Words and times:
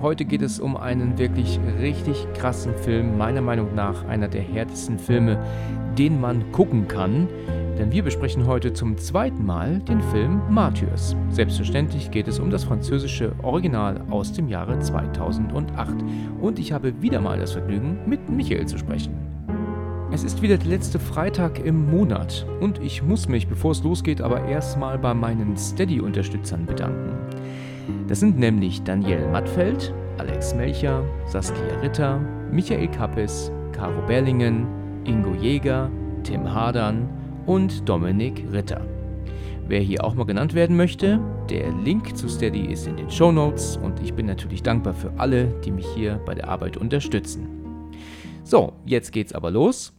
heute 0.00 0.24
geht 0.24 0.42
es 0.42 0.60
um 0.60 0.76
einen 0.76 1.18
wirklich 1.18 1.58
richtig 1.80 2.26
krassen 2.34 2.74
Film, 2.74 3.16
meiner 3.16 3.40
Meinung 3.40 3.74
nach 3.74 4.04
einer 4.06 4.28
der 4.28 4.42
härtesten 4.42 4.98
Filme, 4.98 5.38
den 5.98 6.20
man 6.20 6.52
gucken 6.52 6.88
kann. 6.88 7.28
Denn 7.78 7.92
wir 7.92 8.02
besprechen 8.02 8.46
heute 8.46 8.72
zum 8.72 8.96
zweiten 8.96 9.44
Mal 9.44 9.80
den 9.80 10.00
Film 10.00 10.40
Martyrs. 10.48 11.14
Selbstverständlich 11.28 12.10
geht 12.10 12.26
es 12.26 12.38
um 12.38 12.50
das 12.50 12.64
französische 12.64 13.32
Original 13.42 14.02
aus 14.10 14.32
dem 14.32 14.48
Jahre 14.48 14.78
2008. 14.78 15.96
Und 16.40 16.58
ich 16.58 16.72
habe 16.72 17.02
wieder 17.02 17.20
mal 17.20 17.38
das 17.38 17.52
Vergnügen, 17.52 17.98
mit 18.06 18.30
Michael 18.30 18.66
zu 18.66 18.78
sprechen. 18.78 19.14
Es 20.12 20.24
ist 20.24 20.40
wieder 20.40 20.56
der 20.56 20.68
letzte 20.68 20.98
Freitag 20.98 21.58
im 21.64 21.90
Monat 21.90 22.46
und 22.60 22.78
ich 22.78 23.02
muss 23.02 23.28
mich, 23.28 23.48
bevor 23.48 23.72
es 23.72 23.82
losgeht, 23.82 24.20
aber 24.20 24.46
erstmal 24.46 24.98
bei 24.98 25.12
meinen 25.12 25.56
Steady-Unterstützern 25.56 26.64
bedanken. 26.64 27.12
Das 28.08 28.20
sind 28.20 28.38
nämlich 28.38 28.82
Daniel 28.84 29.26
Mattfeld, 29.32 29.92
Alex 30.18 30.54
Melcher, 30.54 31.04
Saskia 31.26 31.80
Ritter, 31.82 32.20
Michael 32.52 32.86
Kappes, 32.88 33.50
Caro 33.72 34.00
Berlingen, 34.06 34.64
Ingo 35.04 35.34
Jäger, 35.34 35.90
Tim 36.22 36.48
Hadern 36.48 37.08
und 37.46 37.88
Dominik 37.88 38.44
Ritter. 38.52 38.80
Wer 39.66 39.80
hier 39.80 40.04
auch 40.04 40.14
mal 40.14 40.24
genannt 40.24 40.54
werden 40.54 40.76
möchte, 40.76 41.18
der 41.50 41.72
Link 41.72 42.16
zu 42.16 42.28
Steady 42.28 42.66
ist 42.66 42.86
in 42.86 42.96
den 42.96 43.10
Show 43.10 43.32
Notes 43.32 43.76
und 43.76 43.98
ich 44.00 44.14
bin 44.14 44.26
natürlich 44.26 44.62
dankbar 44.62 44.94
für 44.94 45.12
alle, 45.16 45.48
die 45.64 45.72
mich 45.72 45.86
hier 45.96 46.20
bei 46.24 46.36
der 46.36 46.48
Arbeit 46.48 46.76
unterstützen. 46.76 47.48
So, 48.44 48.72
jetzt 48.84 49.10
geht's 49.10 49.32
aber 49.32 49.50
los. 49.50 49.92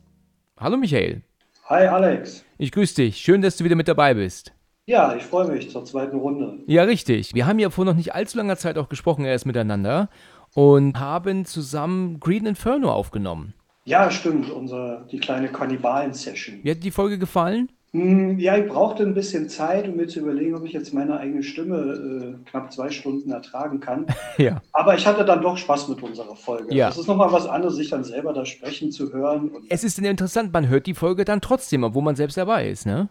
Hallo 0.58 0.78
Michael. 0.78 1.24
Hi 1.66 1.86
Alex. 1.88 2.46
Ich 2.58 2.72
grüße 2.72 2.96
dich. 2.96 3.18
Schön, 3.18 3.42
dass 3.42 3.58
du 3.58 3.66
wieder 3.66 3.76
mit 3.76 3.90
dabei 3.90 4.14
bist. 4.14 4.54
Ja, 4.90 5.14
ich 5.18 5.24
freue 5.24 5.50
mich 5.50 5.70
zur 5.70 5.84
zweiten 5.84 6.16
Runde. 6.18 6.60
Ja, 6.66 6.84
richtig. 6.84 7.34
Wir 7.36 7.46
haben 7.46 7.60
ja 7.60 7.70
vor 7.70 7.84
noch 7.84 7.94
nicht 7.96 8.16
allzu 8.16 8.38
langer 8.38 8.56
Zeit 8.56 8.78
auch 8.78 8.88
gesprochen 8.88 9.26
erst 9.26 9.46
miteinander 9.46 10.10
und 10.56 10.98
haben 10.98 11.44
zusammen 11.44 12.22
Green 12.22 12.46
Inferno 12.46 12.90
aufgenommen. 12.92 13.54
Ja, 13.84 14.10
stimmt. 14.10 14.50
Unser, 14.50 15.06
die 15.12 15.20
kleine 15.20 15.50
Kannibalen-Session. 15.50 16.60
Wie 16.64 16.72
hat 16.72 16.84
die 16.84 16.92
Folge 16.92 17.18
gefallen? 17.20 17.70
Hm, 17.92 18.40
Ja, 18.40 18.58
ich 18.58 18.68
brauchte 18.70 19.04
ein 19.04 19.14
bisschen 19.14 19.50
Zeit, 19.50 19.90
um 19.90 19.98
mir 19.98 20.08
zu 20.08 20.20
überlegen, 20.22 20.56
ob 20.56 20.64
ich 20.66 20.72
jetzt 20.72 20.94
meine 20.94 21.18
eigene 21.20 21.44
Stimme 21.44 22.38
äh, 22.46 22.50
knapp 22.50 22.72
zwei 22.72 22.90
Stunden 22.90 23.30
ertragen 23.32 23.82
kann. 23.82 24.06
Ja. 24.38 24.62
Aber 24.72 24.96
ich 24.96 25.06
hatte 25.06 25.26
dann 25.26 25.42
doch 25.42 25.58
Spaß 25.58 25.90
mit 25.90 26.02
unserer 26.02 26.36
Folge. 26.36 26.74
Ja. 26.74 26.88
Es 26.90 26.98
ist 26.98 27.08
nochmal 27.08 27.32
was 27.34 27.46
anderes, 27.48 27.76
sich 27.76 27.90
dann 27.90 28.04
selber 28.06 28.32
da 28.32 28.46
sprechen 28.46 28.92
zu 28.92 29.12
hören. 29.12 29.52
Es 29.68 29.84
ist 29.84 30.00
interessant, 30.00 30.54
man 30.54 30.70
hört 30.70 30.86
die 30.86 30.94
Folge 30.94 31.26
dann 31.26 31.42
trotzdem, 31.42 31.84
obwohl 31.84 32.04
man 32.04 32.16
selbst 32.16 32.38
dabei 32.38 32.70
ist, 32.70 32.86
ne? 32.86 33.10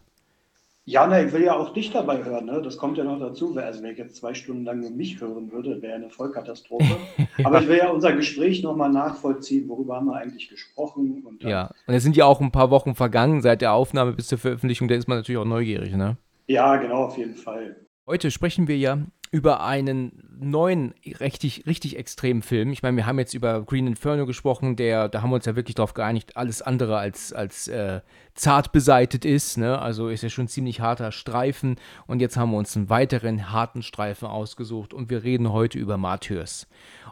Ja, 0.88 1.04
na, 1.06 1.20
ich 1.20 1.32
will 1.32 1.42
ja 1.42 1.56
auch 1.56 1.72
dich 1.72 1.90
dabei 1.90 2.24
hören. 2.24 2.46
Ne? 2.46 2.62
Das 2.62 2.76
kommt 2.78 2.96
ja 2.96 3.02
noch 3.04 3.18
dazu. 3.18 3.56
Also, 3.56 3.82
wenn 3.82 3.90
ich 3.92 3.98
jetzt 3.98 4.16
zwei 4.16 4.32
Stunden 4.34 4.64
lang 4.64 4.80
nur 4.80 4.90
mich 4.90 5.20
hören 5.20 5.50
würde, 5.50 5.82
wäre 5.82 5.96
eine 5.96 6.10
Vollkatastrophe. 6.10 6.96
Aber 7.44 7.60
ich 7.60 7.66
will 7.68 7.78
ja 7.78 7.90
unser 7.90 8.12
Gespräch 8.12 8.62
nochmal 8.62 8.90
nachvollziehen. 8.90 9.68
Worüber 9.68 9.96
haben 9.96 10.06
wir 10.06 10.14
eigentlich 10.16 10.48
gesprochen? 10.48 11.24
Und 11.26 11.42
dann- 11.42 11.50
Ja. 11.50 11.70
Und 11.88 11.94
es 11.94 12.02
sind 12.04 12.16
ja 12.16 12.24
auch 12.24 12.40
ein 12.40 12.52
paar 12.52 12.70
Wochen 12.70 12.94
vergangen 12.94 13.42
seit 13.42 13.60
der 13.62 13.72
Aufnahme 13.72 14.12
bis 14.12 14.28
zur 14.28 14.38
Veröffentlichung, 14.38 14.86
da 14.88 14.94
ist 14.94 15.08
man 15.08 15.18
natürlich 15.18 15.40
auch 15.40 15.44
neugierig, 15.44 15.94
ne? 15.94 16.16
ja, 16.46 16.76
genau, 16.76 17.04
auf 17.06 17.18
jeden 17.18 17.34
Fall. 17.34 17.74
Heute 18.06 18.30
sprechen 18.30 18.68
wir 18.68 18.78
ja 18.78 18.98
über 19.32 19.64
einen 19.64 20.25
neuen, 20.38 20.94
richtig, 21.20 21.66
richtig 21.66 21.96
extremen 21.96 22.42
Film. 22.42 22.72
Ich 22.72 22.82
meine, 22.82 22.96
wir 22.96 23.06
haben 23.06 23.18
jetzt 23.18 23.34
über 23.34 23.62
Green 23.62 23.86
Inferno 23.86 24.26
gesprochen, 24.26 24.76
der, 24.76 25.08
da 25.08 25.22
haben 25.22 25.30
wir 25.30 25.36
uns 25.36 25.46
ja 25.46 25.56
wirklich 25.56 25.74
darauf 25.74 25.94
geeinigt, 25.94 26.36
alles 26.36 26.62
andere 26.62 26.98
als, 26.98 27.32
als 27.32 27.68
äh, 27.68 28.00
zart 28.34 28.72
beseitet 28.72 29.24
ist. 29.24 29.58
Ne? 29.58 29.78
Also 29.78 30.08
ist 30.08 30.22
ja 30.22 30.28
schon 30.28 30.44
ein 30.44 30.48
ziemlich 30.48 30.80
harter 30.80 31.12
Streifen. 31.12 31.76
Und 32.06 32.20
jetzt 32.20 32.36
haben 32.36 32.50
wir 32.50 32.58
uns 32.58 32.76
einen 32.76 32.90
weiteren 32.90 33.50
harten 33.50 33.82
Streifen 33.82 34.28
ausgesucht 34.28 34.94
und 34.94 35.10
wir 35.10 35.24
reden 35.24 35.52
heute 35.52 35.78
über 35.78 35.96
Martyrs. 35.96 36.66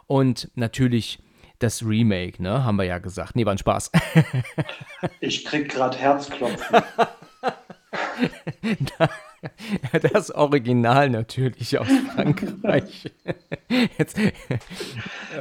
Und 0.07 0.51
natürlich 0.55 1.19
das 1.59 1.85
Remake, 1.85 2.43
ne? 2.43 2.63
Haben 2.63 2.75
wir 2.75 2.83
ja 2.83 2.99
gesagt. 2.99 3.35
Nee, 3.35 3.45
war 3.45 3.53
ein 3.53 3.57
Spaß. 3.57 3.91
Ich 5.19 5.45
krieg 5.45 5.69
gerade 5.69 5.97
Herzklopfen. 5.97 6.81
Das 10.13 10.31
Original 10.31 11.09
natürlich 11.09 11.77
aus 11.79 11.87
Frankreich. 12.13 13.11
Jetzt, 13.97 14.17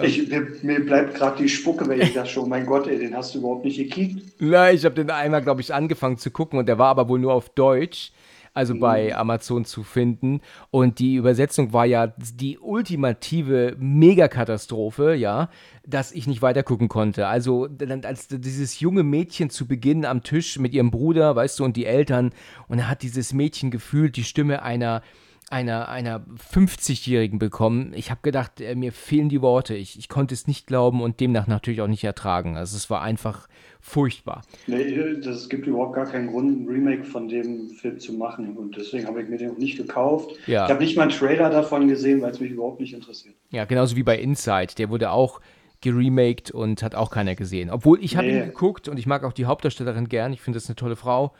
Ich, 0.02 0.28
mir, 0.28 0.46
mir 0.62 0.84
bleibt 0.84 1.14
gerade 1.14 1.42
die 1.42 1.48
Spucke, 1.48 1.88
wenn 1.88 2.00
ich 2.00 2.14
das 2.14 2.30
schon, 2.30 2.48
mein 2.48 2.66
Gott, 2.66 2.86
ey, 2.86 2.98
den 2.98 3.16
hast 3.16 3.34
du 3.34 3.38
überhaupt 3.38 3.64
nicht 3.64 3.78
gekickt. 3.78 4.22
Na, 4.38 4.70
ich 4.70 4.84
habe 4.84 4.94
den 4.94 5.10
einmal, 5.10 5.42
glaube 5.42 5.60
ich, 5.60 5.72
angefangen 5.74 6.18
zu 6.18 6.30
gucken 6.30 6.58
und 6.58 6.66
der 6.66 6.78
war 6.78 6.88
aber 6.88 7.08
wohl 7.08 7.18
nur 7.18 7.34
auf 7.34 7.48
Deutsch, 7.50 8.12
also 8.54 8.78
bei 8.78 9.14
Amazon 9.14 9.64
zu 9.64 9.82
finden. 9.82 10.40
Und 10.70 11.00
die 11.00 11.16
Übersetzung 11.16 11.72
war 11.72 11.84
ja 11.84 12.06
die 12.06 12.58
ultimative 12.58 13.76
Megakatastrophe, 13.78 15.14
ja, 15.14 15.50
dass 15.84 16.12
ich 16.12 16.26
nicht 16.26 16.40
weiter 16.40 16.62
gucken 16.62 16.88
konnte. 16.88 17.26
Also, 17.26 17.68
als 18.04 18.28
dieses 18.28 18.80
junge 18.80 19.02
Mädchen 19.02 19.50
zu 19.50 19.66
Beginn 19.66 20.04
am 20.04 20.22
Tisch 20.22 20.58
mit 20.58 20.72
ihrem 20.72 20.92
Bruder, 20.92 21.34
weißt 21.34 21.58
du, 21.58 21.64
und 21.64 21.76
die 21.76 21.84
Eltern, 21.84 22.30
und 22.68 22.78
er 22.78 22.88
hat 22.88 23.02
dieses 23.02 23.32
Mädchen 23.32 23.72
gefühlt 23.72 24.16
die 24.16 24.24
Stimme 24.24 24.62
einer 24.62 25.02
einer, 25.50 25.88
einer 25.88 26.24
50-Jährigen 26.52 27.38
bekommen. 27.38 27.92
Ich 27.94 28.10
habe 28.10 28.20
gedacht, 28.22 28.60
äh, 28.60 28.74
mir 28.74 28.92
fehlen 28.92 29.28
die 29.28 29.42
Worte. 29.42 29.74
Ich, 29.74 29.98
ich 29.98 30.08
konnte 30.08 30.34
es 30.34 30.46
nicht 30.46 30.66
glauben 30.66 31.02
und 31.02 31.20
demnach 31.20 31.46
natürlich 31.46 31.80
auch 31.80 31.86
nicht 31.88 32.04
ertragen. 32.04 32.56
Also 32.56 32.76
es 32.76 32.88
war 32.90 33.02
einfach 33.02 33.48
furchtbar. 33.80 34.42
Nee, 34.66 35.20
das 35.22 35.48
gibt 35.48 35.66
überhaupt 35.66 35.94
gar 35.94 36.06
keinen 36.06 36.28
Grund, 36.28 36.62
ein 36.62 36.68
Remake 36.68 37.04
von 37.04 37.28
dem 37.28 37.68
Film 37.70 37.98
zu 37.98 38.14
machen. 38.14 38.56
Und 38.56 38.76
deswegen 38.76 39.06
habe 39.06 39.22
ich 39.22 39.28
mir 39.28 39.36
den 39.36 39.50
auch 39.52 39.58
nicht 39.58 39.76
gekauft. 39.76 40.30
Ja. 40.46 40.64
Ich 40.64 40.70
habe 40.70 40.82
nicht 40.82 40.96
mal 40.96 41.02
einen 41.02 41.10
Trailer 41.12 41.50
davon 41.50 41.88
gesehen, 41.88 42.22
weil 42.22 42.30
es 42.30 42.40
mich 42.40 42.50
überhaupt 42.50 42.80
nicht 42.80 42.94
interessiert. 42.94 43.34
Ja, 43.50 43.64
genauso 43.66 43.96
wie 43.96 44.02
bei 44.02 44.18
Inside. 44.18 44.74
Der 44.78 44.88
wurde 44.90 45.10
auch 45.10 45.40
geremaked 45.82 46.50
und 46.50 46.82
hat 46.82 46.94
auch 46.94 47.10
keiner 47.10 47.34
gesehen. 47.34 47.68
Obwohl 47.70 48.02
ich 48.02 48.16
habe 48.16 48.26
Nee. 48.26 48.38
ihn 48.38 48.44
geguckt 48.46 48.88
und 48.88 48.98
ich 48.98 49.06
mag 49.06 49.22
auch 49.22 49.34
die 49.34 49.44
Hauptdarstellerin 49.44 50.08
gern. 50.08 50.32
Ich 50.32 50.40
finde 50.40 50.58
das 50.58 50.66
eine 50.68 50.76
tolle 50.76 50.96
Frau. 50.96 51.34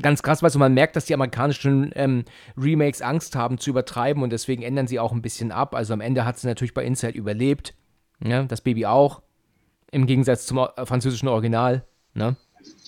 Ganz 0.00 0.22
krass, 0.22 0.42
weil 0.42 0.50
so 0.50 0.58
man 0.58 0.74
merkt, 0.74 0.96
dass 0.96 1.06
die 1.06 1.14
amerikanischen 1.14 1.90
ähm, 1.94 2.24
Remakes 2.56 3.02
Angst 3.02 3.34
haben 3.34 3.58
zu 3.58 3.70
übertreiben 3.70 4.22
und 4.22 4.30
deswegen 4.30 4.62
ändern 4.62 4.86
sie 4.86 5.00
auch 5.00 5.12
ein 5.12 5.22
bisschen 5.22 5.52
ab. 5.52 5.74
Also 5.74 5.94
am 5.94 6.00
Ende 6.00 6.24
hat 6.24 6.38
sie 6.38 6.46
natürlich 6.46 6.74
bei 6.74 6.84
Inside 6.84 7.16
überlebt. 7.16 7.74
Ja, 8.24 8.42
das 8.44 8.60
Baby 8.60 8.86
auch. 8.86 9.22
Im 9.90 10.06
Gegensatz 10.06 10.46
zum 10.46 10.58
äh, 10.58 10.86
französischen 10.86 11.28
Original. 11.28 11.84
Ne? 12.14 12.36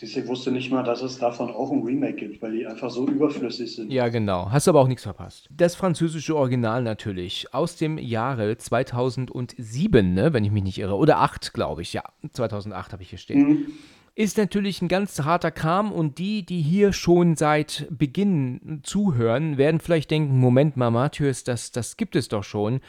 Ich 0.00 0.26
wusste 0.26 0.50
nicht 0.50 0.70
mal, 0.70 0.82
dass 0.82 1.02
es 1.02 1.18
davon 1.18 1.50
auch 1.50 1.70
ein 1.70 1.82
Remake 1.82 2.14
gibt, 2.14 2.42
weil 2.42 2.52
die 2.52 2.66
einfach 2.66 2.91
so 2.91 3.06
überflüssig 3.06 3.74
sind. 3.74 3.92
Ja, 3.92 4.08
genau. 4.08 4.50
Hast 4.50 4.68
aber 4.68 4.80
auch 4.80 4.88
nichts 4.88 5.02
verpasst. 5.02 5.48
Das 5.50 5.74
französische 5.74 6.36
Original 6.36 6.82
natürlich. 6.82 7.52
Aus 7.54 7.76
dem 7.76 7.98
Jahre 7.98 8.56
2007, 8.56 10.14
ne, 10.14 10.32
wenn 10.32 10.44
ich 10.44 10.50
mich 10.50 10.62
nicht 10.62 10.78
irre. 10.78 10.97
Oder 10.97 11.18
8, 11.18 11.52
glaube 11.52 11.82
ich. 11.82 11.92
Ja, 11.92 12.02
2008 12.32 12.92
habe 12.92 13.02
ich 13.02 13.10
hier 13.10 13.18
stehen. 13.18 13.66
Ist 14.18 14.36
natürlich 14.36 14.82
ein 14.82 14.88
ganz 14.88 15.20
harter 15.20 15.52
Kram 15.52 15.92
und 15.92 16.18
die, 16.18 16.44
die 16.44 16.60
hier 16.60 16.92
schon 16.92 17.36
seit 17.36 17.86
Beginn 17.88 18.80
zuhören, 18.82 19.58
werden 19.58 19.78
vielleicht 19.78 20.10
denken, 20.10 20.40
Moment 20.40 20.76
mal, 20.76 20.90
Matthäus, 20.90 21.44
das, 21.44 21.70
das 21.70 21.96
gibt 21.96 22.16
es 22.16 22.26
doch 22.26 22.42
schon. 22.42 22.80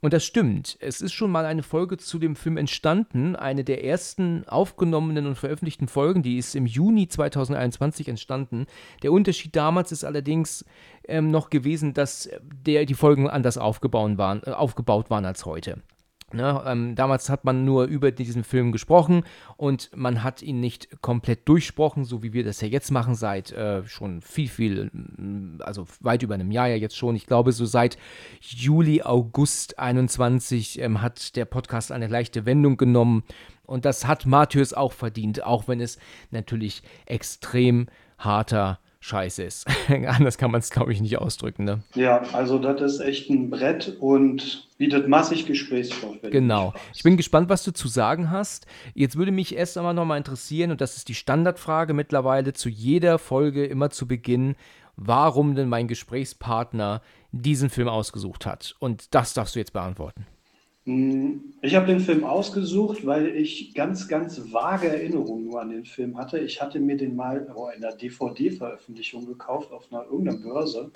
Und 0.00 0.14
das 0.14 0.24
stimmt. 0.24 0.78
Es 0.80 1.02
ist 1.02 1.12
schon 1.12 1.30
mal 1.30 1.44
eine 1.44 1.62
Folge 1.62 1.98
zu 1.98 2.18
dem 2.18 2.36
Film 2.36 2.56
entstanden, 2.56 3.36
eine 3.36 3.64
der 3.64 3.84
ersten 3.84 4.48
aufgenommenen 4.48 5.26
und 5.26 5.36
veröffentlichten 5.36 5.88
Folgen, 5.88 6.22
die 6.22 6.38
ist 6.38 6.56
im 6.56 6.64
Juni 6.64 7.06
2021 7.06 8.08
entstanden. 8.08 8.64
Der 9.02 9.12
Unterschied 9.12 9.54
damals 9.56 9.92
ist 9.92 10.04
allerdings 10.04 10.64
ähm, 11.06 11.30
noch 11.30 11.50
gewesen, 11.50 11.92
dass 11.92 12.30
der, 12.64 12.86
die 12.86 12.94
Folgen 12.94 13.28
anders 13.28 13.58
aufgebaut 13.58 14.16
waren, 14.16 14.40
äh, 14.46 14.52
aufgebaut 14.52 15.10
waren 15.10 15.26
als 15.26 15.44
heute. 15.44 15.82
Ne, 16.30 16.62
ähm, 16.66 16.94
damals 16.94 17.30
hat 17.30 17.46
man 17.46 17.64
nur 17.64 17.84
über 17.84 18.10
diesen 18.10 18.44
Film 18.44 18.70
gesprochen 18.70 19.24
und 19.56 19.88
man 19.96 20.22
hat 20.22 20.42
ihn 20.42 20.60
nicht 20.60 21.00
komplett 21.00 21.48
durchsprochen, 21.48 22.04
so 22.04 22.22
wie 22.22 22.34
wir 22.34 22.44
das 22.44 22.60
ja 22.60 22.68
jetzt 22.68 22.90
machen, 22.90 23.14
seit 23.14 23.50
äh, 23.52 23.82
schon 23.86 24.20
viel, 24.20 24.48
viel, 24.48 24.90
mm, 24.92 25.62
also 25.62 25.86
weit 26.00 26.22
über 26.22 26.34
einem 26.34 26.50
Jahr 26.50 26.68
ja 26.68 26.76
jetzt 26.76 26.98
schon. 26.98 27.16
Ich 27.16 27.24
glaube, 27.24 27.52
so 27.52 27.64
seit 27.64 27.96
Juli, 28.42 29.00
August 29.00 29.78
21 29.78 30.82
ähm, 30.82 31.00
hat 31.00 31.34
der 31.34 31.46
Podcast 31.46 31.92
eine 31.92 32.08
leichte 32.08 32.44
Wendung 32.44 32.76
genommen 32.76 33.22
und 33.64 33.86
das 33.86 34.06
hat 34.06 34.26
Matthäus 34.26 34.74
auch 34.74 34.92
verdient, 34.92 35.44
auch 35.44 35.66
wenn 35.66 35.80
es 35.80 35.98
natürlich 36.30 36.82
extrem 37.06 37.86
harter 38.18 38.80
scheiße 39.00 39.42
ist. 39.42 39.66
Anders 39.88 40.38
kann 40.38 40.50
man 40.50 40.60
es, 40.60 40.70
glaube 40.70 40.92
ich, 40.92 41.00
nicht 41.00 41.18
ausdrücken. 41.18 41.64
Ne? 41.64 41.82
Ja, 41.94 42.22
also 42.32 42.58
das 42.58 42.80
ist 42.80 43.00
echt 43.00 43.30
ein 43.30 43.50
Brett 43.50 43.96
und 44.00 44.68
bietet 44.76 45.08
massig 45.08 45.46
Gesprächsstoff. 45.46 46.16
Genau. 46.22 46.74
Ich 46.94 47.02
bin 47.02 47.16
gespannt, 47.16 47.48
was 47.48 47.64
du 47.64 47.72
zu 47.72 47.88
sagen 47.88 48.30
hast. 48.30 48.66
Jetzt 48.94 49.16
würde 49.16 49.32
mich 49.32 49.54
erst 49.54 49.78
einmal 49.78 49.94
nochmal 49.94 50.18
interessieren, 50.18 50.70
und 50.70 50.80
das 50.80 50.96
ist 50.96 51.08
die 51.08 51.14
Standardfrage 51.14 51.94
mittlerweile 51.94 52.52
zu 52.52 52.68
jeder 52.68 53.18
Folge 53.18 53.66
immer 53.66 53.90
zu 53.90 54.08
Beginn, 54.08 54.56
warum 54.96 55.54
denn 55.54 55.68
mein 55.68 55.88
Gesprächspartner 55.88 57.02
diesen 57.30 57.70
Film 57.70 57.88
ausgesucht 57.88 58.46
hat. 58.46 58.74
Und 58.78 59.14
das 59.14 59.34
darfst 59.34 59.54
du 59.54 59.60
jetzt 59.60 59.72
beantworten. 59.72 60.26
Hm, 60.88 61.52
ich 61.60 61.76
habe 61.76 61.84
den 61.84 62.00
Film 62.00 62.24
ausgesucht, 62.24 63.04
weil 63.04 63.26
ich 63.26 63.74
ganz, 63.74 64.08
ganz 64.08 64.40
vage 64.50 64.88
Erinnerungen 64.88 65.44
nur 65.44 65.60
an 65.60 65.68
den 65.68 65.84
Film 65.84 66.16
hatte. 66.16 66.38
Ich 66.38 66.62
hatte 66.62 66.80
mir 66.80 66.96
den 66.96 67.14
mal 67.14 67.46
oh, 67.54 67.68
in 67.74 67.82
der 67.82 67.94
DVD-Veröffentlichung 67.94 69.26
gekauft 69.26 69.70
auf 69.70 69.84
einer 69.90 70.04
irgendeiner 70.04 70.38
Börse. 70.38 70.90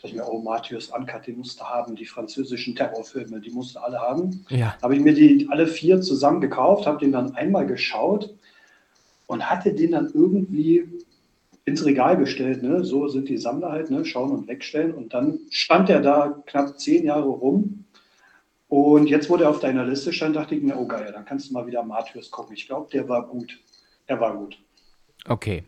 Da 0.00 0.08
ich 0.08 0.14
mir, 0.14 0.26
oh, 0.26 0.40
Matthäus 0.40 0.90
Ankert, 0.90 1.26
den 1.26 1.36
musste 1.36 1.62
haben, 1.68 1.94
die 1.94 2.06
französischen 2.06 2.74
Terrorfilme, 2.74 3.38
die 3.38 3.50
musste 3.50 3.82
alle 3.82 4.00
haben. 4.00 4.46
Ja. 4.48 4.78
Habe 4.80 4.96
ich 4.96 5.02
mir 5.02 5.12
die 5.12 5.46
alle 5.50 5.66
vier 5.66 6.00
zusammen 6.00 6.40
gekauft, 6.40 6.86
habe 6.86 7.00
den 7.00 7.12
dann 7.12 7.34
einmal 7.34 7.66
geschaut 7.66 8.34
und 9.26 9.50
hatte 9.50 9.74
den 9.74 9.90
dann 9.90 10.10
irgendwie 10.14 10.88
ins 11.66 11.84
Regal 11.84 12.16
gestellt. 12.16 12.62
Ne? 12.62 12.82
So 12.82 13.08
sind 13.08 13.28
die 13.28 13.36
Sammler 13.36 13.72
halt, 13.72 13.90
ne? 13.90 14.06
schauen 14.06 14.30
und 14.30 14.48
wegstellen. 14.48 14.94
Und 14.94 15.12
dann 15.12 15.40
stand 15.50 15.90
er 15.90 16.00
da 16.00 16.42
knapp 16.46 16.80
zehn 16.80 17.04
Jahre 17.04 17.28
rum 17.28 17.83
und 18.68 19.06
jetzt, 19.08 19.30
wo 19.30 19.36
der 19.36 19.50
auf 19.50 19.60
deiner 19.60 19.84
Liste 19.84 20.12
stand, 20.12 20.36
dachte 20.36 20.54
ich 20.54 20.62
mir, 20.62 20.76
oh 20.76 20.86
geil, 20.86 21.10
dann 21.12 21.24
kannst 21.24 21.48
du 21.48 21.54
mal 21.54 21.66
wieder 21.66 21.82
Martyrs 21.82 22.30
gucken. 22.30 22.54
Ich 22.54 22.66
glaube, 22.66 22.88
der 22.92 23.08
war 23.08 23.26
gut. 23.26 23.60
Er 24.06 24.20
war 24.20 24.36
gut. 24.36 24.58
Okay. 25.26 25.64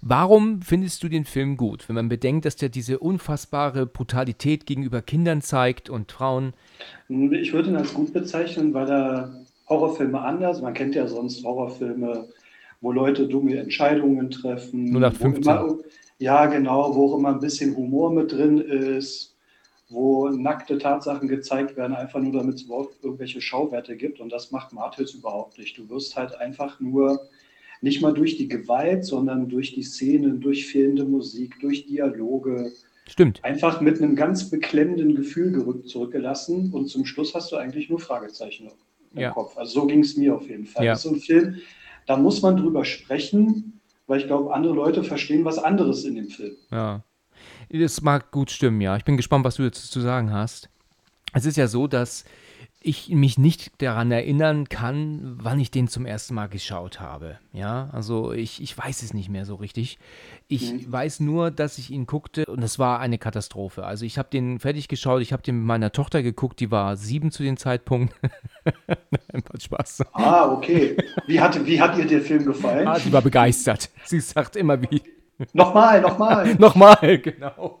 Warum 0.00 0.60
findest 0.60 1.02
du 1.02 1.08
den 1.08 1.24
Film 1.24 1.56
gut, 1.56 1.88
wenn 1.88 1.96
man 1.96 2.08
bedenkt, 2.08 2.44
dass 2.44 2.56
der 2.56 2.68
diese 2.68 2.98
unfassbare 2.98 3.86
Brutalität 3.86 4.66
gegenüber 4.66 5.00
Kindern 5.00 5.40
zeigt 5.40 5.88
und 5.88 6.12
Frauen? 6.12 6.52
Ich 7.08 7.52
würde 7.52 7.70
ihn 7.70 7.76
als 7.76 7.94
gut 7.94 8.12
bezeichnen, 8.12 8.74
weil 8.74 8.90
er 8.90 9.44
Horrorfilme 9.68 10.20
anders, 10.20 10.60
man 10.60 10.74
kennt 10.74 10.94
ja 10.94 11.06
sonst 11.06 11.42
Horrorfilme, 11.44 12.28
wo 12.82 12.92
Leute 12.92 13.26
dumme 13.26 13.56
Entscheidungen 13.56 14.30
treffen. 14.30 14.94
0815. 14.94 15.42
Immer, 15.42 15.78
ja, 16.18 16.46
genau, 16.46 16.94
wo 16.94 17.06
auch 17.06 17.18
immer 17.18 17.30
ein 17.30 17.40
bisschen 17.40 17.74
Humor 17.76 18.12
mit 18.12 18.32
drin 18.32 18.58
ist, 18.58 19.31
wo 19.92 20.28
nackte 20.28 20.78
Tatsachen 20.78 21.28
gezeigt 21.28 21.76
werden, 21.76 21.94
einfach 21.94 22.20
nur 22.20 22.32
damit 22.32 22.56
es 22.56 22.62
überhaupt 22.62 23.02
irgendwelche 23.02 23.40
Schauwerte 23.40 23.96
gibt. 23.96 24.20
Und 24.20 24.30
das 24.30 24.50
macht 24.50 24.72
Martyrs 24.72 25.14
überhaupt 25.14 25.58
nicht. 25.58 25.78
Du 25.78 25.88
wirst 25.88 26.16
halt 26.16 26.34
einfach 26.34 26.80
nur 26.80 27.28
nicht 27.80 28.00
mal 28.00 28.14
durch 28.14 28.36
die 28.36 28.48
Gewalt, 28.48 29.04
sondern 29.04 29.48
durch 29.48 29.74
die 29.74 29.82
Szenen, 29.82 30.40
durch 30.40 30.66
fehlende 30.66 31.04
Musik, 31.04 31.58
durch 31.60 31.86
Dialoge. 31.86 32.72
Stimmt. 33.08 33.42
Einfach 33.44 33.80
mit 33.80 34.00
einem 34.00 34.14
ganz 34.14 34.50
beklemmenden 34.50 35.14
Gefühl 35.14 35.52
gerückt 35.52 35.88
zurückgelassen. 35.88 36.72
Und 36.72 36.88
zum 36.88 37.04
Schluss 37.04 37.34
hast 37.34 37.52
du 37.52 37.56
eigentlich 37.56 37.90
nur 37.90 37.98
Fragezeichen 37.98 38.70
im 39.14 39.20
ja. 39.20 39.30
Kopf. 39.30 39.56
Also 39.58 39.80
so 39.80 39.86
ging 39.86 40.00
es 40.00 40.16
mir 40.16 40.34
auf 40.34 40.48
jeden 40.48 40.66
Fall. 40.66 40.84
Ja. 40.84 40.92
Das 40.92 41.04
ist 41.04 41.10
so 41.10 41.14
ein 41.16 41.20
Film, 41.20 41.56
da 42.06 42.16
muss 42.16 42.42
man 42.42 42.56
drüber 42.56 42.84
sprechen, 42.84 43.80
weil 44.06 44.20
ich 44.20 44.26
glaube, 44.26 44.54
andere 44.54 44.74
Leute 44.74 45.04
verstehen 45.04 45.44
was 45.44 45.58
anderes 45.58 46.04
in 46.04 46.14
dem 46.14 46.28
Film. 46.28 46.56
Ja. 46.70 47.04
Das 47.72 48.02
mag 48.02 48.30
gut 48.30 48.50
stimmen, 48.50 48.80
ja. 48.82 48.96
Ich 48.96 49.04
bin 49.04 49.16
gespannt, 49.16 49.44
was 49.44 49.56
du 49.56 49.62
jetzt 49.62 49.90
zu 49.90 50.00
sagen 50.00 50.30
hast. 50.30 50.68
Es 51.32 51.46
ist 51.46 51.56
ja 51.56 51.68
so, 51.68 51.86
dass 51.86 52.24
ich 52.84 53.08
mich 53.10 53.38
nicht 53.38 53.80
daran 53.80 54.10
erinnern 54.10 54.68
kann, 54.68 55.38
wann 55.40 55.60
ich 55.60 55.70
den 55.70 55.88
zum 55.88 56.04
ersten 56.04 56.34
Mal 56.34 56.48
geschaut 56.48 57.00
habe. 57.00 57.38
Ja, 57.52 57.88
also 57.92 58.32
ich, 58.32 58.60
ich 58.60 58.76
weiß 58.76 59.02
es 59.02 59.14
nicht 59.14 59.28
mehr 59.28 59.46
so 59.46 59.54
richtig. 59.54 59.98
Ich 60.48 60.72
mhm. 60.72 60.92
weiß 60.92 61.20
nur, 61.20 61.50
dass 61.50 61.78
ich 61.78 61.90
ihn 61.90 62.06
guckte 62.06 62.44
und 62.46 62.62
es 62.62 62.78
war 62.78 63.00
eine 63.00 63.18
Katastrophe. 63.18 63.84
Also 63.84 64.04
ich 64.04 64.18
habe 64.18 64.28
den 64.30 64.58
fertig 64.58 64.88
geschaut, 64.88 65.22
ich 65.22 65.32
habe 65.32 65.42
den 65.42 65.58
mit 65.58 65.66
meiner 65.66 65.92
Tochter 65.92 66.22
geguckt, 66.22 66.60
die 66.60 66.70
war 66.70 66.96
sieben 66.96 67.30
zu 67.30 67.42
dem 67.42 67.56
Zeitpunkt. 67.56 68.14
Ein 69.32 69.42
paar 69.42 69.60
Spaß. 69.60 70.04
Ah, 70.12 70.50
okay. 70.50 70.96
Wie 71.26 71.40
hat, 71.40 71.64
wie 71.64 71.80
hat 71.80 71.96
ihr 71.96 72.06
der 72.06 72.20
Film 72.20 72.44
gefallen? 72.44 72.86
Ah, 72.86 72.98
sie 72.98 73.12
war 73.12 73.22
begeistert. 73.22 73.90
Sie 74.04 74.20
sagt 74.20 74.56
immer, 74.56 74.82
wie, 74.82 75.00
Nochmal, 75.52 76.00
nochmal. 76.00 76.54
nochmal, 76.58 77.18
genau. 77.18 77.80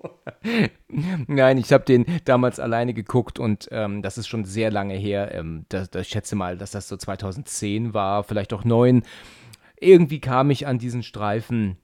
Nein, 1.26 1.58
ich 1.58 1.72
habe 1.72 1.84
den 1.84 2.06
damals 2.24 2.60
alleine 2.60 2.94
geguckt 2.94 3.38
und 3.38 3.68
ähm, 3.70 4.02
das 4.02 4.18
ist 4.18 4.28
schon 4.28 4.44
sehr 4.44 4.70
lange 4.70 4.94
her. 4.94 5.34
Ähm, 5.34 5.66
das, 5.68 5.90
das, 5.90 6.02
ich 6.02 6.08
schätze 6.08 6.36
mal, 6.36 6.56
dass 6.56 6.72
das 6.72 6.88
so 6.88 6.96
2010 6.96 7.94
war, 7.94 8.24
vielleicht 8.24 8.52
auch 8.52 8.64
9. 8.64 9.02
Irgendwie 9.80 10.20
kam 10.20 10.50
ich 10.50 10.66
an 10.66 10.78
diesen 10.78 11.02
Streifen 11.02 11.76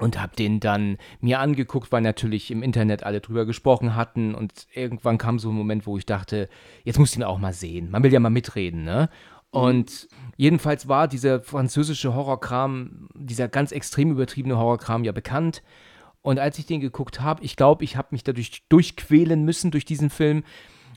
und 0.00 0.20
habe 0.20 0.34
den 0.34 0.60
dann 0.60 0.96
mir 1.20 1.40
angeguckt, 1.40 1.92
weil 1.92 2.00
natürlich 2.00 2.50
im 2.50 2.62
Internet 2.62 3.02
alle 3.02 3.20
drüber 3.20 3.44
gesprochen 3.46 3.94
hatten 3.94 4.34
und 4.34 4.66
irgendwann 4.72 5.18
kam 5.18 5.38
so 5.38 5.50
ein 5.50 5.54
Moment, 5.54 5.86
wo 5.86 5.98
ich 5.98 6.06
dachte, 6.06 6.48
jetzt 6.84 6.98
muss 6.98 7.12
ich 7.12 7.18
ihn 7.18 7.24
auch 7.24 7.38
mal 7.38 7.52
sehen. 7.52 7.90
Man 7.90 8.02
will 8.02 8.12
ja 8.12 8.20
mal 8.20 8.30
mitreden, 8.30 8.84
ne? 8.84 9.10
Und 9.50 10.08
jedenfalls 10.36 10.88
war 10.88 11.08
dieser 11.08 11.40
französische 11.40 12.14
Horrorkram, 12.14 13.08
dieser 13.14 13.48
ganz 13.48 13.72
extrem 13.72 14.12
übertriebene 14.12 14.56
Horrorkram 14.56 15.04
ja 15.04 15.12
bekannt. 15.12 15.62
Und 16.22 16.38
als 16.38 16.58
ich 16.58 16.66
den 16.66 16.80
geguckt 16.80 17.20
habe, 17.20 17.42
ich 17.42 17.56
glaube, 17.56 17.84
ich 17.84 17.96
habe 17.96 18.08
mich 18.12 18.24
dadurch 18.24 18.64
durchquälen 18.68 19.44
müssen 19.44 19.70
durch 19.70 19.84
diesen 19.84 20.10
Film 20.10 20.44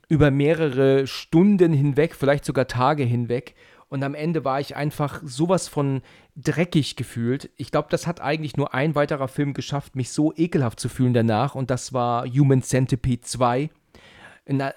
über 0.10 0.32
mehrere 0.32 1.08
Stunden 1.08 1.74
hinweg, 1.74 2.14
vielleicht 2.16 2.46
sogar 2.46 2.68
Tage 2.68 3.04
hinweg. 3.04 3.56
Und 3.88 4.04
am 4.04 4.16
Ende 4.16 4.44
war 4.44 4.60
ich 4.60 4.76
einfach 4.76 5.22
sowas 5.24 5.68
von 5.68 6.02
dreckig 6.36 6.96
gefühlt. 6.96 7.52
Ich 7.58 7.72
glaube, 7.72 7.88
das 7.92 8.08
hat 8.08 8.22
eigentlich 8.22 8.58
nur 8.58 8.74
ein 8.74 8.96
weiterer 8.96 9.28
Film 9.28 9.54
geschafft, 9.54 9.96
mich 9.96 10.12
so 10.12 10.34
ekelhaft 10.36 10.80
zu 10.80 10.90
fühlen 10.90 11.14
danach. 11.14 11.56
Und 11.56 11.70
das 11.70 11.94
war 11.94 12.26
Human 12.28 12.64
Centipede 12.64 13.22
2 13.22 13.70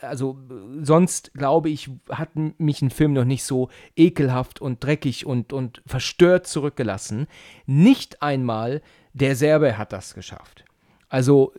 also 0.00 0.38
sonst 0.80 1.32
glaube 1.34 1.70
ich, 1.70 1.90
hat 2.10 2.30
mich 2.58 2.82
ein 2.82 2.90
Film 2.90 3.12
noch 3.12 3.24
nicht 3.24 3.44
so 3.44 3.68
ekelhaft 3.96 4.60
und 4.60 4.82
dreckig 4.82 5.26
und, 5.26 5.52
und 5.52 5.82
verstört 5.86 6.46
zurückgelassen. 6.46 7.26
Nicht 7.66 8.22
einmal 8.22 8.82
der 9.12 9.34
Serbe 9.34 9.76
hat 9.78 9.92
das 9.92 10.14
geschafft. 10.14 10.64
Also, 11.08 11.52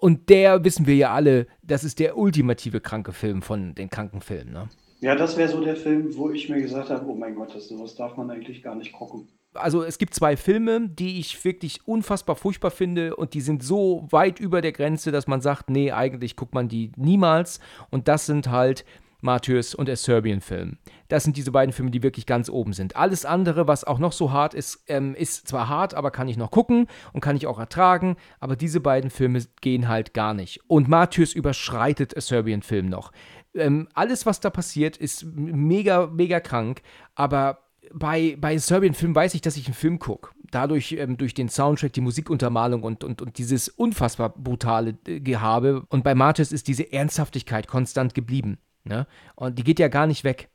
und 0.00 0.28
der 0.28 0.62
wissen 0.64 0.86
wir 0.86 0.94
ja 0.94 1.14
alle, 1.14 1.46
das 1.62 1.84
ist 1.84 1.98
der 1.98 2.16
ultimative 2.16 2.80
kranke 2.80 3.12
Film 3.12 3.42
von 3.42 3.74
den 3.74 3.88
kranken 3.88 4.20
Filmen. 4.20 4.52
Ne? 4.52 4.68
Ja, 5.00 5.16
das 5.16 5.36
wäre 5.36 5.48
so 5.48 5.62
der 5.64 5.76
Film, 5.76 6.14
wo 6.16 6.30
ich 6.30 6.48
mir 6.48 6.60
gesagt 6.60 6.90
habe, 6.90 7.06
oh 7.06 7.14
mein 7.14 7.34
Gott, 7.34 7.54
das, 7.54 7.68
sowas 7.68 7.94
darf 7.94 8.16
man 8.16 8.30
eigentlich 8.30 8.62
gar 8.62 8.74
nicht 8.74 8.92
gucken 8.92 9.28
also 9.54 9.82
es 9.82 9.98
gibt 9.98 10.14
zwei 10.14 10.36
Filme, 10.36 10.88
die 10.88 11.18
ich 11.18 11.44
wirklich 11.44 11.86
unfassbar 11.86 12.36
furchtbar 12.36 12.70
finde 12.70 13.16
und 13.16 13.34
die 13.34 13.40
sind 13.40 13.62
so 13.62 14.06
weit 14.10 14.38
über 14.38 14.60
der 14.60 14.72
Grenze, 14.72 15.10
dass 15.10 15.26
man 15.26 15.40
sagt, 15.40 15.70
nee, 15.70 15.92
eigentlich 15.92 16.36
guckt 16.36 16.54
man 16.54 16.68
die 16.68 16.92
niemals. 16.96 17.60
Und 17.90 18.08
das 18.08 18.26
sind 18.26 18.48
halt 18.48 18.84
Martyrs 19.22 19.74
und 19.74 19.86
der 19.86 19.96
Serbian-Film. 19.96 20.78
Das 21.08 21.24
sind 21.24 21.36
diese 21.36 21.52
beiden 21.52 21.72
Filme, 21.72 21.90
die 21.90 22.02
wirklich 22.02 22.26
ganz 22.26 22.48
oben 22.48 22.72
sind. 22.72 22.96
Alles 22.96 23.24
andere, 23.24 23.66
was 23.66 23.84
auch 23.84 23.98
noch 23.98 24.12
so 24.12 24.32
hart 24.32 24.54
ist, 24.54 24.84
ähm, 24.86 25.14
ist 25.14 25.48
zwar 25.48 25.68
hart, 25.68 25.94
aber 25.94 26.10
kann 26.10 26.28
ich 26.28 26.36
noch 26.36 26.50
gucken 26.50 26.86
und 27.12 27.20
kann 27.20 27.36
ich 27.36 27.46
auch 27.46 27.58
ertragen, 27.58 28.16
aber 28.38 28.56
diese 28.56 28.80
beiden 28.80 29.10
Filme 29.10 29.42
gehen 29.60 29.88
halt 29.88 30.14
gar 30.14 30.34
nicht. 30.34 30.60
Und 30.68 30.88
Martyrs 30.88 31.32
überschreitet 31.32 32.16
A 32.16 32.20
Serbian-Film 32.20 32.86
noch. 32.86 33.12
Ähm, 33.54 33.88
alles, 33.94 34.26
was 34.26 34.40
da 34.40 34.48
passiert, 34.48 34.96
ist 34.96 35.24
mega, 35.24 36.06
mega 36.06 36.40
krank, 36.40 36.82
aber 37.14 37.69
bei, 37.92 38.36
bei 38.40 38.56
Serbian-Filmen 38.56 39.14
weiß 39.14 39.34
ich, 39.34 39.40
dass 39.40 39.56
ich 39.56 39.66
einen 39.66 39.74
Film 39.74 39.98
gucke. 39.98 40.30
Dadurch, 40.50 40.92
ähm, 40.92 41.16
durch 41.16 41.34
den 41.34 41.48
Soundtrack, 41.48 41.92
die 41.92 42.00
Musikuntermalung 42.00 42.82
und, 42.82 43.04
und, 43.04 43.22
und 43.22 43.38
dieses 43.38 43.68
unfassbar 43.68 44.30
brutale 44.30 44.96
äh, 45.06 45.20
Gehabe. 45.20 45.84
Und 45.88 46.04
bei 46.04 46.14
Martis 46.14 46.52
ist 46.52 46.68
diese 46.68 46.92
Ernsthaftigkeit 46.92 47.66
konstant 47.66 48.14
geblieben. 48.14 48.58
Ne? 48.84 49.06
Und 49.34 49.58
die 49.58 49.64
geht 49.64 49.78
ja 49.78 49.88
gar 49.88 50.06
nicht 50.06 50.24
weg. 50.24 50.48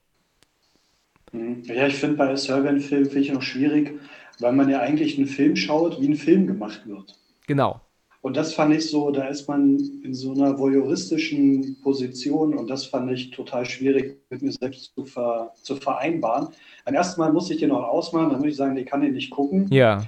Mhm. 1.32 1.64
Ja, 1.64 1.88
ich 1.88 1.96
finde 1.96 2.18
bei 2.18 2.36
Serbian-Filmen 2.36 3.06
finde 3.06 3.20
ich 3.20 3.32
noch 3.32 3.42
schwierig, 3.42 4.00
weil 4.40 4.54
man 4.54 4.70
ja 4.70 4.80
eigentlich 4.80 5.18
einen 5.18 5.28
Film 5.28 5.56
schaut, 5.56 6.02
wie 6.02 6.08
ein 6.08 6.16
Film 6.16 6.48
gemacht 6.48 6.82
wird. 6.86 7.16
Genau. 7.48 7.82
Und 8.26 8.36
das 8.36 8.56
fand 8.56 8.74
ich 8.74 8.90
so, 8.90 9.12
da 9.12 9.28
ist 9.28 9.48
man 9.48 9.78
in 10.04 10.16
so 10.16 10.32
einer 10.32 10.58
voyeuristischen 10.58 11.80
Position 11.84 12.58
und 12.58 12.68
das 12.72 12.88
fand 12.88 13.12
ich 13.12 13.30
total 13.30 13.68
schwierig 13.68 14.20
mit 14.32 14.42
mir 14.42 14.52
selbst 14.52 14.96
zu, 14.96 15.06
ver, 15.06 15.54
zu 15.62 15.76
vereinbaren. 15.76 16.48
Beim 16.86 16.96
ersten 16.96 17.22
Mal 17.22 17.32
musste 17.32 17.54
ich 17.54 17.60
den 17.60 17.70
noch 17.70 17.84
ausmachen, 17.84 18.32
dann 18.32 18.40
muss 18.40 18.48
ich 18.48 18.56
sagen, 18.56 18.76
ich 18.78 18.88
kann 18.88 19.02
den 19.02 19.14
nicht 19.14 19.30
gucken. 19.30 19.68
Ja. 19.70 20.02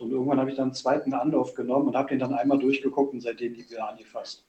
Und 0.00 0.12
irgendwann 0.12 0.38
habe 0.38 0.50
ich 0.50 0.56
dann 0.56 0.66
einen 0.66 0.74
zweiten 0.74 1.14
Anlauf 1.14 1.54
genommen 1.54 1.88
und 1.88 1.96
habe 1.96 2.10
den 2.10 2.20
dann 2.20 2.32
einmal 2.32 2.60
durchgeguckt 2.60 3.12
und 3.12 3.22
seitdem 3.22 3.54
nie 3.54 3.64
wieder 3.68 3.88
angefasst. 3.88 4.44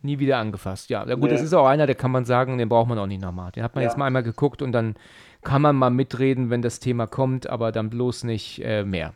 Nie 0.00 0.18
wieder 0.18 0.38
angefasst, 0.38 0.88
ja. 0.88 1.06
Ja 1.06 1.16
gut, 1.16 1.24
nee. 1.24 1.32
das 1.32 1.42
ist 1.42 1.52
auch 1.52 1.66
einer, 1.66 1.84
der 1.84 1.96
kann 1.96 2.10
man 2.10 2.24
sagen, 2.24 2.56
den 2.56 2.70
braucht 2.70 2.88
man 2.88 2.98
auch 2.98 3.06
nicht 3.06 3.20
nochmal. 3.20 3.52
Den 3.52 3.62
hat 3.62 3.74
man 3.74 3.82
ja. 3.82 3.90
jetzt 3.90 3.98
mal 3.98 4.06
einmal 4.06 4.22
geguckt 4.22 4.62
und 4.62 4.72
dann 4.72 4.94
kann 5.42 5.62
man 5.62 5.76
mal 5.76 5.90
mitreden, 5.90 6.50
wenn 6.50 6.62
das 6.62 6.80
Thema 6.80 7.06
kommt, 7.06 7.48
aber 7.48 7.72
dann 7.72 7.90
bloß 7.90 8.24
nicht 8.24 8.60
äh, 8.64 8.84
mehr. 8.84 9.14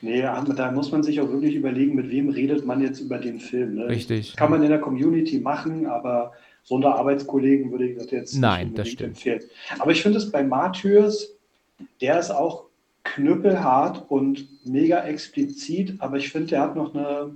Nee, 0.00 0.22
da 0.22 0.70
muss 0.72 0.92
man 0.92 1.02
sich 1.02 1.20
auch 1.20 1.30
wirklich 1.30 1.54
überlegen, 1.54 1.94
mit 1.94 2.10
wem 2.10 2.28
redet 2.28 2.66
man 2.66 2.80
jetzt 2.80 3.00
über 3.00 3.18
den 3.18 3.40
Film. 3.40 3.74
Ne? 3.76 3.88
Richtig. 3.88 4.36
Kann 4.36 4.50
man 4.50 4.62
in 4.62 4.68
der 4.68 4.80
Community 4.80 5.40
machen, 5.40 5.86
aber 5.86 6.32
so 6.62 6.76
unter 6.76 6.94
Arbeitskollegen 6.94 7.70
würde 7.70 7.88
ich 7.88 7.98
das 7.98 8.10
jetzt 8.10 8.38
Nein, 8.38 8.68
nicht 8.68 8.78
das 8.78 8.88
stimmt. 8.88 9.10
empfehlen. 9.10 9.40
Aber 9.78 9.90
ich 9.90 10.02
finde 10.02 10.18
es 10.18 10.30
bei 10.30 10.44
Martyrs, 10.44 11.34
der 12.00 12.18
ist 12.18 12.30
auch 12.30 12.66
knüppelhart 13.04 14.04
und 14.08 14.46
mega 14.64 15.02
explizit, 15.04 15.94
aber 15.98 16.18
ich 16.18 16.30
finde, 16.30 16.48
der 16.48 16.60
hat 16.62 16.76
noch 16.76 16.94
eine 16.94 17.32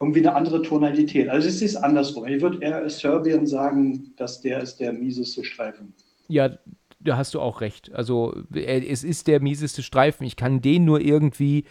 irgendwie 0.00 0.20
eine 0.20 0.34
andere 0.34 0.62
Tonalität. 0.62 1.28
Also 1.28 1.46
es 1.46 1.60
ist 1.60 1.76
andersrum. 1.76 2.26
Ich 2.26 2.40
würde 2.40 2.62
eher 2.62 2.88
Serbien 2.88 3.46
sagen, 3.46 4.14
dass 4.16 4.40
der 4.40 4.62
ist 4.62 4.78
der 4.80 4.94
mieseste 4.94 5.44
Streifen. 5.44 5.92
Ja, 6.28 6.50
da 7.00 7.16
hast 7.16 7.34
du 7.34 7.40
auch 7.40 7.60
recht. 7.60 7.92
Also 7.94 8.34
es 8.54 9.04
ist 9.04 9.26
der 9.26 9.40
mieseste 9.40 9.82
Streifen. 9.82 10.26
Ich 10.26 10.36
kann 10.36 10.60
den 10.60 10.84
nur 10.84 11.00
irgendwie 11.00 11.64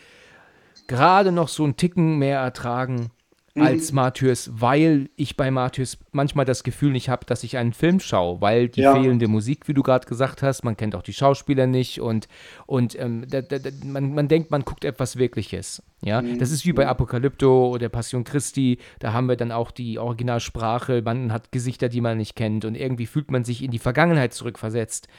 gerade 0.88 1.32
noch 1.32 1.48
so 1.48 1.64
einen 1.64 1.78
Ticken 1.78 2.18
mehr 2.18 2.40
ertragen 2.40 3.12
mhm. 3.54 3.62
als 3.62 3.92
Martyrs, 3.92 4.50
weil 4.54 5.10
ich 5.16 5.38
bei 5.38 5.52
Martyrs 5.52 5.98
manchmal 6.12 6.46
das 6.46 6.64
Gefühl 6.64 6.92
nicht 6.92 7.10
habe, 7.10 7.26
dass 7.26 7.44
ich 7.44 7.58
einen 7.58 7.74
Film 7.74 8.00
schaue, 8.00 8.42
weil 8.42 8.70
die 8.70 8.82
ja. 8.82 8.94
fehlende 8.94 9.28
Musik, 9.28 9.68
wie 9.68 9.74
du 9.74 9.84
gerade 9.84 10.08
gesagt 10.08 10.42
hast, 10.42 10.64
man 10.64 10.78
kennt 10.78 10.96
auch 10.96 11.04
die 11.04 11.14
Schauspieler 11.14 11.68
nicht 11.68 12.02
und, 12.02 12.28
und 12.66 13.00
ähm, 13.00 13.26
da, 13.30 13.42
da, 13.42 13.58
man, 13.86 14.14
man 14.14 14.28
denkt, 14.28 14.52
man 14.52 14.64
guckt 14.64 14.84
etwas 14.84 15.18
Wirkliches. 15.18 15.84
Ja, 16.02 16.22
mhm. 16.22 16.40
das 16.40 16.52
ist 16.52 16.66
wie 16.66 16.74
bei 16.74 16.88
Apokalypto 16.88 17.70
oder 17.74 17.90
Passion 17.90 18.24
Christi, 18.24 18.78
da 19.00 19.12
haben 19.12 19.28
wir 19.28 19.36
dann 19.36 19.52
auch 19.52 19.72
die 19.72 20.00
Originalsprache, 20.00 21.02
man 21.02 21.34
hat 21.34 21.52
Gesichter, 21.52 21.90
die 21.90 22.00
man 22.00 22.18
nicht 22.18 22.36
kennt 22.36 22.64
und 22.64 22.76
irgendwie 22.76 23.06
fühlt 23.06 23.32
man 23.32 23.44
sich 23.44 23.64
in 23.64 23.72
die 23.72 23.80
Vergangenheit 23.80 24.34
zurückversetzt 24.34 25.10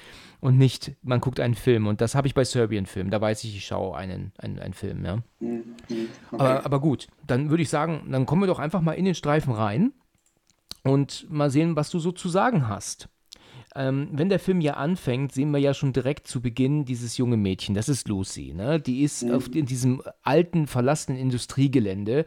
und 0.40 0.56
nicht, 0.56 0.92
man 1.02 1.20
guckt 1.20 1.38
einen 1.38 1.54
Film. 1.54 1.87
Und 1.87 2.00
das 2.00 2.14
habe 2.14 2.26
ich 2.26 2.34
bei 2.34 2.44
Serbian-Filmen. 2.44 3.10
Da 3.10 3.20
weiß 3.20 3.44
ich, 3.44 3.56
ich 3.56 3.66
schaue 3.66 3.96
einen, 3.96 4.32
einen, 4.38 4.58
einen 4.58 4.75
Film, 4.75 5.04
ja. 5.04 5.18
Mhm. 5.38 5.64
Okay. 5.88 6.06
Aber, 6.32 6.64
aber 6.64 6.80
gut, 6.80 7.08
dann 7.26 7.50
würde 7.50 7.62
ich 7.62 7.68
sagen, 7.68 8.08
dann 8.10 8.26
kommen 8.26 8.42
wir 8.42 8.46
doch 8.46 8.58
einfach 8.58 8.80
mal 8.80 8.92
in 8.92 9.04
den 9.04 9.14
Streifen 9.14 9.52
rein 9.52 9.92
und 10.82 11.26
mal 11.30 11.50
sehen, 11.50 11.76
was 11.76 11.90
du 11.90 11.99
so 11.99 12.10
zu 12.12 12.28
sagen 12.28 12.68
hast. 12.68 13.08
Ähm, 13.77 14.09
wenn 14.12 14.29
der 14.29 14.41
Film 14.41 14.61
ja 14.61 14.75
anfängt, 14.75 15.33
sehen 15.33 15.50
wir 15.53 15.59
ja 15.59 15.75
schon 15.75 15.93
direkt 15.93 16.27
zu 16.27 16.41
Beginn 16.41 16.85
dieses 16.85 17.17
junge 17.17 17.37
Mädchen. 17.37 17.75
Das 17.75 17.89
ist 17.89 18.09
Lucy. 18.09 18.53
Ne? 18.55 18.81
Die 18.81 19.03
ist 19.03 19.23
mhm. 19.23 19.35
auf, 19.35 19.55
in 19.55 19.67
diesem 19.67 20.03
alten, 20.23 20.67
verlassenen 20.67 21.21
Industriegelände 21.21 22.27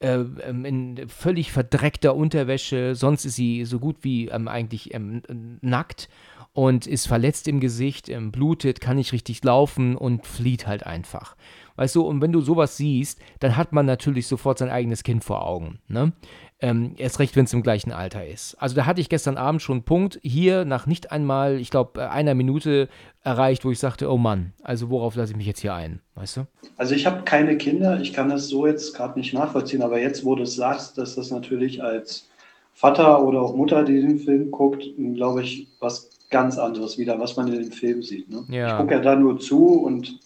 äh, 0.00 0.18
ähm, 0.18 0.64
in 0.64 1.08
völlig 1.08 1.50
verdreckter 1.50 2.14
Unterwäsche. 2.14 2.94
Sonst 2.94 3.24
ist 3.24 3.36
sie 3.36 3.64
so 3.64 3.78
gut 3.78 3.98
wie 4.02 4.28
ähm, 4.28 4.48
eigentlich 4.48 4.94
ähm, 4.94 5.22
nackt 5.62 6.08
und 6.52 6.86
ist 6.86 7.08
verletzt 7.08 7.48
im 7.48 7.58
Gesicht, 7.58 8.08
ähm, 8.08 8.30
blutet, 8.30 8.80
kann 8.80 8.96
nicht 8.96 9.12
richtig 9.12 9.42
laufen 9.42 9.96
und 9.96 10.26
flieht 10.26 10.66
halt 10.66 10.86
einfach. 10.86 11.36
Weißt 11.76 11.94
du, 11.96 12.02
und 12.02 12.20
wenn 12.20 12.32
du 12.32 12.40
sowas 12.40 12.76
siehst, 12.76 13.20
dann 13.40 13.56
hat 13.56 13.72
man 13.72 13.86
natürlich 13.86 14.26
sofort 14.26 14.58
sein 14.58 14.70
eigenes 14.70 15.02
Kind 15.02 15.24
vor 15.24 15.46
Augen. 15.46 15.80
Ne? 15.88 16.12
Ähm, 16.60 16.94
erst 16.96 17.18
recht, 17.18 17.34
wenn 17.34 17.46
es 17.46 17.52
im 17.52 17.62
gleichen 17.62 17.90
Alter 17.90 18.26
ist. 18.26 18.54
Also 18.54 18.76
da 18.76 18.86
hatte 18.86 19.00
ich 19.00 19.08
gestern 19.08 19.36
Abend 19.36 19.60
schon 19.60 19.78
einen 19.78 19.84
Punkt 19.84 20.20
hier 20.22 20.64
nach 20.64 20.86
nicht 20.86 21.10
einmal, 21.10 21.56
ich 21.58 21.70
glaube, 21.70 22.00
äh, 22.00 22.06
einer 22.06 22.34
Minute 22.34 22.88
erreicht, 23.22 23.64
wo 23.64 23.70
ich 23.70 23.78
sagte, 23.80 24.10
oh 24.10 24.16
Mann, 24.16 24.52
also 24.62 24.88
worauf 24.88 25.16
lasse 25.16 25.32
ich 25.32 25.36
mich 25.36 25.46
jetzt 25.46 25.60
hier 25.60 25.74
ein, 25.74 26.00
weißt 26.14 26.38
du? 26.38 26.46
Also 26.76 26.94
ich 26.94 27.06
habe 27.06 27.22
keine 27.24 27.58
Kinder, 27.58 28.00
ich 28.00 28.12
kann 28.12 28.28
das 28.28 28.48
so 28.48 28.66
jetzt 28.66 28.94
gerade 28.94 29.18
nicht 29.18 29.34
nachvollziehen, 29.34 29.82
aber 29.82 30.00
jetzt, 30.00 30.24
wo 30.24 30.36
du 30.36 30.44
es 30.44 30.54
sagst, 30.54 30.96
dass 30.96 31.16
das 31.16 31.30
natürlich 31.30 31.82
als 31.82 32.28
Vater 32.72 33.22
oder 33.24 33.42
auch 33.42 33.54
Mutter, 33.54 33.84
die 33.84 34.00
den 34.00 34.18
Film 34.18 34.50
guckt, 34.50 34.84
glaube 35.14 35.42
ich, 35.42 35.68
was 35.80 36.10
ganz 36.30 36.58
anderes 36.58 36.98
wieder, 36.98 37.18
was 37.20 37.36
man 37.36 37.52
in 37.52 37.62
dem 37.62 37.72
Film 37.72 38.02
sieht. 38.02 38.28
Ne? 38.28 38.44
Ja. 38.48 38.68
Ich 38.68 38.76
gucke 38.76 38.94
ja 38.94 39.00
da 39.00 39.14
nur 39.16 39.38
zu 39.38 39.66
und 39.66 40.18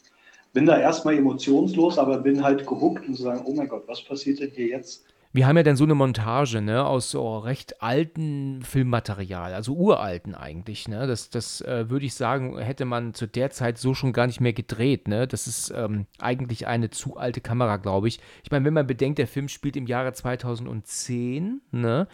bin 0.59 0.67
da 0.67 0.77
erstmal 0.77 1.17
emotionslos, 1.17 1.99
aber 1.99 2.19
bin 2.19 2.43
halt 2.43 2.67
gehuckt 2.67 3.07
und 3.07 3.15
sagen, 3.15 3.43
oh 3.45 3.55
mein 3.55 3.69
Gott, 3.69 3.85
was 3.87 4.03
passiert 4.03 4.41
denn 4.41 4.50
hier 4.50 4.67
jetzt? 4.67 5.05
wir 5.31 5.47
haben 5.47 5.59
ja 5.59 5.62
dann 5.62 5.77
so 5.77 5.85
eine 5.85 5.95
Montage, 5.95 6.62
ne, 6.62 6.85
aus 6.87 7.11
so 7.11 7.38
recht 7.38 7.83
alten 7.83 8.62
Filmmaterial, 8.62 9.53
also 9.53 9.75
uralten 9.75 10.35
eigentlich, 10.35 10.88
ne. 10.88 11.07
Das, 11.07 11.29
das 11.29 11.61
äh, 11.61 11.91
würde 11.91 12.07
ich 12.07 12.15
sagen, 12.15 12.59
hätte 12.59 12.87
man 12.87 13.12
zu 13.12 13.27
der 13.27 13.50
Zeit 13.50 13.77
so 13.77 13.93
schon 13.93 14.15
gar 14.15 14.27
nicht 14.27 14.41
mehr 14.41 14.55
gedreht, 14.55 15.07
ne. 15.07 15.29
Das 15.29 15.47
ist 15.47 15.71
ähm, 15.77 16.07
eigentlich 16.19 16.67
eine 16.67 16.88
zu 16.88 17.19
alte 17.19 17.43
Kamera, 17.43 17.77
glaube 17.77 18.09
ich. 18.09 18.21
Ich 18.43 18.50
meine, 18.50 18.65
wenn 18.65 18.75
man 18.75 18.87
bedenkt, 18.87 19.19
der 19.19 19.27
Film 19.27 19.49
spielt 19.49 19.77
im 19.77 19.87
Jahre 19.87 20.15
2010, 20.15 21.61
ne, 21.73 22.09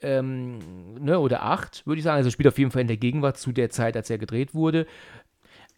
ähm, 0.00 0.60
ne 1.00 1.18
oder 1.18 1.42
8, 1.42 1.86
würde 1.86 1.98
ich 1.98 2.04
sagen. 2.04 2.18
Also 2.18 2.30
spielt 2.30 2.48
auf 2.48 2.58
jeden 2.58 2.70
Fall 2.70 2.82
in 2.82 2.88
der 2.88 2.96
Gegenwart 2.96 3.36
zu 3.36 3.50
der 3.50 3.70
Zeit, 3.70 3.96
als 3.96 4.10
er 4.10 4.18
gedreht 4.18 4.54
wurde 4.54 4.86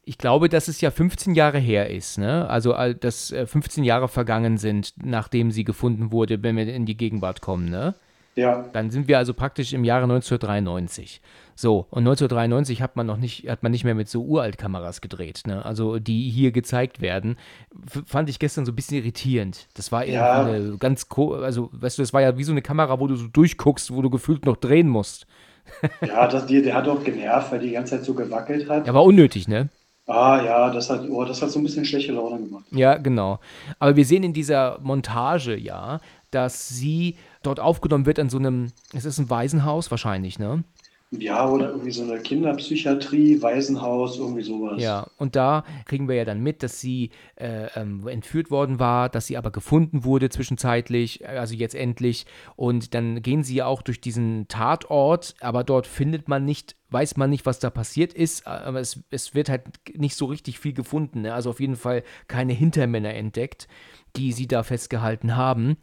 ich 0.05 0.19
glaube, 0.19 0.49
dass 0.49 0.69
es 0.69 0.81
ja 0.81 0.91
15 0.91 1.35
Jahre 1.35 1.59
her 1.59 1.91
ist, 1.91 2.19
ne? 2.19 2.49
Also, 2.49 2.75
dass 2.95 3.33
15 3.33 3.85
äh, 3.85 3.87
Jahre 3.87 4.09
vergangen 4.09 4.59
sind, 4.59 4.95
nachdem 5.03 5.51
sie 5.51 5.65
gefunden 5.65 6.11
wurde, 6.11 6.43
wenn 6.43 6.57
wir 6.57 6.67
in 6.73 6.87
die 6.87 6.97
Gegenwart 6.97 7.41
kommen, 7.41 7.71
ne? 7.71 7.95
Ja. 8.35 8.65
Dann 8.73 8.91
sind 8.91 9.09
wir 9.09 9.19
also 9.19 9.35
praktisch 9.35 9.73
im 9.75 9.85
Jahre 9.85 10.05
1993. 10.05 11.21
So, 11.55 11.87
und 11.91 11.99
1993 11.99 12.81
hat 12.81 12.97
man 12.97 13.07
noch 13.07 13.19
nicht, 13.19 13.49
hat 13.49 13.63
man 13.63 13.73
nicht 13.73 13.85
mehr 13.85 13.95
mit 13.95 14.09
so 14.09 14.23
Uraltkameras 14.23 15.03
gedreht, 15.03 15.43
ne? 15.47 15.65
Also 15.65 15.99
die 15.99 16.31
hier 16.31 16.51
gezeigt 16.51 17.01
werden, 17.01 17.37
fand 18.07 18.31
ich 18.31 18.39
gestern 18.39 18.65
so 18.65 18.73
ein 18.73 18.77
bisschen 18.77 18.97
irritierend. 18.97 19.69
Das 19.75 19.93
war 19.93 20.05
ja 20.05 20.45
eine 20.45 20.77
ganz, 20.79 21.07
also 21.17 21.69
weißt 21.73 21.99
du, 21.99 22.03
das 22.03 22.13
war 22.13 22.23
ja 22.23 22.39
wie 22.39 22.45
so 22.45 22.53
eine 22.53 22.63
Kamera, 22.63 22.99
wo 22.99 23.07
du 23.07 23.17
so 23.17 23.29
durchguckst, 23.29 23.95
wo 23.95 24.03
du 24.03 24.11
gefühlt 24.11 24.47
noch 24.47 24.57
drehen 24.57 24.89
musst. 24.89 25.27
ja, 26.01 26.27
das, 26.27 26.47
die, 26.47 26.63
der 26.63 26.75
hat 26.75 26.89
auch 26.89 27.05
genervt, 27.05 27.53
weil 27.53 27.61
die 27.61 27.71
ganze 27.71 27.97
Zeit 27.97 28.05
so 28.05 28.15
gewackelt 28.15 28.69
hat. 28.69 28.87
Ja, 28.87 28.95
war 28.95 29.05
unnötig, 29.05 29.47
ne? 29.47 29.69
Ah 30.07 30.43
ja, 30.45 30.71
das 30.71 30.91
hat, 30.91 31.09
oh, 31.09 31.25
das 31.25 31.41
hat 31.43 31.51
so 31.51 31.61
ein 31.61 31.63
bisschen 31.63 31.85
schlechte 31.85 32.13
Laune 32.13 32.43
gemacht. 32.43 32.65
Ja, 32.73 32.97
genau. 32.97 33.39
Aber 33.79 33.95
wir 33.95 34.05
sehen 34.05 34.25
in 34.25 34.33
dieser 34.33 34.79
Montage 34.81 35.57
ja, 35.57 36.01
dass 36.33 36.69
sie 36.69 37.17
dort 37.43 37.61
aufgenommen 37.61 38.07
wird 38.07 38.19
an 38.19 38.29
so 38.29 38.39
einem, 38.39 38.73
es 38.93 39.05
ist 39.05 39.19
ein 39.19 39.31
Waisenhaus 39.31 39.91
wahrscheinlich, 39.91 40.39
ne? 40.39 40.65
Ja, 41.19 41.47
oder 41.47 41.69
irgendwie 41.69 41.91
so 41.91 42.03
eine 42.05 42.19
Kinderpsychiatrie, 42.21 43.43
Waisenhaus, 43.43 44.19
irgendwie 44.19 44.43
sowas. 44.43 44.81
Ja, 44.81 45.09
und 45.19 45.37
da 45.37 45.63
kriegen 45.85 46.09
wir 46.09 46.17
ja 46.17 46.25
dann 46.25 46.41
mit, 46.41 46.63
dass 46.63 46.81
sie 46.81 47.11
äh, 47.37 47.67
ähm, 47.77 48.09
entführt 48.09 48.51
worden 48.51 48.79
war, 48.79 49.11
dass 49.11 49.27
sie 49.27 49.37
aber 49.37 49.51
gefunden 49.51 50.05
wurde 50.05 50.31
zwischenzeitlich, 50.31 51.29
also 51.29 51.55
jetzt 51.55 51.75
endlich. 51.75 52.25
Und 52.57 52.95
dann 52.95 53.21
gehen 53.21 53.43
sie 53.43 53.57
ja 53.57 53.67
auch 53.67 53.83
durch 53.83 54.01
diesen 54.01 54.49
Tatort, 54.49 55.35
aber 55.41 55.65
dort 55.65 55.87
findet 55.87 56.29
man 56.29 56.47
nicht, 56.47 56.77
weiß 56.89 57.19
man 57.19 57.29
nicht, 57.29 57.45
was 57.45 57.59
da 57.59 57.69
passiert 57.69 58.15
ist, 58.15 58.47
aber 58.47 58.81
es, 58.81 59.01
es 59.11 59.35
wird 59.35 59.51
halt 59.51 59.65
nicht 59.95 60.17
so 60.17 60.25
richtig 60.25 60.59
viel 60.61 60.73
gefunden. 60.73 61.23
Ne? 61.23 61.35
Also 61.35 61.51
auf 61.51 61.61
jeden 61.61 61.77
Fall 61.77 62.05
keine 62.27 62.55
Hintermänner 62.55 63.13
entdeckt, 63.13 63.69
die 64.17 64.33
sie 64.33 64.47
da 64.47 64.63
festgehalten 64.63 65.37
haben. 65.37 65.77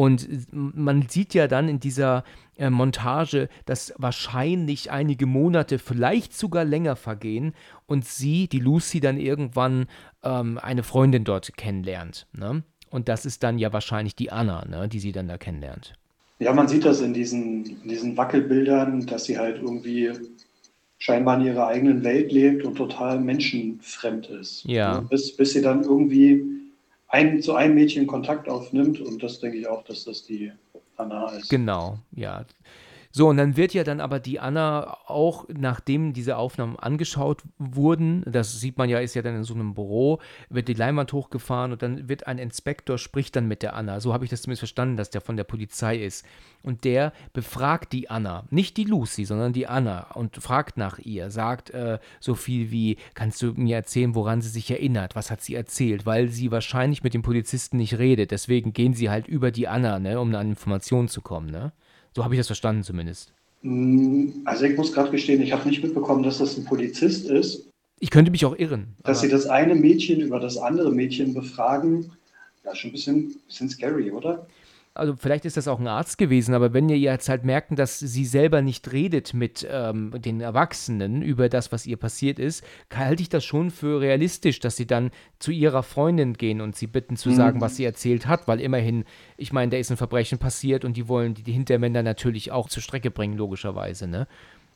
Und 0.00 0.26
man 0.50 1.10
sieht 1.10 1.34
ja 1.34 1.46
dann 1.46 1.68
in 1.68 1.78
dieser 1.78 2.24
äh, 2.56 2.70
Montage, 2.70 3.50
dass 3.66 3.92
wahrscheinlich 3.98 4.90
einige 4.90 5.26
Monate, 5.26 5.78
vielleicht 5.78 6.32
sogar 6.32 6.64
länger 6.64 6.96
vergehen 6.96 7.52
und 7.86 8.06
sie, 8.06 8.48
die 8.48 8.60
Lucy, 8.60 9.00
dann 9.00 9.18
irgendwann 9.18 9.88
ähm, 10.24 10.56
eine 10.56 10.84
Freundin 10.84 11.24
dort 11.24 11.54
kennenlernt. 11.58 12.26
Ne? 12.32 12.62
Und 12.88 13.10
das 13.10 13.26
ist 13.26 13.42
dann 13.42 13.58
ja 13.58 13.74
wahrscheinlich 13.74 14.16
die 14.16 14.32
Anna, 14.32 14.64
ne, 14.64 14.88
die 14.88 15.00
sie 15.00 15.12
dann 15.12 15.28
da 15.28 15.36
kennenlernt. 15.36 15.92
Ja, 16.38 16.54
man 16.54 16.66
sieht 16.66 16.86
das 16.86 17.02
in 17.02 17.12
diesen, 17.12 17.66
in 17.82 17.88
diesen 17.90 18.16
Wackelbildern, 18.16 19.04
dass 19.04 19.24
sie 19.24 19.36
halt 19.36 19.60
irgendwie 19.60 20.12
scheinbar 20.96 21.38
in 21.38 21.44
ihrer 21.44 21.66
eigenen 21.66 22.02
Welt 22.04 22.32
lebt 22.32 22.64
und 22.64 22.76
total 22.76 23.20
menschenfremd 23.20 24.30
ist. 24.30 24.64
Ja. 24.64 25.02
Ne? 25.02 25.08
Bis, 25.10 25.36
bis 25.36 25.52
sie 25.52 25.60
dann 25.60 25.82
irgendwie 25.82 26.42
ein, 27.10 27.42
zu 27.42 27.54
einem 27.54 27.74
Mädchen 27.74 28.06
Kontakt 28.06 28.48
aufnimmt 28.48 29.00
und 29.00 29.22
das 29.22 29.40
denke 29.40 29.58
ich 29.58 29.66
auch, 29.66 29.84
dass 29.84 30.04
das 30.04 30.24
die 30.24 30.52
Anna 30.96 31.28
ist. 31.32 31.50
Genau, 31.50 31.98
ja. 32.12 32.44
So, 33.12 33.28
und 33.28 33.38
dann 33.38 33.56
wird 33.56 33.74
ja 33.74 33.82
dann 33.82 34.00
aber 34.00 34.20
die 34.20 34.38
Anna 34.38 34.96
auch, 35.06 35.46
nachdem 35.48 36.12
diese 36.12 36.36
Aufnahmen 36.36 36.76
angeschaut 36.76 37.42
wurden, 37.58 38.22
das 38.24 38.60
sieht 38.60 38.78
man 38.78 38.88
ja, 38.88 39.00
ist 39.00 39.14
ja 39.14 39.22
dann 39.22 39.34
in 39.34 39.42
so 39.42 39.52
einem 39.52 39.74
Büro, 39.74 40.20
wird 40.48 40.68
die 40.68 40.74
Leinwand 40.74 41.12
hochgefahren 41.12 41.72
und 41.72 41.82
dann 41.82 42.08
wird 42.08 42.28
ein 42.28 42.38
Inspektor, 42.38 42.98
spricht 42.98 43.34
dann 43.34 43.48
mit 43.48 43.62
der 43.62 43.74
Anna. 43.74 43.98
So 43.98 44.14
habe 44.14 44.24
ich 44.24 44.30
das 44.30 44.42
zumindest 44.42 44.60
verstanden, 44.60 44.96
dass 44.96 45.10
der 45.10 45.20
von 45.20 45.36
der 45.36 45.42
Polizei 45.42 45.96
ist. 45.96 46.24
Und 46.62 46.84
der 46.84 47.12
befragt 47.32 47.92
die 47.92 48.10
Anna, 48.10 48.44
nicht 48.50 48.76
die 48.76 48.84
Lucy, 48.84 49.24
sondern 49.24 49.52
die 49.52 49.66
Anna 49.66 50.12
und 50.12 50.36
fragt 50.36 50.76
nach 50.76 51.00
ihr, 51.00 51.32
sagt 51.32 51.70
äh, 51.70 51.98
so 52.20 52.36
viel 52.36 52.70
wie, 52.70 52.96
kannst 53.14 53.42
du 53.42 53.54
mir 53.54 53.74
erzählen, 53.76 54.14
woran 54.14 54.40
sie 54.40 54.50
sich 54.50 54.70
erinnert, 54.70 55.16
was 55.16 55.32
hat 55.32 55.40
sie 55.40 55.56
erzählt, 55.56 56.06
weil 56.06 56.28
sie 56.28 56.52
wahrscheinlich 56.52 57.02
mit 57.02 57.14
dem 57.14 57.22
Polizisten 57.22 57.78
nicht 57.78 57.98
redet, 57.98 58.30
deswegen 58.30 58.72
gehen 58.72 58.94
sie 58.94 59.10
halt 59.10 59.26
über 59.26 59.50
die 59.50 59.66
Anna, 59.66 59.98
ne, 59.98 60.20
um 60.20 60.32
an 60.34 60.50
Informationen 60.50 61.08
zu 61.08 61.22
kommen, 61.22 61.50
ne? 61.50 61.72
So 62.14 62.24
habe 62.24 62.34
ich 62.34 62.40
das 62.40 62.46
verstanden 62.46 62.82
zumindest. 62.82 63.32
Mm, 63.62 64.28
also 64.44 64.64
ich 64.64 64.76
muss 64.76 64.92
gerade 64.92 65.10
gestehen, 65.10 65.42
ich 65.42 65.52
habe 65.52 65.68
nicht 65.68 65.82
mitbekommen, 65.82 66.22
dass 66.22 66.38
das 66.38 66.56
ein 66.56 66.64
Polizist 66.64 67.28
ist. 67.28 67.66
Ich 68.00 68.10
könnte 68.10 68.30
mich 68.30 68.44
auch 68.44 68.56
irren. 68.56 68.96
Dass 69.02 69.20
sie 69.20 69.28
das 69.28 69.46
eine 69.46 69.74
Mädchen 69.74 70.20
über 70.20 70.40
das 70.40 70.56
andere 70.56 70.90
Mädchen 70.90 71.34
befragen, 71.34 72.10
ja, 72.64 72.74
schon 72.74 72.90
ein 72.90 72.92
bisschen, 72.92 73.34
bisschen 73.46 73.68
scary, 73.68 74.10
oder? 74.10 74.46
Also 74.94 75.14
vielleicht 75.16 75.44
ist 75.44 75.56
das 75.56 75.68
auch 75.68 75.78
ein 75.78 75.86
Arzt 75.86 76.18
gewesen, 76.18 76.52
aber 76.52 76.74
wenn 76.74 76.88
ihr 76.88 76.98
jetzt 76.98 77.28
halt 77.28 77.44
merken, 77.44 77.76
dass 77.76 78.00
sie 78.00 78.24
selber 78.24 78.60
nicht 78.60 78.92
redet 78.92 79.34
mit 79.34 79.66
ähm, 79.70 80.12
den 80.16 80.40
Erwachsenen 80.40 81.22
über 81.22 81.48
das, 81.48 81.70
was 81.70 81.86
ihr 81.86 81.96
passiert 81.96 82.38
ist, 82.38 82.64
halte 82.92 83.22
ich 83.22 83.28
das 83.28 83.44
schon 83.44 83.70
für 83.70 84.00
realistisch, 84.00 84.58
dass 84.58 84.76
sie 84.76 84.86
dann 84.86 85.10
zu 85.38 85.52
ihrer 85.52 85.82
Freundin 85.82 86.34
gehen 86.34 86.60
und 86.60 86.74
sie 86.74 86.88
bitten 86.88 87.16
zu 87.16 87.30
sagen, 87.30 87.58
mhm. 87.58 87.62
was 87.62 87.76
sie 87.76 87.84
erzählt 87.84 88.26
hat, 88.26 88.48
weil 88.48 88.60
immerhin, 88.60 89.04
ich 89.36 89.52
meine, 89.52 89.70
da 89.70 89.76
ist 89.76 89.90
ein 89.90 89.96
Verbrechen 89.96 90.38
passiert 90.38 90.84
und 90.84 90.96
die 90.96 91.08
wollen 91.08 91.34
die, 91.34 91.42
die 91.42 91.52
Hintermänner 91.52 92.02
natürlich 92.02 92.50
auch 92.50 92.68
zur 92.68 92.82
Strecke 92.82 93.10
bringen, 93.10 93.36
logischerweise, 93.36 94.08
ne? 94.08 94.26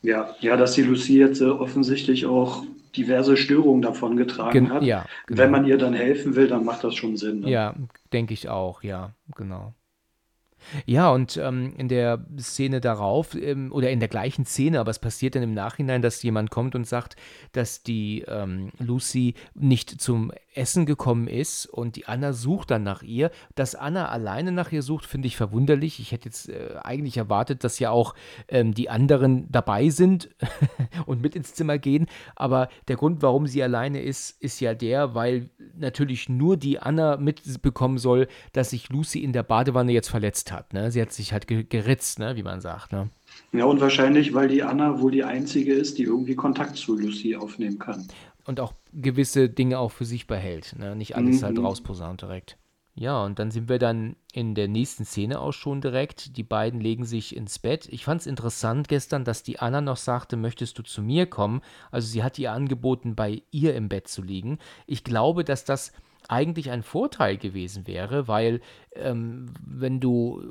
Ja, 0.02 0.35
ja, 0.40 0.56
dass 0.56 0.73
die 0.73 0.83
Lucie 0.83 1.18
jetzt 1.18 1.40
äh, 1.40 1.47
offensichtlich 1.47 2.26
auch 2.26 2.62
diverse 2.94 3.37
Störungen 3.37 3.83
davon 3.83 4.16
getragen 4.16 4.52
Gen 4.66 4.71
hat. 4.71 4.83
Ja, 4.83 5.06
genau. 5.26 5.42
Wenn 5.42 5.50
man 5.50 5.64
ihr 5.64 5.78
dann 5.78 5.94
helfen 5.94 6.37
will, 6.37 6.47
dann 6.47 6.64
macht 6.64 6.85
das 6.85 6.94
schon 6.94 7.16
Sinn. 7.16 7.40
Ne? 7.40 7.50
Ja, 7.50 7.75
denke 8.12 8.35
ich 8.35 8.49
auch, 8.49 8.83
ja, 8.83 9.14
genau. 9.35 9.73
Ja, 10.87 11.11
und 11.11 11.37
ähm, 11.37 11.75
in 11.76 11.88
der 11.88 12.25
Szene 12.38 12.80
darauf, 12.80 13.35
ähm, 13.35 13.73
oder 13.73 13.90
in 13.90 14.00
der 14.00 14.09
gleichen 14.09 14.44
Szene, 14.44 14.80
aber 14.80 14.90
es 14.90 14.99
passiert 14.99 15.35
dann 15.35 15.42
im 15.42 15.54
Nachhinein, 15.54 16.02
dass 16.02 16.23
jemand 16.23 16.50
kommt 16.50 16.75
und 16.75 16.87
sagt, 16.87 17.16
dass 17.52 17.83
die 17.83 18.25
ähm, 18.28 18.71
Lucy 18.78 19.35
nicht 19.54 20.00
zum 20.00 20.33
Essen 20.56 20.87
gekommen 20.87 21.26
ist 21.28 21.66
und 21.66 21.96
die 21.96 22.06
Anna 22.06 22.32
sucht 22.32 22.70
dann 22.70 22.82
nach 22.82 23.02
ihr. 23.02 23.30
Dass 23.54 23.75
Anna 23.75 24.08
alleine 24.08 24.52
nach 24.52 24.73
ihr 24.73 24.82
sucht, 24.82 25.06
finde 25.06 25.26
ich 25.26 25.37
verwunderlich. 25.37 26.00
Ich 26.00 26.12
hätte 26.12 26.26
jetzt 26.26 26.49
äh, 26.49 26.76
eigentlich 26.82 27.16
erwartet, 27.16 27.64
dass 27.64 27.78
ja 27.78 27.90
auch 27.90 28.14
ähm, 28.49 28.75
die 28.75 28.90
anderen 28.90 29.50
dabei 29.50 29.88
sind 29.88 30.30
und 31.06 31.23
mit 31.23 31.37
ins 31.37 31.54
Zimmer 31.54 31.78
gehen. 31.78 32.06
Aber 32.37 32.68
der 32.88 32.96
Grund, 32.96 33.23
warum 33.23 33.46
sie 33.46 33.62
alleine 33.62 34.02
ist, 34.02 34.42
ist 34.42 34.61
ja 34.61 34.75
der, 34.75 35.14
weil 35.14 35.50
natürlich 35.76 36.28
nur 36.28 36.56
die 36.56 36.78
Anna 36.78 37.16
mitbekommen 37.16 37.99
soll, 37.99 38.28
dass 38.52 38.70
sich 38.70 38.88
Lucy 38.88 39.20
in 39.20 39.32
der 39.32 39.42
Badewanne 39.42 39.92
jetzt 39.92 40.08
verletzt 40.08 40.52
hat. 40.52 40.73
Ne? 40.73 40.90
Sie 40.90 41.00
hat 41.00 41.12
sich 41.12 41.32
halt 41.32 41.46
geritzt, 41.46 42.18
ne? 42.18 42.37
wie 42.37 42.42
man 42.42 42.61
sagt. 42.61 42.92
Ne? 42.92 43.11
Ja, 43.52 43.64
und 43.64 43.80
wahrscheinlich, 43.80 44.34
weil 44.34 44.49
die 44.49 44.62
Anna 44.62 45.00
wohl 45.00 45.11
die 45.11 45.25
einzige 45.25 45.75
ist, 45.75 45.99
die 45.99 46.04
irgendwie 46.04 46.34
Kontakt 46.34 46.76
zu 46.76 46.96
Lucy 46.96 47.37
aufnehmen 47.37 47.78
kann 47.78 48.06
und 48.44 48.61
auch 48.61 48.73
gewisse 48.94 49.48
Dinge 49.48 49.78
auch 49.78 49.90
für 49.90 50.04
sich 50.04 50.26
behält. 50.26 50.76
Ne? 50.78 50.96
Nicht 50.96 51.16
alles 51.16 51.42
halt 51.42 51.54
mhm. 51.54 51.58
halt 51.58 51.66
rausposaunt 51.66 52.22
direkt. 52.22 52.56
Ja, 52.96 53.24
und 53.24 53.40
dann 53.40 53.50
sind 53.50 53.68
wir 53.68 53.80
dann 53.80 54.14
in 54.32 54.54
der 54.54 54.68
nächsten 54.68 55.04
Szene 55.04 55.40
auch 55.40 55.52
schon 55.52 55.80
direkt. 55.80 56.36
Die 56.36 56.44
beiden 56.44 56.80
legen 56.80 57.04
sich 57.04 57.34
ins 57.34 57.58
Bett. 57.58 57.88
Ich 57.90 58.04
fand 58.04 58.20
es 58.20 58.28
interessant 58.28 58.86
gestern, 58.86 59.24
dass 59.24 59.42
die 59.42 59.58
Anna 59.58 59.80
noch 59.80 59.96
sagte, 59.96 60.36
möchtest 60.36 60.78
du 60.78 60.84
zu 60.84 61.02
mir 61.02 61.26
kommen? 61.26 61.60
Also 61.90 62.06
sie 62.06 62.22
hat 62.22 62.38
ihr 62.38 62.52
angeboten, 62.52 63.16
bei 63.16 63.42
ihr 63.50 63.74
im 63.74 63.88
Bett 63.88 64.06
zu 64.06 64.22
liegen. 64.22 64.58
Ich 64.86 65.02
glaube, 65.02 65.42
dass 65.42 65.64
das 65.64 65.92
eigentlich 66.28 66.71
ein 66.71 66.83
Vorteil 66.83 67.37
gewesen 67.37 67.87
wäre, 67.87 68.28
weil 68.28 68.61
ähm, 68.95 69.50
wenn 69.66 70.00
du 70.00 70.50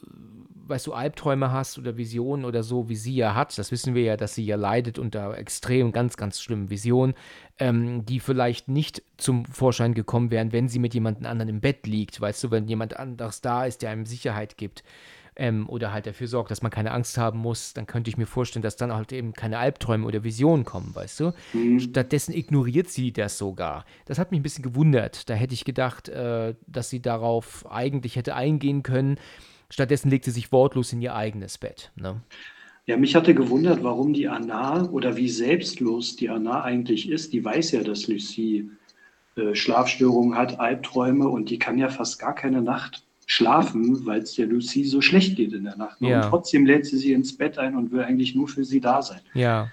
weißt 0.68 0.88
du, 0.88 0.94
Albträume 0.94 1.52
hast 1.52 1.78
oder 1.78 1.98
Visionen 1.98 2.46
oder 2.46 2.64
so, 2.64 2.90
wie 2.90 2.96
sie 2.96 3.16
ja 3.16 3.36
hat, 3.36 3.58
das 3.58 3.72
wissen 3.72 3.96
wir 3.96 4.04
ja, 4.04 4.18
dass 4.18 4.36
sie 4.36 4.46
ja 4.46 4.56
leidet 4.56 4.98
unter 4.98 5.38
extrem, 5.38 5.92
ganz, 5.92 6.18
ganz 6.18 6.42
schlimmen 6.42 6.70
Visionen, 6.70 7.16
ähm, 7.60 8.06
die 8.06 8.20
vielleicht 8.20 8.70
nicht 8.70 9.04
zum 9.18 9.46
Vorschein 9.46 9.94
gekommen 9.94 10.32
wären, 10.32 10.52
wenn 10.52 10.70
sie 10.70 10.80
mit 10.80 10.94
jemand 10.94 11.26
anderen 11.26 11.50
im 11.50 11.62
Bett 11.62 11.86
liegt, 11.86 12.20
weißt 12.20 12.46
du, 12.46 12.52
wenn 12.52 12.68
jemand 12.68 12.98
anderes 12.98 13.42
da 13.42 13.66
ist, 13.66 13.82
der 13.82 13.90
einem 13.90 14.06
Sicherheit 14.06 14.58
gibt. 14.58 14.84
Ähm, 15.36 15.68
oder 15.68 15.92
halt 15.92 16.06
dafür 16.06 16.28
sorgt, 16.28 16.52
dass 16.52 16.62
man 16.62 16.72
keine 16.72 16.92
Angst 16.92 17.18
haben 17.18 17.40
muss, 17.40 17.74
dann 17.74 17.88
könnte 17.88 18.10
ich 18.10 18.18
mir 18.18 18.26
vorstellen, 18.26 18.64
dass 18.64 18.76
dann 18.76 18.94
halt 18.94 19.12
eben 19.12 19.34
keine 19.34 19.58
Albträume 19.58 20.06
oder 20.06 20.24
Visionen 20.24 20.66
kommen, 20.66 20.94
weißt 20.94 21.20
du? 21.20 21.34
Mhm. 21.54 21.80
Stattdessen 21.80 22.34
ignoriert 22.34 22.90
sie 22.90 23.12
das 23.12 23.38
sogar. 23.38 23.86
Das 24.06 24.20
hat 24.20 24.32
mich 24.32 24.40
ein 24.40 24.44
bisschen 24.44 24.64
gewundert. 24.64 25.30
Da 25.30 25.34
hätte 25.34 25.54
ich 25.54 25.66
gedacht, 25.66 26.10
äh, 26.10 26.56
dass 26.68 26.90
sie 26.90 27.02
darauf 27.02 27.66
eigentlich 27.70 28.16
hätte 28.16 28.36
eingehen 28.36 28.84
können 28.84 29.18
Stattdessen 29.74 30.12
legt 30.12 30.26
sie 30.26 30.30
sich 30.30 30.52
wortlos 30.52 30.94
in 30.94 31.02
ihr 31.02 31.16
eigenes 31.16 31.58
Bett. 31.58 31.92
Ne? 31.96 32.22
Ja, 32.86 32.96
mich 32.96 33.16
hatte 33.16 33.34
gewundert, 33.34 33.84
warum 33.84 34.14
die 34.14 34.28
Anna 34.28 34.88
oder 34.92 35.18
wie 35.18 35.30
selbstlos 35.30 36.16
die 36.16 36.30
Anna 36.30 36.64
eigentlich 36.64 37.10
ist. 37.10 37.34
Die 37.34 37.44
weiß 37.44 37.72
ja, 37.72 37.82
dass 37.82 38.08
Lucie 38.08 38.70
äh, 39.36 39.56
Schlafstörungen 39.56 40.38
hat, 40.38 40.60
Albträume 40.60 41.28
und 41.28 41.50
die 41.50 41.58
kann 41.58 41.80
ja 41.80 41.90
fast 41.90 42.20
gar 42.20 42.36
keine 42.36 42.62
Nacht 42.62 43.03
schlafen, 43.26 44.06
weil 44.06 44.22
es 44.22 44.36
der 44.36 44.48
Lucie 44.48 44.86
so 44.86 45.02
schlecht 45.02 45.36
geht 45.36 45.54
in 45.54 45.64
der 45.64 45.78
Nacht. 45.78 46.02
Ja. 46.02 46.24
Und 46.24 46.30
trotzdem 46.30 46.66
lädt 46.66 46.86
sie 46.86 46.98
sie 46.98 47.14
ins 47.14 47.36
Bett 47.36 47.58
ein 47.58 47.76
und 47.76 47.92
will 47.92 48.04
eigentlich 48.04 48.36
nur 48.36 48.48
für 48.48 48.64
sie 48.64 48.82
da 48.82 49.02
sein. 49.02 49.22
Ja. 49.34 49.70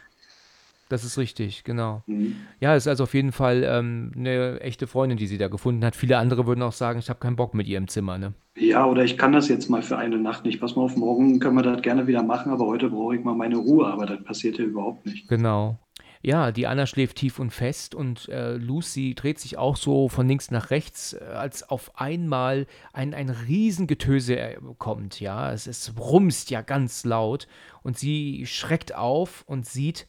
Das 0.91 1.05
ist 1.05 1.19
richtig, 1.19 1.63
genau. 1.63 2.03
Mhm. 2.07 2.35
Ja, 2.59 2.75
ist 2.75 2.89
also 2.89 3.05
auf 3.05 3.15
jeden 3.15 3.31
Fall 3.31 3.63
ähm, 3.65 4.11
eine 4.17 4.61
echte 4.61 4.89
Freundin, 4.89 5.19
die 5.19 5.29
sie 5.29 5.39
da 5.39 5.47
gefunden 5.47 5.85
hat. 5.85 5.95
Viele 5.95 6.19
andere 6.19 6.49
würden 6.49 6.63
auch 6.63 6.73
sagen, 6.73 6.99
ich 6.99 7.09
habe 7.09 7.21
keinen 7.21 7.37
Bock 7.37 7.55
mit 7.55 7.69
ihr 7.69 7.79
im 7.79 7.87
Zimmer, 7.87 8.19
ne? 8.19 8.35
Ja, 8.59 8.85
oder 8.87 9.05
ich 9.05 9.17
kann 9.17 9.31
das 9.31 9.49
jetzt 9.49 9.71
mal 9.71 9.83
für 9.83 9.97
eine 9.97 10.19
Nacht 10.19 10.45
nicht. 10.45 10.61
Pass 10.61 10.75
mal 10.75 10.83
auf, 10.83 10.97
morgen 10.97 11.39
können 11.39 11.55
wir 11.55 11.63
das 11.63 11.81
gerne 11.83 12.09
wieder 12.09 12.25
machen, 12.25 12.51
aber 12.51 12.67
heute 12.67 12.91
brauche 12.91 13.15
ich 13.15 13.23
mal 13.23 13.37
meine 13.37 13.57
Ruhe, 13.57 13.87
aber 13.87 14.05
das 14.05 14.23
passiert 14.25 14.59
ja 14.59 14.65
überhaupt 14.65 15.07
nicht. 15.07 15.29
Genau. 15.29 15.79
Ja, 16.23 16.53
die 16.53 16.67
Anna 16.67 16.87
schläft 16.87 17.17
tief 17.17 17.39
und 17.39 17.51
fest 17.51 17.95
und 17.95 18.29
äh, 18.29 18.53
Lucy 18.55 19.15
dreht 19.15 19.39
sich 19.39 19.57
auch 19.57 19.77
so 19.77 20.11
von 20.11 20.29
links 20.29 20.51
nach 20.51 20.71
rechts, 20.71 21.15
äh, 21.15 21.25
als 21.25 21.69
auf 21.69 21.99
einmal 21.99 22.67
ein, 22.93 23.15
ein 23.15 23.31
Riesengetöse 23.31 24.39
äh, 24.39 24.59
kommt, 24.77 25.19
ja. 25.21 25.51
Es, 25.51 25.67
es 25.67 25.95
rumst 25.99 26.51
ja 26.51 26.61
ganz 26.61 27.05
laut 27.05 27.49
und 27.83 27.99
sie 27.99 28.45
schreckt 28.47 28.95
auf 28.95 29.45
und 29.47 29.67
sieht 29.67 30.09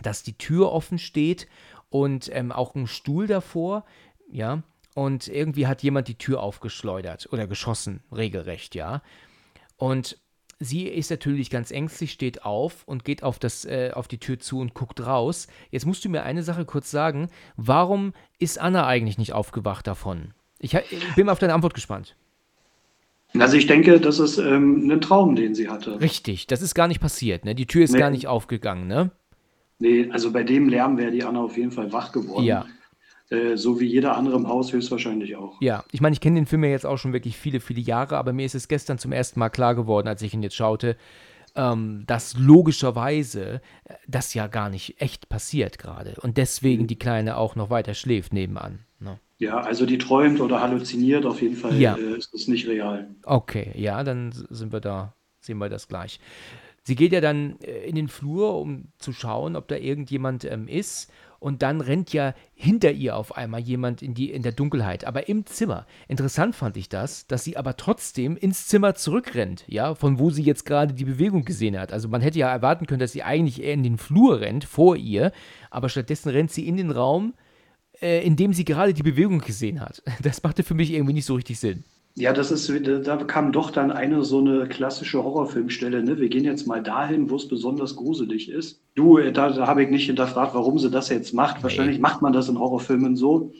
dass 0.00 0.22
die 0.22 0.36
Tür 0.36 0.72
offen 0.72 0.98
steht 0.98 1.48
und 1.90 2.30
ähm, 2.34 2.52
auch 2.52 2.74
ein 2.74 2.86
Stuhl 2.86 3.26
davor, 3.26 3.84
ja. 4.30 4.62
Und 4.94 5.28
irgendwie 5.28 5.66
hat 5.66 5.82
jemand 5.82 6.08
die 6.08 6.18
Tür 6.18 6.42
aufgeschleudert 6.42 7.28
oder 7.32 7.46
geschossen, 7.46 8.02
regelrecht, 8.14 8.74
ja. 8.74 9.02
Und 9.76 10.18
sie 10.62 10.86
ist 10.86 11.10
natürlich 11.10 11.50
ganz 11.50 11.70
ängstlich, 11.70 12.12
steht 12.12 12.44
auf 12.44 12.84
und 12.86 13.04
geht 13.04 13.22
auf, 13.22 13.38
das, 13.38 13.64
äh, 13.64 13.90
auf 13.94 14.08
die 14.08 14.18
Tür 14.18 14.38
zu 14.38 14.60
und 14.60 14.74
guckt 14.74 15.04
raus. 15.04 15.46
Jetzt 15.70 15.86
musst 15.86 16.04
du 16.04 16.08
mir 16.08 16.22
eine 16.22 16.42
Sache 16.42 16.64
kurz 16.64 16.90
sagen. 16.90 17.28
Warum 17.56 18.12
ist 18.38 18.60
Anna 18.60 18.86
eigentlich 18.86 19.18
nicht 19.18 19.32
aufgewacht 19.32 19.86
davon? 19.86 20.34
Ich, 20.58 20.74
ich 20.74 21.14
bin 21.16 21.28
auf 21.28 21.38
deine 21.38 21.54
Antwort 21.54 21.74
gespannt. 21.74 22.16
Also 23.38 23.56
ich 23.56 23.66
denke, 23.66 23.98
das 23.98 24.18
ist 24.18 24.38
ähm, 24.38 24.90
ein 24.90 25.00
Traum, 25.00 25.36
den 25.36 25.54
sie 25.54 25.68
hatte. 25.68 26.00
Richtig, 26.00 26.46
das 26.46 26.60
ist 26.60 26.74
gar 26.74 26.86
nicht 26.86 27.00
passiert. 27.00 27.44
Ne? 27.44 27.54
Die 27.54 27.66
Tür 27.66 27.84
ist 27.84 27.92
nee. 27.92 27.98
gar 27.98 28.10
nicht 28.10 28.26
aufgegangen. 28.26 28.86
Ne? 28.86 29.10
Nee, 29.78 30.08
also 30.10 30.32
bei 30.32 30.44
dem 30.44 30.68
Lärm 30.68 30.98
wäre 30.98 31.10
die 31.10 31.24
Anna 31.24 31.40
auf 31.40 31.56
jeden 31.56 31.72
Fall 31.72 31.92
wach 31.92 32.12
geworden. 32.12 32.44
Ja. 32.44 32.66
Äh, 33.32 33.56
so 33.56 33.80
wie 33.80 33.86
jeder 33.86 34.16
andere 34.16 34.36
im 34.36 34.46
Haus 34.46 34.72
höchstwahrscheinlich 34.72 35.36
auch. 35.36 35.60
Ja, 35.60 35.84
ich 35.90 36.02
meine, 36.02 36.12
ich 36.12 36.20
kenne 36.20 36.38
den 36.38 36.46
Film 36.46 36.64
ja 36.64 36.70
jetzt 36.70 36.84
auch 36.84 36.98
schon 36.98 37.14
wirklich 37.14 37.38
viele, 37.38 37.60
viele 37.60 37.80
Jahre, 37.80 38.18
aber 38.18 38.32
mir 38.32 38.44
ist 38.44 38.54
es 38.54 38.68
gestern 38.68 38.98
zum 38.98 39.10
ersten 39.10 39.40
Mal 39.40 39.48
klar 39.48 39.74
geworden, 39.74 40.06
als 40.06 40.20
ich 40.20 40.34
ihn 40.34 40.42
jetzt 40.42 40.56
schaute, 40.56 40.96
ähm, 41.54 42.04
dass 42.06 42.36
logischerweise 42.38 43.62
äh, 43.84 43.94
das 44.06 44.34
ja 44.34 44.48
gar 44.48 44.68
nicht 44.68 45.00
echt 45.00 45.30
passiert 45.30 45.78
gerade 45.78 46.14
und 46.20 46.36
deswegen 46.36 46.82
mhm. 46.82 46.86
die 46.88 46.98
Kleine 46.98 47.36
auch 47.38 47.56
noch 47.56 47.70
weiter 47.70 47.94
schläft 47.94 48.34
nebenan. 48.34 48.80
Ne? 49.00 49.18
Ja, 49.38 49.60
also 49.60 49.86
die 49.86 49.98
träumt 49.98 50.40
oder 50.40 50.60
halluziniert, 50.60 51.24
auf 51.24 51.40
jeden 51.40 51.56
Fall 51.56 51.80
ja. 51.80 51.96
äh, 51.96 52.18
ist 52.18 52.34
es 52.34 52.48
nicht 52.48 52.66
real. 52.68 53.08
Okay, 53.24 53.72
ja, 53.74 54.04
dann 54.04 54.32
sind 54.50 54.72
wir 54.72 54.80
da, 54.80 55.14
sehen 55.40 55.58
wir 55.58 55.70
das 55.70 55.88
gleich. 55.88 56.20
Sie 56.84 56.96
geht 56.96 57.12
ja 57.12 57.20
dann 57.20 57.58
äh, 57.60 57.86
in 57.86 57.94
den 57.94 58.08
Flur, 58.08 58.58
um 58.58 58.88
zu 58.98 59.12
schauen, 59.12 59.56
ob 59.56 59.68
da 59.68 59.76
irgendjemand 59.76 60.44
ähm, 60.44 60.68
ist. 60.68 61.10
Und 61.42 61.62
dann 61.62 61.80
rennt 61.80 62.12
ja 62.12 62.34
hinter 62.54 62.92
ihr 62.92 63.16
auf 63.16 63.36
einmal 63.36 63.58
jemand 63.58 64.00
in, 64.00 64.14
die, 64.14 64.30
in 64.30 64.42
der 64.42 64.52
Dunkelheit, 64.52 65.04
aber 65.04 65.28
im 65.28 65.44
Zimmer. 65.44 65.88
Interessant 66.06 66.54
fand 66.54 66.76
ich 66.76 66.88
das, 66.88 67.26
dass 67.26 67.42
sie 67.42 67.56
aber 67.56 67.76
trotzdem 67.76 68.36
ins 68.36 68.68
Zimmer 68.68 68.94
zurückrennt, 68.94 69.64
ja, 69.66 69.96
von 69.96 70.20
wo 70.20 70.30
sie 70.30 70.44
jetzt 70.44 70.64
gerade 70.64 70.94
die 70.94 71.04
Bewegung 71.04 71.44
gesehen 71.44 71.76
hat. 71.76 71.92
Also 71.92 72.08
man 72.08 72.20
hätte 72.20 72.38
ja 72.38 72.48
erwarten 72.48 72.86
können, 72.86 73.00
dass 73.00 73.10
sie 73.10 73.24
eigentlich 73.24 73.60
eher 73.60 73.74
in 73.74 73.82
den 73.82 73.98
Flur 73.98 74.38
rennt, 74.40 74.62
vor 74.62 74.94
ihr, 74.94 75.32
aber 75.68 75.88
stattdessen 75.88 76.28
rennt 76.28 76.52
sie 76.52 76.68
in 76.68 76.76
den 76.76 76.92
Raum, 76.92 77.34
äh, 78.00 78.24
in 78.24 78.36
dem 78.36 78.52
sie 78.52 78.64
gerade 78.64 78.94
die 78.94 79.02
Bewegung 79.02 79.40
gesehen 79.40 79.80
hat. 79.80 80.00
Das 80.22 80.44
machte 80.44 80.62
für 80.62 80.74
mich 80.74 80.92
irgendwie 80.92 81.14
nicht 81.14 81.26
so 81.26 81.34
richtig 81.34 81.58
Sinn. 81.58 81.82
Ja, 82.14 82.32
das 82.32 82.50
ist, 82.50 82.70
da 83.06 83.16
kam 83.16 83.52
doch 83.52 83.70
dann 83.70 83.90
eine 83.90 84.22
so 84.22 84.40
eine 84.40 84.68
klassische 84.68 85.24
Horrorfilmstelle. 85.24 86.02
Ne? 86.02 86.18
Wir 86.18 86.28
gehen 86.28 86.44
jetzt 86.44 86.66
mal 86.66 86.82
dahin, 86.82 87.30
wo 87.30 87.36
es 87.36 87.48
besonders 87.48 87.96
gruselig 87.96 88.50
ist. 88.50 88.82
Du, 88.94 89.16
äh, 89.18 89.32
da, 89.32 89.50
da 89.50 89.66
habe 89.66 89.82
ich 89.82 89.90
nicht 89.90 90.06
hinterfragt, 90.06 90.54
warum 90.54 90.78
sie 90.78 90.90
das 90.90 91.08
jetzt 91.08 91.32
macht. 91.32 91.58
Nee. 91.58 91.62
Wahrscheinlich 91.62 91.98
macht 92.00 92.20
man 92.20 92.34
das 92.34 92.48
in 92.48 92.58
Horrorfilmen 92.58 93.16
so. 93.16 93.52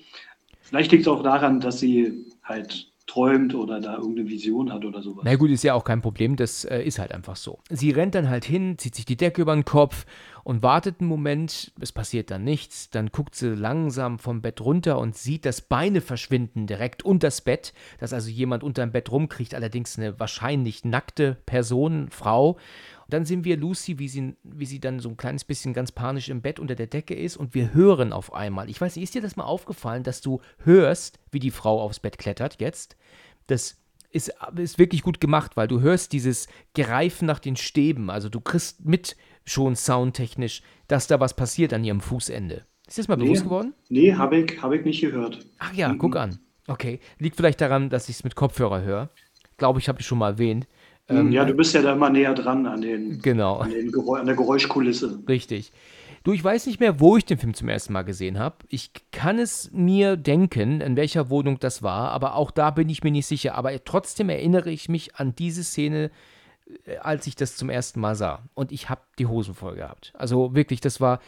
Vielleicht 0.60 0.92
liegt 0.92 1.02
es 1.02 1.08
auch 1.08 1.22
daran, 1.22 1.60
dass 1.60 1.80
sie 1.80 2.26
halt 2.42 2.92
träumt 3.06 3.54
oder 3.54 3.80
da 3.80 3.96
irgendeine 3.96 4.28
Vision 4.28 4.72
hat 4.72 4.84
oder 4.84 5.02
sowas. 5.02 5.22
Na 5.24 5.34
gut, 5.36 5.50
ist 5.50 5.64
ja 5.64 5.74
auch 5.74 5.84
kein 5.84 6.00
Problem, 6.00 6.36
das 6.36 6.64
äh, 6.64 6.82
ist 6.82 6.98
halt 6.98 7.12
einfach 7.12 7.36
so. 7.36 7.58
Sie 7.68 7.90
rennt 7.90 8.14
dann 8.14 8.28
halt 8.28 8.44
hin, 8.44 8.78
zieht 8.78 8.94
sich 8.94 9.04
die 9.04 9.16
Decke 9.16 9.42
über 9.42 9.54
den 9.54 9.64
Kopf 9.64 10.06
und 10.44 10.62
wartet 10.62 11.00
einen 11.00 11.08
Moment, 11.08 11.72
es 11.80 11.92
passiert 11.92 12.30
dann 12.30 12.44
nichts, 12.44 12.90
dann 12.90 13.08
guckt 13.08 13.34
sie 13.34 13.54
langsam 13.54 14.18
vom 14.18 14.42
Bett 14.42 14.60
runter 14.60 14.98
und 14.98 15.16
sieht, 15.16 15.44
dass 15.44 15.60
Beine 15.60 16.00
verschwinden 16.00 16.66
direkt 16.66 17.04
unter 17.04 17.28
das 17.28 17.40
Bett, 17.40 17.72
dass 17.98 18.12
also 18.12 18.28
jemand 18.28 18.64
unter 18.64 18.84
dem 18.84 18.92
Bett 18.92 19.10
rumkriegt, 19.10 19.54
allerdings 19.54 19.98
eine 19.98 20.18
wahrscheinlich 20.18 20.84
nackte 20.84 21.38
Person, 21.46 22.08
Frau. 22.10 22.50
Und 22.50 22.58
dann 23.08 23.24
sehen 23.24 23.44
wir 23.44 23.56
Lucy, 23.56 23.98
wie 23.98 24.08
sie, 24.08 24.36
wie 24.42 24.66
sie 24.66 24.80
dann 24.80 25.00
so 25.00 25.08
ein 25.08 25.16
kleines 25.16 25.44
bisschen 25.44 25.72
ganz 25.72 25.92
panisch 25.92 26.28
im 26.28 26.42
Bett 26.42 26.58
unter 26.58 26.74
der 26.74 26.88
Decke 26.88 27.14
ist 27.14 27.36
und 27.36 27.54
wir 27.54 27.72
hören 27.72 28.12
auf 28.12 28.34
einmal. 28.34 28.68
Ich 28.68 28.80
weiß 28.80 28.96
nicht, 28.96 29.04
ist 29.04 29.14
dir 29.14 29.22
das 29.22 29.36
mal 29.36 29.44
aufgefallen, 29.44 30.02
dass 30.02 30.20
du 30.20 30.40
hörst, 30.64 31.18
wie 31.30 31.40
die 31.40 31.50
Frau 31.50 31.80
aufs 31.80 32.00
Bett 32.00 32.18
klettert 32.18 32.60
jetzt? 32.60 32.96
Das 33.46 33.78
ist, 34.10 34.32
ist 34.56 34.78
wirklich 34.78 35.02
gut 35.02 35.20
gemacht, 35.20 35.56
weil 35.56 35.68
du 35.68 35.80
hörst 35.80 36.12
dieses 36.12 36.46
Greifen 36.74 37.26
nach 37.26 37.38
den 37.38 37.56
Stäben. 37.56 38.10
Also 38.10 38.28
du 38.28 38.40
kriegst 38.40 38.84
mit 38.84 39.16
schon 39.44 39.76
soundtechnisch, 39.76 40.62
dass 40.88 41.06
da 41.06 41.20
was 41.20 41.34
passiert 41.34 41.72
an 41.72 41.84
ihrem 41.84 42.00
Fußende. 42.00 42.64
Ist 42.86 42.98
das 42.98 43.08
mal 43.08 43.16
nee, 43.16 43.24
bewusst 43.24 43.44
geworden? 43.44 43.74
Nee, 43.88 44.14
habe 44.14 44.38
ich, 44.38 44.62
hab 44.62 44.72
ich 44.72 44.84
nicht 44.84 45.00
gehört. 45.00 45.38
Ach 45.58 45.72
ja, 45.72 45.88
mhm. 45.88 45.98
guck 45.98 46.16
an. 46.16 46.38
Okay. 46.66 47.00
Liegt 47.18 47.36
vielleicht 47.36 47.60
daran, 47.60 47.90
dass 47.90 48.08
ich 48.08 48.16
es 48.16 48.24
mit 48.24 48.34
Kopfhörer 48.34 48.82
höre. 48.82 49.10
Glaube 49.56 49.78
ich, 49.80 49.88
habe 49.88 50.00
ich 50.00 50.06
schon 50.06 50.18
mal 50.18 50.32
erwähnt. 50.32 50.66
Mhm, 51.08 51.16
ähm, 51.16 51.32
ja, 51.32 51.44
du 51.44 51.54
bist 51.54 51.74
ja 51.74 51.82
da 51.82 51.92
immer 51.92 52.10
näher 52.10 52.34
dran 52.34 52.66
an, 52.66 52.80
den, 52.80 53.20
genau. 53.20 53.58
an, 53.58 53.70
den 53.70 53.92
an 53.94 54.26
der 54.26 54.36
Geräuschkulisse. 54.36 55.22
Richtig. 55.28 55.72
Du, 56.24 56.32
ich 56.32 56.44
weiß 56.44 56.66
nicht 56.66 56.78
mehr, 56.78 57.00
wo 57.00 57.16
ich 57.16 57.24
den 57.24 57.38
Film 57.38 57.52
zum 57.52 57.68
ersten 57.68 57.92
Mal 57.92 58.02
gesehen 58.02 58.38
habe. 58.38 58.56
Ich 58.68 58.92
kann 59.10 59.40
es 59.40 59.70
mir 59.72 60.16
denken, 60.16 60.80
in 60.80 60.94
welcher 60.96 61.30
Wohnung 61.30 61.58
das 61.58 61.82
war, 61.82 62.10
aber 62.12 62.36
auch 62.36 62.52
da 62.52 62.70
bin 62.70 62.88
ich 62.88 63.02
mir 63.02 63.10
nicht 63.10 63.26
sicher. 63.26 63.56
Aber 63.56 63.72
trotzdem 63.84 64.28
erinnere 64.28 64.70
ich 64.70 64.88
mich 64.88 65.16
an 65.16 65.34
diese 65.34 65.64
Szene, 65.64 66.12
als 67.00 67.26
ich 67.26 67.36
das 67.36 67.56
zum 67.56 67.70
ersten 67.70 68.00
Mal 68.00 68.14
sah. 68.14 68.42
Und 68.54 68.72
ich 68.72 68.88
habe 68.88 69.02
die 69.18 69.26
Hosen 69.26 69.54
voll 69.54 69.76
gehabt. 69.76 70.12
Also 70.16 70.54
wirklich, 70.54 70.80
das 70.80 71.00
war 71.00 71.20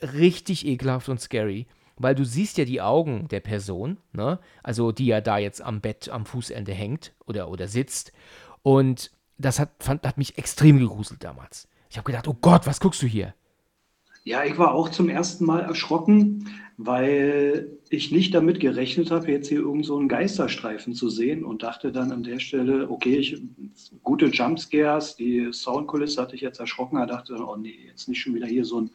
richtig 0.00 0.66
ekelhaft 0.66 1.08
und 1.08 1.20
scary. 1.20 1.66
Weil 1.96 2.14
du 2.14 2.24
siehst 2.24 2.58
ja 2.58 2.64
die 2.64 2.80
Augen 2.80 3.28
der 3.28 3.40
Person, 3.40 3.98
ne? 4.12 4.38
Also 4.62 4.92
die 4.92 5.06
ja 5.06 5.20
da 5.20 5.38
jetzt 5.38 5.60
am 5.62 5.80
Bett 5.80 6.08
am 6.08 6.26
Fußende 6.26 6.72
hängt 6.72 7.12
oder, 7.26 7.48
oder 7.48 7.68
sitzt. 7.68 8.12
Und 8.62 9.10
das 9.38 9.58
hat, 9.58 9.70
fand, 9.78 10.06
hat 10.06 10.18
mich 10.18 10.38
extrem 10.38 10.78
gegruselt 10.78 11.22
damals. 11.22 11.68
Ich 11.90 11.98
habe 11.98 12.06
gedacht, 12.06 12.26
oh 12.28 12.36
Gott, 12.40 12.66
was 12.66 12.80
guckst 12.80 13.02
du 13.02 13.06
hier? 13.06 13.34
Ja, 14.24 14.44
ich 14.44 14.56
war 14.56 14.72
auch 14.74 14.88
zum 14.88 15.08
ersten 15.08 15.44
Mal 15.44 15.60
erschrocken, 15.60 16.48
weil 16.76 17.78
ich 17.90 18.12
nicht 18.12 18.34
damit 18.34 18.60
gerechnet 18.60 19.10
habe, 19.10 19.30
jetzt 19.30 19.48
hier 19.48 19.60
irgend 19.60 19.84
so 19.84 19.98
einen 19.98 20.08
Geisterstreifen 20.08 20.94
zu 20.94 21.08
sehen 21.08 21.44
und 21.44 21.62
dachte 21.62 21.92
dann 21.92 22.12
an 22.12 22.22
der 22.22 22.38
Stelle, 22.38 22.88
okay, 22.88 23.16
ich, 23.16 23.42
gute 24.02 24.26
Jumpscares, 24.26 25.16
die 25.16 25.52
Soundkulisse 25.52 26.22
hatte 26.22 26.34
ich 26.36 26.40
jetzt 26.40 26.60
erschrocken, 26.60 26.96
da 26.96 27.06
dachte 27.06 27.34
dann, 27.34 27.44
oh 27.44 27.56
nee, 27.56 27.78
jetzt 27.86 28.08
nicht 28.08 28.20
schon 28.20 28.34
wieder 28.34 28.46
hier 28.46 28.64
so 28.64 28.80
ein, 28.80 28.90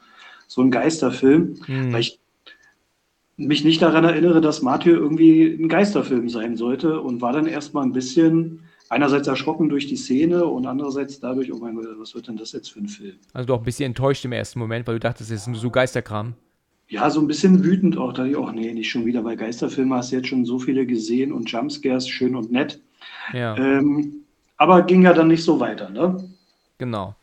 so 0.46 0.62
ein 0.62 0.70
Geisterfilm, 0.70 1.56
hm. 1.64 1.92
weil 1.92 2.00
ich 2.00 2.18
mich 3.36 3.64
nicht 3.64 3.80
daran 3.82 4.04
erinnere, 4.04 4.40
dass 4.40 4.62
Mathieu 4.62 4.94
irgendwie 4.94 5.44
ein 5.44 5.68
Geisterfilm 5.68 6.28
sein 6.28 6.56
sollte 6.56 7.00
und 7.00 7.20
war 7.20 7.32
dann 7.32 7.46
erstmal 7.46 7.84
ein 7.84 7.92
bisschen 7.92 8.62
einerseits 8.88 9.28
erschrocken 9.28 9.68
durch 9.68 9.86
die 9.86 9.96
Szene 9.96 10.44
und 10.44 10.66
andererseits 10.66 11.20
dadurch, 11.20 11.52
oh 11.52 11.58
mein 11.58 11.74
Gott, 11.74 11.86
was 11.98 12.14
wird 12.14 12.28
denn 12.28 12.36
das 12.36 12.52
jetzt 12.52 12.72
für 12.72 12.80
ein 12.80 12.88
Film? 12.88 13.16
Also 13.32 13.46
doch 13.46 13.58
ein 13.58 13.64
bisschen 13.64 13.86
enttäuscht 13.86 14.24
im 14.24 14.32
ersten 14.32 14.58
Moment, 14.58 14.86
weil 14.86 14.94
du 14.94 15.00
dachtest, 15.00 15.30
es 15.30 15.46
ist 15.46 15.60
so 15.60 15.70
Geisterkram. 15.70 16.34
Ja, 16.88 17.10
so 17.10 17.20
ein 17.20 17.26
bisschen 17.26 17.64
wütend 17.64 17.98
auch. 17.98 18.12
Da 18.12 18.22
dachte 18.22 18.30
ich, 18.30 18.36
oh 18.36 18.50
nee, 18.50 18.72
nicht 18.72 18.90
schon 18.90 19.04
wieder, 19.04 19.22
weil 19.24 19.36
Geisterfilme 19.36 19.96
hast 19.96 20.10
du 20.10 20.16
jetzt 20.16 20.28
schon 20.28 20.46
so 20.46 20.58
viele 20.58 20.86
gesehen 20.86 21.32
und 21.32 21.50
Jumpscares 21.50 22.08
schön 22.08 22.34
und 22.34 22.50
nett. 22.50 22.80
Ja. 23.34 23.56
Ähm, 23.58 24.24
aber 24.56 24.82
ging 24.82 25.02
ja 25.02 25.12
dann 25.12 25.28
nicht 25.28 25.44
so 25.44 25.60
weiter, 25.60 25.90
ne? 25.90 26.28
Genau. 26.78 27.14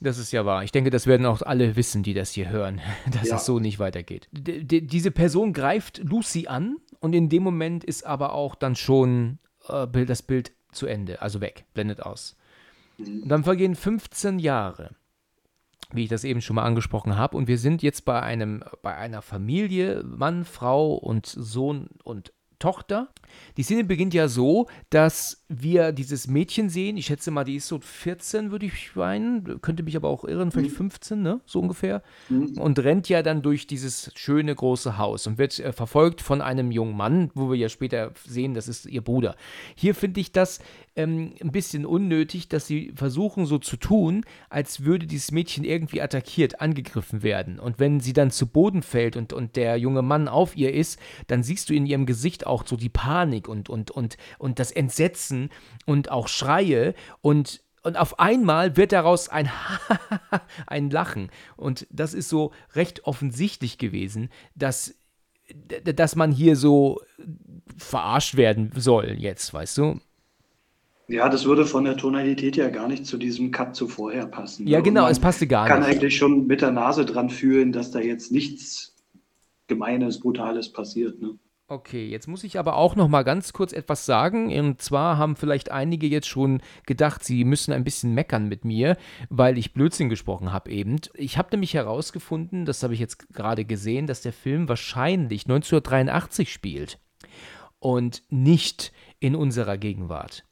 Das 0.00 0.18
ist 0.18 0.32
ja 0.32 0.44
wahr. 0.44 0.62
Ich 0.62 0.72
denke, 0.72 0.90
das 0.90 1.06
werden 1.06 1.24
auch 1.24 1.40
alle 1.40 1.76
wissen, 1.76 2.02
die 2.02 2.12
das 2.12 2.32
hier 2.32 2.50
hören, 2.50 2.80
dass 3.12 3.28
ja. 3.28 3.36
es 3.36 3.46
so 3.46 3.58
nicht 3.58 3.78
weitergeht. 3.78 4.28
D 4.32 4.82
diese 4.82 5.10
Person 5.10 5.54
greift 5.54 5.98
Lucy 6.04 6.46
an 6.48 6.76
und 7.00 7.14
in 7.14 7.30
dem 7.30 7.42
Moment 7.42 7.84
ist 7.84 8.04
aber 8.04 8.34
auch 8.34 8.54
dann 8.54 8.76
schon 8.76 9.38
äh, 9.68 10.04
das 10.04 10.22
Bild 10.22 10.52
zu 10.76 10.86
Ende, 10.86 11.22
also 11.22 11.40
weg, 11.40 11.64
blendet 11.74 12.02
aus. 12.02 12.36
Und 12.98 13.28
dann 13.28 13.44
vergehen 13.44 13.74
15 13.74 14.38
Jahre, 14.38 14.90
wie 15.92 16.04
ich 16.04 16.08
das 16.08 16.24
eben 16.24 16.40
schon 16.40 16.56
mal 16.56 16.64
angesprochen 16.64 17.16
habe, 17.16 17.36
und 17.36 17.48
wir 17.48 17.58
sind 17.58 17.82
jetzt 17.82 18.04
bei 18.04 18.22
einem, 18.22 18.62
bei 18.82 18.96
einer 18.96 19.22
Familie, 19.22 20.02
Mann, 20.04 20.44
Frau 20.44 20.94
und 20.94 21.26
Sohn 21.26 21.88
und 22.04 22.32
Tochter. 22.58 23.08
Die 23.56 23.62
Szene 23.62 23.84
beginnt 23.84 24.14
ja 24.14 24.28
so, 24.28 24.66
dass 24.90 25.44
wir 25.48 25.92
dieses 25.92 26.26
Mädchen 26.26 26.68
sehen. 26.68 26.96
Ich 26.96 27.06
schätze 27.06 27.30
mal, 27.30 27.44
die 27.44 27.56
ist 27.56 27.68
so 27.68 27.78
14, 27.78 28.50
würde 28.50 28.66
ich 28.66 28.94
meinen. 28.94 29.60
Könnte 29.60 29.82
mich 29.82 29.96
aber 29.96 30.08
auch 30.08 30.24
irren, 30.24 30.50
vielleicht 30.50 30.74
15, 30.74 31.18
mhm. 31.18 31.24
ne? 31.24 31.40
So 31.44 31.60
ungefähr. 31.60 32.02
Mhm. 32.28 32.58
Und 32.58 32.78
rennt 32.78 33.08
ja 33.08 33.22
dann 33.22 33.42
durch 33.42 33.66
dieses 33.66 34.10
schöne 34.14 34.54
große 34.54 34.98
Haus 34.98 35.26
und 35.26 35.38
wird 35.38 35.58
äh, 35.58 35.72
verfolgt 35.72 36.20
von 36.20 36.40
einem 36.40 36.70
jungen 36.70 36.96
Mann, 36.96 37.30
wo 37.34 37.50
wir 37.50 37.56
ja 37.56 37.68
später 37.68 38.12
sehen, 38.26 38.54
das 38.54 38.68
ist 38.68 38.86
ihr 38.86 39.02
Bruder. 39.02 39.36
Hier 39.74 39.94
finde 39.94 40.20
ich 40.20 40.32
das 40.32 40.60
ähm, 40.96 41.34
ein 41.40 41.52
bisschen 41.52 41.86
unnötig, 41.86 42.48
dass 42.48 42.66
sie 42.66 42.92
versuchen 42.94 43.46
so 43.46 43.58
zu 43.58 43.76
tun, 43.76 44.24
als 44.48 44.84
würde 44.84 45.06
dieses 45.06 45.30
Mädchen 45.30 45.64
irgendwie 45.64 46.00
attackiert, 46.00 46.60
angegriffen 46.60 47.22
werden. 47.22 47.60
Und 47.60 47.78
wenn 47.78 48.00
sie 48.00 48.14
dann 48.14 48.30
zu 48.30 48.46
Boden 48.46 48.82
fällt 48.82 49.16
und, 49.16 49.32
und 49.32 49.56
der 49.56 49.76
junge 49.76 50.02
Mann 50.02 50.26
auf 50.26 50.56
ihr 50.56 50.72
ist, 50.72 50.98
dann 51.26 51.42
siehst 51.42 51.68
du 51.68 51.74
in 51.74 51.86
ihrem 51.86 52.06
Gesicht 52.06 52.46
auch 52.46 52.66
so 52.66 52.76
die 52.76 52.88
Panik 52.88 53.48
und, 53.48 53.68
und, 53.68 53.90
und, 53.90 54.16
und 54.38 54.58
das 54.58 54.72
Entsetzen 54.72 55.50
und 55.84 56.10
auch 56.10 56.28
Schreie 56.28 56.94
und 57.20 57.62
und 57.82 57.96
auf 57.96 58.18
einmal 58.18 58.76
wird 58.76 58.90
daraus 58.90 59.28
ein 59.28 59.48
ein 60.66 60.90
Lachen. 60.90 61.30
Und 61.56 61.86
das 61.88 62.14
ist 62.14 62.28
so 62.28 62.50
recht 62.74 63.04
offensichtlich 63.04 63.78
gewesen, 63.78 64.28
dass, 64.56 64.96
dass 65.84 66.16
man 66.16 66.32
hier 66.32 66.56
so 66.56 67.00
verarscht 67.78 68.36
werden 68.36 68.72
soll, 68.74 69.14
jetzt, 69.20 69.54
weißt 69.54 69.78
du? 69.78 70.00
Ja, 71.08 71.28
das 71.28 71.44
würde 71.44 71.66
von 71.66 71.84
der 71.84 71.96
Tonalität 71.96 72.56
ja 72.56 72.68
gar 72.68 72.88
nicht 72.88 73.06
zu 73.06 73.16
diesem 73.16 73.52
Cut 73.52 73.76
zuvorher 73.76 74.26
passen. 74.26 74.66
Ja, 74.66 74.80
genau, 74.80 75.06
es 75.06 75.20
passte 75.20 75.46
gar 75.46 75.66
kann 75.66 75.78
nicht. 75.78 75.86
Kann 75.86 75.96
eigentlich 75.96 76.16
schon 76.16 76.46
mit 76.46 76.62
der 76.62 76.72
Nase 76.72 77.04
dran 77.04 77.30
fühlen, 77.30 77.72
dass 77.72 77.92
da 77.92 78.00
jetzt 78.00 78.32
nichts 78.32 78.94
Gemeines, 79.68 80.20
Brutales 80.20 80.72
passiert. 80.72 81.20
Ne? 81.20 81.38
Okay, 81.68 82.08
jetzt 82.08 82.28
muss 82.28 82.44
ich 82.44 82.60
aber 82.60 82.76
auch 82.76 82.94
noch 82.94 83.08
mal 83.08 83.24
ganz 83.24 83.52
kurz 83.52 83.72
etwas 83.72 84.06
sagen. 84.06 84.56
Und 84.56 84.80
zwar 84.80 85.18
haben 85.18 85.34
vielleicht 85.34 85.70
einige 85.72 86.06
jetzt 86.06 86.28
schon 86.28 86.60
gedacht, 86.86 87.24
sie 87.24 87.44
müssen 87.44 87.72
ein 87.72 87.82
bisschen 87.82 88.14
meckern 88.14 88.48
mit 88.48 88.64
mir, 88.64 88.96
weil 89.30 89.58
ich 89.58 89.74
Blödsinn 89.74 90.08
gesprochen 90.08 90.52
habe 90.52 90.70
eben. 90.70 91.00
Ich 91.14 91.38
habe 91.38 91.48
nämlich 91.52 91.74
herausgefunden, 91.74 92.66
das 92.66 92.82
habe 92.84 92.94
ich 92.94 93.00
jetzt 93.00 93.32
gerade 93.32 93.64
gesehen, 93.64 94.06
dass 94.06 94.22
der 94.22 94.32
Film 94.32 94.68
wahrscheinlich 94.68 95.44
1983 95.44 96.52
spielt 96.52 97.00
und 97.80 98.22
nicht 98.30 98.92
in 99.18 99.34
unserer 99.34 99.76
Gegenwart. 99.76 100.45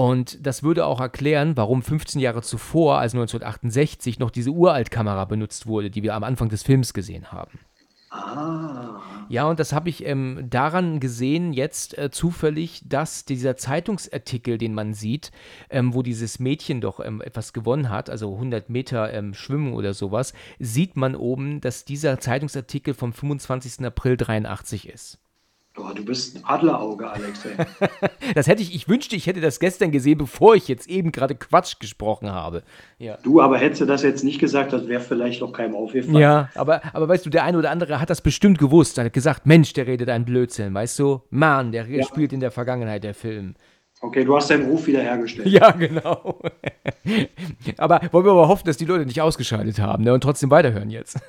Und 0.00 0.46
das 0.46 0.62
würde 0.62 0.86
auch 0.86 0.98
erklären, 0.98 1.58
warum 1.58 1.82
15 1.82 2.22
Jahre 2.22 2.40
zuvor, 2.40 3.00
also 3.00 3.18
1968, 3.18 4.18
noch 4.18 4.30
diese 4.30 4.50
Uraltkamera 4.50 5.26
benutzt 5.26 5.66
wurde, 5.66 5.90
die 5.90 6.02
wir 6.02 6.14
am 6.14 6.24
Anfang 6.24 6.48
des 6.48 6.62
Films 6.62 6.94
gesehen 6.94 7.32
haben. 7.32 7.58
Ah. 8.08 9.02
Ja, 9.28 9.44
und 9.44 9.60
das 9.60 9.74
habe 9.74 9.90
ich 9.90 10.06
ähm, 10.06 10.46
daran 10.48 11.00
gesehen, 11.00 11.52
jetzt 11.52 11.98
äh, 11.98 12.10
zufällig, 12.10 12.80
dass 12.86 13.26
dieser 13.26 13.58
Zeitungsartikel, 13.58 14.56
den 14.56 14.72
man 14.72 14.94
sieht, 14.94 15.32
ähm, 15.68 15.92
wo 15.92 16.02
dieses 16.02 16.38
Mädchen 16.38 16.80
doch 16.80 17.00
ähm, 17.00 17.20
etwas 17.20 17.52
gewonnen 17.52 17.90
hat, 17.90 18.08
also 18.08 18.32
100 18.32 18.70
Meter 18.70 19.12
ähm, 19.12 19.34
Schwimmen 19.34 19.74
oder 19.74 19.92
sowas, 19.92 20.32
sieht 20.58 20.96
man 20.96 21.14
oben, 21.14 21.60
dass 21.60 21.84
dieser 21.84 22.18
Zeitungsartikel 22.20 22.94
vom 22.94 23.12
25. 23.12 23.84
April 23.84 24.16
83 24.16 24.88
ist. 24.88 25.18
Boah, 25.72 25.94
du 25.94 26.04
bist 26.04 26.36
ein 26.36 26.44
Adlerauge, 26.44 27.08
Alex. 27.08 27.44
Ey. 27.44 27.52
das 28.34 28.48
hätte 28.48 28.60
ich, 28.60 28.74
ich 28.74 28.88
wünschte, 28.88 29.14
ich 29.14 29.28
hätte 29.28 29.40
das 29.40 29.60
gestern 29.60 29.92
gesehen, 29.92 30.18
bevor 30.18 30.56
ich 30.56 30.66
jetzt 30.66 30.88
eben 30.88 31.12
gerade 31.12 31.36
Quatsch 31.36 31.78
gesprochen 31.78 32.30
habe. 32.30 32.64
Ja. 32.98 33.18
Du, 33.22 33.40
aber 33.40 33.56
hättest 33.58 33.82
du 33.82 33.86
das 33.86 34.02
jetzt 34.02 34.24
nicht 34.24 34.40
gesagt, 34.40 34.72
das 34.72 34.88
wäre 34.88 35.00
vielleicht 35.00 35.42
auch 35.42 35.52
keinem 35.52 35.76
aufgefallen. 35.76 36.16
Ja, 36.16 36.48
aber, 36.56 36.82
aber 36.92 37.08
weißt 37.08 37.24
du, 37.24 37.30
der 37.30 37.44
eine 37.44 37.56
oder 37.56 37.70
andere 37.70 38.00
hat 38.00 38.10
das 38.10 38.20
bestimmt 38.20 38.58
gewusst. 38.58 38.98
Er 38.98 39.04
hat 39.04 39.12
gesagt, 39.12 39.46
Mensch, 39.46 39.72
der 39.72 39.86
redet 39.86 40.08
ein 40.08 40.24
Blödsinn, 40.24 40.74
weißt 40.74 40.98
du? 40.98 41.22
Mann, 41.30 41.70
der 41.70 41.86
ja. 41.86 42.04
spielt 42.04 42.32
in 42.32 42.40
der 42.40 42.50
Vergangenheit, 42.50 43.04
der 43.04 43.14
Film. 43.14 43.54
Okay, 44.02 44.24
du 44.24 44.34
hast 44.34 44.50
deinen 44.50 44.68
Ruf 44.68 44.86
wiederhergestellt. 44.86 45.46
Ja, 45.50 45.70
genau. 45.70 46.40
aber 47.76 48.00
wollen 48.10 48.24
wir 48.24 48.32
aber 48.32 48.48
hoffen, 48.48 48.66
dass 48.66 48.76
die 48.76 48.86
Leute 48.86 49.06
nicht 49.06 49.20
ausgeschaltet 49.20 49.78
haben 49.78 50.04
ne, 50.04 50.12
und 50.12 50.22
trotzdem 50.22 50.50
weiterhören 50.50 50.90
jetzt. 50.90 51.20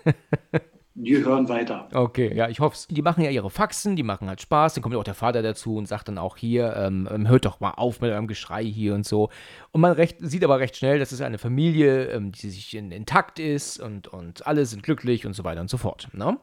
Die 0.94 1.24
hören 1.24 1.48
weiter. 1.48 1.88
Okay, 1.94 2.36
ja, 2.36 2.50
ich 2.50 2.60
hoffe 2.60 2.76
es. 2.76 2.88
Die 2.88 3.02
machen 3.02 3.24
ja 3.24 3.30
ihre 3.30 3.50
Faxen, 3.50 3.96
die 3.96 4.04
machen 4.04 4.28
halt 4.28 4.42
Spaß. 4.42 4.74
Dann 4.74 4.82
kommt 4.82 4.94
ja 4.94 5.00
auch 5.00 5.06
der 5.06 5.14
Vater 5.14 5.42
dazu 5.42 5.78
und 5.78 5.88
sagt 5.88 6.10
dann 6.10 6.18
auch 6.18 6.36
hier, 6.36 6.76
ähm, 6.76 7.08
ähm, 7.10 7.30
hört 7.30 7.46
doch 7.46 7.62
mal 7.62 7.72
auf 7.72 8.02
mit 8.02 8.12
eurem 8.12 8.28
Geschrei 8.28 8.66
hier 8.66 8.94
und 8.94 9.06
so. 9.06 9.30
Und 9.72 9.80
man 9.80 9.94
recht, 9.94 10.18
sieht 10.20 10.44
aber 10.44 10.60
recht 10.60 10.76
schnell, 10.76 11.00
dass 11.00 11.14
es 11.14 11.22
eine 11.22 11.38
Familie, 11.38 12.08
ähm, 12.08 12.34
die 12.34 12.50
sich 12.50 12.76
in, 12.76 12.92
intakt 12.92 13.40
ist 13.40 13.80
und, 13.80 14.10
und 14.10 14.46
alle 14.46 14.66
sind 14.66 14.84
glücklich 14.84 15.26
und 15.26 15.34
so 15.34 15.46
weiter 15.46 15.62
und 15.62 15.70
so 15.70 15.78
fort. 15.78 16.10
Ne? 16.12 16.38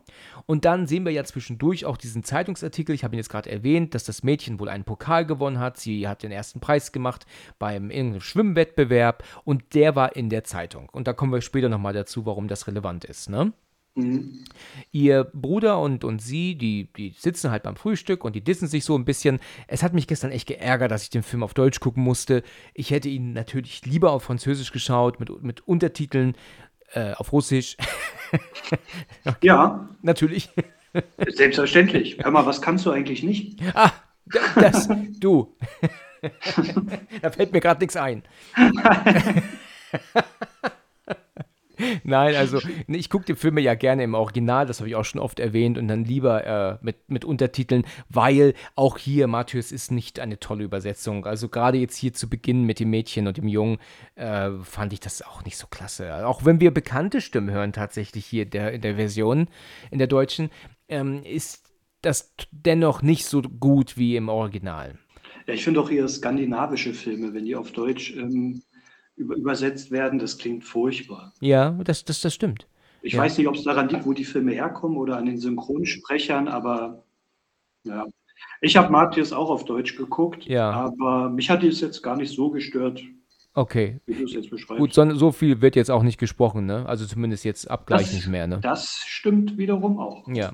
Und 0.46 0.64
dann 0.64 0.86
sehen 0.86 1.04
wir 1.04 1.12
ja 1.12 1.24
zwischendurch 1.24 1.84
auch 1.84 1.98
diesen 1.98 2.24
Zeitungsartikel. 2.24 2.94
Ich 2.94 3.04
habe 3.04 3.14
ihn 3.14 3.18
jetzt 3.18 3.30
gerade 3.30 3.50
erwähnt, 3.50 3.94
dass 3.94 4.04
das 4.04 4.22
Mädchen 4.22 4.58
wohl 4.60 4.70
einen 4.70 4.84
Pokal 4.84 5.26
gewonnen 5.26 5.58
hat. 5.58 5.76
Sie 5.76 6.08
hat 6.08 6.22
den 6.22 6.32
ersten 6.32 6.60
Preis 6.60 6.92
gemacht 6.92 7.26
beim 7.58 7.90
irgendeinem 7.90 8.22
Schwimmwettbewerb 8.22 9.24
und 9.44 9.74
der 9.74 9.94
war 9.94 10.16
in 10.16 10.30
der 10.30 10.44
Zeitung. 10.44 10.88
Und 10.90 11.06
da 11.06 11.12
kommen 11.12 11.34
wir 11.34 11.42
später 11.42 11.68
nochmal 11.68 11.92
dazu, 11.92 12.24
warum 12.24 12.48
das 12.48 12.66
relevant 12.66 13.04
ist. 13.04 13.28
Ne? 13.28 13.52
Mhm. 13.98 14.44
Ihr 14.92 15.24
Bruder 15.24 15.80
und, 15.80 16.04
und 16.04 16.20
sie, 16.22 16.56
die, 16.56 16.92
die 16.96 17.14
sitzen 17.16 17.50
halt 17.50 17.62
beim 17.62 17.76
Frühstück 17.76 18.24
und 18.24 18.34
die 18.34 18.42
dissen 18.42 18.68
sich 18.68 18.84
so 18.84 18.96
ein 18.96 19.04
bisschen. 19.04 19.40
Es 19.66 19.82
hat 19.82 19.92
mich 19.92 20.06
gestern 20.06 20.30
echt 20.30 20.46
geärgert, 20.46 20.90
dass 20.90 21.02
ich 21.02 21.10
den 21.10 21.22
Film 21.22 21.42
auf 21.42 21.54
Deutsch 21.54 21.80
gucken 21.80 22.02
musste. 22.02 22.42
Ich 22.74 22.90
hätte 22.90 23.08
ihn 23.08 23.32
natürlich 23.32 23.84
lieber 23.84 24.12
auf 24.12 24.22
Französisch 24.24 24.72
geschaut, 24.72 25.20
mit, 25.20 25.42
mit 25.42 25.66
Untertiteln 25.66 26.34
äh, 26.92 27.12
auf 27.12 27.32
Russisch. 27.32 27.76
okay. 29.24 29.36
Ja. 29.42 29.88
Natürlich. 30.02 30.50
Selbstverständlich. 31.26 32.18
Hör 32.20 32.30
mal, 32.30 32.46
was 32.46 32.62
kannst 32.62 32.86
du 32.86 32.90
eigentlich 32.90 33.22
nicht? 33.22 33.60
Ah, 33.74 33.92
das, 34.54 34.88
du. 35.18 35.56
da 37.22 37.30
fällt 37.30 37.52
mir 37.52 37.60
gerade 37.60 37.80
nichts 37.80 37.96
ein. 37.96 38.22
Nein, 42.04 42.34
also 42.34 42.60
ich 42.86 43.10
gucke 43.10 43.24
die 43.24 43.34
Filme 43.34 43.60
ja 43.60 43.74
gerne 43.74 44.02
im 44.02 44.14
Original, 44.14 44.66
das 44.66 44.80
habe 44.80 44.88
ich 44.88 44.96
auch 44.96 45.04
schon 45.04 45.20
oft 45.20 45.40
erwähnt, 45.40 45.78
und 45.78 45.88
dann 45.88 46.04
lieber 46.04 46.44
äh, 46.44 46.78
mit, 46.84 47.08
mit 47.08 47.24
Untertiteln, 47.24 47.84
weil 48.08 48.54
auch 48.74 48.98
hier 48.98 49.26
Matthäus 49.26 49.72
ist 49.72 49.90
nicht 49.90 50.20
eine 50.20 50.38
tolle 50.38 50.64
Übersetzung. 50.64 51.26
Also 51.26 51.48
gerade 51.48 51.78
jetzt 51.78 51.96
hier 51.96 52.12
zu 52.12 52.28
Beginn 52.28 52.64
mit 52.64 52.80
dem 52.80 52.90
Mädchen 52.90 53.26
und 53.26 53.36
dem 53.36 53.48
Jungen 53.48 53.78
äh, 54.14 54.50
fand 54.62 54.92
ich 54.92 55.00
das 55.00 55.22
auch 55.22 55.44
nicht 55.44 55.56
so 55.56 55.66
klasse. 55.66 56.26
Auch 56.26 56.44
wenn 56.44 56.60
wir 56.60 56.72
bekannte 56.72 57.20
Stimmen 57.20 57.50
hören 57.50 57.72
tatsächlich 57.72 58.26
hier 58.26 58.46
der, 58.46 58.72
in 58.72 58.80
der 58.80 58.96
Version, 58.96 59.48
in 59.90 59.98
der 59.98 60.08
deutschen, 60.08 60.50
ähm, 60.88 61.22
ist 61.24 61.72
das 62.02 62.34
dennoch 62.50 63.02
nicht 63.02 63.26
so 63.26 63.42
gut 63.42 63.96
wie 63.96 64.16
im 64.16 64.28
Original. 64.28 64.98
Ja, 65.46 65.54
ich 65.54 65.64
finde 65.64 65.80
auch 65.80 65.90
eher 65.90 66.06
skandinavische 66.08 66.92
Filme, 66.92 67.32
wenn 67.32 67.44
die 67.44 67.56
auf 67.56 67.72
Deutsch 67.72 68.14
ähm, 68.14 68.62
übersetzt 69.18 69.90
werden, 69.90 70.18
das 70.18 70.38
klingt 70.38 70.64
furchtbar. 70.64 71.32
Ja, 71.40 71.70
das, 71.84 72.04
das, 72.04 72.20
das 72.20 72.34
stimmt. 72.34 72.66
Ich 73.02 73.12
Ja. 73.14 73.20
weiß 73.22 73.38
nicht, 73.38 73.46
ob 73.48 73.54
es 73.54 73.64
daran 73.64 73.88
liegt, 73.88 74.06
wo 74.06 74.12
die 74.12 74.24
Filme 74.24 74.52
herkommen 74.52 74.96
oder 74.96 75.16
an 75.16 75.26
den 75.26 75.38
Synchronsprechern, 75.38 76.48
aber 76.48 77.04
ja. 77.84 78.04
Ich 78.60 78.76
habe 78.76 78.90
Matthias 78.90 79.32
auch 79.32 79.50
auf 79.50 79.64
Deutsch 79.64 79.96
geguckt, 79.96 80.44
Ja. 80.46 80.70
aber 80.70 81.28
mich 81.30 81.50
hat 81.50 81.62
es 81.64 81.80
jetzt 81.80 82.02
gar 82.02 82.16
nicht 82.16 82.34
so 82.34 82.50
gestört, 82.50 83.00
Okay. 83.54 84.00
wie 84.06 84.14
du 84.14 84.24
es 84.24 84.32
jetzt 84.32 84.50
beschreibst. 84.50 84.78
Gut, 84.80 84.94
so, 84.94 85.08
so 85.14 85.32
viel 85.32 85.60
wird 85.60 85.74
jetzt 85.76 85.90
auch 85.90 86.02
nicht 86.02 86.18
gesprochen, 86.18 86.66
ne? 86.66 86.86
Also 86.86 87.06
zumindest 87.06 87.44
jetzt 87.44 87.68
abgleich 87.70 88.02
Das- 88.02 88.12
nicht 88.14 88.28
mehr, 88.28 88.46
ne? 88.46 88.58
das 88.60 89.02
stimmt 89.06 89.58
wiederum 89.58 89.98
auch. 89.98 90.26
Ja. 90.28 90.52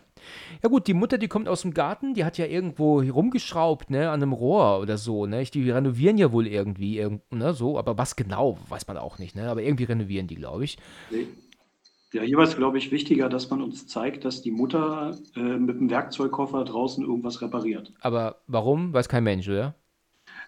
Ja 0.63 0.69
gut, 0.69 0.87
die 0.87 0.95
Mutter, 0.95 1.19
die 1.19 1.29
kommt 1.29 1.49
aus 1.49 1.63
dem 1.63 1.75
Garten, 1.75 2.15
die 2.15 2.25
hat 2.25 2.39
ja 2.39 2.47
irgendwo 2.47 3.01
rumgeschraubt, 3.01 3.91
ne, 3.91 4.11
an 4.11 4.23
einem 4.23 4.33
Rohr 4.33 4.81
oder 4.81 4.99
so, 4.99 5.27
ne? 5.27 5.45
Die 5.45 5.71
renovieren 5.71 6.19
ja 6.19 6.33
wohl 6.33 6.47
irgendwie, 6.47 6.99
irgend, 6.99 7.23
ne, 7.33 7.55
so, 7.55 7.79
aber 7.79 7.99
was 7.99 8.17
genau, 8.17 8.59
weiß 8.69 8.87
man 8.89 8.97
auch 8.99 9.19
nicht, 9.19 9.37
ne? 9.37 9.49
Aber 9.49 9.63
irgendwie 9.63 9.85
renovieren 9.85 10.27
die, 10.27 10.37
glaube 10.37 10.65
ich. 10.65 10.79
Ja, 12.13 12.23
hier 12.23 12.39
war 12.39 12.45
es, 12.45 12.57
glaube 12.57 12.79
ich, 12.79 12.91
wichtiger, 12.93 13.29
dass 13.29 13.51
man 13.51 13.61
uns 13.61 13.87
zeigt, 13.87 14.25
dass 14.25 14.41
die 14.41 14.51
Mutter 14.51 15.19
äh, 15.37 15.41
mit 15.59 15.79
dem 15.79 15.91
Werkzeugkoffer 15.91 16.65
draußen 16.65 17.05
irgendwas 17.05 17.43
repariert. 17.43 17.93
Aber 18.01 18.41
warum? 18.47 18.93
Weiß 18.93 19.09
kein 19.09 19.25
Mensch, 19.25 19.49
oder? 19.49 19.75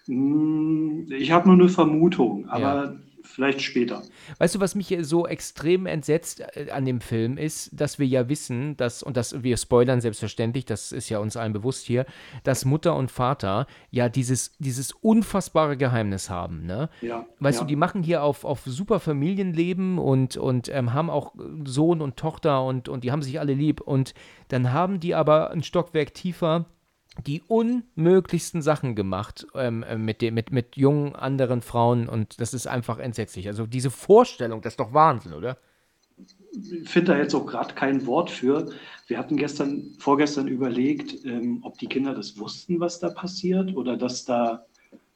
Hm, 0.07 1.07
Ich 1.11 1.31
habe 1.31 1.49
nur 1.49 1.57
eine 1.59 1.69
Vermutung, 1.69 2.49
aber 2.49 2.97
vielleicht 3.27 3.63
später. 3.63 4.03
Weißt 4.39 4.55
du, 4.55 4.61
was 4.61 4.75
mich 4.75 4.97
so 5.03 5.27
extrem 5.27 5.87
entsetzt 5.87 6.41
äh, 6.41 6.71
an 6.71 6.85
dem 6.85 7.01
Film 7.01 7.39
ist, 7.39 7.71
dass 7.73 7.99
wir 7.99 8.07
ja 8.07 8.29
wissen, 8.29 8.77
dass, 8.77 9.03
und 9.03 9.17
das, 9.17 9.43
wir 9.43 9.57
spoilern 9.57 10.01
selbstverständlich, 10.01 10.65
das 10.65 10.93
ist 10.93 11.09
ja 11.09 11.19
uns 11.19 11.37
allen 11.37 11.53
bewusst 11.53 11.87
hier, 11.87 12.07
dass 12.45 12.65
Mutter 12.65 12.97
und 12.97 13.11
Vater 13.11 13.67
ja 13.91 14.09
dieses, 14.09 14.53
dieses 14.59 14.93
unfassbare 14.93 15.77
Geheimnis 15.77 16.31
haben, 16.31 16.67
ne? 16.67 16.89
Ja, 17.01 17.27
Weißt 17.41 17.59
ja. 17.59 17.65
du, 17.65 17.69
die 17.69 17.77
machen 17.77 18.03
hier 18.03 18.23
auf, 18.23 18.45
auf 18.45 18.63
super 18.65 19.01
Familienleben 19.01 19.99
und, 19.99 20.37
und 20.37 20.69
ähm, 20.69 20.95
haben 20.95 21.11
auch 21.11 21.35
Sohn 21.65 22.01
und 22.01 22.17
Tochter 22.17 22.65
und, 22.65 22.89
und 22.89 23.05
die 23.05 23.13
haben 23.13 23.23
sich 23.23 23.39
alle 23.39 23.55
lieb. 23.55 23.81
Und 23.81 24.15
dann 24.49 24.73
haben 24.73 25.01
die 25.01 25.15
aber 25.15 25.51
ein 25.51 25.63
Stockwerk 25.63 26.15
tiefer 26.15 26.67
die 27.25 27.43
unmöglichsten 27.47 28.63
Sachen 28.63 28.95
gemacht 28.95 29.47
ähm, 29.55 29.83
äh, 29.83 29.97
mit, 29.97 30.23
dem, 30.23 30.35
mit, 30.35 30.53
mit 30.53 30.77
jungen 30.77 31.15
anderen 31.15 31.63
Frauen 31.63 32.09
und 32.09 32.41
das 32.41 32.55
ist 32.55 32.67
einfach 32.67 32.99
entsetzlich. 32.99 33.49
Also 33.49 33.67
diese 33.67 33.91
Vorstellung, 33.91 34.63
das 34.63 34.75
ist 34.75 34.81
doch 34.81 34.93
Wahnsinn, 34.93 35.33
oder? 35.33 35.59
Ich 36.53 36.89
finde 36.89 37.13
da 37.13 37.19
jetzt 37.19 37.35
auch 37.35 37.47
gerade 37.47 37.75
kein 37.75 38.07
Wort 38.07 38.31
für. 38.31 38.71
Wir 39.07 39.19
hatten 39.19 39.37
gestern, 39.37 39.95
vorgestern 39.99 40.49
überlegt, 40.49 41.25
ähm, 41.25 41.61
ob 41.63 41.79
die 41.79 41.87
Kinder 41.87 42.15
das 42.15 42.39
wussten, 42.39 42.81
was 42.81 42.99
da 42.99 43.11
passiert 43.11 43.77
oder 43.77 43.97
dass 43.97 44.25
da 44.25 44.65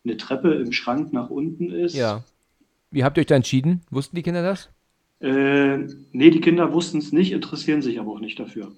eine 0.05 0.17
Treppe 0.17 0.55
im 0.55 0.73
Schrank 0.73 1.13
nach 1.13 1.31
unten 1.31 1.71
ist. 1.71 1.95
Ja. 1.95 2.23
Wie 2.91 3.05
habt 3.05 3.17
ihr 3.17 3.23
euch 3.23 3.27
da 3.27 3.37
entschieden? 3.37 3.83
Wussten 3.91 4.17
die 4.17 4.23
Kinder 4.23 4.43
das? 4.43 4.69
Äh, 5.21 5.79
nee, 6.13 6.31
die 6.31 6.41
Kinder 6.41 6.73
wussten 6.73 6.99
es 6.99 7.13
nicht, 7.13 7.33
interessieren 7.33 7.83
sich 7.83 8.01
aber 8.01 8.13
auch 8.13 8.21
nicht 8.21 8.39
dafür. 8.39 8.73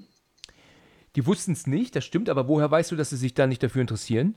Die 1.16 1.26
wussten 1.26 1.52
es 1.52 1.66
nicht, 1.66 1.94
das 1.96 2.04
stimmt, 2.04 2.28
aber 2.28 2.48
woher 2.48 2.70
weißt 2.70 2.90
du, 2.92 2.96
dass 2.96 3.10
sie 3.10 3.16
sich 3.16 3.34
da 3.34 3.46
nicht 3.46 3.62
dafür 3.62 3.82
interessieren? 3.82 4.34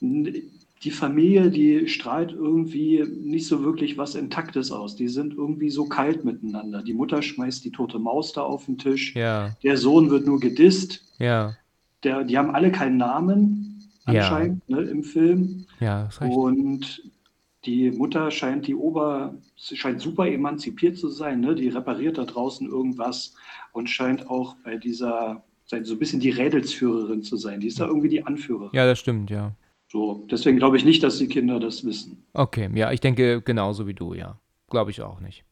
Die 0.00 0.90
Familie, 0.92 1.50
die 1.50 1.88
strahlt 1.88 2.30
irgendwie 2.32 3.02
nicht 3.04 3.46
so 3.48 3.62
wirklich 3.64 3.98
was 3.98 4.14
Intaktes 4.14 4.70
aus. 4.70 4.94
Die 4.94 5.08
sind 5.08 5.34
irgendwie 5.34 5.70
so 5.70 5.86
kalt 5.88 6.24
miteinander. 6.24 6.82
Die 6.82 6.94
Mutter 6.94 7.20
schmeißt 7.20 7.64
die 7.64 7.72
tote 7.72 7.98
Maus 7.98 8.32
da 8.32 8.42
auf 8.42 8.66
den 8.66 8.78
Tisch. 8.78 9.14
Ja, 9.16 9.56
Der 9.62 9.76
Sohn 9.76 10.10
wird 10.10 10.26
nur 10.26 10.38
gedisst. 10.40 11.04
ja, 11.18 11.56
Der, 12.04 12.22
die 12.24 12.38
haben 12.38 12.50
alle 12.54 12.70
keinen 12.70 12.96
Namen 12.96 13.90
Ja. 14.06 14.12
anscheinend 14.22 14.68
ne, 14.68 14.82
im 14.82 15.02
Film. 15.02 15.66
ja, 15.80 16.04
das. 16.18 16.18
Und 16.20 17.02
die 17.64 17.90
Mutter 17.90 18.30
scheint 18.30 18.66
die 18.68 18.74
Ober, 18.76 19.34
scheint 19.56 20.00
super 20.00 20.28
emanzipiert 20.28 20.96
zu 20.96 21.08
sein. 21.08 21.40
Ne? 21.40 21.54
Die 21.56 21.68
repariert 21.68 22.18
da 22.18 22.24
draußen 22.24 22.68
irgendwas 22.68 23.34
und 23.72 23.90
scheint 23.90 24.30
auch 24.30 24.54
bei 24.64 24.76
dieser, 24.76 25.42
so 25.68 25.94
ein 25.94 25.98
bisschen 25.98 26.20
die 26.20 26.30
Rädelsführerin 26.30 27.22
zu 27.22 27.36
sein. 27.36 27.60
Die 27.60 27.66
ist 27.66 27.80
da 27.80 27.86
irgendwie 27.86 28.08
die 28.08 28.24
Anführerin. 28.24 28.70
Ja, 28.72 28.86
das 28.86 28.98
stimmt, 28.98 29.30
ja. 29.30 29.54
So, 29.90 30.26
deswegen 30.30 30.58
glaube 30.58 30.76
ich 30.76 30.84
nicht, 30.84 31.02
dass 31.02 31.18
die 31.18 31.28
Kinder 31.28 31.60
das 31.60 31.84
wissen. 31.84 32.24
Okay, 32.34 32.68
ja, 32.74 32.92
ich 32.92 33.00
denke 33.00 33.40
genauso 33.42 33.86
wie 33.86 33.94
du, 33.94 34.14
ja. 34.14 34.38
Glaube 34.70 34.90
ich 34.90 35.00
auch 35.00 35.20
nicht. 35.20 35.44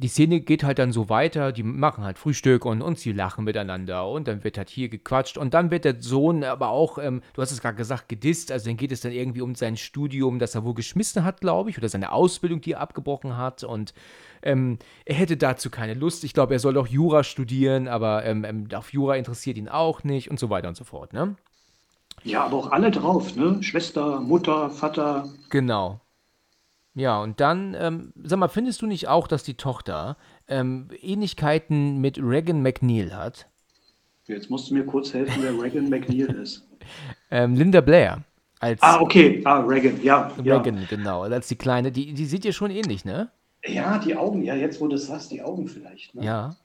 Die 0.00 0.06
Szene 0.06 0.40
geht 0.40 0.62
halt 0.62 0.78
dann 0.78 0.92
so 0.92 1.08
weiter, 1.08 1.50
die 1.50 1.64
machen 1.64 2.04
halt 2.04 2.18
Frühstück 2.18 2.64
und, 2.64 2.82
und 2.82 3.00
sie 3.00 3.12
lachen 3.12 3.44
miteinander 3.44 4.08
und 4.08 4.28
dann 4.28 4.44
wird 4.44 4.56
halt 4.56 4.70
hier 4.70 4.88
gequatscht 4.88 5.36
und 5.36 5.54
dann 5.54 5.72
wird 5.72 5.84
der 5.84 6.00
Sohn 6.00 6.44
aber 6.44 6.68
auch, 6.68 6.98
ähm, 6.98 7.20
du 7.34 7.42
hast 7.42 7.50
es 7.50 7.60
gerade 7.60 7.76
gesagt, 7.76 8.08
gedisst, 8.08 8.52
also 8.52 8.66
dann 8.66 8.76
geht 8.76 8.92
es 8.92 9.00
dann 9.00 9.10
irgendwie 9.10 9.40
um 9.40 9.56
sein 9.56 9.76
Studium, 9.76 10.38
das 10.38 10.54
er 10.54 10.62
wohl 10.64 10.74
geschmissen 10.74 11.24
hat, 11.24 11.40
glaube 11.40 11.70
ich, 11.70 11.78
oder 11.78 11.88
seine 11.88 12.12
Ausbildung, 12.12 12.60
die 12.60 12.72
er 12.72 12.80
abgebrochen 12.80 13.36
hat 13.36 13.64
und 13.64 13.92
ähm, 14.42 14.78
er 15.04 15.16
hätte 15.16 15.36
dazu 15.36 15.68
keine 15.68 15.94
Lust. 15.94 16.22
Ich 16.22 16.32
glaube, 16.32 16.54
er 16.54 16.60
soll 16.60 16.78
auch 16.78 16.86
Jura 16.86 17.24
studieren, 17.24 17.88
aber 17.88 18.24
ähm, 18.24 18.44
ähm, 18.44 18.68
auf 18.74 18.92
Jura 18.92 19.16
interessiert 19.16 19.56
ihn 19.56 19.68
auch 19.68 20.04
nicht 20.04 20.30
und 20.30 20.38
so 20.38 20.48
weiter 20.48 20.68
und 20.68 20.76
so 20.76 20.84
fort, 20.84 21.12
ne? 21.12 21.34
Ja, 22.22 22.44
aber 22.44 22.56
auch 22.56 22.70
alle 22.70 22.90
drauf, 22.92 23.34
ne? 23.36 23.62
Schwester, 23.62 24.20
Mutter, 24.20 24.70
Vater. 24.70 25.28
Genau. 25.50 26.00
Ja, 26.98 27.20
und 27.20 27.40
dann, 27.40 27.76
ähm, 27.78 28.12
sag 28.22 28.38
mal, 28.38 28.48
findest 28.48 28.82
du 28.82 28.86
nicht 28.86 29.08
auch, 29.08 29.28
dass 29.28 29.44
die 29.44 29.54
Tochter 29.54 30.16
ähm, 30.48 30.88
Ähnlichkeiten 31.00 31.98
mit 32.00 32.18
Regan 32.18 32.60
McNeil 32.60 33.16
hat? 33.16 33.46
Jetzt 34.26 34.50
musst 34.50 34.68
du 34.68 34.74
mir 34.74 34.84
kurz 34.84 35.14
helfen, 35.14 35.42
wer 35.42 35.52
Reagan 35.60 35.88
McNeil 35.88 36.34
ist. 36.36 36.64
Ähm, 37.30 37.54
Linda 37.54 37.82
Blair 37.82 38.24
als 38.60 38.80
Ah, 38.82 39.00
okay. 39.00 39.42
Ah, 39.44 39.58
Reagan, 39.58 40.02
ja. 40.02 40.32
Ja, 40.42 40.56
Regan, 40.56 40.86
genau, 40.88 41.24
als 41.24 41.48
die 41.48 41.56
Kleine, 41.56 41.92
die, 41.92 42.14
die 42.14 42.24
sieht 42.24 42.46
ja 42.46 42.52
schon 42.52 42.70
ähnlich, 42.70 43.04
ne? 43.04 43.30
ja 43.66 43.98
die 43.98 44.16
Augen, 44.16 44.42
ja, 44.42 44.54
jetzt 44.54 44.80
wo 44.80 44.88
du 44.88 44.96
es 44.96 45.06
sagst, 45.06 45.30
die 45.30 45.42
Augen 45.42 45.68
vielleicht. 45.68 46.14
Ne? 46.14 46.24
Ja. 46.24 46.56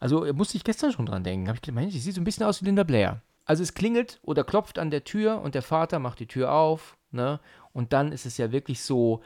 Also 0.00 0.24
äh, 0.24 0.32
musste 0.32 0.56
ich 0.56 0.64
gestern 0.64 0.92
schon 0.92 1.06
dran 1.06 1.24
denken. 1.24 1.48
Hab 1.48 1.56
ich 1.56 1.62
gedacht, 1.62 1.74
Mensch, 1.74 1.92
die 1.92 1.98
sieht 1.98 2.14
so 2.14 2.20
ein 2.20 2.24
bisschen 2.24 2.46
aus 2.46 2.60
wie 2.60 2.66
Linda 2.66 2.84
Blair. 2.84 3.22
Also 3.44 3.62
es 3.62 3.74
klingelt 3.74 4.20
oder 4.22 4.44
klopft 4.44 4.78
an 4.78 4.90
der 4.90 5.04
Tür 5.04 5.40
und 5.42 5.54
der 5.54 5.62
Vater 5.62 5.98
macht 5.98 6.20
die 6.20 6.26
Tür 6.26 6.52
auf, 6.52 6.96
ne? 7.10 7.40
Und 7.72 7.92
dann 7.92 8.12
ist 8.12 8.24
es 8.26 8.38
ja 8.38 8.52
wirklich 8.52 8.80
so, 8.80 9.22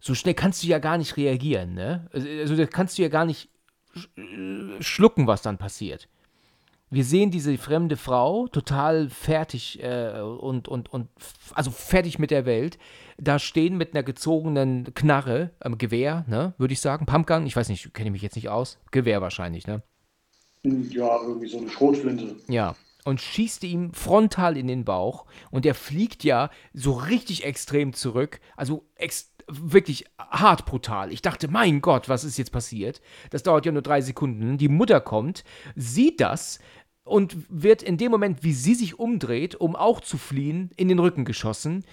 so 0.00 0.14
schnell 0.14 0.34
kannst 0.34 0.62
du 0.62 0.68
ja 0.68 0.78
gar 0.78 0.98
nicht 0.98 1.16
reagieren, 1.16 1.74
ne? 1.74 2.08
Also, 2.12 2.28
also 2.28 2.56
da 2.56 2.66
kannst 2.66 2.98
du 2.98 3.02
ja 3.02 3.08
gar 3.08 3.24
nicht 3.24 3.48
äh, 4.16 4.82
schlucken, 4.82 5.26
was 5.26 5.42
dann 5.42 5.58
passiert. 5.58 6.08
Wir 6.88 7.04
sehen 7.04 7.32
diese 7.32 7.58
fremde 7.58 7.96
Frau 7.96 8.46
total 8.46 9.10
fertig 9.10 9.82
äh, 9.82 10.20
und, 10.20 10.68
und, 10.68 10.92
und 10.92 11.08
also 11.52 11.72
fertig 11.72 12.20
mit 12.20 12.30
der 12.30 12.46
Welt, 12.46 12.78
da 13.18 13.40
stehen 13.40 13.76
mit 13.76 13.92
einer 13.92 14.04
gezogenen 14.04 14.94
Knarre, 14.94 15.50
ähm, 15.64 15.78
Gewehr, 15.78 16.24
ne, 16.28 16.54
würde 16.58 16.74
ich 16.74 16.80
sagen, 16.80 17.06
Pumpgun, 17.06 17.46
ich 17.46 17.56
weiß 17.56 17.68
nicht, 17.70 17.92
kenne 17.92 18.10
ich 18.10 18.12
mich 18.12 18.22
jetzt 18.22 18.36
nicht 18.36 18.50
aus, 18.50 18.78
Gewehr 18.92 19.20
wahrscheinlich, 19.20 19.66
ne? 19.66 19.82
Ja, 20.62 21.20
irgendwie 21.22 21.48
so 21.48 21.58
eine 21.58 21.70
Schrotflinte. 21.70 22.36
Ja. 22.48 22.76
Und 23.04 23.20
schießt 23.20 23.62
ihm 23.64 23.92
frontal 23.92 24.56
in 24.56 24.66
den 24.66 24.84
Bauch 24.84 25.26
und 25.52 25.64
der 25.64 25.74
fliegt 25.74 26.24
ja 26.24 26.50
so 26.72 26.92
richtig 26.92 27.44
extrem 27.44 27.92
zurück. 27.92 28.40
Also 28.56 28.84
ex 28.96 29.32
wirklich 29.48 30.04
hart 30.18 30.66
brutal. 30.66 31.12
Ich 31.12 31.22
dachte, 31.22 31.48
mein 31.48 31.80
Gott, 31.80 32.08
was 32.08 32.24
ist 32.24 32.38
jetzt 32.38 32.52
passiert? 32.52 33.00
Das 33.30 33.42
dauert 33.42 33.66
ja 33.66 33.72
nur 33.72 33.82
drei 33.82 34.00
Sekunden. 34.00 34.58
Die 34.58 34.68
Mutter 34.68 35.00
kommt, 35.00 35.44
sieht 35.74 36.20
das 36.20 36.58
und 37.04 37.36
wird 37.48 37.82
in 37.82 37.96
dem 37.96 38.10
Moment, 38.10 38.42
wie 38.42 38.52
sie 38.52 38.74
sich 38.74 38.98
umdreht, 38.98 39.54
um 39.54 39.76
auch 39.76 40.00
zu 40.00 40.18
fliehen, 40.18 40.70
in 40.76 40.88
den 40.88 40.98
Rücken 40.98 41.24
geschossen. 41.24 41.84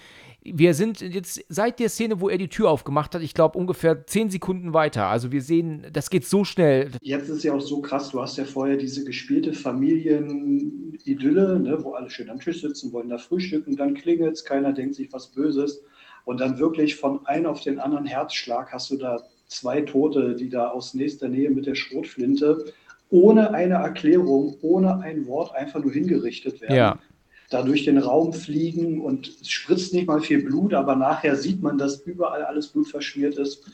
Wir 0.42 0.74
sind 0.74 1.00
jetzt 1.00 1.42
seit 1.48 1.80
der 1.80 1.88
Szene, 1.88 2.20
wo 2.20 2.28
er 2.28 2.36
die 2.36 2.48
Tür 2.48 2.68
aufgemacht 2.68 3.14
hat, 3.14 3.22
ich 3.22 3.32
glaube 3.32 3.58
ungefähr 3.58 4.06
zehn 4.06 4.28
Sekunden 4.28 4.74
weiter. 4.74 5.06
Also 5.06 5.32
wir 5.32 5.40
sehen, 5.40 5.86
das 5.90 6.10
geht 6.10 6.26
so 6.26 6.44
schnell. 6.44 6.90
Jetzt 7.00 7.30
ist 7.30 7.44
ja 7.44 7.54
auch 7.54 7.62
so 7.62 7.80
krass, 7.80 8.10
du 8.10 8.20
hast 8.20 8.36
ja 8.36 8.44
vorher 8.44 8.76
diese 8.76 9.04
gespielte 9.04 9.54
Familienidylle, 9.54 11.60
ne, 11.60 11.82
wo 11.82 11.92
alle 11.92 12.10
schön 12.10 12.28
am 12.28 12.40
Tisch 12.40 12.60
sitzen, 12.60 12.92
wollen 12.92 13.08
da 13.08 13.16
frühstücken, 13.16 13.76
dann 13.76 13.94
klingelt 13.94 14.34
es, 14.34 14.44
keiner 14.44 14.74
denkt 14.74 14.96
sich 14.96 15.10
was 15.14 15.28
Böses. 15.28 15.82
Und 16.24 16.40
dann 16.40 16.58
wirklich 16.58 16.96
von 16.96 17.26
einem 17.26 17.46
auf 17.46 17.60
den 17.60 17.78
anderen 17.78 18.06
Herzschlag 18.06 18.72
hast 18.72 18.90
du 18.90 18.96
da 18.96 19.22
zwei 19.46 19.82
Tote, 19.82 20.34
die 20.34 20.48
da 20.48 20.68
aus 20.68 20.94
nächster 20.94 21.28
Nähe 21.28 21.50
mit 21.50 21.66
der 21.66 21.74
Schrotflinte 21.74 22.72
ohne 23.10 23.52
eine 23.52 23.74
Erklärung, 23.74 24.56
ohne 24.62 25.00
ein 25.00 25.26
Wort 25.26 25.54
einfach 25.54 25.80
nur 25.80 25.92
hingerichtet 25.92 26.60
werden. 26.60 26.74
Ja. 26.74 26.98
Da 27.50 27.62
durch 27.62 27.84
den 27.84 27.98
Raum 27.98 28.32
fliegen 28.32 29.00
und 29.00 29.28
es 29.28 29.48
spritzt 29.48 29.92
nicht 29.92 30.06
mal 30.06 30.20
viel 30.20 30.42
Blut, 30.42 30.74
aber 30.74 30.96
nachher 30.96 31.36
sieht 31.36 31.62
man, 31.62 31.78
dass 31.78 32.00
überall 32.00 32.42
alles 32.42 32.68
Blut 32.68 32.88
verschmiert 32.88 33.36
ist. 33.36 33.70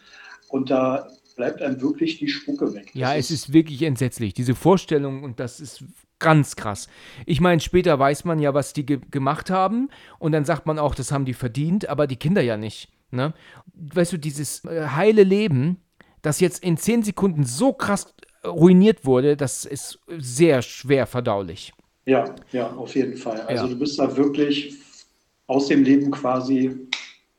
Und 0.49 0.71
da 0.71 1.09
bleibt 1.37 1.63
einem 1.63 1.81
wirklich 1.81 2.19
die 2.19 2.29
Spucke 2.29 2.75
weg. 2.75 2.87
Das 2.87 2.95
ja, 2.95 3.15
es 3.15 3.31
ist, 3.31 3.45
ist 3.45 3.53
wirklich 3.53 3.81
entsetzlich. 3.83 4.35
Diese 4.35 4.55
Vorstellung 4.55 5.23
und 5.23 5.41
das 5.41 5.61
ist 5.61 5.85
ganz 6.21 6.55
krass. 6.55 6.89
Ich 7.27 7.41
meine, 7.41 7.61
später 7.61 7.99
weiß 7.99 8.25
man 8.25 8.39
ja, 8.39 8.55
was 8.55 8.73
die 8.73 8.87
ge 8.87 9.01
gemacht 9.11 9.51
haben 9.51 9.89
und 10.19 10.33
dann 10.33 10.45
sagt 10.45 10.67
man 10.67 10.79
auch, 10.79 10.95
das 10.95 11.11
haben 11.11 11.25
die 11.25 11.35
verdient, 11.35 11.89
aber 11.89 12.07
die 12.07 12.17
Kinder 12.17 12.43
ja 12.43 12.57
nicht. 12.57 12.93
Ne? 13.11 13.35
Weißt 13.75 14.13
du, 14.13 14.19
dieses 14.19 14.65
äh, 14.65 14.87
heile 14.95 15.25
Leben, 15.25 15.79
das 16.23 16.39
jetzt 16.39 16.63
in 16.63 16.77
zehn 16.77 17.03
Sekunden 17.03 17.45
so 17.45 17.73
krass 17.73 18.15
ruiniert 18.45 19.05
wurde, 19.05 19.37
das 19.37 19.65
ist 19.65 19.99
sehr 20.09 20.63
schwer 20.63 21.07
verdaulich. 21.07 21.73
Ja, 22.07 22.35
ja, 22.53 22.71
auf 22.71 22.95
jeden 22.95 23.17
Fall. 23.17 23.41
Also 23.43 23.65
ja. 23.65 23.71
du 23.71 23.79
bist 23.79 23.99
da 23.99 24.17
wirklich 24.17 24.79
aus 25.47 25.67
dem 25.67 25.83
Leben 25.83 26.11
quasi 26.11 26.89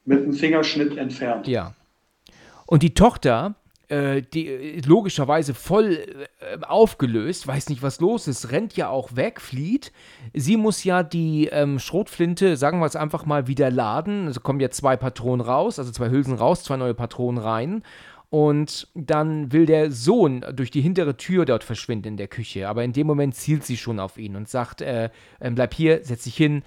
mit 0.05 0.23
einem 0.23 0.33
Fingerschnitt 0.33 0.97
entfernt. 0.97 1.47
Ja. 1.47 1.73
Und 2.65 2.83
die 2.83 2.93
Tochter, 2.93 3.55
äh, 3.91 4.21
die 4.21 4.47
äh, 4.47 4.81
logischerweise 4.85 5.53
voll 5.53 6.05
äh, 6.39 6.63
aufgelöst, 6.65 7.45
weiß 7.45 7.67
nicht, 7.67 7.83
was 7.83 7.99
los 7.99 8.27
ist, 8.27 8.51
rennt 8.51 8.77
ja 8.77 8.87
auch 8.87 9.17
weg, 9.17 9.41
flieht. 9.41 9.91
Sie 10.33 10.55
muss 10.55 10.85
ja 10.85 11.03
die 11.03 11.47
ähm, 11.47 11.77
Schrotflinte, 11.77 12.55
sagen 12.55 12.79
wir 12.79 12.85
es 12.85 12.95
einfach 12.95 13.25
mal, 13.25 13.47
wieder 13.47 13.69
laden. 13.69 14.27
Also 14.27 14.39
kommen 14.39 14.61
ja 14.61 14.69
zwei 14.69 14.95
Patronen 14.95 15.45
raus, 15.45 15.77
also 15.77 15.91
zwei 15.91 16.09
Hülsen 16.09 16.35
raus, 16.35 16.63
zwei 16.63 16.77
neue 16.77 16.93
Patronen 16.93 17.43
rein. 17.43 17.83
Und 18.29 18.87
dann 18.95 19.51
will 19.51 19.65
der 19.65 19.91
Sohn 19.91 20.45
durch 20.53 20.71
die 20.71 20.79
hintere 20.79 21.17
Tür 21.17 21.43
dort 21.43 21.65
verschwinden 21.65 22.07
in 22.07 22.17
der 22.17 22.29
Küche. 22.29 22.69
Aber 22.69 22.85
in 22.85 22.93
dem 22.93 23.07
Moment 23.07 23.35
zielt 23.35 23.65
sie 23.65 23.75
schon 23.75 23.99
auf 23.99 24.17
ihn 24.17 24.37
und 24.37 24.47
sagt, 24.47 24.81
äh, 24.81 25.09
äh, 25.41 25.51
bleib 25.51 25.73
hier, 25.73 26.05
setz 26.05 26.23
dich 26.23 26.37
hin. 26.37 26.63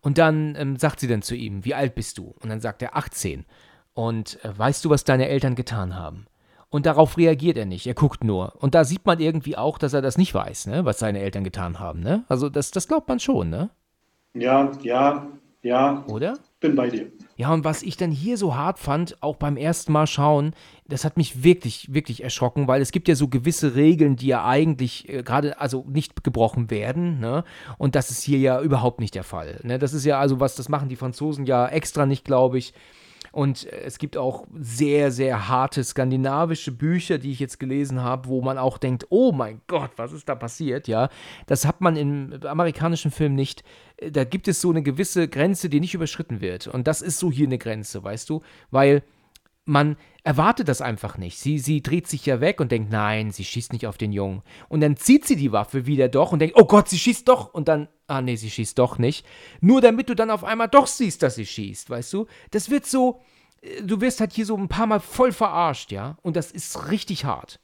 Und 0.00 0.16
dann 0.18 0.54
ähm, 0.54 0.76
sagt 0.76 1.00
sie 1.00 1.08
dann 1.08 1.22
zu 1.22 1.34
ihm, 1.34 1.64
wie 1.64 1.74
alt 1.74 1.96
bist 1.96 2.18
du? 2.18 2.36
Und 2.38 2.50
dann 2.50 2.60
sagt 2.60 2.82
er 2.82 2.96
18. 2.96 3.46
Und 3.94 4.38
äh, 4.44 4.56
weißt 4.56 4.84
du, 4.84 4.90
was 4.90 5.02
deine 5.02 5.28
Eltern 5.28 5.56
getan 5.56 5.96
haben? 5.96 6.27
Und 6.70 6.84
darauf 6.84 7.16
reagiert 7.16 7.56
er 7.56 7.64
nicht, 7.64 7.86
er 7.86 7.94
guckt 7.94 8.24
nur. 8.24 8.54
Und 8.60 8.74
da 8.74 8.84
sieht 8.84 9.06
man 9.06 9.20
irgendwie 9.20 9.56
auch, 9.56 9.78
dass 9.78 9.94
er 9.94 10.02
das 10.02 10.18
nicht 10.18 10.34
weiß, 10.34 10.66
ne? 10.66 10.84
was 10.84 10.98
seine 10.98 11.20
Eltern 11.20 11.44
getan 11.44 11.80
haben. 11.80 12.00
Ne? 12.00 12.24
Also 12.28 12.50
das, 12.50 12.70
das 12.70 12.88
glaubt 12.88 13.08
man 13.08 13.20
schon, 13.20 13.48
ne? 13.48 13.70
Ja, 14.34 14.70
ja, 14.82 15.26
ja. 15.62 16.04
Oder? 16.06 16.38
Bin 16.60 16.74
bei 16.74 16.88
dir. 16.88 17.10
Ja, 17.36 17.52
und 17.52 17.64
was 17.64 17.82
ich 17.82 17.96
dann 17.96 18.10
hier 18.10 18.36
so 18.36 18.56
hart 18.56 18.78
fand, 18.78 19.22
auch 19.22 19.36
beim 19.36 19.56
ersten 19.56 19.92
Mal 19.92 20.06
schauen, 20.06 20.54
das 20.86 21.04
hat 21.04 21.16
mich 21.16 21.44
wirklich, 21.44 21.92
wirklich 21.94 22.22
erschrocken, 22.22 22.66
weil 22.66 22.82
es 22.82 22.90
gibt 22.90 23.06
ja 23.06 23.14
so 23.14 23.28
gewisse 23.28 23.76
Regeln, 23.76 24.16
die 24.16 24.26
ja 24.26 24.44
eigentlich 24.44 25.08
äh, 25.08 25.22
gerade, 25.22 25.60
also 25.60 25.84
nicht 25.88 26.24
gebrochen 26.24 26.70
werden, 26.70 27.20
ne? 27.20 27.44
Und 27.78 27.94
das 27.94 28.10
ist 28.10 28.22
hier 28.22 28.38
ja 28.38 28.60
überhaupt 28.60 29.00
nicht 29.00 29.14
der 29.14 29.24
Fall. 29.24 29.60
Ne? 29.62 29.78
Das 29.78 29.92
ist 29.92 30.04
ja 30.04 30.18
also 30.18 30.40
was, 30.40 30.56
das 30.56 30.68
machen 30.68 30.88
die 30.88 30.96
Franzosen 30.96 31.46
ja 31.46 31.66
extra 31.68 32.06
nicht, 32.06 32.24
glaube 32.24 32.58
ich. 32.58 32.74
Und 33.32 33.66
äh, 33.66 33.80
es 33.84 33.98
gibt 33.98 34.16
auch 34.16 34.46
sehr, 34.58 35.10
sehr 35.10 35.48
harte 35.48 35.84
skandinavische 35.84 36.72
Bücher, 36.72 37.18
die 37.18 37.32
ich 37.32 37.40
jetzt 37.40 37.60
gelesen 37.60 38.02
habe, 38.02 38.28
wo 38.28 38.42
man 38.42 38.58
auch 38.58 38.78
denkt, 38.78 39.06
oh 39.10 39.32
mein 39.32 39.60
Gott, 39.66 39.90
was 39.96 40.12
ist 40.12 40.28
da 40.28 40.34
passiert? 40.34 40.88
Ja, 40.88 41.08
das 41.46 41.64
hat 41.64 41.80
man 41.80 41.96
im 41.96 42.40
amerikanischen 42.44 43.10
Film 43.10 43.34
nicht. 43.34 43.64
Äh, 43.96 44.10
da 44.10 44.24
gibt 44.24 44.48
es 44.48 44.60
so 44.60 44.70
eine 44.70 44.82
gewisse 44.82 45.28
Grenze, 45.28 45.68
die 45.68 45.80
nicht 45.80 45.94
überschritten 45.94 46.40
wird. 46.40 46.66
Und 46.66 46.86
das 46.86 47.02
ist 47.02 47.18
so 47.18 47.30
hier 47.30 47.46
eine 47.46 47.58
Grenze, 47.58 48.02
weißt 48.02 48.28
du? 48.30 48.42
Weil 48.70 49.02
man 49.68 49.96
erwartet 50.24 50.68
das 50.68 50.80
einfach 50.80 51.18
nicht. 51.18 51.38
Sie, 51.38 51.58
sie 51.58 51.82
dreht 51.82 52.08
sich 52.08 52.24
ja 52.26 52.40
weg 52.40 52.60
und 52.60 52.72
denkt, 52.72 52.90
nein, 52.90 53.30
sie 53.30 53.44
schießt 53.44 53.72
nicht 53.72 53.86
auf 53.86 53.98
den 53.98 54.12
Jungen. 54.12 54.42
Und 54.68 54.80
dann 54.80 54.96
zieht 54.96 55.26
sie 55.26 55.36
die 55.36 55.52
Waffe 55.52 55.86
wieder 55.86 56.08
doch 56.08 56.32
und 56.32 56.40
denkt, 56.40 56.56
oh 56.58 56.64
Gott, 56.64 56.88
sie 56.88 56.98
schießt 56.98 57.28
doch. 57.28 57.52
Und 57.52 57.68
dann, 57.68 57.88
ah 58.08 58.20
nee, 58.20 58.36
sie 58.36 58.50
schießt 58.50 58.78
doch 58.78 58.98
nicht. 58.98 59.24
Nur 59.60 59.80
damit 59.80 60.08
du 60.08 60.16
dann 60.16 60.30
auf 60.30 60.44
einmal 60.44 60.68
doch 60.68 60.86
siehst, 60.86 61.22
dass 61.22 61.36
sie 61.36 61.46
schießt, 61.46 61.88
weißt 61.88 62.12
du? 62.12 62.26
Das 62.50 62.70
wird 62.70 62.86
so, 62.86 63.20
äh, 63.60 63.82
du 63.82 64.00
wirst 64.00 64.20
halt 64.20 64.32
hier 64.32 64.46
so 64.46 64.56
ein 64.56 64.68
paar 64.68 64.86
Mal 64.86 65.00
voll 65.00 65.32
verarscht, 65.32 65.92
ja? 65.92 66.18
Und 66.22 66.36
das 66.36 66.50
ist 66.50 66.90
richtig 66.90 67.24
hart. 67.24 67.60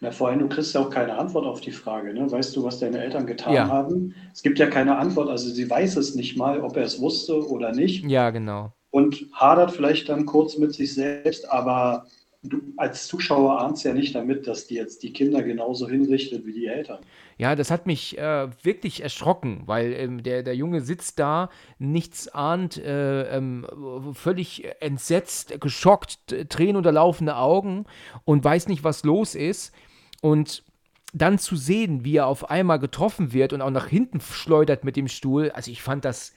Na, 0.00 0.10
vor 0.10 0.28
allem, 0.28 0.40
du 0.40 0.48
kriegst 0.48 0.74
ja 0.74 0.82
auch 0.82 0.90
keine 0.90 1.16
Antwort 1.16 1.46
auf 1.46 1.60
die 1.60 1.72
Frage. 1.72 2.12
Ne? 2.12 2.30
Weißt 2.30 2.54
du, 2.54 2.62
was 2.62 2.78
deine 2.78 3.02
Eltern 3.02 3.26
getan 3.26 3.54
ja. 3.54 3.66
haben? 3.66 4.14
Es 4.32 4.42
gibt 4.42 4.58
ja 4.58 4.66
keine 4.66 4.96
Antwort. 4.98 5.30
Also 5.30 5.48
sie 5.48 5.68
weiß 5.68 5.96
es 5.96 6.14
nicht 6.14 6.36
mal, 6.36 6.60
ob 6.60 6.76
er 6.76 6.84
es 6.84 7.00
wusste 7.00 7.48
oder 7.48 7.72
nicht. 7.72 8.04
Ja, 8.04 8.28
genau 8.28 8.72
und 8.90 9.26
hadert 9.32 9.72
vielleicht 9.72 10.08
dann 10.08 10.26
kurz 10.26 10.58
mit 10.58 10.74
sich 10.74 10.94
selbst, 10.94 11.50
aber 11.50 12.06
du 12.42 12.60
als 12.76 13.06
Zuschauer 13.06 13.60
ahnst 13.60 13.84
ja 13.84 13.92
nicht 13.92 14.14
damit, 14.14 14.46
dass 14.46 14.66
die 14.66 14.74
jetzt 14.74 15.02
die 15.02 15.12
Kinder 15.12 15.42
genauso 15.42 15.88
hinrichtet 15.88 16.46
wie 16.46 16.52
die 16.52 16.66
Eltern. 16.66 17.00
Ja, 17.36 17.54
das 17.54 17.70
hat 17.70 17.86
mich 17.86 18.18
äh, 18.18 18.48
wirklich 18.62 19.02
erschrocken, 19.02 19.62
weil 19.66 19.92
ähm, 19.92 20.22
der, 20.22 20.42
der 20.42 20.56
Junge 20.56 20.80
sitzt 20.80 21.18
da, 21.18 21.50
nichts 21.78 22.28
ahnt, 22.28 22.78
äh, 22.78 23.36
ähm, 23.36 23.66
völlig 24.14 24.66
entsetzt, 24.80 25.60
geschockt, 25.60 26.34
Tränen 26.48 26.76
unter 26.76 26.92
laufende 26.92 27.36
Augen 27.36 27.84
und 28.24 28.42
weiß 28.42 28.68
nicht, 28.68 28.84
was 28.84 29.04
los 29.04 29.34
ist. 29.34 29.74
Und 30.22 30.64
dann 31.12 31.38
zu 31.38 31.56
sehen, 31.56 32.04
wie 32.04 32.16
er 32.16 32.26
auf 32.26 32.50
einmal 32.50 32.78
getroffen 32.78 33.32
wird 33.32 33.52
und 33.52 33.62
auch 33.62 33.70
nach 33.70 33.88
hinten 33.88 34.20
schleudert 34.20 34.84
mit 34.84 34.96
dem 34.96 35.08
Stuhl, 35.08 35.50
also 35.50 35.70
ich 35.70 35.82
fand 35.82 36.04
das 36.04 36.34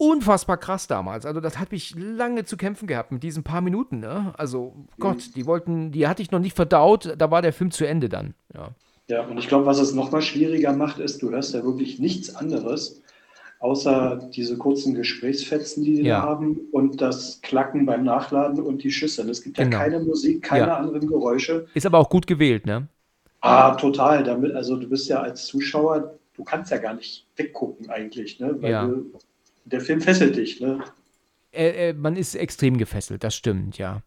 unfassbar 0.00 0.56
krass 0.56 0.86
damals. 0.86 1.26
Also 1.26 1.40
das 1.40 1.58
hat 1.58 1.72
mich 1.72 1.94
lange 1.94 2.44
zu 2.44 2.56
kämpfen 2.56 2.86
gehabt 2.86 3.12
mit 3.12 3.22
diesen 3.22 3.42
paar 3.42 3.60
Minuten. 3.60 4.00
Ne? 4.00 4.32
Also 4.36 4.74
Gott, 4.98 5.18
mhm. 5.18 5.32
die 5.36 5.46
wollten, 5.46 5.92
die 5.92 6.08
hatte 6.08 6.22
ich 6.22 6.30
noch 6.30 6.38
nicht 6.38 6.56
verdaut. 6.56 7.14
Da 7.18 7.30
war 7.30 7.42
der 7.42 7.52
Film 7.52 7.70
zu 7.70 7.86
Ende 7.86 8.08
dann. 8.08 8.34
Ja, 8.54 8.70
ja 9.08 9.26
und 9.26 9.36
ich 9.36 9.46
glaube, 9.46 9.66
was 9.66 9.78
es 9.78 9.94
noch 9.94 10.10
mal 10.10 10.22
schwieriger 10.22 10.72
macht, 10.72 10.98
ist, 10.98 11.20
du 11.20 11.30
hörst 11.30 11.52
ja 11.52 11.62
wirklich 11.64 11.98
nichts 11.98 12.34
anderes, 12.34 13.02
außer 13.58 14.30
diese 14.34 14.56
kurzen 14.56 14.94
Gesprächsfetzen, 14.94 15.84
die 15.84 15.96
die 15.96 16.08
ja. 16.08 16.22
haben 16.22 16.58
und 16.72 17.02
das 17.02 17.42
Klacken 17.42 17.84
beim 17.84 18.02
Nachladen 18.02 18.58
und 18.62 18.82
die 18.82 18.90
Schüsse. 18.90 19.28
Es 19.30 19.42
gibt 19.42 19.58
ja 19.58 19.64
genau. 19.64 19.76
keine 19.76 20.00
Musik, 20.00 20.42
keine 20.42 20.68
ja. 20.68 20.76
anderen 20.78 21.06
Geräusche. 21.08 21.66
Ist 21.74 21.84
aber 21.84 21.98
auch 21.98 22.08
gut 22.08 22.26
gewählt, 22.26 22.64
ne? 22.64 22.88
Ah, 23.42 23.74
total. 23.74 24.24
Damit, 24.24 24.54
also 24.54 24.76
du 24.76 24.88
bist 24.88 25.10
ja 25.10 25.20
als 25.20 25.44
Zuschauer, 25.44 26.14
du 26.34 26.42
kannst 26.42 26.70
ja 26.70 26.78
gar 26.78 26.94
nicht 26.94 27.26
weggucken 27.36 27.90
eigentlich, 27.90 28.40
ne? 28.40 28.56
Weil 28.60 28.70
ja. 28.70 28.86
du 28.86 29.12
der 29.70 29.80
Film 29.80 30.00
fesselt 30.00 30.36
dich, 30.36 30.60
ne? 30.60 30.84
Äh, 31.52 31.90
äh, 31.90 31.92
man 31.92 32.16
ist 32.16 32.34
extrem 32.34 32.78
gefesselt, 32.78 33.24
das 33.24 33.34
stimmt, 33.34 33.78
ja. 33.78 34.02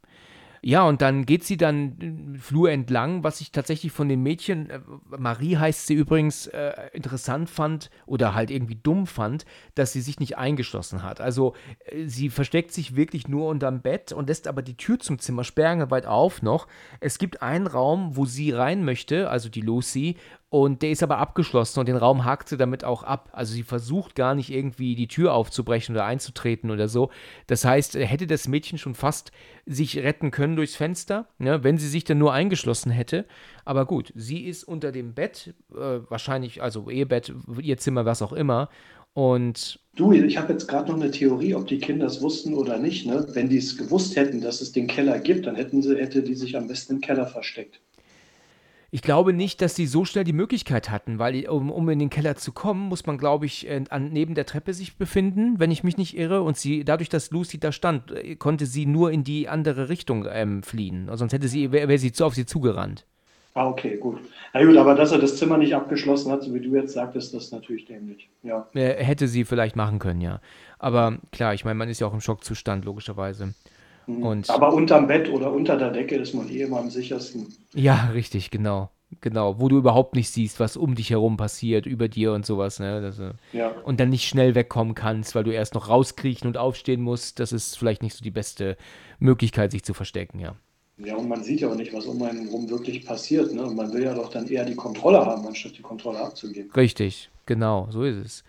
Ja, 0.65 0.87
und 0.87 1.01
dann 1.01 1.25
geht 1.25 1.43
sie 1.43 1.57
dann 1.57 2.37
Flur 2.39 2.71
entlang, 2.71 3.21
was 3.21 3.41
ich 3.41 3.51
tatsächlich 3.51 3.91
von 3.91 4.07
den 4.07 4.23
Mädchen, 4.23 4.69
äh, 4.69 4.79
Marie 5.17 5.57
heißt 5.57 5.87
sie 5.87 5.93
übrigens, 5.93 6.47
äh, 6.47 6.71
interessant 6.93 7.49
fand 7.49 7.89
oder 8.05 8.33
halt 8.33 8.49
irgendwie 8.49 8.79
dumm 8.81 9.05
fand, 9.05 9.43
dass 9.75 9.91
sie 9.91 9.99
sich 9.99 10.21
nicht 10.21 10.37
eingeschlossen 10.37 11.03
hat. 11.03 11.19
Also 11.19 11.53
äh, 11.83 12.07
sie 12.07 12.29
versteckt 12.29 12.71
sich 12.71 12.95
wirklich 12.95 13.27
nur 13.27 13.49
unterm 13.49 13.81
Bett 13.81 14.13
und 14.13 14.29
lässt 14.29 14.47
aber 14.47 14.61
die 14.61 14.77
Tür 14.77 14.99
zum 14.99 15.19
Zimmer 15.19 15.43
sperrangelweit 15.43 16.05
auf 16.05 16.41
noch. 16.41 16.69
Es 17.01 17.17
gibt 17.17 17.41
einen 17.41 17.67
Raum, 17.67 18.15
wo 18.15 18.23
sie 18.23 18.51
rein 18.51 18.85
möchte, 18.85 19.29
also 19.29 19.49
die 19.49 19.61
Lucy, 19.61 20.15
und 20.53 20.83
der 20.83 20.91
ist 20.91 21.01
aber 21.01 21.17
abgeschlossen 21.17 21.79
und 21.79 21.87
den 21.87 21.95
Raum 21.95 22.25
hakt 22.25 22.47
sie 22.47 22.57
damit 22.57 22.83
auch 22.83 23.01
ab. 23.01 23.29
Also 23.31 23.55
sie 23.55 23.63
versucht 23.63 24.13
gar 24.13 24.35
nicht 24.35 24.51
irgendwie 24.51 24.93
die 24.93 25.07
Tür 25.07 25.33
aufzubrechen 25.33 25.95
oder 25.95 26.05
einzutreten 26.05 26.69
oder 26.69 26.87
so. 26.87 27.09
Das 27.47 27.65
heißt, 27.65 27.95
hätte 27.95 28.27
das 28.27 28.47
Mädchen 28.47 28.77
schon 28.77 28.93
fast 28.93 29.31
sich 29.65 29.97
retten 29.97 30.29
können 30.29 30.55
durchs 30.55 30.75
Fenster, 30.75 31.27
ne, 31.39 31.63
wenn 31.63 31.79
sie 31.79 31.87
sich 31.87 32.03
dann 32.03 32.19
nur 32.19 32.33
eingeschlossen 32.33 32.91
hätte. 32.91 33.25
Aber 33.65 33.87
gut, 33.87 34.13
sie 34.15 34.41
ist 34.41 34.63
unter 34.63 34.91
dem 34.91 35.15
Bett, 35.15 35.55
äh, 35.71 36.01
wahrscheinlich, 36.07 36.61
also 36.61 36.87
Ehebett, 36.87 37.33
ihr 37.59 37.79
Zimmer, 37.79 38.05
was 38.05 38.21
auch 38.21 38.33
immer. 38.33 38.69
Und 39.13 39.79
Du, 39.95 40.11
ich 40.11 40.37
habe 40.37 40.53
jetzt 40.53 40.67
gerade 40.67 40.91
noch 40.91 41.01
eine 41.01 41.09
Theorie, 41.09 41.55
ob 41.55 41.65
die 41.65 41.79
Kinder 41.79 42.05
es 42.05 42.21
wussten 42.21 42.53
oder 42.53 42.77
nicht. 42.77 43.07
Ne? 43.07 43.25
Wenn 43.33 43.49
die 43.49 43.57
es 43.57 43.75
gewusst 43.75 44.15
hätten, 44.15 44.39
dass 44.39 44.61
es 44.61 44.71
den 44.71 44.85
Keller 44.85 45.17
gibt, 45.17 45.47
dann 45.47 45.55
hätten 45.55 45.81
sie, 45.81 45.97
hätte 45.97 46.21
die 46.21 46.35
sich 46.35 46.55
am 46.55 46.67
besten 46.67 46.93
im 46.93 47.01
Keller 47.01 47.25
versteckt. 47.25 47.81
Ich 48.93 49.01
glaube 49.01 49.33
nicht, 49.33 49.59
dass 49.63 49.75
sie 49.75 49.87
so 49.87 50.05
schnell 50.05 50.23
die 50.23 50.33
Möglichkeit 50.33 50.91
hatten, 50.91 51.17
weil 51.17 51.49
um, 51.49 51.71
um 51.71 51.89
in 51.89 51.97
den 51.97 52.11
Keller 52.11 52.35
zu 52.35 52.51
kommen, 52.51 52.89
muss 52.89 53.07
man, 53.07 53.17
glaube 53.17 53.47
ich, 53.47 53.67
äh, 53.67 53.83
an, 53.89 54.09
neben 54.11 54.35
der 54.35 54.45
Treppe 54.45 54.71
sich 54.75 54.97
befinden, 54.97 55.55
wenn 55.57 55.71
ich 55.71 55.83
mich 55.83 55.97
nicht 55.97 56.15
irre. 56.15 56.43
Und 56.43 56.57
sie, 56.57 56.85
dadurch, 56.85 57.09
dass 57.09 57.31
Lucy 57.31 57.59
da 57.59 57.71
stand, 57.71 58.11
äh, 58.11 58.35
konnte 58.35 58.67
sie 58.67 58.85
nur 58.85 59.11
in 59.11 59.23
die 59.23 59.49
andere 59.49 59.89
Richtung 59.89 60.27
ähm, 60.29 60.61
fliehen. 60.61 61.09
Sonst 61.13 61.33
hätte 61.33 61.47
sie, 61.47 61.71
wäre 61.71 61.87
wär 61.87 61.97
sie 61.97 62.11
zu, 62.11 62.23
auf 62.23 62.35
sie 62.35 62.45
zugerannt. 62.45 63.07
Ah, 63.55 63.67
okay, 63.67 63.97
gut. 63.97 64.19
Na 64.53 64.63
gut, 64.63 64.77
aber 64.77 64.93
dass 64.93 65.11
er 65.11 65.17
das 65.17 65.37
Zimmer 65.37 65.57
nicht 65.57 65.73
abgeschlossen 65.73 66.31
hat, 66.31 66.43
so 66.43 66.53
wie 66.53 66.59
du 66.59 66.75
jetzt 66.75 66.93
sagtest, 66.93 67.33
das 67.33 67.45
ist 67.45 67.51
natürlich 67.51 67.85
dämlich. 67.85 68.29
Ja. 68.43 68.67
Äh, 68.75 69.03
hätte 69.03 69.27
sie 69.27 69.43
vielleicht 69.43 69.75
machen 69.75 69.97
können, 69.97 70.21
ja. 70.21 70.39
Aber 70.77 71.17
klar, 71.31 71.55
ich 71.55 71.65
meine, 71.65 71.79
man 71.79 71.89
ist 71.89 71.99
ja 71.99 72.05
auch 72.05 72.13
im 72.13 72.21
Schockzustand, 72.21 72.85
logischerweise. 72.85 73.55
Mhm. 74.07 74.23
Und 74.23 74.49
Aber 74.49 74.73
unterm 74.73 75.07
Bett 75.07 75.29
oder 75.29 75.51
unter 75.51 75.77
der 75.77 75.91
Decke 75.91 76.15
ist 76.15 76.33
man 76.33 76.49
eh 76.49 76.61
immer 76.61 76.79
am 76.79 76.89
sichersten. 76.89 77.47
Ja, 77.73 78.09
richtig, 78.13 78.51
genau. 78.51 78.89
Genau, 79.21 79.59
wo 79.59 79.67
du 79.69 79.77
überhaupt 79.77 80.15
nicht 80.15 80.29
siehst, 80.29 80.59
was 80.59 80.75
um 80.75 80.95
dich 80.95 81.11
herum 81.11 81.37
passiert, 81.37 81.85
über 81.85 82.07
dir 82.07 82.33
und 82.33 82.45
sowas. 82.45 82.79
Ne? 82.79 82.99
Das, 82.99 83.19
äh, 83.19 83.33
ja. 83.51 83.69
Und 83.83 83.99
dann 83.99 84.09
nicht 84.09 84.27
schnell 84.27 84.55
wegkommen 84.55 84.95
kannst, 84.95 85.35
weil 85.35 85.43
du 85.43 85.51
erst 85.51 85.75
noch 85.75 85.87
rauskriechen 85.87 86.47
und 86.47 86.57
aufstehen 86.57 87.01
musst. 87.01 87.39
Das 87.39 87.51
ist 87.51 87.77
vielleicht 87.77 88.01
nicht 88.01 88.15
so 88.15 88.23
die 88.23 88.31
beste 88.31 88.75
Möglichkeit, 89.19 89.71
sich 89.71 89.83
zu 89.83 89.93
verstecken, 89.93 90.39
ja. 90.39 90.55
Ja, 90.97 91.15
und 91.15 91.27
man 91.27 91.43
sieht 91.43 91.61
ja 91.61 91.69
auch 91.69 91.75
nicht, 91.75 91.93
was 91.93 92.05
um 92.05 92.21
einen 92.21 92.45
herum 92.45 92.69
wirklich 92.69 93.05
passiert. 93.05 93.53
Ne? 93.53 93.63
Und 93.63 93.75
man 93.75 93.91
will 93.93 94.03
ja 94.03 94.13
doch 94.13 94.29
dann 94.29 94.47
eher 94.47 94.63
die 94.63 94.75
Kontrolle 94.75 95.25
haben, 95.25 95.45
anstatt 95.45 95.77
die 95.77 95.81
Kontrolle 95.81 96.19
abzugeben. 96.19 96.71
Richtig, 96.71 97.29
genau, 97.45 97.87
so 97.89 98.03
ist 98.03 98.17
es. 98.17 98.43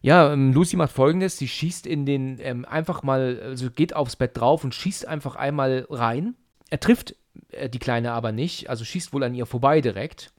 Ja, 0.00 0.32
ähm, 0.32 0.52
Lucy 0.52 0.76
macht 0.76 0.92
folgendes: 0.92 1.38
Sie 1.38 1.48
schießt 1.48 1.86
in 1.86 2.06
den, 2.06 2.38
ähm, 2.40 2.64
einfach 2.64 3.02
mal, 3.02 3.40
also 3.42 3.70
geht 3.70 3.94
aufs 3.94 4.16
Bett 4.16 4.36
drauf 4.36 4.64
und 4.64 4.74
schießt 4.74 5.06
einfach 5.06 5.36
einmal 5.36 5.86
rein. 5.90 6.34
Er 6.70 6.80
trifft 6.80 7.16
äh, 7.50 7.68
die 7.68 7.78
Kleine 7.78 8.12
aber 8.12 8.32
nicht, 8.32 8.70
also 8.70 8.84
schießt 8.84 9.12
wohl 9.12 9.24
an 9.24 9.34
ihr 9.34 9.46
vorbei 9.46 9.80
direkt. 9.80 10.32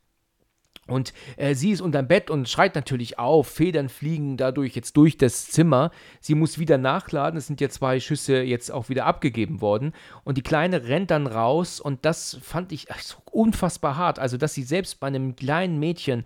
Und 0.90 1.14
äh, 1.38 1.54
sie 1.56 1.72
ist 1.72 1.82
unterm 1.82 2.08
Bett 2.08 2.30
und 2.30 2.50
schreit 2.50 2.76
natürlich 2.76 3.20
auf. 3.20 3.48
Federn 3.48 3.90
fliegen 3.90 4.38
dadurch 4.38 4.76
jetzt 4.76 4.98
durch 4.98 5.18
das 5.18 5.48
Zimmer. 5.48 5.92
Sie 6.20 6.36
muss 6.36 6.60
wieder 6.60 6.78
nachladen. 6.78 7.38
Es 7.38 7.48
sind 7.48 7.62
ja 7.62 7.70
zwei 7.70 8.00
Schüsse 8.00 8.42
jetzt 8.42 8.72
auch 8.72 8.90
wieder 8.90 9.06
abgegeben 9.06 9.62
worden. 9.62 9.94
Und 10.24 10.38
die 10.38 10.44
Kleine 10.44 10.86
rennt 10.88 11.12
dann 11.12 11.28
raus. 11.28 11.80
Und 11.80 12.06
das 12.06 12.40
fand 12.42 12.72
ich 12.72 12.92
ach, 12.92 13.00
so 13.00 13.18
unfassbar 13.32 13.98
hart. 13.98 14.20
Also, 14.20 14.38
dass 14.38 14.54
sie 14.54 14.64
selbst 14.64 15.00
bei 15.00 15.08
einem 15.08 15.36
kleinen 15.36 15.80
Mädchen 15.80 16.26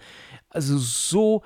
also 0.50 0.78
so 0.78 1.44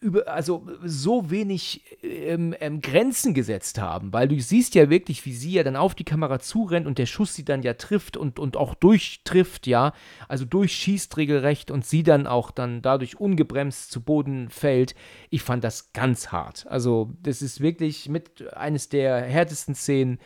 über, 0.00 0.28
also 0.28 0.66
so 0.82 1.30
wenig 1.30 1.82
ähm, 2.02 2.54
ähm, 2.60 2.80
Grenzen 2.80 3.34
gesetzt 3.34 3.78
haben, 3.78 4.12
weil 4.12 4.28
du 4.28 4.40
siehst 4.40 4.74
ja 4.74 4.88
wirklich, 4.88 5.26
wie 5.26 5.34
sie 5.34 5.52
ja 5.52 5.62
dann 5.62 5.76
auf 5.76 5.94
die 5.94 6.04
Kamera 6.04 6.38
zurennt 6.38 6.86
und 6.86 6.98
der 6.98 7.06
Schuss 7.06 7.34
sie 7.34 7.44
dann 7.44 7.62
ja 7.62 7.74
trifft 7.74 8.16
und, 8.16 8.38
und 8.38 8.56
auch 8.56 8.74
durchtrifft, 8.74 9.66
ja, 9.66 9.92
also 10.26 10.46
durchschießt 10.46 11.16
regelrecht 11.18 11.70
und 11.70 11.84
sie 11.84 12.02
dann 12.02 12.26
auch 12.26 12.50
dann 12.50 12.80
dadurch 12.80 13.20
ungebremst 13.20 13.90
zu 13.90 14.00
Boden 14.00 14.48
fällt. 14.48 14.94
Ich 15.28 15.42
fand 15.42 15.64
das 15.64 15.92
ganz 15.92 16.28
hart. 16.28 16.66
Also 16.66 17.12
das 17.22 17.42
ist 17.42 17.60
wirklich 17.60 18.08
mit 18.08 18.54
eines 18.54 18.88
der 18.88 19.20
härtesten 19.20 19.74
Szenen, 19.74 20.18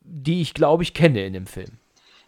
die 0.00 0.40
ich 0.40 0.54
glaube 0.54 0.82
ich 0.82 0.94
kenne 0.94 1.26
in 1.26 1.34
dem 1.34 1.46
Film. 1.46 1.78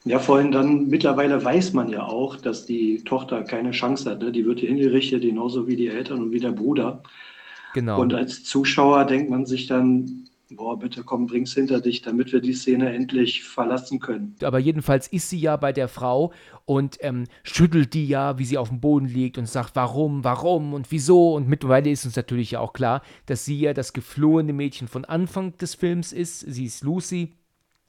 Ja, 0.06 0.20
vorhin 0.20 0.52
dann, 0.52 0.86
mittlerweile 0.86 1.44
weiß 1.44 1.72
man 1.72 1.88
ja 1.88 2.04
auch, 2.04 2.36
dass 2.36 2.64
die 2.64 3.02
Tochter 3.02 3.42
keine 3.42 3.72
Chance 3.72 4.08
hat. 4.08 4.20
Ne? 4.20 4.30
Die 4.30 4.46
wird 4.46 4.60
hier 4.60 4.68
hingerichtet, 4.68 5.22
genauso 5.22 5.66
wie 5.66 5.74
die 5.74 5.88
Eltern 5.88 6.22
und 6.22 6.30
wie 6.30 6.38
der 6.38 6.52
Bruder. 6.52 7.02
Genau. 7.74 8.00
Und 8.00 8.14
als 8.14 8.44
Zuschauer 8.44 9.04
denkt 9.04 9.30
man 9.30 9.46
sich 9.46 9.66
dann, 9.66 10.28
boah, 10.48 10.78
bitte 10.78 11.02
komm, 11.02 11.26
bring's 11.26 11.54
hinter 11.54 11.80
dich, 11.80 12.02
damit 12.02 12.32
wir 12.32 12.40
die 12.40 12.52
Szene 12.52 12.92
endlich 12.94 13.42
verlassen 13.42 13.98
können. 13.98 14.36
Aber 14.44 14.60
jedenfalls 14.60 15.08
ist 15.08 15.28
sie 15.28 15.40
ja 15.40 15.56
bei 15.56 15.72
der 15.72 15.88
Frau 15.88 16.32
und 16.66 16.98
ähm, 17.00 17.24
schüttelt 17.42 17.92
die 17.92 18.06
ja, 18.06 18.38
wie 18.38 18.44
sie 18.44 18.58
auf 18.58 18.68
dem 18.68 18.80
Boden 18.80 19.08
liegt 19.08 19.38
und 19.38 19.48
sagt, 19.48 19.74
warum, 19.74 20.22
warum 20.22 20.72
und 20.72 20.92
wieso. 20.92 21.34
Und 21.34 21.48
mittlerweile 21.48 21.90
ist 21.90 22.04
uns 22.04 22.14
natürlich 22.14 22.52
ja 22.52 22.60
auch 22.60 22.72
klar, 22.72 23.02
dass 23.26 23.44
sie 23.44 23.58
ja 23.58 23.74
das 23.74 23.92
geflohene 23.92 24.52
Mädchen 24.52 24.86
von 24.86 25.04
Anfang 25.04 25.56
des 25.58 25.74
Films 25.74 26.12
ist. 26.12 26.40
Sie 26.40 26.64
ist 26.64 26.84
Lucy 26.84 27.34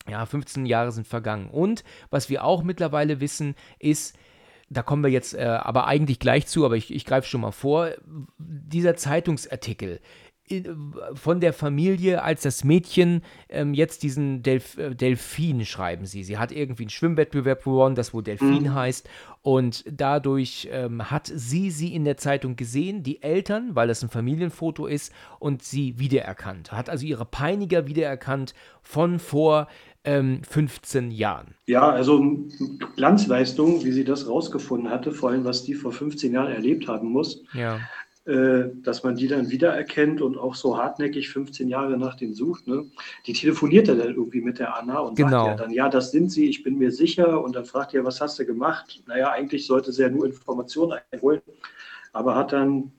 ja, 0.09 0.25
15 0.25 0.65
Jahre 0.65 0.91
sind 0.91 1.07
vergangen. 1.07 1.49
Und 1.49 1.83
was 2.09 2.29
wir 2.29 2.43
auch 2.43 2.63
mittlerweile 2.63 3.19
wissen, 3.19 3.55
ist, 3.79 4.17
da 4.69 4.83
kommen 4.83 5.03
wir 5.03 5.11
jetzt 5.11 5.33
äh, 5.33 5.43
aber 5.45 5.87
eigentlich 5.87 6.19
gleich 6.19 6.47
zu, 6.47 6.65
aber 6.65 6.75
ich, 6.75 6.93
ich 6.93 7.05
greife 7.05 7.27
schon 7.27 7.41
mal 7.41 7.51
vor, 7.51 7.91
dieser 8.37 8.95
Zeitungsartikel 8.95 10.01
von 11.13 11.41
der 11.41 11.51
Familie, 11.51 12.23
als 12.23 12.43
das 12.43 12.63
Mädchen 12.63 13.21
ähm, 13.49 13.73
jetzt 13.73 14.03
diesen 14.03 14.43
Delf 14.43 14.77
äh, 14.77 14.95
Delfin 14.95 15.65
schreiben 15.65 16.05
sie. 16.05 16.23
Sie 16.23 16.37
hat 16.37 16.53
irgendwie 16.53 16.83
einen 16.83 16.89
Schwimmwettbewerb 16.89 17.65
gewonnen, 17.65 17.95
das 17.95 18.13
wohl 18.13 18.23
Delfin 18.23 18.63
mhm. 18.63 18.73
heißt. 18.73 19.09
Und 19.41 19.83
dadurch 19.89 20.69
ähm, 20.71 21.11
hat 21.11 21.29
sie 21.33 21.69
sie 21.69 21.93
in 21.93 22.05
der 22.05 22.15
Zeitung 22.15 22.55
gesehen, 22.55 23.03
die 23.03 23.21
Eltern, 23.21 23.75
weil 23.75 23.89
das 23.89 24.03
ein 24.03 24.09
Familienfoto 24.09 24.85
ist, 24.85 25.11
und 25.39 25.63
sie 25.63 25.99
wiedererkannt. 25.99 26.71
Hat 26.71 26.89
also 26.89 27.05
ihre 27.05 27.25
Peiniger 27.25 27.87
wiedererkannt 27.87 28.53
von 28.81 29.19
vor 29.19 29.67
ähm, 30.03 30.41
15 30.43 31.11
Jahren. 31.11 31.55
Ja, 31.65 31.89
also 31.89 32.47
Glanzleistung, 32.95 33.83
wie 33.83 33.91
sie 33.91 34.03
das 34.03 34.27
rausgefunden 34.27 34.89
hatte, 34.89 35.11
vor 35.11 35.31
allem 35.31 35.43
was 35.43 35.63
die 35.63 35.73
vor 35.73 35.91
15 35.91 36.33
Jahren 36.33 36.51
erlebt 36.51 36.87
haben 36.87 37.09
muss. 37.09 37.43
Ja. 37.53 37.79
Äh, 38.27 38.71
dass 38.83 39.03
man 39.03 39.15
die 39.15 39.29
dann 39.29 39.51
wiedererkennt 39.51 40.21
und 40.21 40.37
auch 40.37 40.53
so 40.53 40.77
hartnäckig 40.77 41.29
15 41.29 41.69
Jahre 41.69 41.97
nach 41.97 42.15
denen 42.15 42.33
sucht. 42.33 42.67
Ne? 42.67 42.83
Die 43.25 43.31
telefoniert 43.31 43.87
dann 43.87 44.01
irgendwie 44.01 44.41
mit 44.41 44.59
der 44.59 44.75
Anna 44.75 44.99
und 44.99 45.15
genau. 45.15 45.45
sagt 45.45 45.47
ja 45.47 45.55
dann, 45.55 45.71
ja, 45.71 45.87
das 45.87 46.11
sind 46.11 46.29
sie, 46.29 46.49
ich 46.49 46.61
bin 46.61 46.77
mir 46.77 46.91
sicher. 46.91 47.41
Und 47.41 47.55
dann 47.55 47.63
fragt 47.63 47.93
ihr, 47.93 48.03
was 48.03 48.19
hast 48.19 48.37
du 48.37 48.45
gemacht? 48.45 49.01
Naja, 49.07 49.31
eigentlich 49.31 49.65
sollte 49.65 49.93
sie 49.93 50.01
ja 50.01 50.09
nur 50.09 50.25
Informationen 50.25 50.99
einholen, 51.09 51.39
aber 52.11 52.35
hat 52.35 52.51
dann 52.51 52.91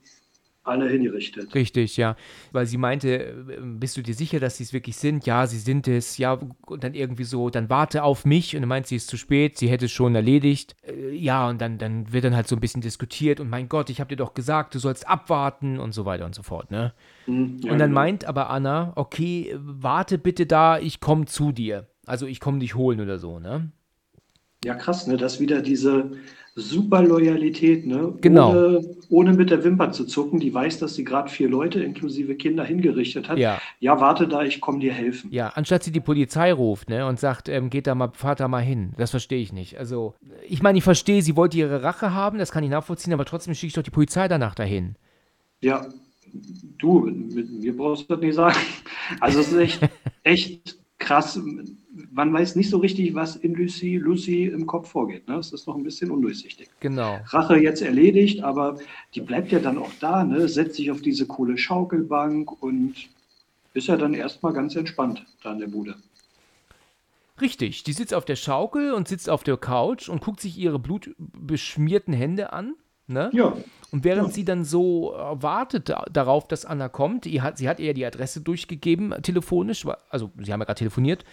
alle 0.69 0.89
hingerichtet. 0.89 1.55
Richtig, 1.55 1.97
ja. 1.97 2.17
Weil 2.53 2.67
sie 2.67 2.77
meinte, 2.77 3.09
äh, 3.09 3.59
bist 3.61 3.97
du 3.97 4.03
dir 4.03 4.15
sicher, 4.15 4.41
dass 4.41 4.59
sie 4.59 4.65
es 4.65 4.73
wirklich 4.73 4.97
sind? 4.97 5.27
Ja, 5.27 5.47
sie 5.47 5.59
sind 5.59 5.89
es. 5.89 6.19
Ja, 6.19 6.39
und 6.67 6.85
dann 6.85 6.95
irgendwie 6.95 7.25
so, 7.25 7.51
dann 7.51 7.71
warte 7.71 8.03
auf 8.03 8.25
mich. 8.25 8.55
Und 8.55 8.63
dann 8.63 8.69
meint 8.69 8.87
sie, 8.87 8.97
es 8.97 9.05
ist 9.05 9.11
zu 9.11 9.17
spät, 9.17 9.59
sie 9.59 9.69
hätte 9.69 9.87
es 9.87 9.93
schon 9.93 10.15
erledigt. 10.15 10.77
Äh, 10.87 11.15
ja, 11.15 11.49
und 11.49 11.61
dann, 11.61 11.79
dann 11.79 12.13
wird 12.13 12.25
dann 12.25 12.37
halt 12.37 12.49
so 12.49 12.57
ein 12.57 12.61
bisschen 12.61 12.83
diskutiert. 12.83 13.41
Und 13.41 13.51
mein 13.51 13.69
Gott, 13.69 13.91
ich 13.91 14.01
habe 14.01 14.09
dir 14.09 14.17
doch 14.17 14.35
gesagt, 14.35 14.75
du 14.75 14.79
sollst 14.79 15.09
abwarten 15.09 15.79
und 15.79 15.93
so 15.93 16.05
weiter 16.05 16.27
und 16.27 16.35
so 16.35 16.43
fort, 16.43 16.71
ne? 16.71 16.93
Mhm, 17.27 17.59
ja, 17.63 17.73
und 17.73 17.79
dann 17.79 17.91
genau. 17.91 18.01
meint 18.01 18.25
aber 18.25 18.51
Anna, 18.51 18.93
okay, 18.97 19.55
warte 19.59 20.19
bitte 20.19 20.47
da, 20.47 20.79
ich 20.79 21.01
komme 21.01 21.27
zu 21.27 21.53
dir. 21.53 21.87
Also 22.07 22.27
ich 22.27 22.41
komme 22.41 22.59
dich 22.59 22.75
holen 22.75 23.01
oder 23.01 23.19
so, 23.19 23.39
ne? 23.39 23.71
Ja, 24.65 24.75
krass, 24.75 25.07
ne? 25.07 25.17
Dass 25.17 25.41
wieder 25.41 25.63
diese 25.63 26.11
super 26.59 27.03
Loyalität, 27.03 27.87
ne? 27.87 28.15
Genau. 28.21 28.51
Ohne, 28.51 28.97
ohne 29.09 29.33
mit 29.33 29.51
der 29.51 29.63
Wimper 29.65 29.93
zu 29.93 30.05
zucken. 30.05 30.41
Die 30.41 30.53
weiß, 30.53 30.79
dass 30.79 30.95
sie 30.95 31.05
gerade 31.05 31.31
vier 31.31 31.49
Leute 31.49 31.83
inklusive 31.83 32.35
Kinder 32.35 32.65
hingerichtet 32.65 33.29
hat. 33.29 33.39
Ja, 33.39 33.61
ja 33.81 34.01
warte 34.01 34.27
da, 34.27 34.43
ich 34.43 34.61
komme 34.61 34.81
dir 34.81 34.93
helfen. 34.93 35.31
Ja, 35.33 35.49
anstatt 35.49 35.85
sie 35.85 35.93
die 35.93 36.01
Polizei 36.01 36.53
ruft, 36.53 36.91
ne, 36.91 37.07
und 37.07 37.21
sagt, 37.21 37.49
ähm, 37.49 37.71
geht 37.71 37.87
da 37.87 37.95
mal, 37.95 38.11
fahrt 38.13 38.41
da 38.41 38.49
mal 38.49 38.63
hin. 38.63 38.93
Das 38.99 39.11
verstehe 39.11 39.41
ich 39.41 39.53
nicht. 39.53 39.79
Also, 39.79 40.15
ich 40.49 40.63
meine, 40.63 40.79
ich 40.79 40.85
verstehe, 40.85 41.23
sie 41.23 41.37
wollte 41.37 41.57
ihre 41.57 41.83
Rache 41.83 42.13
haben, 42.13 42.39
das 42.39 42.53
kann 42.53 42.65
ich 42.65 42.71
nachvollziehen, 42.71 43.13
aber 43.13 43.25
trotzdem 43.25 43.55
schicke 43.55 43.69
ich 43.69 43.75
doch 43.75 43.83
die 43.83 43.91
Polizei 43.91 44.29
danach 44.29 44.55
dahin. 44.55 44.97
Ja, 45.61 45.87
du, 46.79 47.01
mit 47.01 47.51
mir 47.51 47.77
brauchst 47.77 48.09
du 48.09 48.15
das 48.15 48.23
nicht 48.23 48.35
sagen. 48.35 48.59
Also, 49.21 49.41
es 49.41 49.53
ist 49.53 49.59
echt, 49.59 49.81
echt 50.25 50.79
krass 50.99 51.41
man 52.11 52.33
weiß 52.33 52.57
nicht 52.57 52.71
so 52.71 52.79
richtig, 52.79 53.15
was 53.15 53.37
in 53.37 53.55
Lucy, 53.55 53.97
Lucy 53.97 54.45
im 54.45 54.67
Kopf 54.67 54.91
vorgeht. 54.91 55.29
Ne? 55.29 55.37
Es 55.37 55.53
ist 55.53 55.67
noch 55.67 55.77
ein 55.77 55.83
bisschen 55.83 56.11
undurchsichtig. 56.11 56.69
Genau. 56.81 57.19
Rache 57.27 57.57
jetzt 57.59 57.83
erledigt, 57.83 58.43
aber 58.43 58.79
die 59.15 59.21
bleibt 59.21 59.53
ja 59.53 59.59
dann 59.59 59.79
auch 59.79 59.91
da, 60.01 60.25
ne? 60.25 60.49
setzt 60.49 60.77
sich 60.77 60.91
auf 60.91 61.01
diese 61.01 61.27
coole 61.27 61.59
Schaukelbank 61.59 62.63
und 62.63 62.95
ist 63.75 63.89
ja 63.89 63.97
dann 63.97 64.15
erstmal 64.15 64.53
ganz 64.53 64.77
entspannt 64.77 65.25
da 65.43 65.53
in 65.53 65.59
der 65.59 65.69
Bude. 65.69 65.97
Richtig, 67.41 67.85
die 67.85 67.93
sitzt 67.93 68.15
auf 68.15 68.25
der 68.25 68.37
Schaukel 68.37 68.93
und 68.93 69.07
sitzt 69.07 69.31
auf 69.31 69.45
der 69.45 69.57
Couch 69.57 70.09
und 70.09 70.21
guckt 70.21 70.41
sich 70.41 70.59
ihre 70.59 70.79
blutbeschmierten 70.79 72.13
Hände 72.13 72.53
an. 72.53 72.75
Ne? 73.07 73.31
Ja. 73.33 73.57
Und 73.91 74.05
während 74.05 74.29
ja. 74.29 74.35
sie 74.35 74.45
dann 74.45 74.65
so 74.65 75.15
wartet 75.17 75.95
darauf, 76.11 76.47
dass 76.47 76.67
Anna 76.67 76.89
kommt, 76.89 77.25
hat, 77.27 77.57
sie 77.57 77.69
hat 77.69 77.81
ihr 77.81 77.95
die 77.95 78.05
Adresse 78.05 78.41
durchgegeben, 78.43 79.15
telefonisch, 79.23 79.87
also 80.11 80.31
sie 80.43 80.53
haben 80.53 80.61
ja 80.61 80.67
gerade 80.67 80.79
telefoniert, 80.79 81.25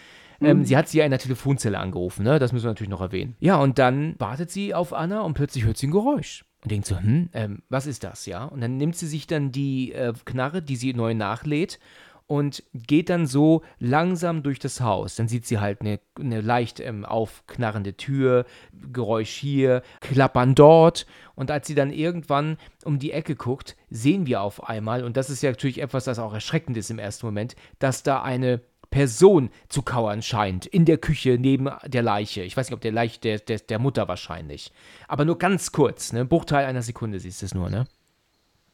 ähm, 0.42 0.60
mhm. 0.60 0.66
sie 0.66 0.78
hat 0.78 0.88
sie 0.88 1.00
ja 1.00 1.06
in 1.06 1.12
der 1.12 1.20
Telefonzelle 1.20 1.80
angerufen, 1.80 2.24
ne? 2.24 2.40
Das 2.40 2.52
müssen 2.52 2.66
wir 2.66 2.72
natürlich 2.72 2.90
noch 2.90 3.02
erwähnen. 3.02 3.36
Ja, 3.40 3.58
und 3.58 3.80
dann 3.80 4.16
wartet 4.18 4.52
sie 4.52 4.74
auf 4.74 4.94
Anna 4.94 5.22
und 5.22 5.34
plötzlich 5.34 5.66
hört 5.66 5.78
sie 5.78 5.88
ein 5.88 5.92
Geräusch. 5.92 6.46
Und 6.64 6.72
denkt 6.72 6.88
so, 6.88 6.98
hm, 6.98 7.30
ähm, 7.34 7.62
was 7.70 7.86
ist 7.86 8.04
das, 8.04 8.26
ja? 8.26 8.46
Und 8.46 8.62
dann 8.62 8.78
nimmt 8.78 8.96
sie 8.96 9.08
sich 9.08 9.28
dann 9.28 9.52
die 9.52 9.94
äh, 9.94 10.14
Knarre, 10.26 10.62
die 10.62 10.76
sie 10.76 10.94
neu 10.94 11.14
nachlädt 11.14 11.80
und 12.28 12.64
geht 12.74 13.10
dann 13.10 13.28
so 13.28 13.62
langsam 13.80 14.42
durch 14.42 14.60
das 14.60 14.82
Haus. 14.82 15.16
Dann 15.16 15.28
sieht 15.28 15.46
sie 15.46 15.60
halt 15.60 15.82
eine, 15.82 16.00
eine 16.20 16.42
leicht 16.42 16.80
ähm, 16.80 17.06
aufknarrende 17.06 17.96
Tür, 17.98 18.46
Geräusch 18.92 19.30
hier, 19.30 19.84
Klappern 20.02 20.56
dort. 20.56 21.06
Und 21.36 21.52
als 21.52 21.68
sie 21.68 21.76
dann 21.76 21.92
irgendwann 21.92 22.58
um 22.84 22.98
die 22.98 23.12
Ecke 23.12 23.36
guckt, 23.36 23.76
sehen 23.90 24.26
wir 24.26 24.42
auf 24.42 24.68
einmal, 24.68 25.04
und 25.04 25.18
das 25.18 25.30
ist 25.30 25.44
ja 25.44 25.52
natürlich 25.52 25.82
etwas, 25.82 26.06
das 26.06 26.18
auch 26.18 26.34
erschreckend 26.34 26.78
ist 26.78 26.90
im 26.90 27.00
ersten 27.00 27.28
Moment, 27.28 27.56
dass 27.78 28.02
da 28.02 28.24
eine 28.24 28.62
Person 28.96 29.50
zu 29.68 29.82
kauern 29.82 30.22
scheint, 30.22 30.66
in 30.66 30.86
der 30.86 30.98
Küche 30.98 31.38
neben 31.38 31.70
der 31.86 32.02
Leiche. 32.02 32.44
Ich 32.44 32.56
weiß 32.56 32.70
nicht, 32.70 32.76
ob 32.76 32.80
der 32.80 32.94
Leiche 32.94 33.20
der, 33.20 33.40
der, 33.40 33.60
der 33.60 33.78
Mutter 33.78 34.08
wahrscheinlich. 34.08 34.72
Aber 35.10 35.26
nur 35.26 35.38
ganz 35.38 35.74
kurz, 35.74 36.14
ne? 36.14 36.24
Bruchteil 36.24 36.66
einer 36.66 36.82
Sekunde 36.82 37.20
siehst 37.20 37.42
du 37.42 37.46
es 37.46 37.54
nur, 37.54 37.70
ne? 37.70 37.88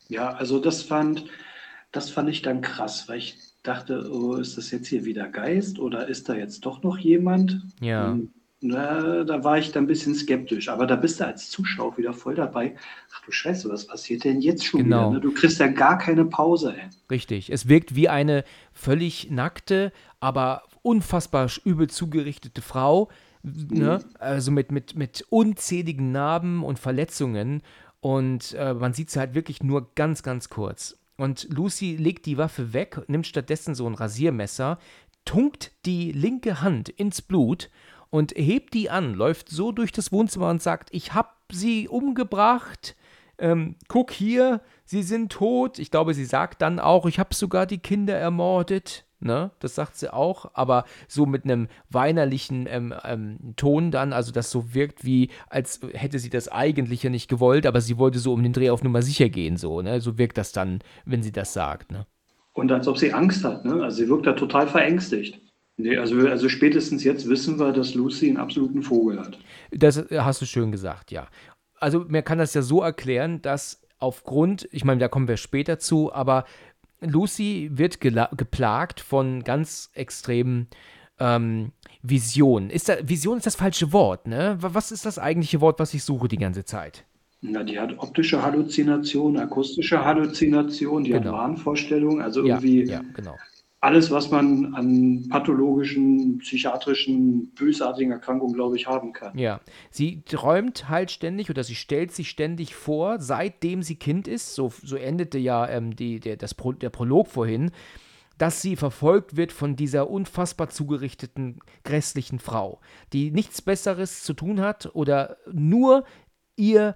Ja, 0.09 0.29
also 0.33 0.59
das 0.59 0.83
fand, 0.83 1.25
das 1.91 2.11
fand 2.11 2.29
ich 2.29 2.43
dann 2.43 2.61
krass, 2.61 3.09
weil 3.09 3.17
ich 3.17 3.35
dachte, 3.63 4.11
oh, 4.11 4.35
ist 4.35 4.59
das 4.59 4.69
jetzt 4.69 4.89
hier 4.89 5.05
wieder 5.05 5.27
Geist 5.27 5.79
oder 5.79 6.07
ist 6.07 6.29
da 6.29 6.35
jetzt 6.35 6.67
doch 6.67 6.83
noch 6.83 6.99
jemand? 6.99 7.59
Ja. 7.79 8.11
Und 8.11 8.31
na, 8.63 9.23
da 9.23 9.43
war 9.43 9.57
ich 9.57 9.71
dann 9.71 9.85
ein 9.85 9.87
bisschen 9.87 10.13
skeptisch, 10.13 10.69
aber 10.69 10.85
da 10.85 10.95
bist 10.95 11.19
du 11.19 11.25
als 11.25 11.49
Zuschauer 11.49 11.97
wieder 11.97 12.13
voll 12.13 12.35
dabei. 12.35 12.75
Ach 13.11 13.25
du 13.25 13.31
Scheiße, 13.31 13.67
was 13.69 13.87
passiert 13.87 14.23
denn 14.23 14.39
jetzt 14.39 14.63
schon 14.63 14.83
genau. 14.83 15.09
wieder? 15.09 15.13
Ne? 15.15 15.21
Du 15.21 15.33
kriegst 15.33 15.59
ja 15.59 15.67
gar 15.67 15.97
keine 15.97 16.25
Pause. 16.25 16.75
Ey. 16.77 16.89
Richtig, 17.09 17.51
es 17.51 17.67
wirkt 17.67 17.95
wie 17.95 18.07
eine 18.07 18.43
völlig 18.71 19.31
nackte, 19.31 19.91
aber 20.19 20.61
unfassbar 20.83 21.49
übel 21.65 21.89
zugerichtete 21.89 22.61
Frau, 22.61 23.09
ne? 23.41 23.99
mhm. 24.03 24.15
also 24.19 24.51
mit, 24.51 24.71
mit, 24.71 24.95
mit 24.95 25.25
unzähligen 25.29 26.11
Narben 26.11 26.63
und 26.63 26.77
Verletzungen 26.77 27.63
und 27.99 28.53
äh, 28.53 28.75
man 28.75 28.93
sieht 28.93 29.09
sie 29.09 29.19
halt 29.19 29.33
wirklich 29.33 29.63
nur 29.63 29.93
ganz, 29.95 30.21
ganz 30.21 30.49
kurz. 30.49 30.97
Und 31.17 31.47
Lucy 31.49 31.95
legt 31.95 32.27
die 32.27 32.37
Waffe 32.37 32.73
weg, 32.73 32.99
nimmt 33.07 33.27
stattdessen 33.27 33.73
so 33.73 33.87
ein 33.87 33.95
Rasiermesser, 33.95 34.79
tunkt 35.25 35.71
die 35.85 36.11
linke 36.11 36.61
Hand 36.61 36.89
ins 36.89 37.21
Blut 37.21 37.69
und 38.11 38.33
hebt 38.35 38.75
die 38.75 38.91
an, 38.91 39.15
läuft 39.15 39.49
so 39.49 39.71
durch 39.71 39.91
das 39.91 40.11
Wohnzimmer 40.11 40.49
und 40.49 40.61
sagt, 40.61 40.89
ich 40.91 41.15
hab 41.15 41.41
sie 41.51 41.87
umgebracht. 41.87 42.95
Ähm, 43.39 43.75
guck 43.87 44.11
hier, 44.11 44.61
sie 44.85 45.01
sind 45.01 45.31
tot. 45.31 45.79
Ich 45.79 45.89
glaube, 45.89 46.13
sie 46.13 46.25
sagt 46.25 46.61
dann 46.61 46.79
auch, 46.79 47.07
ich 47.07 47.17
habe 47.17 47.33
sogar 47.33 47.65
die 47.65 47.79
Kinder 47.79 48.15
ermordet. 48.15 49.05
ne? 49.19 49.51
Das 49.59 49.75
sagt 49.75 49.95
sie 49.95 50.13
auch, 50.13 50.51
aber 50.53 50.83
so 51.07 51.25
mit 51.25 51.45
einem 51.45 51.67
weinerlichen 51.89 52.67
ähm, 52.69 52.93
ähm, 53.03 53.53
Ton 53.55 53.91
dann, 53.91 54.13
also 54.13 54.31
das 54.31 54.51
so 54.51 54.73
wirkt 54.73 55.05
wie, 55.05 55.29
als 55.49 55.79
hätte 55.93 56.19
sie 56.19 56.29
das 56.29 56.49
eigentlich 56.49 57.03
ja 57.03 57.09
nicht 57.09 57.29
gewollt, 57.29 57.65
aber 57.65 57.81
sie 57.81 57.97
wollte 57.97 58.19
so 58.19 58.33
um 58.33 58.43
den 58.43 58.53
Dreh 58.53 58.69
auf 58.69 58.83
Nummer 58.83 59.01
sicher 59.01 59.29
gehen, 59.29 59.57
so, 59.57 59.81
ne? 59.81 60.01
So 60.01 60.17
wirkt 60.17 60.37
das 60.37 60.51
dann, 60.51 60.79
wenn 61.05 61.23
sie 61.23 61.31
das 61.31 61.53
sagt, 61.53 61.91
ne? 61.91 62.05
Und 62.53 62.71
als 62.71 62.87
ob 62.87 62.97
sie 62.97 63.13
Angst 63.13 63.43
hat, 63.43 63.63
ne? 63.65 63.81
Also 63.81 63.97
sie 63.97 64.09
wirkt 64.09 64.27
da 64.27 64.33
total 64.33 64.67
verängstigt. 64.67 65.39
Nee, 65.81 65.97
also, 65.97 66.15
also 66.27 66.47
spätestens 66.47 67.03
jetzt 67.03 67.27
wissen 67.27 67.59
wir, 67.59 67.71
dass 67.71 67.95
Lucy 67.95 68.27
einen 68.27 68.37
absoluten 68.37 68.83
Vogel 68.83 69.19
hat. 69.19 69.39
Das 69.71 70.03
hast 70.11 70.41
du 70.41 70.45
schön 70.45 70.71
gesagt, 70.71 71.11
ja. 71.11 71.27
Also 71.79 72.05
man 72.07 72.23
kann 72.23 72.37
das 72.37 72.53
ja 72.53 72.61
so 72.61 72.81
erklären, 72.81 73.41
dass 73.41 73.81
aufgrund, 73.97 74.67
ich 74.71 74.85
meine, 74.85 74.99
da 74.99 75.07
kommen 75.07 75.27
wir 75.27 75.37
später 75.37 75.79
zu, 75.79 76.13
aber 76.13 76.45
Lucy 76.99 77.71
wird 77.73 77.99
geplagt 77.99 78.99
von 78.99 79.43
ganz 79.43 79.89
extremen 79.93 80.67
ähm, 81.19 81.71
Visionen. 82.03 82.69
Ist 82.69 82.89
da, 82.89 82.97
Vision 83.01 83.37
ist 83.37 83.47
das 83.47 83.55
falsche 83.55 83.91
Wort, 83.91 84.27
ne? 84.27 84.57
Was 84.61 84.91
ist 84.91 85.05
das 85.07 85.17
eigentliche 85.17 85.61
Wort, 85.61 85.79
was 85.79 85.95
ich 85.95 86.03
suche 86.03 86.27
die 86.27 86.37
ganze 86.37 86.63
Zeit? 86.63 87.05
Na, 87.41 87.63
die 87.63 87.79
hat 87.79 87.97
optische 87.97 88.43
Halluzinationen, 88.43 89.41
akustische 89.41 90.05
Halluzinationen, 90.05 91.03
die 91.05 91.11
genau. 91.11 91.31
hat 91.31 91.33
Wahnvorstellungen, 91.33 92.21
also 92.21 92.43
irgendwie 92.43 92.83
ja, 92.83 93.01
ja, 93.01 93.01
genau 93.15 93.35
alles, 93.81 94.11
was 94.11 94.29
man 94.29 94.75
an 94.75 95.27
pathologischen, 95.27 96.37
psychiatrischen, 96.37 97.51
bösartigen 97.55 98.11
Erkrankungen, 98.11 98.53
glaube 98.53 98.75
ich, 98.77 98.85
haben 98.85 99.11
kann. 99.11 99.35
Ja, 99.37 99.59
sie 99.89 100.21
träumt 100.21 100.87
halt 100.87 101.09
ständig 101.09 101.49
oder 101.49 101.63
sie 101.63 101.73
stellt 101.73 102.11
sich 102.11 102.29
ständig 102.29 102.75
vor, 102.75 103.19
seitdem 103.19 103.81
sie 103.81 103.95
Kind 103.95 104.27
ist, 104.27 104.53
so, 104.53 104.71
so 104.83 104.95
endete 104.95 105.39
ja 105.39 105.67
ähm, 105.67 105.95
die, 105.95 106.19
der, 106.19 106.37
das 106.37 106.53
Pro, 106.53 106.73
der 106.73 106.91
Prolog 106.91 107.27
vorhin, 107.27 107.71
dass 108.37 108.61
sie 108.61 108.75
verfolgt 108.75 109.35
wird 109.35 109.51
von 109.51 109.75
dieser 109.75 110.11
unfassbar 110.11 110.69
zugerichteten, 110.69 111.59
grässlichen 111.83 112.37
Frau, 112.37 112.81
die 113.13 113.31
nichts 113.31 113.63
Besseres 113.63 114.21
zu 114.21 114.33
tun 114.33 114.61
hat 114.61 114.91
oder 114.93 115.37
nur 115.51 116.05
ihr 116.55 116.95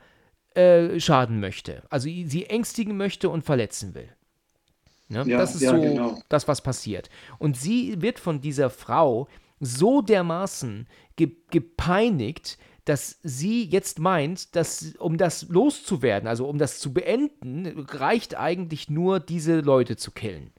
äh, 0.53 0.99
schaden 0.99 1.39
möchte, 1.39 1.83
also 1.89 2.07
sie 2.07 2.45
ängstigen 2.45 2.95
möchte 2.95 3.29
und 3.29 3.43
verletzen 3.43 3.95
will. 3.95 4.09
Ne? 5.07 5.23
Ja, 5.27 5.37
das 5.37 5.55
ist 5.55 5.61
ja, 5.61 5.71
so 5.71 5.81
genau. 5.81 6.19
das, 6.29 6.47
was 6.47 6.61
passiert. 6.61 7.09
Und 7.37 7.57
sie 7.57 8.01
wird 8.01 8.19
von 8.19 8.41
dieser 8.41 8.69
Frau 8.69 9.27
so 9.59 10.01
dermaßen 10.01 10.87
ge 11.15 11.35
gepeinigt, 11.49 12.57
dass 12.85 13.19
sie 13.23 13.63
jetzt 13.65 13.99
meint, 13.99 14.55
dass 14.55 14.93
um 14.99 15.17
das 15.17 15.47
loszuwerden, 15.49 16.27
also 16.27 16.47
um 16.47 16.57
das 16.57 16.79
zu 16.79 16.93
beenden, 16.93 17.85
reicht 17.89 18.35
eigentlich 18.37 18.89
nur, 18.89 19.19
diese 19.19 19.61
Leute 19.61 19.95
zu 19.95 20.11
killen 20.11 20.53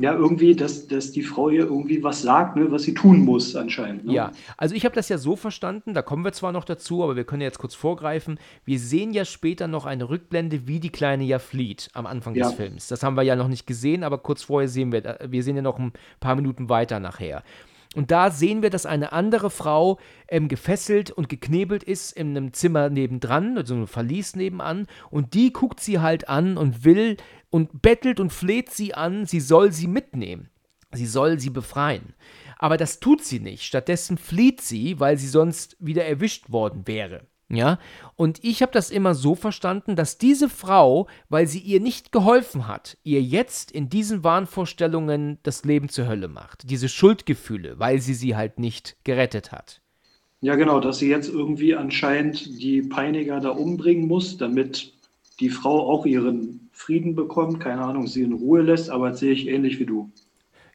ja, 0.00 0.14
irgendwie, 0.14 0.56
dass, 0.56 0.88
dass 0.88 1.12
die 1.12 1.22
Frau 1.22 1.50
ihr 1.50 1.64
irgendwie 1.64 2.02
was 2.02 2.22
sagt, 2.22 2.56
ne, 2.56 2.70
was 2.70 2.84
sie 2.84 2.94
tun 2.94 3.20
muss 3.20 3.54
anscheinend. 3.54 4.06
Ne? 4.06 4.14
Ja, 4.14 4.32
also 4.56 4.74
ich 4.74 4.84
habe 4.84 4.94
das 4.94 5.08
ja 5.10 5.18
so 5.18 5.36
verstanden, 5.36 5.92
da 5.92 6.00
kommen 6.00 6.24
wir 6.24 6.32
zwar 6.32 6.52
noch 6.52 6.64
dazu, 6.64 7.04
aber 7.04 7.16
wir 7.16 7.24
können 7.24 7.42
jetzt 7.42 7.58
kurz 7.58 7.74
vorgreifen. 7.74 8.38
Wir 8.64 8.78
sehen 8.78 9.12
ja 9.12 9.26
später 9.26 9.68
noch 9.68 9.84
eine 9.84 10.08
Rückblende, 10.08 10.66
wie 10.66 10.80
die 10.80 10.90
Kleine 10.90 11.24
ja 11.24 11.38
flieht 11.38 11.90
am 11.92 12.06
Anfang 12.06 12.34
ja. 12.34 12.46
des 12.46 12.54
Films. 12.54 12.88
Das 12.88 13.02
haben 13.02 13.14
wir 13.14 13.22
ja 13.22 13.36
noch 13.36 13.48
nicht 13.48 13.66
gesehen, 13.66 14.02
aber 14.02 14.18
kurz 14.18 14.42
vorher 14.42 14.68
sehen 14.68 14.90
wir, 14.90 15.18
wir 15.28 15.42
sehen 15.42 15.56
ja 15.56 15.62
noch 15.62 15.78
ein 15.78 15.92
paar 16.18 16.34
Minuten 16.34 16.70
weiter 16.70 16.98
nachher. 16.98 17.42
Und 17.96 18.12
da 18.12 18.30
sehen 18.30 18.62
wir, 18.62 18.70
dass 18.70 18.86
eine 18.86 19.12
andere 19.12 19.50
Frau 19.50 19.98
ähm, 20.28 20.46
gefesselt 20.46 21.10
und 21.10 21.28
geknebelt 21.28 21.82
ist 21.82 22.12
in 22.12 22.36
einem 22.36 22.52
Zimmer 22.52 22.88
nebendran, 22.88 23.58
also 23.58 23.74
einem 23.74 23.88
Verlies 23.88 24.36
nebenan. 24.36 24.86
Und 25.10 25.34
die 25.34 25.52
guckt 25.52 25.80
sie 25.80 25.98
halt 25.98 26.28
an 26.28 26.56
und 26.56 26.84
will 26.84 27.16
und 27.50 27.82
bettelt 27.82 28.20
und 28.20 28.32
fleht 28.32 28.70
sie 28.70 28.94
an, 28.94 29.26
sie 29.26 29.40
soll 29.40 29.72
sie 29.72 29.88
mitnehmen. 29.88 30.50
Sie 30.92 31.06
soll 31.06 31.40
sie 31.40 31.50
befreien. 31.50 32.14
Aber 32.58 32.76
das 32.76 33.00
tut 33.00 33.24
sie 33.24 33.40
nicht. 33.40 33.64
Stattdessen 33.64 34.18
flieht 34.18 34.60
sie, 34.60 35.00
weil 35.00 35.16
sie 35.18 35.28
sonst 35.28 35.76
wieder 35.80 36.04
erwischt 36.04 36.50
worden 36.50 36.86
wäre. 36.86 37.26
Ja, 37.52 37.80
und 38.14 38.44
ich 38.44 38.62
habe 38.62 38.70
das 38.70 38.92
immer 38.92 39.14
so 39.14 39.34
verstanden, 39.34 39.96
dass 39.96 40.18
diese 40.18 40.48
Frau, 40.48 41.08
weil 41.28 41.48
sie 41.48 41.58
ihr 41.58 41.80
nicht 41.80 42.12
geholfen 42.12 42.68
hat, 42.68 42.96
ihr 43.02 43.20
jetzt 43.20 43.72
in 43.72 43.88
diesen 43.88 44.22
Wahnvorstellungen 44.22 45.38
das 45.42 45.64
Leben 45.64 45.88
zur 45.88 46.06
Hölle 46.06 46.28
macht. 46.28 46.70
Diese 46.70 46.88
Schuldgefühle, 46.88 47.80
weil 47.80 48.00
sie 48.00 48.14
sie 48.14 48.36
halt 48.36 48.60
nicht 48.60 48.96
gerettet 49.02 49.50
hat. 49.50 49.80
Ja, 50.42 50.54
genau, 50.54 50.78
dass 50.78 50.98
sie 50.98 51.08
jetzt 51.08 51.28
irgendwie 51.28 51.74
anscheinend 51.74 52.62
die 52.62 52.82
Peiniger 52.82 53.40
da 53.40 53.50
umbringen 53.50 54.06
muss, 54.06 54.36
damit 54.36 54.92
die 55.40 55.50
Frau 55.50 55.90
auch 55.90 56.06
ihren 56.06 56.70
Frieden 56.72 57.16
bekommt, 57.16 57.58
keine 57.58 57.82
Ahnung, 57.82 58.06
sie 58.06 58.22
in 58.22 58.32
Ruhe 58.32 58.62
lässt, 58.62 58.90
aber 58.90 59.10
das 59.10 59.20
sehe 59.20 59.32
ich 59.32 59.48
ähnlich 59.48 59.80
wie 59.80 59.86
du. 59.86 60.10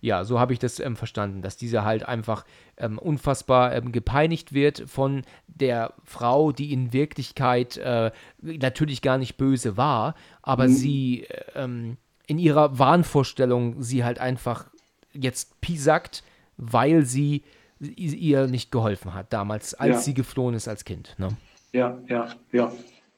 Ja, 0.06 0.24
so 0.24 0.40
habe 0.40 0.54
ich 0.54 0.60
das 0.60 0.80
ähm, 0.80 0.96
verstanden, 0.96 1.42
dass 1.42 1.58
dieser 1.58 1.84
halt 1.84 2.08
einfach 2.08 2.46
ähm, 2.78 3.00
unfassbar 3.00 3.74
ähm, 3.74 3.92
gepeinigt 3.92 4.54
wird 4.54 4.84
von 4.86 5.24
der 5.48 5.94
Frau, 6.04 6.52
die 6.52 6.72
in 6.72 6.94
Wirklichkeit 6.94 7.78
äh, 7.78 8.12
natürlich 8.40 9.02
gar 9.02 9.18
nicht 9.18 9.36
böse 9.36 9.78
war, 9.78 10.14
aber 10.44 10.68
mhm. 10.68 10.74
sie 10.74 11.24
äh, 11.24 11.64
ähm, 11.64 11.98
in 12.28 12.38
ihrer 12.38 12.78
Wahnvorstellung 12.78 13.82
sie 13.82 14.04
halt 14.04 14.20
einfach 14.20 14.68
jetzt 15.12 15.60
pisackt, 15.60 16.24
weil 16.58 17.04
sie 17.04 17.42
ihr 17.80 18.46
nicht 18.46 18.72
geholfen 18.72 19.16
hat 19.16 19.34
damals, 19.34 19.74
als 19.74 19.96
ja. 19.96 20.00
sie 20.02 20.14
geflohen 20.14 20.54
ist 20.54 20.68
als 20.68 20.86
Kind. 20.86 21.16
Ne? 21.18 21.30
Ja, 21.74 21.98
ja, 22.08 22.28
ja. 22.52 22.72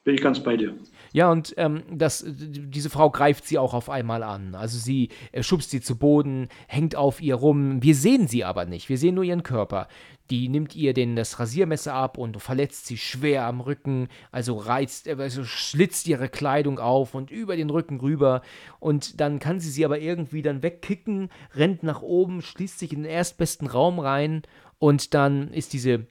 Bin 0.04 0.14
ich 0.14 0.22
ganz 0.22 0.40
bei 0.40 0.56
dir. 0.56 0.74
Ja, 1.18 1.32
und 1.32 1.52
ähm, 1.56 1.82
das, 1.90 2.24
diese 2.28 2.90
Frau 2.90 3.10
greift 3.10 3.44
sie 3.44 3.58
auch 3.58 3.74
auf 3.74 3.90
einmal 3.90 4.22
an. 4.22 4.54
Also 4.54 4.78
sie 4.78 5.08
äh, 5.32 5.42
schubst 5.42 5.70
sie 5.72 5.80
zu 5.80 5.98
Boden, 5.98 6.46
hängt 6.68 6.94
auf 6.94 7.20
ihr 7.20 7.34
rum. 7.34 7.82
Wir 7.82 7.96
sehen 7.96 8.28
sie 8.28 8.44
aber 8.44 8.66
nicht. 8.66 8.88
Wir 8.88 8.98
sehen 8.98 9.16
nur 9.16 9.24
ihren 9.24 9.42
Körper. 9.42 9.88
Die 10.30 10.48
nimmt 10.48 10.76
ihr 10.76 10.94
den, 10.94 11.16
das 11.16 11.40
Rasiermesser 11.40 11.92
ab 11.92 12.18
und 12.18 12.40
verletzt 12.40 12.86
sie 12.86 12.96
schwer 12.96 13.46
am 13.46 13.60
Rücken, 13.60 14.06
also 14.30 14.54
reizt, 14.58 15.08
äh, 15.08 15.16
also 15.18 15.42
schlitzt 15.42 16.06
ihre 16.06 16.28
Kleidung 16.28 16.78
auf 16.78 17.16
und 17.16 17.32
über 17.32 17.56
den 17.56 17.70
Rücken 17.70 17.98
rüber. 17.98 18.40
Und 18.78 19.20
dann 19.20 19.40
kann 19.40 19.58
sie 19.58 19.70
sie 19.70 19.84
aber 19.84 19.98
irgendwie 19.98 20.42
dann 20.42 20.62
wegkicken, 20.62 21.30
rennt 21.52 21.82
nach 21.82 22.00
oben, 22.00 22.42
schließt 22.42 22.78
sich 22.78 22.92
in 22.92 23.02
den 23.02 23.10
erstbesten 23.10 23.66
Raum 23.66 23.98
rein 23.98 24.42
und 24.78 25.14
dann 25.14 25.48
ist 25.48 25.72
diese 25.72 26.06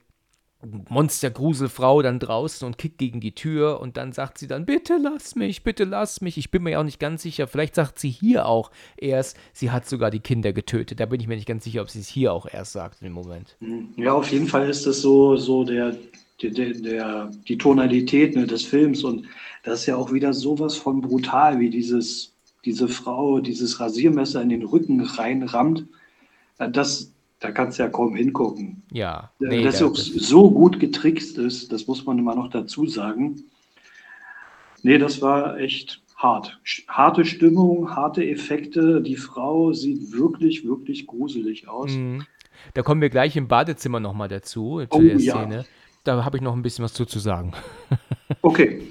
Monstergruselfrau 0.66 2.02
dann 2.02 2.18
draußen 2.18 2.66
und 2.66 2.78
kickt 2.78 2.98
gegen 2.98 3.20
die 3.20 3.34
Tür 3.34 3.80
und 3.80 3.96
dann 3.96 4.12
sagt 4.12 4.38
sie 4.38 4.48
dann, 4.48 4.66
bitte 4.66 4.98
lass 5.00 5.36
mich, 5.36 5.62
bitte 5.62 5.84
lass 5.84 6.20
mich. 6.20 6.36
Ich 6.36 6.50
bin 6.50 6.64
mir 6.64 6.80
auch 6.80 6.84
nicht 6.84 6.98
ganz 6.98 7.22
sicher, 7.22 7.46
vielleicht 7.46 7.76
sagt 7.76 7.98
sie 7.98 8.10
hier 8.10 8.46
auch 8.46 8.72
erst, 8.96 9.36
sie 9.52 9.70
hat 9.70 9.88
sogar 9.88 10.10
die 10.10 10.18
Kinder 10.18 10.52
getötet. 10.52 10.98
Da 10.98 11.06
bin 11.06 11.20
ich 11.20 11.28
mir 11.28 11.36
nicht 11.36 11.46
ganz 11.46 11.62
sicher, 11.62 11.82
ob 11.82 11.90
sie 11.90 12.00
es 12.00 12.08
hier 12.08 12.32
auch 12.32 12.46
erst 12.52 12.72
sagt 12.72 13.02
im 13.02 13.12
Moment. 13.12 13.56
Ja, 13.96 14.12
auf 14.12 14.32
jeden 14.32 14.48
Fall 14.48 14.68
ist 14.68 14.84
das 14.84 15.00
so, 15.00 15.36
so 15.36 15.62
der, 15.62 15.96
der, 16.42 16.50
der, 16.50 17.30
die 17.46 17.58
Tonalität 17.58 18.34
ne, 18.34 18.46
des 18.46 18.64
Films 18.64 19.04
und 19.04 19.26
das 19.62 19.80
ist 19.80 19.86
ja 19.86 19.96
auch 19.96 20.12
wieder 20.12 20.32
sowas 20.32 20.76
von 20.76 21.00
brutal, 21.00 21.60
wie 21.60 21.70
dieses, 21.70 22.34
diese 22.64 22.88
Frau 22.88 23.38
dieses 23.38 23.78
Rasiermesser 23.78 24.42
in 24.42 24.48
den 24.48 24.64
Rücken 24.64 25.00
reinrammt. 25.00 25.86
Das, 26.58 27.12
da 27.40 27.52
kannst 27.52 27.78
du 27.78 27.84
ja 27.84 27.88
kaum 27.88 28.16
hingucken. 28.16 28.82
Ja. 28.92 29.30
Nee, 29.38 29.62
dass 29.62 29.78
das 29.78 30.06
so 30.06 30.50
gut 30.50 30.80
getrickst 30.80 31.38
ist, 31.38 31.72
das 31.72 31.86
muss 31.86 32.04
man 32.04 32.18
immer 32.18 32.34
noch 32.34 32.50
dazu 32.50 32.86
sagen. 32.86 33.42
Nee, 34.82 34.98
das 34.98 35.22
war 35.22 35.58
echt 35.58 36.00
hart. 36.16 36.58
Harte 36.88 37.24
Stimmung, 37.24 37.94
harte 37.94 38.28
Effekte. 38.28 39.00
Die 39.00 39.16
Frau 39.16 39.72
sieht 39.72 40.12
wirklich, 40.12 40.64
wirklich 40.64 41.06
gruselig 41.06 41.68
aus. 41.68 41.92
Mhm. 41.92 42.26
Da 42.74 42.82
kommen 42.82 43.00
wir 43.00 43.10
gleich 43.10 43.36
im 43.36 43.46
Badezimmer 43.46 44.00
nochmal 44.00 44.28
dazu, 44.28 44.84
zu 44.90 44.98
oh, 44.98 45.00
der 45.00 45.18
Szene. 45.18 45.56
Ja. 45.56 45.64
Da 46.04 46.24
habe 46.24 46.36
ich 46.36 46.42
noch 46.42 46.54
ein 46.54 46.62
bisschen 46.62 46.84
was 46.84 46.92
zu, 46.92 47.04
zu 47.04 47.18
sagen. 47.18 47.52
Okay. 48.42 48.82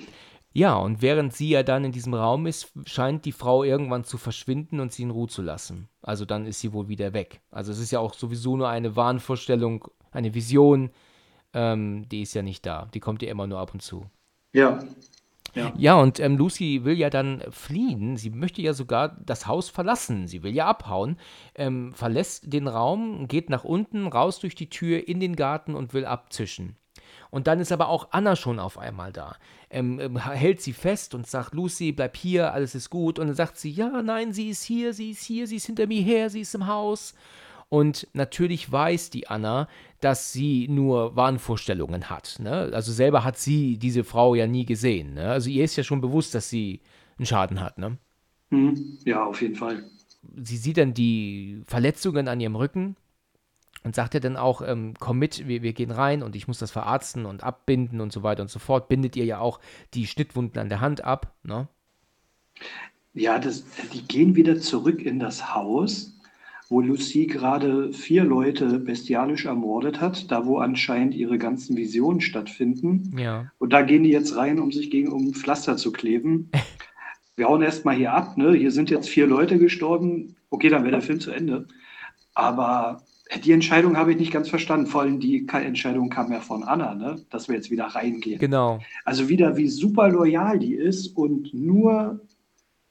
Ja, 0.58 0.76
und 0.76 1.03
während 1.03 1.34
sie 1.34 1.49
ja 1.49 1.62
dann 1.62 1.84
in 1.84 1.91
diesem 1.91 2.16
Raum 2.16 2.47
ist, 2.47 2.72
scheint 2.88 3.26
die 3.26 3.32
Frau 3.32 3.64
irgendwann 3.64 4.05
zu 4.05 4.18
verschwinden 4.18 4.80
und 4.80 4.91
sie 4.91 5.03
in 5.03 5.12
Ruhe 5.12 5.28
zu 5.28 5.43
lassen. 5.43 5.88
Also 6.01 6.26
dann 6.26 6.47
ist 6.47 6.62
sie 6.62 6.74
wohl 6.74 6.88
wieder 6.88 7.14
weg. 7.14 7.41
Also 7.51 7.72
es 7.72 7.78
ist 7.78 7.91
ja 7.91 7.99
auch 7.99 8.16
sowieso 8.16 8.58
nur 8.58 8.68
eine 8.68 8.95
Wahnvorstellung, 8.95 9.88
eine 10.10 10.34
Vision. 10.34 10.89
Ähm, 11.53 12.10
die 12.10 12.24
ist 12.24 12.34
ja 12.34 12.41
nicht 12.41 12.66
da. 12.66 12.89
Die 12.91 12.99
kommt 12.99 13.22
ja 13.22 13.30
immer 13.30 13.45
nur 13.45 13.60
ab 13.60 13.76
und 13.76 13.84
zu. 13.84 14.08
Ja. 14.51 14.80
Ja, 15.53 15.74
ja 15.78 15.93
und 15.93 16.20
ähm, 16.20 16.38
Lucy 16.38 16.84
will 16.86 16.97
ja 16.97 17.12
dann 17.12 17.43
fliehen. 17.51 18.18
Sie 18.18 18.32
möchte 18.32 18.64
ja 18.64 18.74
sogar 18.74 19.10
das 19.24 19.45
Haus 19.45 19.70
verlassen. 19.70 20.28
Sie 20.28 20.41
will 20.41 20.55
ja 20.55 20.66
abhauen. 20.66 21.20
Ähm, 21.53 21.93
verlässt 21.93 22.51
den 22.51 22.68
Raum, 22.68 23.28
geht 23.28 23.51
nach 23.51 23.64
unten, 23.64 24.08
raus 24.08 24.39
durch 24.39 24.55
die 24.55 24.72
Tür 24.72 25.08
in 25.08 25.20
den 25.20 25.36
Garten 25.36 25.76
und 25.76 25.93
will 25.93 26.05
abzischen. 26.05 26.78
Und 27.30 27.45
dann 27.45 27.60
ist 27.60 27.72
aber 27.72 27.89
auch 27.89 28.08
Anna 28.10 28.36
schon 28.36 28.60
auf 28.60 28.80
einmal 28.80 29.12
da. 29.12 29.36
Ähm, 29.70 29.99
ähm, 29.99 30.18
hält 30.18 30.61
sie 30.61 30.72
fest 30.72 31.13
und 31.13 31.28
sagt, 31.28 31.53
Lucy, 31.53 31.91
bleib 31.91 32.15
hier, 32.15 32.53
alles 32.53 32.74
ist 32.74 32.89
gut. 32.89 33.20
Und 33.20 33.28
dann 33.28 33.36
sagt 33.36 33.57
sie, 33.57 33.70
ja, 33.70 34.01
nein, 34.01 34.32
sie 34.32 34.49
ist 34.49 34.63
hier, 34.63 34.93
sie 34.93 35.11
ist 35.11 35.24
hier, 35.24 35.45
sie 35.45 35.57
ist 35.57 35.65
hinter 35.65 35.88
mir 35.88 36.01
her, 36.01 36.30
sie 36.30 36.41
ist 36.41 36.55
im 36.55 36.68
Haus. 36.68 37.13
Und 37.70 38.07
natürlich 38.13 38.72
weiß 38.72 39.09
die 39.09 39.28
Anna, 39.28 39.68
dass 39.99 40.32
sie 40.32 40.68
nur 40.70 41.15
Wahnvorstellungen 41.15 42.09
hat. 42.09 42.38
Ne? 42.39 42.72
Also 42.74 42.93
selber 42.93 43.24
hat 43.24 43.38
sie 43.38 43.78
diese 43.78 44.03
Frau 44.03 44.36
ja 44.36 44.47
nie 44.47 44.65
gesehen. 44.65 45.15
Ne? 45.15 45.30
Also 45.30 45.49
ihr 45.49 45.65
ist 45.65 45.76
ja 45.76 45.84
schon 45.84 45.99
bewusst, 45.99 46.34
dass 46.34 46.49
sie 46.49 46.80
einen 47.18 47.26
Schaden 47.26 47.59
hat. 47.59 47.78
Ne? 47.78 47.97
Mhm. 48.51 48.99
Ja, 49.03 49.26
auf 49.26 49.41
jeden 49.41 49.55
Fall. 49.55 49.84
sie 50.38 50.57
sieht 50.57 50.78
dann 50.78 50.93
die 50.93 51.61
Verletzungen 51.65 52.30
an 52.30 52.39
ihrem 52.39 52.55
Rücken 52.55 52.95
und 53.88 53.96
sagt 53.96 54.14
ja 54.16 54.20
dann 54.20 54.36
auch, 54.36 54.62
ähm, 54.62 54.96
komm 55.00 55.18
mit, 55.18 55.48
wir, 55.48 55.64
wir 55.64 55.72
gehen 55.72 55.92
rein 55.92 56.22
und 56.22 56.36
ich 56.36 56.46
muss 56.46 56.60
das 56.60 56.72
verarzten 56.72 57.26
und 57.26 57.42
abbinden 57.42 58.02
und 58.02 58.12
so 58.12 58.22
weiter 58.22 58.42
und 58.42 58.50
so 58.50 58.60
fort. 58.60 58.90
Bindet 58.90 59.16
ihr 59.16 59.24
ja 59.24 59.40
auch 59.40 59.62
die 59.94 60.08
Schnittwunden 60.08 60.60
an 60.60 60.68
der 60.68 60.82
Hand 60.82 61.06
ab, 61.06 61.34
ne? 61.44 61.70
Ja, 63.14 63.40
das, 63.40 63.64
die 63.94 64.06
gehen 64.06 64.36
wieder 64.36 64.60
zurück 64.60 65.02
in 65.02 65.20
das 65.20 65.56
Haus, 65.56 66.20
wo 66.68 66.82
Lucie 66.82 67.28
gerade 67.28 67.94
vier 67.94 68.26
Leute 68.26 68.78
bestialisch 68.80 69.46
ermordet 69.46 70.02
hat, 70.02 70.30
da 70.32 70.46
wo 70.46 70.58
anscheinend 70.58 71.16
ihre 71.16 71.38
ganzen 71.38 71.78
Visionen 71.78 72.20
stattfinden. 72.20 73.18
Ja. 73.18 73.50
Und 73.58 73.72
da 73.72 73.84
gehen 73.84 74.04
die 74.04 74.10
jetzt 74.10 74.36
rein, 74.36 74.60
um 74.60 74.74
sich 74.74 74.92
gegen 74.92 75.14
um 75.14 75.34
Pflaster 75.34 75.78
zu 75.78 75.94
kleben. 75.94 76.52
Wir 77.38 77.48
hauen 77.48 77.62
erstmal 77.62 77.96
hier 77.96 78.12
ab, 78.12 78.36
ne? 78.36 78.52
Hier 78.52 78.72
sind 78.72 78.90
jetzt 78.90 79.08
vier 79.08 79.28
Leute 79.28 79.58
gestorben. 79.60 80.36
Okay, 80.50 80.68
dann 80.68 80.84
wäre 80.84 80.92
der 80.92 81.02
Film 81.02 81.22
zu 81.22 81.32
Ende. 81.32 81.70
Aber 82.34 83.07
die 83.44 83.52
Entscheidung 83.52 83.98
habe 83.98 84.12
ich 84.12 84.18
nicht 84.18 84.32
ganz 84.32 84.50
verstanden. 84.50 84.88
Vor 84.88 85.02
allem 85.02 85.20
die 85.20 85.48
Entscheidung 85.48 86.10
kam 86.10 86.32
ja 86.32 86.40
von 86.40 86.64
Anna, 86.64 86.96
ne? 86.96 87.26
dass 87.30 87.48
wir 87.48 87.56
jetzt 87.56 87.72
wieder 87.72 87.86
reingehen. 87.86 88.40
Genau. 88.40 88.80
Also 89.06 89.30
wieder, 89.30 89.58
wie 89.58 89.68
super 89.68 90.10
loyal 90.10 90.60
die 90.60 90.74
ist 90.74 91.08
und 91.08 91.54
nur 91.54 92.22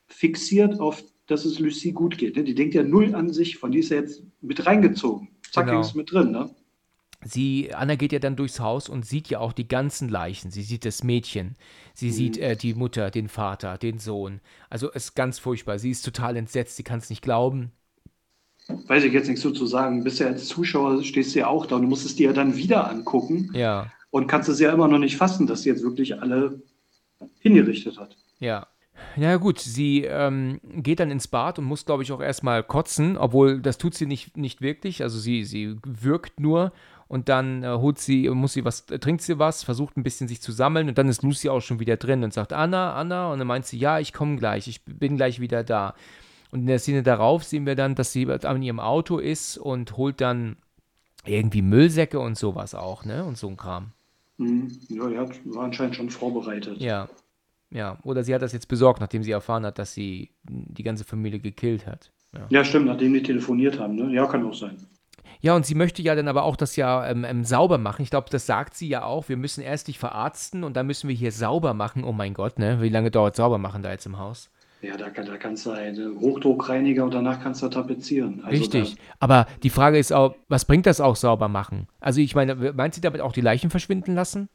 fixiert 0.09 0.79
auf, 0.81 1.03
dass 1.27 1.45
es 1.45 1.59
Lucie 1.59 1.93
gut 1.93 2.19
geht. 2.19 2.37
Ne? 2.37 2.45
Die 2.45 2.55
denkt 2.55 2.75
ja 2.75 2.83
null 2.83 3.15
an 3.15 3.33
sich, 3.33 3.57
von 3.59 3.73
die 3.73 3.79
ist 3.81 3.91
ja 3.91 3.97
jetzt 3.97 4.23
mit 4.41 4.67
reingezogen. 4.67 5.29
Zack, 5.51 5.67
Genau. 5.67 5.81
ist 5.81 5.95
mit 5.95 6.13
drin. 6.13 6.33
Ne? 6.33 6.51
Sie, 7.25 7.75
Anna 7.75 7.97
geht 7.97 8.13
ja 8.13 8.19
dann 8.19 8.37
durchs 8.37 8.61
Haus 8.61 8.89
und 8.89 9.05
sieht 9.07 9.29
ja 9.29 9.41
auch 9.41 9.53
die 9.53 9.67
ganzen 9.67 10.09
Leichen. 10.09 10.51
Sie 10.51 10.63
sieht 10.63 10.85
das 10.85 11.03
Mädchen, 11.03 11.57
sie 11.95 12.11
sieht 12.11 12.39
äh, 12.39 12.57
die 12.57 12.75
Mutter, 12.75 13.11
den 13.11 13.29
Vater, 13.29 13.79
den 13.79 13.99
Sohn. 13.99 14.41
Also 14.71 14.91
es 14.93 15.07
ist 15.07 15.15
ganz 15.15 15.39
furchtbar. 15.39 15.79
Sie 15.79 15.91
ist 15.91 16.05
total 16.05 16.37
entsetzt, 16.37 16.77
sie 16.77 16.85
kann 16.85 16.99
es 16.99 17.11
nicht 17.11 17.23
glauben. 17.23 17.73
Weiß 18.69 19.05
ich 19.05 19.13
jetzt 19.13 19.29
nichts 19.29 19.43
so 19.43 19.51
zu 19.51 19.67
sagen. 19.67 20.05
Bisher 20.05 20.29
als 20.29 20.47
Zuschauer 20.47 21.03
stehst 21.05 21.35
du 21.35 21.41
ja 21.41 21.47
auch 21.49 21.67
da 21.67 21.77
und 21.77 21.83
du 21.83 21.89
musst 21.89 22.07
es 22.07 22.17
dir 22.17 22.29
ja 22.29 22.33
dann 22.33 22.57
wieder 22.57 22.89
angucken 22.91 23.51
Ja, 23.53 23.93
und 24.11 24.27
kannst 24.29 24.49
es 24.49 24.61
ja 24.61 24.73
immer 24.73 24.89
noch 24.89 24.99
nicht 24.99 25.17
fassen, 25.17 25.47
dass 25.47 25.63
sie 25.63 25.71
jetzt 25.71 25.83
wirklich 25.83 26.21
alle 26.21 26.63
hingerichtet 27.41 27.99
hat. 27.99 28.17
ja. 28.41 28.67
Ja 29.15 29.37
gut, 29.37 29.59
sie 29.59 30.05
ähm, 30.05 30.59
geht 30.65 31.01
dann 31.01 31.11
ins 31.11 31.29
Bad 31.29 31.59
und 31.59 31.67
muss, 31.67 31.85
glaube 31.85 32.03
ich, 32.03 32.13
auch 32.13 32.21
erstmal 32.23 32.63
kotzen, 32.63 33.19
obwohl 33.19 33.61
das 33.61 33.77
tut 33.77 33.95
sie 33.95 34.07
nicht, 34.07 34.39
nicht 34.39 34.63
wirklich. 34.63 35.03
Also 35.03 35.19
sie, 35.19 35.45
sie 35.45 35.77
wirkt 35.85 36.41
nur 36.41 36.73
und 37.07 37.29
dann 37.29 37.63
äh, 37.63 37.69
holt 37.69 37.99
sie, 37.99 38.29
muss 38.31 38.55
sie 38.55 38.65
was, 38.65 38.89
äh, 38.91 38.99
trinkt 38.99 39.21
sie 39.23 39.39
was, 39.39 39.65
versucht 39.65 39.99
ein 39.99 40.03
bisschen 40.03 40.29
sich 40.29 40.41
zu 40.41 40.51
sammeln 40.51 40.89
und 40.89 40.97
dann 40.97 41.09
ist 41.09 41.23
Lucy 41.23 41.51
auch 41.51 41.61
schon 41.61 41.79
wieder 41.79 41.99
drin 41.99 42.25
und 42.25 42.33
sagt, 42.33 42.55
Anna, 42.55 42.95
Anna, 42.95 43.31
und 43.33 43.39
dann 43.39 43.47
meint 43.47 43.67
sie, 43.67 43.79
ja, 43.79 43.99
ich 43.99 44.15
komme 44.15 44.37
gleich, 44.37 44.67
ich 44.67 44.83
bin 44.85 45.17
gleich 45.17 45.41
wieder 45.41 45.63
da. 45.63 45.95
Und 46.51 46.61
in 46.61 46.67
der 46.67 46.79
Szene 46.79 47.03
darauf 47.03 47.45
sehen 47.45 47.67
wir 47.67 47.75
dann, 47.75 47.95
dass 47.95 48.13
sie 48.13 48.27
an 48.27 48.63
ihrem 48.63 48.81
Auto 48.81 49.19
ist 49.19 49.59
und 49.59 49.97
holt 49.97 50.21
dann 50.21 50.57
irgendwie 51.25 51.63
Müllsäcke 51.63 52.21
und 52.21 52.39
sowas 52.39 52.75
auch, 52.75 53.05
ne? 53.05 53.25
Und 53.25 53.37
so 53.37 53.49
ein 53.49 53.57
Kram. 53.57 53.93
Mhm. 54.39 54.69
Ja, 54.89 55.09
die 55.09 55.19
hat, 55.19 55.31
war 55.45 55.65
anscheinend 55.65 55.97
schon 55.97 56.11
vorbereitet. 56.11 56.81
Ja. 56.81 57.09
Ja. 57.71 57.99
Oder 58.05 58.23
sie 58.23 58.35
hat 58.35 58.43
das 58.43 58.53
jetzt 58.53 58.69
besorgt, 58.69 59.01
nachdem 59.01 59.23
sie 59.23 59.33
erfahren 59.33 59.67
hat, 59.67 59.79
dass 59.79 59.93
sie 59.93 60.31
die 60.45 60.83
ganze 60.83 61.05
Familie 61.05 61.41
gekillt 61.41 61.87
hat. 61.87 62.13
Ja. 62.33 62.47
Ja, 62.51 62.65
stimmt, 62.65 62.87
nachdem 62.87 63.13
die 63.13 63.23
telefoniert 63.23 63.79
haben. 63.79 63.97
Ne? 63.97 64.13
Ja, 64.15 64.27
kann 64.27 64.47
auch 64.47 64.55
sein. 64.55 64.77
Ja, 65.41 65.55
und 65.55 65.67
sie 65.67 65.75
möchte 65.75 66.03
ja 66.03 66.15
dann 66.15 66.29
aber 66.29 66.45
auch 66.45 66.57
das 66.57 66.77
ja 66.77 67.07
ähm, 67.09 67.25
ähm, 67.25 67.45
sauber 67.45 67.79
machen. 67.79 68.03
Ich 68.03 68.11
glaube, 68.11 68.29
das 68.31 68.47
sagt 68.47 68.75
sie 68.75 68.89
ja 68.89 69.05
auch. 69.05 69.29
Wir 69.29 69.37
müssen 69.37 69.63
erst 69.63 69.89
dich 69.89 69.99
verarzten 69.99 70.65
und 70.65 70.77
dann 70.77 70.87
müssen 70.87 71.09
wir 71.09 71.17
hier 71.17 71.33
sauber 71.33 71.75
machen. 71.75 72.05
Oh 72.05 72.13
mein 72.13 72.35
Gott, 72.35 72.59
ne? 72.59 72.81
Wie 72.81 72.89
lange 72.89 73.11
dauert 73.11 73.37
sauber 73.37 73.59
machen 73.59 73.83
da 73.83 73.91
jetzt 73.91 74.07
im 74.07 74.19
Haus? 74.19 74.51
Ja, 74.87 74.97
da, 74.97 75.11
da 75.11 75.37
kannst 75.37 75.67
du 75.67 75.71
einen 75.73 76.21
Hochdruckreiniger 76.21 77.05
und 77.05 77.13
danach 77.13 77.43
kannst 77.43 77.63
du 77.63 77.69
tapezieren. 77.69 78.43
Also 78.45 78.51
Richtig. 78.51 78.97
Aber 79.19 79.47
die 79.63 79.71
Frage 79.71 79.99
ist 79.99 80.13
auch, 80.13 80.37
was 80.49 80.65
bringt 80.65 80.87
das 80.87 81.01
auch 81.01 81.17
sauber 81.17 81.49
machen? 81.49 81.89
Also 81.99 82.21
ich 82.21 82.35
meine, 82.35 82.55
meint 82.73 82.95
sie 82.95 83.01
damit 83.01 83.21
auch 83.21 83.33
die 83.33 83.41
Leichen 83.41 83.71
verschwinden 83.71 84.15
lassen? 84.15 84.49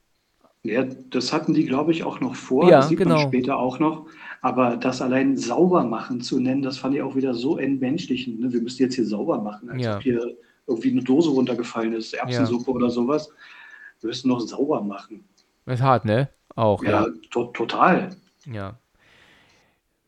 Ja, 0.63 0.83
das 0.83 1.33
hatten 1.33 1.53
die, 1.53 1.65
glaube 1.65 1.91
ich, 1.91 2.03
auch 2.03 2.19
noch 2.19 2.35
vor. 2.35 2.69
Ja, 2.69 2.77
das 2.77 2.89
sieht 2.89 2.99
genau. 2.99 3.15
man 3.17 3.27
später 3.27 3.57
auch 3.57 3.79
noch. 3.79 4.05
Aber 4.41 4.77
das 4.77 5.01
allein 5.01 5.35
sauber 5.35 5.83
machen 5.83 6.21
zu 6.21 6.39
nennen, 6.39 6.61
das 6.61 6.77
fand 6.77 6.95
ich 6.95 7.01
auch 7.01 7.15
wieder 7.15 7.33
so 7.33 7.57
entmenschlichend. 7.57 8.39
Ne? 8.39 8.53
Wir 8.53 8.61
müssen 8.61 8.81
jetzt 8.83 8.95
hier 8.95 9.05
sauber 9.05 9.41
machen, 9.41 9.69
als 9.69 9.83
Ja. 9.83 9.95
ob 9.97 10.03
hier 10.03 10.37
irgendwie 10.67 10.91
eine 10.91 11.03
Dose 11.03 11.29
runtergefallen 11.31 11.93
ist, 11.93 12.13
Erbsensuppe 12.13 12.71
oder 12.71 12.89
sowas. 12.89 13.29
Wir 13.99 14.07
müssen 14.07 14.29
noch 14.29 14.39
sauber 14.39 14.81
machen. 14.81 15.25
Das 15.65 15.79
ist 15.79 15.83
hart, 15.85 16.05
ne? 16.05 16.29
Auch, 16.55 16.83
Ja, 16.83 17.05
ja. 17.05 17.07
to 17.31 17.45
total. 17.47 18.09
Ja. 18.45 18.77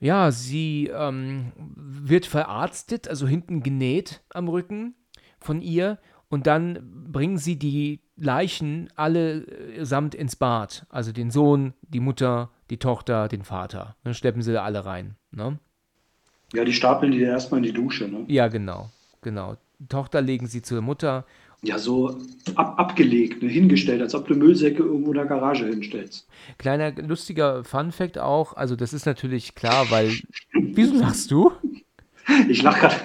Ja, 0.04 0.32
sie 0.32 0.92
ähm, 0.94 1.54
wird 1.56 2.26
verarztet, 2.26 3.08
also 3.08 3.26
hinten 3.26 3.64
genäht 3.64 4.22
am 4.34 4.50
Rücken 4.50 4.96
von 5.40 5.62
ihr 5.62 5.98
und 6.28 6.46
dann 6.46 7.08
bringen 7.10 7.38
sie 7.38 7.58
die 7.58 8.02
Leichen 8.18 8.90
allesamt 8.98 10.14
ins 10.14 10.36
Bad. 10.36 10.86
Also 10.90 11.14
den 11.14 11.32
Sohn, 11.32 11.74
die 11.84 12.02
Mutter, 12.02 12.50
die 12.70 12.80
Tochter, 12.80 13.30
den 13.30 13.44
Vater. 13.44 13.96
Dann 14.04 14.14
schleppen 14.14 14.42
sie 14.42 14.52
da 14.52 14.66
alle 14.66 14.84
rein. 14.84 15.16
Ne? 15.32 15.58
Ja, 16.54 16.66
die 16.66 16.74
stapeln 16.74 17.14
die 17.14 17.22
erstmal 17.22 17.60
in 17.60 17.64
die 17.64 17.72
Dusche. 17.72 18.10
Ne? 18.10 18.26
Ja, 18.28 18.50
genau. 18.50 18.90
Genau. 19.22 19.56
Die 19.80 19.88
Tochter 19.88 20.22
legen 20.22 20.48
sie 20.48 20.62
zur 20.62 20.82
Mutter. 20.82 21.26
Ja, 21.64 21.80
so 21.80 22.20
ab, 22.56 22.78
abgelegt, 22.78 23.42
ne? 23.42 23.50
hingestellt, 23.50 24.02
als 24.02 24.14
ob 24.14 24.28
du 24.28 24.36
Müllsäcke 24.36 24.84
irgendwo 24.84 25.12
in 25.12 25.18
der 25.18 25.26
Garage 25.26 25.66
hinstellst. 25.66 26.28
Kleiner 26.58 26.92
lustiger 26.92 27.64
Fun-Fact 27.64 28.18
auch. 28.20 28.54
Also, 28.58 28.76
das 28.76 28.94
ist 28.94 29.06
natürlich 29.06 29.56
klar, 29.56 29.90
weil. 29.90 30.12
Wieso 30.52 30.96
lachst 30.96 31.32
du? 31.32 31.52
Ich 32.50 32.62
lache 32.64 32.80
gerade, 32.82 32.96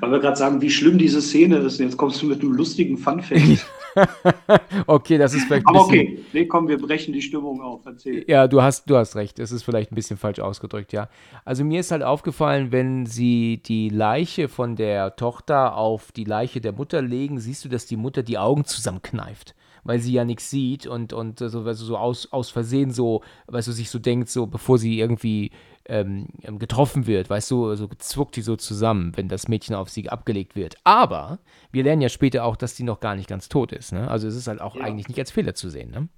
weil 0.00 0.10
wir 0.10 0.20
gerade 0.20 0.36
sagen, 0.36 0.60
wie 0.60 0.70
schlimm 0.70 0.98
diese 0.98 1.22
Szene 1.22 1.56
ist. 1.58 1.78
Und 1.78 1.86
jetzt 1.86 1.96
kommst 1.96 2.20
du 2.20 2.26
mit 2.26 2.40
einem 2.40 2.52
lustigen 2.52 2.98
Funfact. 2.98 3.66
okay, 4.86 5.18
das 5.18 5.34
ist 5.34 5.46
vielleicht 5.46 5.66
Aber 5.66 5.86
bisschen. 5.86 6.06
okay, 6.06 6.24
nee, 6.32 6.46
komm, 6.46 6.68
wir 6.68 6.78
brechen 6.78 7.12
die 7.12 7.22
Stimmung 7.22 7.60
auf. 7.60 7.80
Erzähl. 7.86 8.24
Ja, 8.28 8.46
du 8.46 8.62
hast, 8.62 8.88
du 8.88 8.96
hast 8.96 9.16
recht. 9.16 9.38
Es 9.38 9.52
ist 9.52 9.62
vielleicht 9.62 9.92
ein 9.92 9.94
bisschen 9.94 10.16
falsch 10.16 10.40
ausgedrückt, 10.40 10.92
ja. 10.92 11.08
Also 11.44 11.64
mir 11.64 11.80
ist 11.80 11.90
halt 11.90 12.02
aufgefallen, 12.02 12.72
wenn 12.72 13.06
sie 13.06 13.62
die 13.64 13.88
Leiche 13.88 14.48
von 14.48 14.76
der 14.76 15.16
Tochter 15.16 15.76
auf 15.76 16.12
die 16.12 16.24
Leiche 16.24 16.60
der 16.60 16.72
Mutter 16.72 17.02
legen, 17.02 17.40
siehst 17.40 17.64
du, 17.64 17.68
dass 17.68 17.86
die 17.86 17.96
Mutter 17.96 18.22
die 18.22 18.38
Augen 18.38 18.64
zusammenkneift. 18.64 19.54
Weil 19.84 20.00
sie 20.00 20.12
ja 20.12 20.24
nichts 20.24 20.50
sieht 20.50 20.86
und, 20.86 21.12
und 21.12 21.38
so, 21.38 21.64
du, 21.64 21.74
so 21.74 21.96
aus, 21.96 22.30
aus 22.30 22.50
Versehen 22.50 22.90
so, 22.90 23.22
weißt 23.46 23.68
du, 23.68 23.72
sich 23.72 23.88
so 23.88 23.98
denkt, 23.98 24.28
so 24.28 24.46
bevor 24.46 24.76
sie 24.76 24.98
irgendwie 24.98 25.50
ähm, 25.88 26.28
ähm, 26.42 26.58
getroffen 26.58 27.06
wird, 27.06 27.28
weißt 27.30 27.50
du, 27.50 27.74
so 27.74 27.88
zuckt 27.98 28.36
die 28.36 28.42
so 28.42 28.56
zusammen, 28.56 29.12
wenn 29.16 29.28
das 29.28 29.48
Mädchen 29.48 29.74
auf 29.74 29.88
sie 29.88 30.08
abgelegt 30.08 30.54
wird. 30.56 30.76
Aber 30.84 31.38
wir 31.72 31.82
lernen 31.82 32.02
ja 32.02 32.08
später 32.08 32.44
auch, 32.44 32.56
dass 32.56 32.74
die 32.74 32.82
noch 32.84 33.00
gar 33.00 33.16
nicht 33.16 33.28
ganz 33.28 33.48
tot 33.48 33.72
ist, 33.72 33.92
ne? 33.92 34.08
Also 34.10 34.28
es 34.28 34.36
ist 34.36 34.46
halt 34.48 34.60
auch 34.60 34.76
Ja. 34.76 34.82
eigentlich 34.84 35.08
nicht 35.08 35.18
als 35.18 35.30
Fehler 35.30 35.54
zu 35.54 35.70
sehen, 35.70 35.90
ne? 35.90 36.08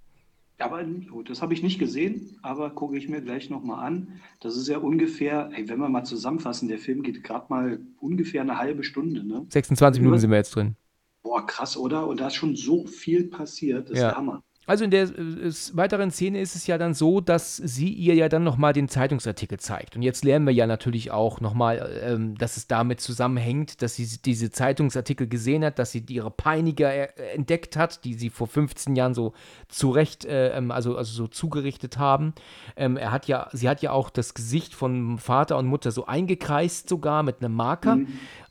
Aber 0.59 0.85
gut, 0.85 1.31
das 1.31 1.41
habe 1.41 1.55
ich 1.55 1.63
nicht 1.63 1.79
gesehen, 1.79 2.39
aber 2.43 2.69
gucke 2.69 2.99
ich 2.99 3.09
mir 3.09 3.23
gleich 3.23 3.49
nochmal 3.49 3.87
an. 3.87 4.21
Das 4.41 4.57
ist 4.57 4.69
ja 4.69 4.77
ungefähr, 4.77 5.51
ey, 5.55 5.67
wenn 5.71 5.79
wir 5.79 5.89
mal 5.89 6.05
zusammenfassen, 6.05 6.69
der 6.69 6.79
Film 6.79 7.03
geht 7.03 7.25
gerade 7.25 7.47
mal 7.49 7.81
ungefähr 7.99 8.43
eine 8.43 8.59
halbe 8.59 8.85
Stunde. 8.85 9.27
Ne? 9.27 9.47
26 9.49 10.03
Minuten 10.03 10.21
sind 10.21 10.31
wir 10.31 10.37
jetzt 10.37 10.55
drin. 10.55 10.77
Boah, 11.23 11.47
krass, 11.47 11.79
oder? 11.79 12.07
Und 12.07 12.21
da 12.21 12.27
ist 12.27 12.35
schon 12.35 12.57
so 12.57 12.87
viel 12.87 13.25
passiert. 13.29 13.85
Das 13.89 13.93
ist 13.93 14.03
Ja. 14.03 14.09
der 14.09 14.17
Hammer. 14.19 14.43
Also 14.71 14.85
in 14.85 14.93
der 14.93 15.03
äh, 15.03 15.53
weiteren 15.73 16.13
Szene 16.13 16.41
ist 16.41 16.55
es 16.55 16.69
ja 16.69 16.79
dann 16.79 16.95
so, 16.95 17.21
dass 17.21 17.57
sie 17.57 17.93
ihr 17.93 18.15
ja 18.15 18.29
dann 18.29 18.45
nochmal 18.45 18.73
den 18.73 18.87
Zeitungsartikel 18.87 19.59
zeigt. 19.59 19.97
Und 19.97 20.03
jetzt 20.03 20.25
lernen 20.25 20.47
wir 20.47 20.53
ja 20.55 20.69
natürlich 20.69 21.11
auch 21.11 21.41
nochmal, 21.41 22.01
ähm, 22.05 22.39
dass 22.39 22.57
es 22.57 22.69
damit 22.69 23.01
zusammenhängt, 23.01 23.83
dass 23.83 23.97
sie 23.97 24.07
diese 24.25 24.53
Zeitungsartikel 24.53 25.27
gesehen 25.27 25.65
hat, 25.65 25.81
dass 25.81 25.91
sie 25.91 26.05
ihre 26.09 26.31
Peiniger 26.31 26.95
äh, 26.95 27.35
entdeckt 27.35 27.77
hat, 27.77 28.05
die 28.05 28.15
sie 28.15 28.31
vor 28.31 28.47
15 28.47 28.95
Jahren 28.95 29.13
so 29.13 29.33
zurecht, 29.67 30.25
äh, 30.25 30.57
ähm, 30.57 30.71
also, 30.71 30.97
also 30.97 31.13
so 31.13 31.27
zugerichtet 31.27 31.99
haben. 31.99 32.33
Ähm, 32.77 32.97
er 32.97 33.11
hat 33.11 33.27
ja, 33.27 33.49
sie 33.51 33.69
hat 33.69 33.83
ja 33.83 33.91
auch 33.91 34.09
das 34.09 34.35
Gesicht 34.35 34.73
von 34.73 35.19
Vater 35.19 35.59
und 35.59 35.67
Mutter 35.67 35.91
so 35.91 36.07
eingekreist 36.07 36.89
sogar 36.89 37.25
mit 37.25 37.43
einem 37.43 37.55
Marker. 37.55 37.99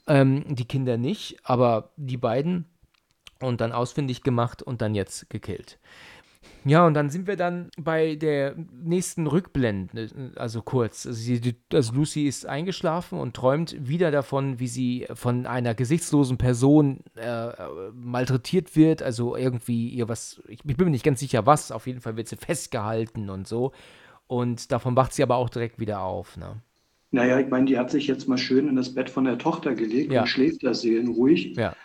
Ähm, 0.06 0.44
die 0.50 0.66
Kinder 0.66 0.98
nicht, 0.98 1.38
aber 1.46 1.92
die 1.96 2.18
beiden 2.18 2.66
und 3.42 3.62
dann 3.62 3.72
ausfindig 3.72 4.24
gemacht 4.24 4.62
und 4.64 4.82
dann 4.82 4.96
jetzt 4.96 5.30
gekillt. 5.30 5.80
Ja, 6.66 6.86
und 6.86 6.94
dann 6.94 7.10
sind 7.10 7.28
wir 7.28 7.36
dann 7.36 7.70
bei 7.78 8.16
der 8.16 8.56
nächsten 8.72 9.28
Rückblende, 9.28 10.10
also 10.36 10.62
kurz. 10.62 11.06
Also, 11.06 11.18
sie, 11.20 11.56
also 11.74 11.94
Lucy 11.94 12.28
ist 12.28 12.46
eingeschlafen 12.46 13.20
und 13.20 13.36
träumt 13.36 13.76
wieder 13.80 14.12
davon, 14.12 14.60
wie 14.60 14.68
sie 14.68 15.08
von 15.14 15.46
einer 15.46 15.74
gesichtslosen 15.74 16.38
Person 16.38 17.00
äh, 17.16 17.52
malträtiert 17.94 18.76
wird, 18.76 19.02
also 19.02 19.36
irgendwie 19.36 19.90
ihr 19.90 20.10
was, 20.10 20.42
ich 20.48 20.64
bin 20.64 20.76
mir 20.78 20.92
nicht 20.92 21.06
ganz 21.06 21.20
sicher 21.22 21.46
was, 21.46 21.72
auf 21.72 21.88
jeden 21.88 22.02
Fall 22.02 22.18
wird 22.18 22.28
sie 22.28 22.38
festgehalten 22.38 23.30
und 23.30 23.48
so. 23.48 23.72
Und 24.28 24.72
davon 24.72 24.96
wacht 24.96 25.14
sie 25.14 25.24
aber 25.24 25.38
auch 25.38 25.50
direkt 25.50 25.80
wieder 25.80 26.02
auf, 26.02 26.38
ne? 26.38 26.62
Naja, 27.12 27.40
ich 27.40 27.48
meine, 27.50 27.66
die 27.66 27.78
hat 27.80 27.90
sich 27.90 28.06
jetzt 28.06 28.28
mal 28.28 28.38
schön 28.38 28.68
in 28.68 28.76
das 28.76 28.94
Bett 28.94 29.10
von 29.10 29.24
der 29.26 29.40
Tochter 29.40 29.74
gelegt 29.74 30.12
Ja. 30.12 30.22
und 30.22 30.28
schläft 30.28 30.64
da 30.64 30.74
seelenruhig. 30.76 31.56
Ja. 31.58 31.76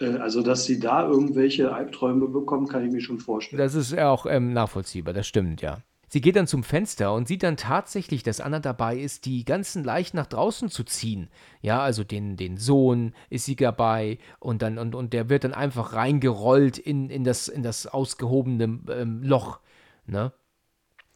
Äh, 0.00 0.18
Also, 0.18 0.42
dass 0.42 0.64
sie 0.64 0.80
da 0.80 1.06
irgendwelche 1.08 1.72
Albträume 1.72 2.28
bekommt, 2.28 2.70
kann 2.70 2.84
ich 2.84 2.92
mir 2.92 3.00
schon 3.00 3.18
vorstellen. 3.18 3.58
Das 3.58 3.74
ist 3.74 3.92
ja 3.92 4.10
auch 4.10 4.26
ähm, 4.26 4.52
nachvollziehbar, 4.52 5.14
das 5.14 5.26
stimmt, 5.26 5.62
ja. 5.62 5.78
sie 6.08 6.20
geht 6.20 6.36
dann 6.36 6.46
zum 6.46 6.62
Fenster 6.62 7.12
und 7.12 7.26
sieht 7.26 7.42
dann 7.42 7.56
tatsächlich, 7.56 8.22
dass 8.22 8.40
Anna 8.40 8.60
dabei 8.60 8.96
ist, 8.96 9.24
die 9.26 9.44
ganzen 9.44 9.82
Leichen 9.82 10.16
nach 10.16 10.26
draußen 10.26 10.68
zu 10.68 10.84
ziehen. 10.84 11.28
Ja, 11.60 11.80
also 11.80 12.04
den, 12.04 12.36
den 12.36 12.56
Sohn 12.56 13.14
ist 13.30 13.46
sie 13.46 13.56
dabei 13.56 14.18
und 14.38 14.62
dann, 14.62 14.78
und, 14.78 14.94
und 14.94 15.12
der 15.12 15.28
wird 15.28 15.42
dann 15.44 15.54
einfach 15.54 15.92
reingerollt 15.94 16.78
in, 16.78 17.10
in, 17.10 17.24
das, 17.24 17.48
in 17.48 17.62
das 17.64 17.86
ausgehobene 17.88 18.80
ähm, 18.90 19.22
Loch. 19.24 19.58
Ne? 20.06 20.32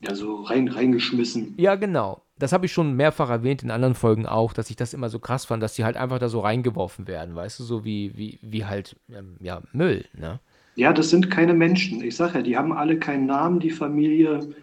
Ja, 0.00 0.14
so 0.14 0.42
rein, 0.42 0.68
reingeschmissen. 0.68 1.54
Ja, 1.58 1.74
genau. 1.74 2.22
Das 2.38 2.52
habe 2.52 2.66
ich 2.66 2.72
schon 2.72 2.94
mehrfach 2.94 3.30
erwähnt 3.30 3.64
in 3.64 3.70
anderen 3.70 3.94
Folgen 3.94 4.26
auch, 4.26 4.52
dass 4.52 4.70
ich 4.70 4.76
das 4.76 4.94
immer 4.94 5.08
so 5.08 5.18
krass 5.18 5.44
fand, 5.44 5.62
dass 5.62 5.74
die 5.74 5.84
halt 5.84 5.96
einfach 5.96 6.20
da 6.20 6.28
so 6.28 6.40
reingeworfen 6.40 7.08
werden, 7.08 7.34
weißt 7.34 7.58
du, 7.58 7.64
so 7.64 7.84
wie, 7.84 8.16
wie, 8.16 8.38
wie 8.42 8.64
halt, 8.64 8.96
ähm, 9.12 9.36
ja, 9.40 9.60
Müll, 9.72 10.04
ne? 10.14 10.40
Ja, 10.76 10.92
das 10.92 11.10
sind 11.10 11.30
keine 11.30 11.54
Menschen. 11.54 12.00
Ich 12.02 12.14
sage 12.14 12.34
ja, 12.38 12.42
die 12.42 12.56
haben 12.56 12.72
alle 12.72 13.00
keinen 13.00 13.26
Namen, 13.26 13.58
die 13.58 13.70
Familie. 13.70 14.54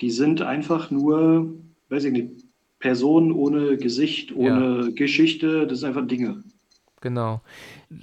Die 0.00 0.10
sind 0.10 0.40
einfach 0.40 0.92
nur, 0.92 1.52
weiß 1.88 2.04
ich 2.04 2.12
nicht, 2.12 2.44
Personen 2.78 3.32
ohne 3.32 3.76
Gesicht, 3.78 4.32
ohne 4.36 4.92
Geschichte. 4.94 5.66
Das 5.66 5.80
sind 5.80 5.88
einfach 5.88 6.06
Dinge. 6.06 6.44
Genau. 7.00 7.42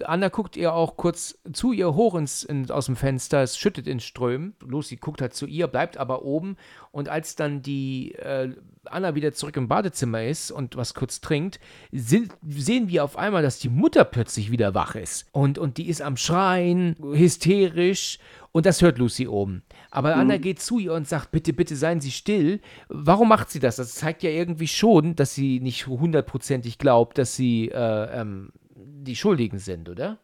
Anna 0.04 0.30
guckt 0.30 0.56
ihr 0.58 0.74
auch 0.74 0.98
kurz 0.98 1.40
zu 1.54 1.72
ihr 1.72 1.94
hoch 1.96 2.16
ins, 2.16 2.44
in, 2.44 2.70
aus 2.72 2.86
dem 2.86 2.96
Fenster, 2.96 3.42
es 3.42 3.58
schüttet 3.58 3.88
in 3.88 4.00
Strömen. 4.00 4.56
Lucy 4.62 4.98
guckt 4.98 5.22
halt 5.22 5.34
zu 5.34 5.46
ihr, 5.46 5.68
bleibt 5.68 5.98
aber 5.98 6.24
oben. 6.24 6.58
Und 6.92 7.10
als 7.10 7.36
dann 7.36 7.62
die 7.62 8.14
äh, 8.16 8.54
Anna 8.86 9.16
wieder 9.16 9.34
zurück 9.34 9.58
im 9.58 9.68
Badezimmer 9.68 10.24
ist 10.24 10.52
und 10.52 10.76
was 10.76 10.94
kurz 10.94 11.22
trinkt, 11.22 11.60
sind, 11.92 12.34
sehen 12.48 12.90
wir 12.90 13.04
auf 13.04 13.18
einmal, 13.18 13.44
dass 13.44 13.60
die 13.60 13.70
Mutter 13.70 14.04
plötzlich 14.04 14.52
wieder 14.52 14.74
wach 14.74 14.96
ist. 14.96 15.28
Und, 15.32 15.58
und 15.58 15.78
die 15.78 15.88
ist 15.88 16.02
am 16.02 16.18
Schreien, 16.18 16.96
hysterisch. 17.00 18.20
Und 18.54 18.66
das 18.66 18.82
hört 18.82 18.98
Lucy 18.98 19.28
oben. 19.28 19.64
Aber 19.92 20.16
Anna 20.16 20.38
geht 20.38 20.60
zu 20.60 20.78
ihr 20.78 20.94
und 20.94 21.08
sagt, 21.08 21.32
bitte, 21.32 21.54
bitte 21.54 21.76
seien 21.76 22.02
Sie 22.02 22.12
still. 22.12 22.60
Warum 22.90 23.30
macht 23.30 23.50
sie 23.50 23.60
das? 23.60 23.78
Das 23.78 23.96
zeigt 23.96 24.24
ja 24.24 24.30
irgendwie 24.30 24.68
schon, 24.68 25.16
dass 25.16 25.34
sie 25.34 25.62
nicht 25.62 25.88
hundertprozentig 25.88 26.78
glaubt, 26.78 27.18
dass 27.18 27.36
sie 27.36 27.70
äh, 27.70 28.20
ähm, 28.22 28.52
die 28.86 29.16
Schuldigen 29.16 29.60
sind, 29.60 29.90
oder? 29.90 30.20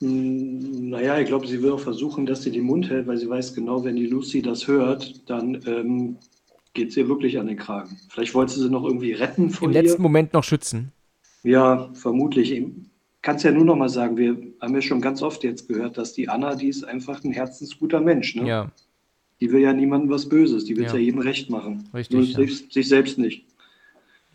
Hm, 0.00 0.90
Naja, 0.90 1.18
ich 1.20 1.26
glaube, 1.26 1.46
sie 1.46 1.62
will 1.62 1.72
auch 1.72 1.80
versuchen, 1.80 2.26
dass 2.26 2.42
sie 2.42 2.50
den 2.50 2.64
Mund 2.64 2.90
hält, 2.90 3.06
weil 3.06 3.16
sie 3.18 3.28
weiß 3.28 3.54
genau, 3.54 3.84
wenn 3.84 3.96
die 3.96 4.06
Lucy 4.06 4.42
das 4.42 4.66
hört, 4.66 5.28
dann 5.30 5.60
ähm, 5.66 6.16
geht 6.74 6.90
es 6.90 6.96
ihr 6.96 7.08
wirklich 7.08 7.38
an 7.38 7.46
den 7.46 7.56
Kragen. 7.56 7.96
Vielleicht 8.08 8.34
wollte 8.34 8.52
sie 8.54 8.68
noch 8.70 8.84
irgendwie 8.84 9.12
retten 9.12 9.50
von 9.50 9.70
Im 9.70 9.76
ihr. 9.76 9.82
letzten 9.82 10.02
Moment 10.02 10.32
noch 10.32 10.44
schützen. 10.44 10.92
Ja, 11.44 11.90
vermutlich. 11.94 12.52
Ich 12.52 12.66
kann 13.22 13.36
es 13.36 13.42
ja 13.44 13.52
nur 13.52 13.64
noch 13.64 13.76
mal 13.76 13.88
sagen, 13.88 14.16
wir 14.16 14.36
haben 14.60 14.74
ja 14.74 14.82
schon 14.82 15.00
ganz 15.00 15.22
oft 15.22 15.44
jetzt 15.44 15.68
gehört, 15.68 15.96
dass 15.98 16.12
die 16.12 16.28
Anna, 16.28 16.54
die 16.56 16.68
ist 16.68 16.84
einfach 16.84 17.22
ein 17.24 17.32
herzensguter 17.32 18.00
Mensch. 18.00 18.34
Ne? 18.34 18.46
Ja, 18.48 18.72
Die 19.40 19.50
will 19.52 19.60
ja 19.62 19.72
niemandem 19.72 20.10
was 20.10 20.28
Böses, 20.28 20.64
die 20.64 20.76
will 20.76 20.84
es 20.86 20.92
Ja. 20.92 20.98
ja. 20.98 21.04
jedem 21.04 21.20
recht 21.20 21.50
machen. 21.50 21.88
Richtig, 21.94 22.16
Nur 22.16 22.24
ja. 22.26 22.36
sich, 22.36 22.66
sich 22.72 22.88
selbst 22.88 23.18
nicht. 23.18 23.44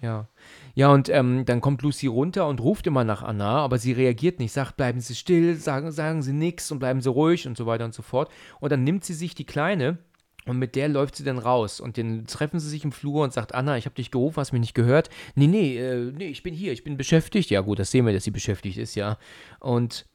ja. 0.02 0.28
Ja, 0.76 0.92
und 0.92 1.10
ähm, 1.10 1.46
dann 1.46 1.62
kommt 1.62 1.82
Lucy 1.82 2.08
runter 2.08 2.48
und 2.48 2.62
ruft 2.62 2.88
immer 2.88 3.04
nach 3.04 3.24
Anna, 3.24 3.58
aber 3.58 3.78
sie 3.78 3.92
reagiert 3.92 4.40
nicht, 4.40 4.52
sagt, 4.52 4.78
bleiben 4.78 5.02
Sie 5.02 5.16
still, 5.16 5.56
sagen, 5.56 5.92
sagen 5.92 6.22
Sie 6.22 6.34
nichts 6.34 6.72
und 6.72 6.80
bleiben 6.80 7.02
Sie 7.02 7.10
ruhig 7.10 7.48
und 7.48 7.58
so 7.58 7.66
weiter 7.66 7.86
und 7.86 7.94
so 7.94 8.02
fort. 8.02 8.32
Und 8.60 8.72
dann 8.72 8.84
nimmt 8.84 9.04
sie 9.04 9.14
sich 9.14 9.36
die 9.36 9.46
Kleine 9.46 9.98
und 10.46 10.58
mit 10.58 10.76
der 10.76 10.88
läuft 10.88 11.16
sie 11.16 11.24
dann 11.24 11.38
raus. 11.38 11.80
Und 11.80 11.98
dann 11.98 12.26
treffen 12.26 12.60
sie 12.60 12.70
sich 12.70 12.84
im 12.84 12.92
Flur 12.92 13.24
und 13.24 13.34
sagt, 13.34 13.54
Anna, 13.54 13.78
ich 13.78 13.86
habe 13.86 13.96
dich 13.96 14.10
gerufen, 14.12 14.38
hast 14.38 14.52
mich 14.54 14.62
nicht 14.62 14.74
gehört. 14.74 15.10
Nee, 15.36 15.48
nee, 15.48 15.78
äh, 15.78 16.12
nee, 16.12 16.28
ich 16.28 16.44
bin 16.44 16.54
hier, 16.54 16.72
ich 16.72 16.84
bin 16.84 16.98
beschäftigt. 16.98 17.50
Ja 17.50 17.62
gut, 17.62 17.80
das 17.80 17.92
sehen 17.92 18.06
wir, 18.06 18.14
dass 18.14 18.24
sie 18.24 18.32
beschäftigt 18.32 18.78
ist, 18.78 18.96
ja. 18.96 19.18
Und 19.60 20.06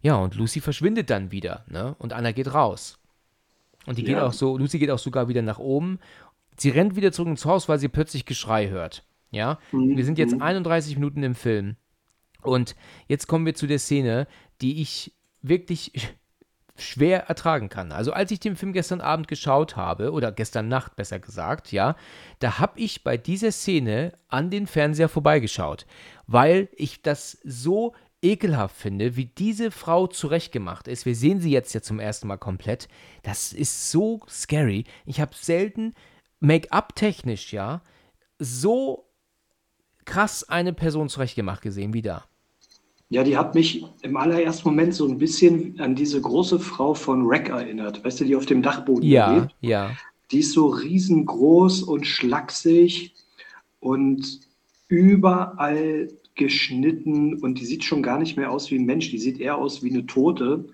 ja, 0.00 0.16
und 0.16 0.34
Lucy 0.36 0.60
verschwindet 0.60 1.10
dann 1.10 1.32
wieder, 1.32 1.64
ne? 1.68 1.96
Und 1.98 2.12
Anna 2.12 2.32
geht 2.32 2.54
raus. 2.54 2.98
Und 3.86 3.98
die 3.98 4.04
geht 4.04 4.16
Ja. 4.16 4.26
auch 4.26 4.32
so, 4.32 4.56
Lucy 4.56 4.78
geht 4.78 4.90
auch 4.90 4.98
sogar 4.98 5.28
wieder 5.28 5.42
nach 5.42 5.58
oben. 5.58 5.98
Sie 6.56 6.70
rennt 6.70 6.96
wieder 6.96 7.12
zurück 7.12 7.28
ins 7.28 7.44
Haus, 7.44 7.68
weil 7.68 7.78
sie 7.78 7.88
plötzlich 7.88 8.24
Geschrei 8.26 8.68
hört. 8.68 9.04
Ja, 9.30 9.58
wir 9.72 10.04
sind 10.04 10.18
jetzt 10.18 10.40
31 10.40 10.96
Minuten 10.96 11.22
im 11.22 11.34
Film. 11.34 11.76
Und 12.42 12.76
jetzt 13.08 13.26
kommen 13.26 13.46
wir 13.46 13.54
zu 13.54 13.66
der 13.66 13.78
Szene, 13.78 14.26
die 14.60 14.80
ich 14.80 15.12
wirklich 15.42 15.92
schwer 16.76 17.24
ertragen 17.24 17.68
kann. 17.68 17.92
Also 17.92 18.12
als 18.12 18.30
ich 18.30 18.40
den 18.40 18.56
Film 18.56 18.72
gestern 18.72 19.00
Abend 19.00 19.28
geschaut 19.28 19.76
habe, 19.76 20.12
oder 20.12 20.32
gestern 20.32 20.68
Nacht 20.68 20.96
besser 20.96 21.18
gesagt, 21.18 21.72
ja, 21.72 21.96
da 22.38 22.58
habe 22.58 22.78
ich 22.80 23.04
bei 23.04 23.16
dieser 23.16 23.52
Szene 23.52 24.12
an 24.28 24.50
den 24.50 24.66
Fernseher 24.66 25.08
vorbeigeschaut, 25.08 25.86
weil 26.26 26.68
ich 26.76 27.02
das 27.02 27.38
so 27.44 27.94
ekelhaft 28.22 28.76
finde, 28.76 29.16
wie 29.16 29.26
diese 29.26 29.70
Frau 29.70 30.06
zurechtgemacht 30.06 30.88
ist. 30.88 31.06
Wir 31.06 31.14
sehen 31.14 31.40
sie 31.40 31.50
jetzt 31.50 31.72
ja 31.74 31.82
zum 31.82 32.00
ersten 32.00 32.26
Mal 32.28 32.36
komplett. 32.36 32.88
Das 33.22 33.52
ist 33.52 33.90
so 33.90 34.20
scary. 34.28 34.84
Ich 35.04 35.20
habe 35.20 35.34
selten 35.34 35.94
Make-up-technisch, 36.40 37.52
ja, 37.52 37.82
so 38.38 39.07
krass 40.08 40.48
eine 40.48 40.72
Person 40.72 41.08
zurechtgemacht 41.08 41.62
gesehen 41.62 41.92
wie 41.92 42.02
da. 42.02 42.24
Ja, 43.10 43.22
die 43.24 43.38
hat 43.38 43.54
mich 43.54 43.84
im 44.02 44.16
allerersten 44.16 44.68
Moment 44.68 44.94
so 44.94 45.06
ein 45.08 45.16
bisschen 45.18 45.80
an 45.80 45.94
diese 45.94 46.20
große 46.20 46.58
Frau 46.60 46.92
von 46.94 47.26
Wreck 47.28 47.48
erinnert. 47.48 48.04
Weißt 48.04 48.20
du, 48.20 48.24
die 48.24 48.36
auf 48.36 48.44
dem 48.46 48.60
Dachboden 48.62 49.08
Ja, 49.08 49.34
lebt. 49.34 49.54
ja. 49.60 49.90
Die 50.30 50.40
ist 50.40 50.52
so 50.52 50.66
riesengroß 50.66 51.82
und 51.84 52.06
schlaksig 52.06 53.14
und 53.80 54.40
überall 54.88 56.08
geschnitten 56.34 57.34
und 57.40 57.58
die 57.58 57.64
sieht 57.64 57.84
schon 57.84 58.02
gar 58.02 58.18
nicht 58.18 58.36
mehr 58.36 58.50
aus 58.50 58.70
wie 58.70 58.76
ein 58.78 58.84
Mensch. 58.84 59.10
Die 59.10 59.18
sieht 59.18 59.40
eher 59.40 59.56
aus 59.56 59.82
wie 59.82 59.90
eine 59.90 60.06
Tote. 60.06 60.66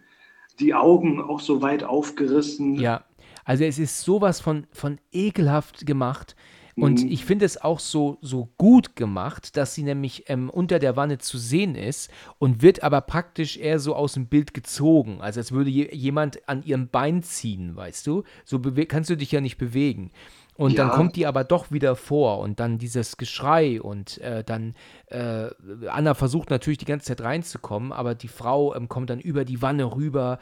Die 0.61 0.75
Augen 0.75 1.21
auch 1.21 1.41
so 1.41 1.63
weit 1.63 1.85
aufgerissen. 1.85 2.75
Ja, 2.77 3.05
also 3.45 3.65
es 3.65 3.79
ist 3.79 4.03
sowas 4.03 4.41
von, 4.41 4.67
von 4.73 4.99
ekelhaft 5.13 5.87
gemacht. 5.87 6.35
Und 6.77 7.03
Mhm. 7.03 7.11
ich 7.13 7.25
finde 7.25 7.45
es 7.45 7.61
auch 7.61 7.79
so, 7.79 8.19
so 8.21 8.49
gut 8.59 8.97
gemacht, 8.97 9.57
dass 9.57 9.75
sie 9.75 9.85
nämlich 9.85 10.29
ähm, 10.29 10.51
unter 10.51 10.79
der 10.79 10.97
Wanne 10.97 11.19
zu 11.19 11.39
sehen 11.39 11.75
ist 11.77 12.11
und 12.39 12.63
wird 12.63 12.83
aber 12.83 13.01
praktisch 13.01 13.57
eher 13.57 13.79
so 13.79 13.95
aus 13.95 14.15
dem 14.15 14.27
Bild 14.27 14.55
gezogen. 14.55 15.21
Also 15.21 15.41
als 15.41 15.53
würde 15.53 15.71
je, 15.71 15.95
jemand 15.95 16.49
an 16.49 16.63
ihrem 16.65 16.89
Bein 16.89 17.23
ziehen, 17.23 17.77
weißt 17.77 18.07
du? 18.07 18.25
So 18.45 18.61
kannst 18.89 19.11
du 19.11 19.17
dich 19.17 19.31
ja 19.31 19.41
nicht 19.41 19.57
bewegen. 19.59 20.11
Und 20.57 20.79
dann 20.79 20.87
Ja. 20.87 20.93
kommt 20.95 21.17
die 21.17 21.27
aber 21.27 21.43
doch 21.43 21.73
wieder 21.73 21.97
vor 21.97 22.39
und 22.39 22.61
dann 22.61 22.79
dieses 22.79 23.17
Geschrei 23.17 23.81
und 23.83 24.19
äh, 24.19 24.45
dann 24.45 24.75
äh, 25.09 25.51
Anna 25.89 26.15
versucht 26.15 26.51
natürlich 26.51 26.79
die 26.79 26.85
ganze 26.85 27.07
Zeit 27.07 27.21
reinzukommen, 27.23 27.93
aber 27.93 28.15
die 28.15 28.29
Frau 28.29 28.75
ähm, 28.75 28.89
kommt 28.89 29.11
dann 29.11 29.19
über 29.21 29.45
die 29.45 29.63
Wanne 29.63 29.85
rüber 29.97 30.39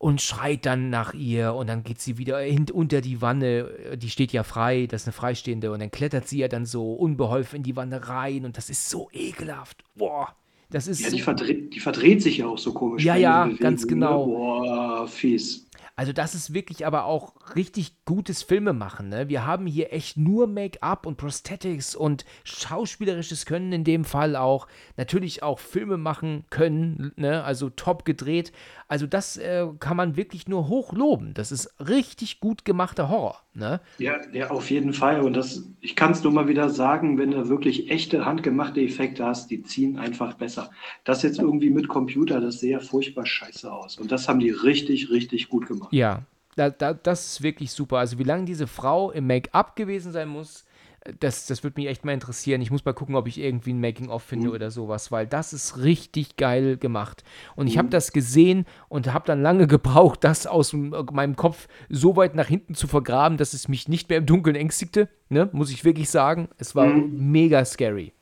und 0.00 0.22
schreit 0.22 0.64
dann 0.64 0.88
nach 0.88 1.12
ihr 1.12 1.52
und 1.52 1.66
dann 1.66 1.82
geht 1.82 2.00
sie 2.00 2.16
wieder 2.16 2.40
hin, 2.40 2.64
unter 2.72 3.02
die 3.02 3.20
Wanne, 3.20 3.96
die 3.98 4.08
steht 4.08 4.32
ja 4.32 4.44
frei, 4.44 4.86
das 4.86 5.02
ist 5.02 5.08
eine 5.08 5.12
freistehende 5.12 5.70
und 5.72 5.80
dann 5.80 5.90
klettert 5.90 6.26
sie 6.26 6.38
ja 6.38 6.48
dann 6.48 6.64
so 6.64 6.94
unbeholfen 6.94 7.58
in 7.58 7.62
die 7.64 7.76
Wanne 7.76 8.08
rein 8.08 8.46
und 8.46 8.56
das 8.56 8.70
ist 8.70 8.88
so 8.88 9.10
ekelhaft. 9.12 9.84
Boah, 9.94 10.34
das 10.70 10.88
ist 10.88 11.00
Ja, 11.02 11.10
so, 11.10 11.16
die, 11.16 11.22
verdreht, 11.22 11.74
die 11.74 11.80
verdreht 11.80 12.22
sich 12.22 12.38
ja 12.38 12.46
auch 12.46 12.56
so 12.56 12.72
komisch. 12.72 13.04
Ja, 13.04 13.14
ja, 13.14 13.46
ganz 13.60 13.82
Bewegungen, 13.82 14.00
genau. 14.00 14.26
Ne? 14.26 14.32
Boah, 14.32 15.06
fies. 15.06 15.68
Also 15.96 16.12
das 16.12 16.34
ist 16.34 16.54
wirklich 16.54 16.86
aber 16.86 17.04
auch 17.04 17.34
richtig 17.56 18.04
gutes 18.04 18.42
Filmemachen, 18.42 19.08
ne? 19.08 19.28
Wir 19.28 19.46
haben 19.46 19.66
hier 19.66 19.92
echt 19.92 20.16
nur 20.16 20.46
Make-up 20.46 21.06
und 21.06 21.16
Prosthetics 21.16 21.94
und 21.94 22.24
schauspielerisches 22.44 23.46
Können 23.46 23.72
in 23.72 23.84
dem 23.84 24.04
Fall 24.04 24.36
auch, 24.36 24.66
natürlich 24.96 25.42
auch 25.42 25.58
Filme 25.58 25.96
machen 25.96 26.44
können, 26.50 27.12
ne? 27.16 27.44
Also 27.44 27.70
top 27.70 28.04
gedreht. 28.04 28.52
Also 28.88 29.06
das 29.06 29.36
äh, 29.36 29.66
kann 29.78 29.96
man 29.96 30.16
wirklich 30.16 30.48
nur 30.48 30.68
hoch 30.68 30.92
loben. 30.92 31.34
Das 31.34 31.52
ist 31.52 31.72
richtig 31.80 32.40
gut 32.40 32.64
gemachter 32.64 33.08
Horror, 33.08 33.42
ne? 33.54 33.80
Ja, 33.98 34.16
ja, 34.32 34.50
auf 34.50 34.70
jeden 34.70 34.92
Fall. 34.92 35.20
Und 35.20 35.34
das, 35.34 35.64
ich 35.80 35.96
kann 35.96 36.12
es 36.12 36.22
nur 36.22 36.32
mal 36.32 36.48
wieder 36.48 36.68
sagen, 36.70 37.18
wenn 37.18 37.30
du 37.30 37.48
wirklich 37.48 37.90
echte 37.90 38.24
handgemachte 38.24 38.80
Effekte 38.80 39.24
hast, 39.24 39.50
die 39.50 39.62
ziehen 39.62 39.98
einfach 39.98 40.34
besser. 40.34 40.70
Das 41.04 41.22
jetzt 41.22 41.38
irgendwie 41.38 41.70
mit 41.70 41.88
Computer, 41.88 42.40
das 42.40 42.60
sähe 42.60 42.72
ja 42.72 42.80
furchtbar 42.80 43.26
scheiße 43.26 43.70
aus. 43.70 43.98
Und 43.98 44.12
das 44.12 44.28
haben 44.28 44.40
die 44.40 44.50
richtig, 44.50 45.10
richtig 45.10 45.48
gut 45.48 45.66
gemacht. 45.66 45.92
Ja, 45.92 46.22
da, 46.56 46.70
da, 46.70 46.94
das 46.94 47.26
ist 47.26 47.42
wirklich 47.42 47.70
super. 47.72 47.98
Also 47.98 48.18
wie 48.18 48.24
lange 48.24 48.44
diese 48.44 48.66
Frau 48.66 49.10
im 49.10 49.26
Make-up 49.26 49.76
gewesen 49.76 50.12
sein 50.12 50.28
muss, 50.28 50.64
das, 51.20 51.46
das 51.46 51.62
würde 51.64 51.80
mich 51.80 51.88
echt 51.88 52.04
mal 52.04 52.12
interessieren. 52.12 52.60
Ich 52.60 52.70
muss 52.70 52.84
mal 52.84 52.92
gucken, 52.92 53.14
ob 53.14 53.26
ich 53.26 53.38
irgendwie 53.40 53.72
ein 53.72 53.80
Making-of 53.80 54.22
finde 54.22 54.48
Mhm. 54.48 54.54
oder 54.54 54.70
sowas, 54.70 55.10
weil 55.10 55.26
das 55.26 55.52
ist 55.52 55.78
richtig 55.78 56.36
geil 56.36 56.76
gemacht. 56.76 57.24
Und 57.56 57.68
ich 57.68 57.78
habe 57.78 57.88
das 57.88 58.12
gesehen 58.12 58.66
und 58.88 59.12
habe 59.12 59.26
dann 59.26 59.40
lange 59.42 59.66
gebraucht, 59.66 60.24
das 60.24 60.46
aus 60.46 60.74
m- 60.74 60.94
meinem 61.12 61.36
Kopf 61.36 61.68
so 61.88 62.16
weit 62.16 62.34
nach 62.34 62.48
hinten 62.48 62.74
zu 62.74 62.86
vergraben, 62.86 63.38
dass 63.38 63.54
es 63.54 63.66
mich 63.68 63.88
nicht 63.88 64.08
mehr 64.10 64.18
im 64.18 64.26
Dunkeln 64.26 64.56
ängstigte. 64.56 65.08
Ne? 65.30 65.48
Muss 65.52 65.70
ich 65.70 65.84
wirklich 65.84 66.10
sagen. 66.10 66.48
Es 66.58 66.74
war 66.76 66.86
Mhm. 66.86 67.30
mega 67.32 67.64
scary. 67.64 68.12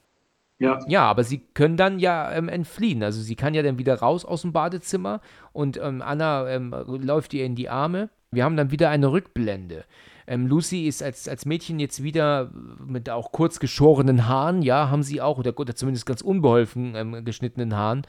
Ja, 0.60 0.80
Ja, 0.88 1.02
aber 1.04 1.22
sie 1.24 1.38
können 1.54 1.76
dann 1.76 1.98
ja 2.00 2.32
ähm, 2.32 2.48
entfliehen. 2.48 3.02
Also 3.02 3.20
sie 3.22 3.36
kann 3.36 3.54
ja 3.54 3.62
dann 3.62 3.78
wieder 3.78 3.94
raus 4.00 4.24
aus 4.24 4.42
dem 4.42 4.52
Badezimmer 4.52 5.20
und 5.52 5.78
ähm, 5.82 6.02
Anna 6.02 6.48
ähm, 6.48 6.74
läuft 6.86 7.32
ihr 7.34 7.44
in 7.44 7.54
die 7.54 7.68
Arme. 7.68 8.08
Wir 8.30 8.44
haben 8.44 8.56
dann 8.56 8.70
wieder 8.72 8.90
eine 8.90 9.10
Rückblende. 9.10 9.84
Ähm, 10.28 10.46
Lucy 10.46 10.86
ist 10.86 11.02
als, 11.02 11.26
als 11.28 11.46
Mädchen 11.46 11.80
jetzt 11.80 12.02
wieder 12.02 12.52
mit 12.86 13.08
auch 13.10 13.32
kurz 13.32 13.60
geschorenen 13.60 14.28
Haaren, 14.28 14.62
ja, 14.62 14.90
haben 14.90 15.02
sie 15.02 15.20
auch, 15.22 15.38
oder, 15.38 15.58
oder 15.58 15.74
zumindest 15.74 16.06
ganz 16.06 16.20
unbeholfen 16.20 16.94
ähm, 16.94 17.24
geschnittenen 17.24 17.74
Haaren. 17.74 18.02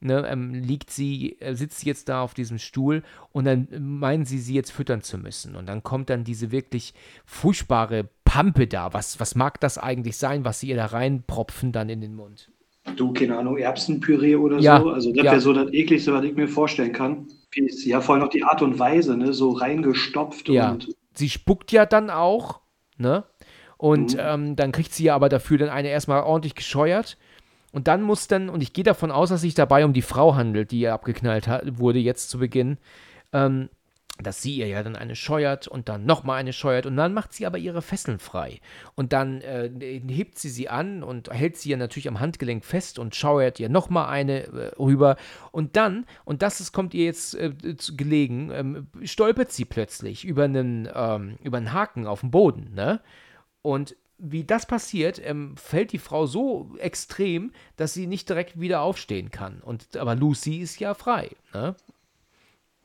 ne, 0.00 0.26
ähm, 0.28 0.52
liegt 0.54 0.90
sie, 0.90 1.40
äh, 1.40 1.54
sitzt 1.54 1.80
sie 1.80 1.88
jetzt 1.88 2.08
da 2.08 2.22
auf 2.22 2.34
diesem 2.34 2.58
Stuhl 2.58 3.02
und 3.32 3.44
dann 3.46 3.68
meinen 3.80 4.24
sie, 4.26 4.38
sie 4.38 4.54
jetzt 4.54 4.72
füttern 4.72 5.02
zu 5.02 5.18
müssen. 5.18 5.56
Und 5.56 5.66
dann 5.66 5.82
kommt 5.82 6.10
dann 6.10 6.24
diese 6.24 6.50
wirklich 6.52 6.94
furchtbare 7.24 8.08
Pampe 8.24 8.66
da. 8.66 8.92
Was, 8.92 9.18
was 9.20 9.34
mag 9.34 9.60
das 9.60 9.78
eigentlich 9.78 10.16
sein, 10.18 10.44
was 10.44 10.60
sie 10.60 10.68
ihr 10.68 10.76
da 10.76 10.86
reinpropfen 10.86 11.72
dann 11.72 11.88
in 11.88 12.00
den 12.02 12.14
Mund? 12.14 12.50
Du, 12.96 13.12
keine 13.12 13.36
Ahnung, 13.38 13.56
Erbsenpüree 13.58 14.36
oder 14.36 14.58
Ja, 14.58 14.80
so. 14.80 14.90
Also 14.90 15.12
das 15.12 15.24
ja. 15.24 15.32
wäre 15.32 15.40
so 15.40 15.52
das 15.52 15.72
ekligste, 15.72 16.12
was 16.12 16.24
ich 16.24 16.34
mir 16.36 16.48
vorstellen 16.48 16.92
kann. 16.92 17.26
Ja, 17.84 18.00
vor 18.00 18.14
allem 18.14 18.24
noch 18.24 18.30
die 18.30 18.44
Art 18.44 18.62
und 18.62 18.78
Weise, 18.78 19.16
ne? 19.16 19.32
So 19.32 19.50
reingestopft 19.52 20.48
Ja. 20.48 20.72
und 20.72 20.88
Sie 21.18 21.28
spuckt 21.30 21.72
ja 21.72 21.86
dann 21.86 22.10
auch, 22.10 22.60
ne? 22.98 23.24
Und 23.78 24.14
Mhm. 24.14 24.20
ähm, 24.22 24.56
dann 24.56 24.72
kriegt 24.72 24.94
sie 24.94 25.04
ja 25.04 25.14
aber 25.14 25.28
dafür 25.28 25.58
dann 25.58 25.68
eine 25.68 25.88
erstmal 25.88 26.22
ordentlich 26.22 26.54
gescheuert. 26.54 27.18
Und 27.72 27.88
dann 27.88 28.00
muss 28.00 28.26
dann, 28.26 28.48
und 28.48 28.62
ich 28.62 28.72
gehe 28.72 28.84
davon 28.84 29.10
aus, 29.10 29.28
dass 29.28 29.42
sich 29.42 29.54
dabei 29.54 29.84
um 29.84 29.92
die 29.92 30.02
Frau 30.02 30.34
handelt, 30.34 30.70
die 30.70 30.80
ja 30.80 30.94
abgeknallt 30.94 31.46
hat, 31.46 31.78
wurde 31.78 31.98
jetzt 31.98 32.30
zu 32.30 32.38
Beginn, 32.38 32.78
ähm, 33.34 33.68
dass 34.22 34.42
sie 34.42 34.56
ihr 34.56 34.66
ja 34.66 34.82
dann 34.82 34.96
eine 34.96 35.16
scheuert 35.16 35.68
und 35.68 35.88
dann 35.88 36.06
nochmal 36.06 36.38
eine 36.38 36.52
scheuert 36.52 36.86
und 36.86 36.96
dann 36.96 37.12
macht 37.12 37.32
sie 37.32 37.46
aber 37.46 37.58
ihre 37.58 37.82
Fesseln 37.82 38.18
frei. 38.18 38.60
Und 38.94 39.12
dann 39.12 39.40
äh, 39.42 39.70
hebt 40.08 40.38
sie 40.38 40.48
sie 40.48 40.68
an 40.68 41.02
und 41.02 41.30
hält 41.30 41.56
sie 41.56 41.70
ja 41.70 41.76
natürlich 41.76 42.08
am 42.08 42.20
Handgelenk 42.20 42.64
fest 42.64 42.98
und 42.98 43.14
scheuert 43.14 43.60
ihr 43.60 43.68
nochmal 43.68 44.08
eine 44.08 44.44
äh, 44.44 44.74
rüber. 44.78 45.16
Und 45.52 45.76
dann, 45.76 46.06
und 46.24 46.42
das 46.42 46.60
ist, 46.60 46.72
kommt 46.72 46.94
ihr 46.94 47.04
jetzt 47.04 47.34
äh, 47.34 47.76
zu 47.76 47.96
gelegen, 47.96 48.50
ähm, 48.52 48.86
stolpert 49.02 49.52
sie 49.52 49.64
plötzlich 49.64 50.24
über 50.24 50.44
einen, 50.44 50.88
ähm, 50.94 51.38
über 51.42 51.58
einen 51.58 51.72
Haken 51.72 52.06
auf 52.06 52.20
dem 52.20 52.30
Boden, 52.30 52.72
ne? 52.74 53.00
Und 53.62 53.96
wie 54.18 54.44
das 54.44 54.66
passiert, 54.66 55.20
ähm, 55.22 55.56
fällt 55.56 55.92
die 55.92 55.98
Frau 55.98 56.26
so 56.26 56.74
extrem, 56.78 57.52
dass 57.76 57.92
sie 57.92 58.06
nicht 58.06 58.28
direkt 58.28 58.58
wieder 58.58 58.80
aufstehen 58.80 59.30
kann. 59.30 59.60
Und 59.60 59.96
aber 59.96 60.14
Lucy 60.14 60.58
ist 60.58 60.80
ja 60.80 60.94
frei, 60.94 61.30
ne? 61.52 61.76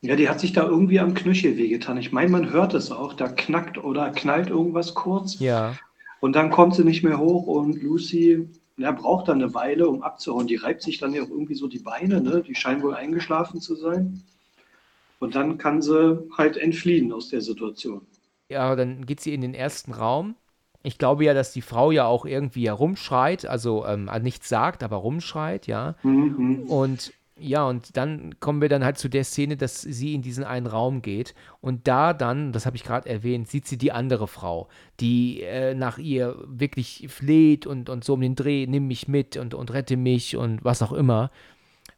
Ja, 0.02 0.16
die 0.16 0.28
hat 0.28 0.40
sich 0.40 0.52
da 0.52 0.64
irgendwie 0.66 1.00
am 1.00 1.14
Knöchel 1.14 1.56
wehgetan. 1.56 1.96
Ich 1.96 2.12
meine, 2.12 2.30
man 2.30 2.50
hört 2.50 2.74
es 2.74 2.90
auch, 2.90 3.14
da 3.14 3.28
knackt 3.28 3.78
oder 3.78 4.10
knallt 4.10 4.50
irgendwas 4.50 4.94
kurz 4.94 5.38
Ja. 5.38 5.76
und 6.20 6.34
dann 6.36 6.50
kommt 6.50 6.74
sie 6.74 6.84
nicht 6.84 7.02
mehr 7.04 7.18
hoch 7.18 7.46
und 7.46 7.80
Lucy, 7.82 8.48
ja, 8.76 8.90
braucht 8.92 9.28
dann 9.28 9.42
eine 9.42 9.54
Weile, 9.54 9.88
um 9.88 10.02
abzuhauen. 10.02 10.46
Die 10.46 10.56
reibt 10.56 10.82
sich 10.82 10.98
dann 10.98 11.14
ja 11.14 11.22
auch 11.22 11.30
irgendwie 11.30 11.54
so 11.54 11.68
die 11.68 11.78
Beine, 11.78 12.20
ne? 12.20 12.42
Die 12.42 12.54
scheinen 12.54 12.82
wohl 12.82 12.94
eingeschlafen 12.94 13.60
zu 13.60 13.76
sein. 13.76 14.22
Und 15.20 15.34
dann 15.36 15.56
kann 15.58 15.82
sie 15.82 16.28
halt 16.36 16.56
entfliehen 16.56 17.12
aus 17.12 17.28
der 17.28 17.42
Situation. 17.42 18.02
Ja, 18.48 18.74
dann 18.74 19.06
geht 19.06 19.20
sie 19.20 19.34
in 19.34 19.40
den 19.40 19.54
ersten 19.54 19.92
Raum. 19.92 20.34
Ich 20.82 20.98
glaube 20.98 21.24
ja, 21.24 21.32
dass 21.32 21.52
die 21.52 21.62
Frau 21.62 21.92
ja 21.92 22.06
auch 22.06 22.24
irgendwie 22.26 22.66
herumschreit, 22.66 23.46
also 23.46 23.86
ähm, 23.86 24.10
nichts 24.22 24.48
sagt, 24.48 24.82
aber 24.82 24.96
rumschreit, 24.96 25.68
ja. 25.68 25.94
Mhm. 26.02 26.64
Und 26.66 27.12
ja, 27.42 27.66
und 27.66 27.96
dann 27.96 28.38
kommen 28.40 28.60
wir 28.60 28.68
dann 28.68 28.84
halt 28.84 28.98
zu 28.98 29.08
der 29.08 29.24
Szene, 29.24 29.56
dass 29.56 29.82
sie 29.82 30.14
in 30.14 30.22
diesen 30.22 30.44
einen 30.44 30.66
Raum 30.66 31.02
geht 31.02 31.34
und 31.60 31.88
da 31.88 32.12
dann, 32.12 32.52
das 32.52 32.66
habe 32.66 32.76
ich 32.76 32.84
gerade 32.84 33.08
erwähnt, 33.08 33.48
sieht 33.48 33.66
sie 33.66 33.78
die 33.78 33.92
andere 33.92 34.28
Frau, 34.28 34.68
die 35.00 35.42
äh, 35.42 35.74
nach 35.74 35.98
ihr 35.98 36.36
wirklich 36.46 37.06
fleht 37.08 37.66
und, 37.66 37.88
und 37.88 38.04
so 38.04 38.14
um 38.14 38.20
den 38.20 38.34
Dreh, 38.34 38.66
nimm 38.66 38.86
mich 38.86 39.08
mit 39.08 39.36
und, 39.36 39.54
und 39.54 39.72
rette 39.72 39.96
mich 39.96 40.36
und 40.36 40.64
was 40.64 40.82
auch 40.82 40.92
immer. 40.92 41.30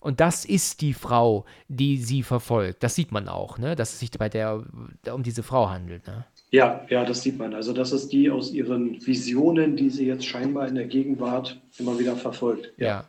Und 0.00 0.20
das 0.20 0.44
ist 0.44 0.82
die 0.82 0.92
Frau, 0.92 1.46
die 1.68 1.96
sie 1.96 2.22
verfolgt. 2.22 2.82
Das 2.82 2.94
sieht 2.94 3.10
man 3.10 3.26
auch, 3.26 3.56
ne? 3.56 3.74
Dass 3.74 3.94
es 3.94 4.00
sich 4.00 4.10
bei 4.10 4.28
der 4.28 4.62
um 5.10 5.22
diese 5.22 5.42
Frau 5.42 5.70
handelt, 5.70 6.06
ne? 6.06 6.26
Ja, 6.50 6.84
ja, 6.90 7.04
das 7.06 7.22
sieht 7.22 7.38
man. 7.38 7.54
Also 7.54 7.72
das 7.72 7.90
ist 7.90 8.12
die 8.12 8.30
aus 8.30 8.52
ihren 8.52 9.04
Visionen, 9.04 9.76
die 9.76 9.88
sie 9.90 10.06
jetzt 10.06 10.26
scheinbar 10.26 10.68
in 10.68 10.74
der 10.74 10.84
Gegenwart 10.84 11.58
immer 11.78 11.98
wieder 11.98 12.16
verfolgt. 12.16 12.72
Ja. 12.76 13.06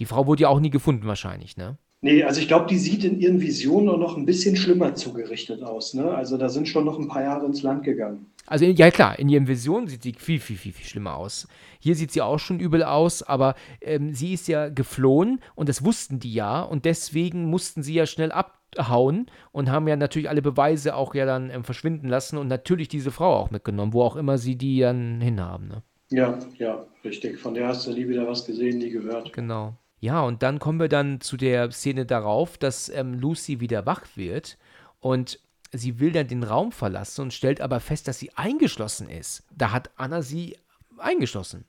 Die 0.00 0.06
Frau 0.06 0.26
wurde 0.26 0.42
ja 0.42 0.48
auch 0.48 0.60
nie 0.60 0.70
gefunden, 0.70 1.06
wahrscheinlich, 1.06 1.56
ne? 1.56 1.78
Nee, 2.02 2.24
also 2.24 2.40
ich 2.40 2.48
glaube, 2.48 2.66
die 2.66 2.78
sieht 2.78 3.04
in 3.04 3.20
ihren 3.20 3.42
Visionen 3.42 3.90
auch 3.90 3.98
noch 3.98 4.16
ein 4.16 4.24
bisschen 4.24 4.56
schlimmer 4.56 4.94
zugerichtet 4.94 5.62
aus. 5.62 5.92
Ne? 5.92 6.10
Also 6.10 6.38
da 6.38 6.48
sind 6.48 6.66
schon 6.66 6.86
noch 6.86 6.98
ein 6.98 7.08
paar 7.08 7.22
Jahre 7.22 7.44
ins 7.44 7.62
Land 7.62 7.84
gegangen. 7.84 8.24
Also, 8.46 8.64
ja 8.64 8.90
klar, 8.90 9.18
in 9.18 9.28
ihren 9.28 9.46
Visionen 9.46 9.86
sieht 9.86 10.02
sie 10.02 10.14
viel, 10.14 10.40
viel, 10.40 10.56
viel, 10.56 10.72
viel 10.72 10.86
schlimmer 10.86 11.16
aus. 11.16 11.46
Hier 11.78 11.94
sieht 11.94 12.10
sie 12.10 12.22
auch 12.22 12.38
schon 12.38 12.58
übel 12.58 12.82
aus, 12.82 13.22
aber 13.22 13.54
ähm, 13.82 14.14
sie 14.14 14.32
ist 14.32 14.48
ja 14.48 14.70
geflohen 14.70 15.40
und 15.54 15.68
das 15.68 15.84
wussten 15.84 16.18
die 16.18 16.32
ja 16.32 16.62
und 16.62 16.86
deswegen 16.86 17.50
mussten 17.50 17.82
sie 17.82 17.94
ja 17.94 18.06
schnell 18.06 18.32
abhauen 18.32 19.26
und 19.52 19.70
haben 19.70 19.86
ja 19.86 19.96
natürlich 19.96 20.30
alle 20.30 20.42
Beweise 20.42 20.96
auch 20.96 21.14
ja 21.14 21.26
dann 21.26 21.50
ähm, 21.50 21.64
verschwinden 21.64 22.08
lassen 22.08 22.38
und 22.38 22.48
natürlich 22.48 22.88
diese 22.88 23.10
Frau 23.10 23.36
auch 23.36 23.50
mitgenommen, 23.50 23.92
wo 23.92 24.02
auch 24.02 24.16
immer 24.16 24.38
sie 24.38 24.56
die 24.56 24.80
dann 24.80 25.20
hinhaben, 25.20 25.68
ne? 25.68 25.82
Ja, 26.12 26.38
ja, 26.58 26.84
richtig. 27.04 27.38
Von 27.38 27.54
der 27.54 27.68
hast 27.68 27.86
du 27.86 27.92
nie 27.92 28.08
wieder 28.08 28.26
was 28.26 28.44
gesehen, 28.44 28.78
nie 28.78 28.90
gehört. 28.90 29.32
Genau. 29.32 29.76
Ja, 30.00 30.22
und 30.22 30.42
dann 30.42 30.58
kommen 30.58 30.80
wir 30.80 30.88
dann 30.88 31.20
zu 31.20 31.36
der 31.36 31.70
Szene 31.70 32.06
darauf, 32.06 32.56
dass 32.56 32.88
ähm, 32.88 33.14
Lucy 33.14 33.60
wieder 33.60 33.84
wach 33.86 34.02
wird 34.16 34.56
und 34.98 35.38
sie 35.72 36.00
will 36.00 36.12
dann 36.12 36.26
den 36.26 36.42
Raum 36.42 36.72
verlassen 36.72 37.22
und 37.22 37.34
stellt 37.34 37.60
aber 37.60 37.80
fest, 37.80 38.08
dass 38.08 38.18
sie 38.18 38.30
eingeschlossen 38.34 39.08
ist. 39.08 39.44
Da 39.54 39.72
hat 39.72 39.90
Anna 39.96 40.22
sie 40.22 40.56
eingeschlossen. 40.98 41.66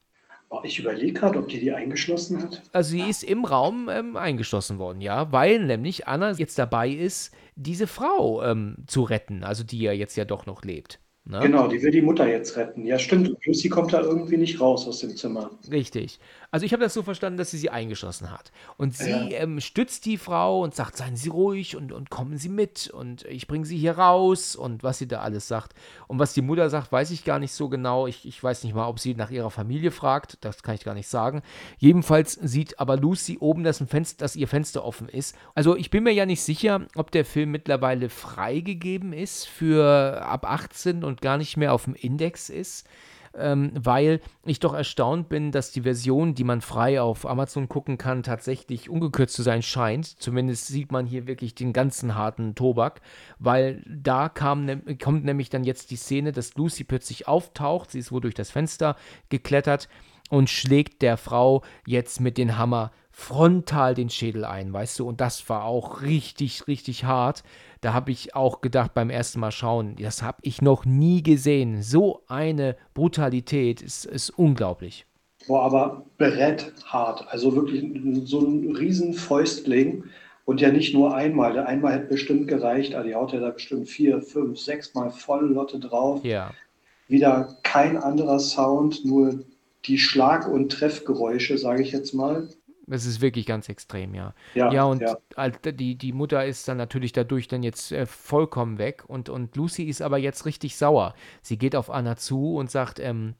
Oh, 0.49 0.59
Ich 0.63 0.79
überlege 0.79 1.13
gerade, 1.13 1.39
ob 1.39 1.47
die 1.47 1.59
die 1.59 1.71
eingeschlossen 1.71 2.41
hat. 2.41 2.61
Also 2.73 2.91
sie 2.91 3.09
ist 3.09 3.23
im 3.23 3.45
Raum 3.45 3.89
ähm, 3.89 4.17
eingeschlossen 4.17 4.79
worden, 4.79 4.99
ja, 5.01 5.31
weil 5.31 5.63
nämlich 5.65 6.07
Anna 6.07 6.31
jetzt 6.31 6.59
dabei 6.59 6.89
ist, 6.89 7.33
diese 7.55 7.87
Frau 7.87 8.43
ähm, 8.43 8.77
zu 8.87 9.03
retten, 9.03 9.43
also 9.43 9.63
die 9.63 9.79
ja 9.79 9.93
jetzt 9.93 10.15
ja 10.17 10.25
doch 10.25 10.45
noch 10.45 10.63
lebt. 10.63 10.99
Ne? 11.23 11.39
Genau, 11.39 11.67
die 11.67 11.81
will 11.81 11.91
die 11.91 12.01
Mutter 12.01 12.27
jetzt 12.27 12.57
retten. 12.57 12.85
Ja, 12.85 12.97
stimmt. 12.97 13.31
Lucy 13.45 13.69
kommt 13.69 13.93
da 13.93 14.01
irgendwie 14.01 14.37
nicht 14.37 14.59
raus 14.59 14.87
aus 14.87 14.99
dem 14.99 15.15
Zimmer. 15.15 15.51
Richtig. 15.69 16.19
Also 16.51 16.65
ich 16.65 16.73
habe 16.73 16.83
das 16.83 16.93
so 16.93 17.01
verstanden, 17.01 17.37
dass 17.37 17.51
sie 17.51 17.57
sie 17.57 17.69
eingeschlossen 17.69 18.29
hat. 18.29 18.51
Und 18.77 18.95
sie 18.95 19.09
Ja. 19.09 19.37
ähm, 19.39 19.61
stützt 19.61 20.05
die 20.05 20.17
Frau 20.17 20.61
und 20.61 20.75
sagt, 20.75 20.97
seien 20.97 21.15
Sie 21.15 21.29
ruhig 21.29 21.77
und, 21.77 21.93
und 21.93 22.09
kommen 22.09 22.37
Sie 22.37 22.49
mit 22.49 22.89
und 22.89 23.23
ich 23.23 23.47
bringe 23.47 23.65
Sie 23.65 23.77
hier 23.77 23.97
raus 23.97 24.55
und 24.57 24.83
was 24.83 24.97
sie 24.97 25.07
da 25.07 25.21
alles 25.21 25.47
sagt. 25.47 25.73
Und 26.07 26.19
was 26.19 26.33
die 26.33 26.41
Mutter 26.41 26.69
sagt, 26.69 26.91
weiß 26.91 27.11
ich 27.11 27.23
gar 27.23 27.39
nicht 27.39 27.53
so 27.53 27.69
genau. 27.69 28.05
Ich, 28.05 28.27
ich 28.27 28.43
weiß 28.43 28.65
nicht 28.65 28.73
mal, 28.73 28.87
ob 28.87 28.99
sie 28.99 29.15
nach 29.15 29.31
ihrer 29.31 29.49
Familie 29.49 29.91
fragt. 29.91 30.39
Das 30.41 30.61
kann 30.61 30.75
ich 30.75 30.83
gar 30.83 30.93
nicht 30.93 31.07
sagen. 31.07 31.41
Jedenfalls 31.77 32.33
sieht 32.33 32.79
aber 32.79 32.97
Lucy 32.97 33.37
oben, 33.39 33.63
dass, 33.63 33.79
ein 33.79 33.87
Fenster, 33.87 34.17
dass 34.25 34.35
ihr 34.35 34.49
Fenster 34.49 34.83
offen 34.83 35.07
ist. 35.07 35.37
Also 35.55 35.77
ich 35.77 35.89
bin 35.89 36.03
mir 36.03 36.11
ja 36.13 36.25
nicht 36.25 36.41
sicher, 36.41 36.85
ob 36.95 37.11
der 37.11 37.23
Film 37.23 37.51
mittlerweile 37.51 38.09
freigegeben 38.09 39.13
ist 39.13 39.47
für 39.47 40.21
ab 40.25 40.45
18 40.45 41.05
und 41.05 41.21
gar 41.21 41.37
nicht 41.37 41.55
mehr 41.55 41.73
auf 41.73 41.85
dem 41.85 41.95
Index 41.95 42.49
ist 42.49 42.85
ähm, 43.37 43.71
weil 43.75 44.19
ich 44.45 44.59
doch 44.59 44.73
erstaunt 44.73 45.29
bin, 45.29 45.51
dass 45.51 45.71
die 45.71 45.81
Version, 45.81 46.35
die 46.35 46.43
man 46.43 46.61
frei 46.61 47.01
auf 47.01 47.25
Amazon 47.25 47.69
gucken 47.69 47.97
kann, 47.97 48.23
tatsächlich 48.23 48.89
ungekürzt 48.89 49.35
zu 49.35 49.43
sein 49.43 49.61
scheint. 49.61 50.05
Zumindest 50.05 50.67
sieht 50.67 50.91
man 50.91 51.05
hier 51.05 51.27
wirklich 51.27 51.55
den 51.55 51.73
ganzen 51.73 52.15
harten 52.15 52.55
Tobak, 52.55 53.01
weil 53.39 53.83
da 53.87 54.29
kam, 54.29 54.65
ne- 54.65 54.97
kommt 55.01 55.25
nämlich 55.25 55.49
dann 55.49 55.63
jetzt 55.63 55.91
die 55.91 55.95
Szene, 55.95 56.31
dass 56.31 56.55
Lucy 56.55 56.83
plötzlich 56.83 57.27
auftaucht, 57.27 57.91
sie 57.91 57.99
ist 57.99 58.11
wohl 58.11 58.21
durch 58.21 58.35
das 58.35 58.51
Fenster 58.51 58.95
geklettert 59.29 59.87
und 60.29 60.49
schlägt 60.49 61.01
der 61.01 61.17
Frau 61.17 61.63
jetzt 61.85 62.21
mit 62.21 62.37
dem 62.37 62.57
Hammer 62.57 62.91
frontal 63.21 63.93
den 63.93 64.09
Schädel 64.09 64.43
ein, 64.43 64.73
weißt 64.73 64.99
du, 64.99 65.07
und 65.07 65.21
das 65.21 65.47
war 65.47 65.63
auch 65.63 66.01
richtig, 66.01 66.67
richtig 66.67 67.05
hart. 67.05 67.43
Da 67.79 67.93
habe 67.93 68.11
ich 68.11 68.35
auch 68.35 68.61
gedacht 68.61 68.93
beim 68.93 69.09
ersten 69.09 69.39
Mal 69.39 69.51
schauen, 69.51 69.95
das 69.95 70.23
habe 70.23 70.39
ich 70.41 70.61
noch 70.61 70.85
nie 70.85 71.21
gesehen. 71.21 71.83
So 71.83 72.23
eine 72.27 72.75
Brutalität 72.93 73.81
ist, 73.81 74.05
ist 74.05 74.31
unglaublich. 74.31 75.05
Boah, 75.47 75.63
aber 75.63 76.05
bretthart. 76.17 77.27
Also 77.29 77.55
wirklich 77.55 77.83
so 78.25 78.39
ein 78.39 78.75
riesen 78.75 79.13
Fäustling. 79.13 80.03
Und 80.45 80.59
ja 80.59 80.71
nicht 80.71 80.93
nur 80.93 81.13
einmal. 81.13 81.53
Der 81.53 81.67
einmal 81.67 81.93
hätte 81.93 82.07
bestimmt 82.07 82.47
gereicht. 82.47 82.95
Also 82.95 83.07
die 83.07 83.15
haut 83.15 83.33
ja 83.33 83.39
da 83.39 83.51
bestimmt 83.51 83.87
vier, 83.87 84.21
fünf, 84.21 84.59
sechs 84.59 84.93
Mal 84.93 85.11
voll 85.11 85.53
Lotte 85.53 85.79
drauf. 85.79 86.23
Ja, 86.25 86.51
Wieder 87.07 87.57
kein 87.63 87.97
anderer 87.97 88.39
Sound, 88.39 89.05
nur 89.05 89.39
die 89.85 89.97
Schlag- 89.97 90.47
und 90.47 90.71
Treffgeräusche, 90.71 91.57
sage 91.57 91.81
ich 91.81 91.91
jetzt 91.91 92.13
mal. 92.13 92.49
Es 92.87 93.05
ist 93.05 93.21
wirklich 93.21 93.45
ganz 93.45 93.69
extrem, 93.69 94.13
ja. 94.15 94.33
Ja, 94.53 94.71
Ja, 94.71 94.83
und 94.85 95.01
ja. 95.01 95.49
die, 95.49 95.95
die 95.97 96.13
Mutter 96.13 96.45
ist 96.45 96.67
dann 96.67 96.77
natürlich 96.77 97.11
dadurch 97.13 97.47
dann 97.47 97.63
jetzt 97.63 97.91
äh, 97.91 98.05
vollkommen 98.05 98.77
weg 98.77 99.03
und, 99.07 99.29
und 99.29 99.55
Lucy 99.55 99.83
ist 99.83 100.01
aber 100.01 100.17
jetzt 100.17 100.45
richtig 100.45 100.75
sauer. 100.77 101.13
Sie 101.41 101.57
geht 101.57 101.75
auf 101.75 101.89
Anna 101.89 102.15
zu 102.17 102.55
und 102.55 102.71
sagt, 102.71 102.99
ähm, 102.99 103.35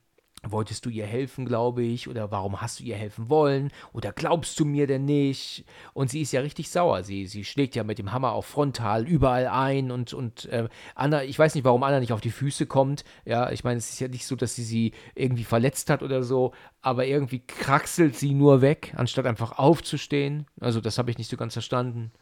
wolltest 0.46 0.84
du 0.84 0.90
ihr 0.90 1.06
helfen, 1.06 1.46
glaube 1.46 1.82
ich, 1.82 2.08
oder 2.08 2.30
warum 2.30 2.60
hast 2.60 2.80
du 2.80 2.84
ihr 2.84 2.96
helfen 2.96 3.28
wollen, 3.28 3.70
oder 3.92 4.12
glaubst 4.12 4.58
du 4.58 4.64
mir 4.64 4.86
denn 4.86 5.04
nicht? 5.04 5.64
Und 5.94 6.10
sie 6.10 6.20
ist 6.22 6.32
ja 6.32 6.40
richtig 6.40 6.70
sauer. 6.70 7.04
Sie, 7.04 7.26
sie 7.26 7.44
schlägt 7.44 7.76
ja 7.76 7.84
mit 7.84 7.98
dem 7.98 8.12
Hammer 8.12 8.32
auch 8.32 8.44
frontal 8.44 9.06
überall 9.06 9.46
ein 9.46 9.90
und, 9.90 10.12
und 10.12 10.46
äh, 10.46 10.68
Anna, 10.94 11.24
ich 11.24 11.38
weiß 11.38 11.54
nicht, 11.54 11.64
warum 11.64 11.82
Anna 11.82 12.00
nicht 12.00 12.12
auf 12.12 12.20
die 12.20 12.30
Füße 12.30 12.66
kommt. 12.66 13.04
Ja, 13.24 13.50
ich 13.50 13.64
meine, 13.64 13.78
es 13.78 13.90
ist 13.90 14.00
ja 14.00 14.08
nicht 14.08 14.26
so, 14.26 14.36
dass 14.36 14.54
sie 14.54 14.64
sie 14.64 14.92
irgendwie 15.14 15.44
verletzt 15.44 15.90
hat 15.90 16.02
oder 16.02 16.22
so, 16.22 16.52
aber 16.80 17.06
irgendwie 17.06 17.40
kraxelt 17.40 18.16
sie 18.16 18.34
nur 18.34 18.60
weg, 18.62 18.92
anstatt 18.96 19.26
einfach 19.26 19.58
aufzustehen. 19.58 20.46
Also 20.60 20.80
das 20.80 20.98
habe 20.98 21.10
ich 21.10 21.18
nicht 21.18 21.30
so 21.30 21.36
ganz 21.36 21.52
verstanden. 21.52 22.12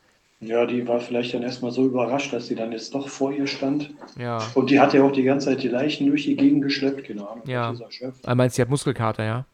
Ja, 0.40 0.64
die 0.64 0.88
war 0.88 1.00
vielleicht 1.00 1.34
dann 1.34 1.42
erstmal 1.42 1.70
so 1.70 1.84
überrascht, 1.84 2.32
dass 2.32 2.46
sie 2.46 2.54
dann 2.54 2.72
jetzt 2.72 2.94
doch 2.94 3.08
vor 3.08 3.30
ihr 3.30 3.46
stand. 3.46 3.92
Ja. 4.18 4.38
Und 4.54 4.70
die 4.70 4.80
hat 4.80 4.94
ja 4.94 5.02
auch 5.02 5.12
die 5.12 5.22
ganze 5.22 5.48
Zeit 5.48 5.62
die 5.62 5.68
Leichen 5.68 6.06
durch 6.06 6.24
die 6.24 6.36
Gegend 6.36 6.62
geschleppt, 6.62 7.06
genau. 7.06 7.36
Ja. 7.46 7.72
Dieser 7.72 7.90
Chef. 7.92 8.14
Ah, 8.24 8.34
meinst 8.34 8.54
du, 8.54 8.56
sie 8.56 8.62
hat 8.62 8.70
Muskelkater, 8.70 9.22
ja? 9.22 9.44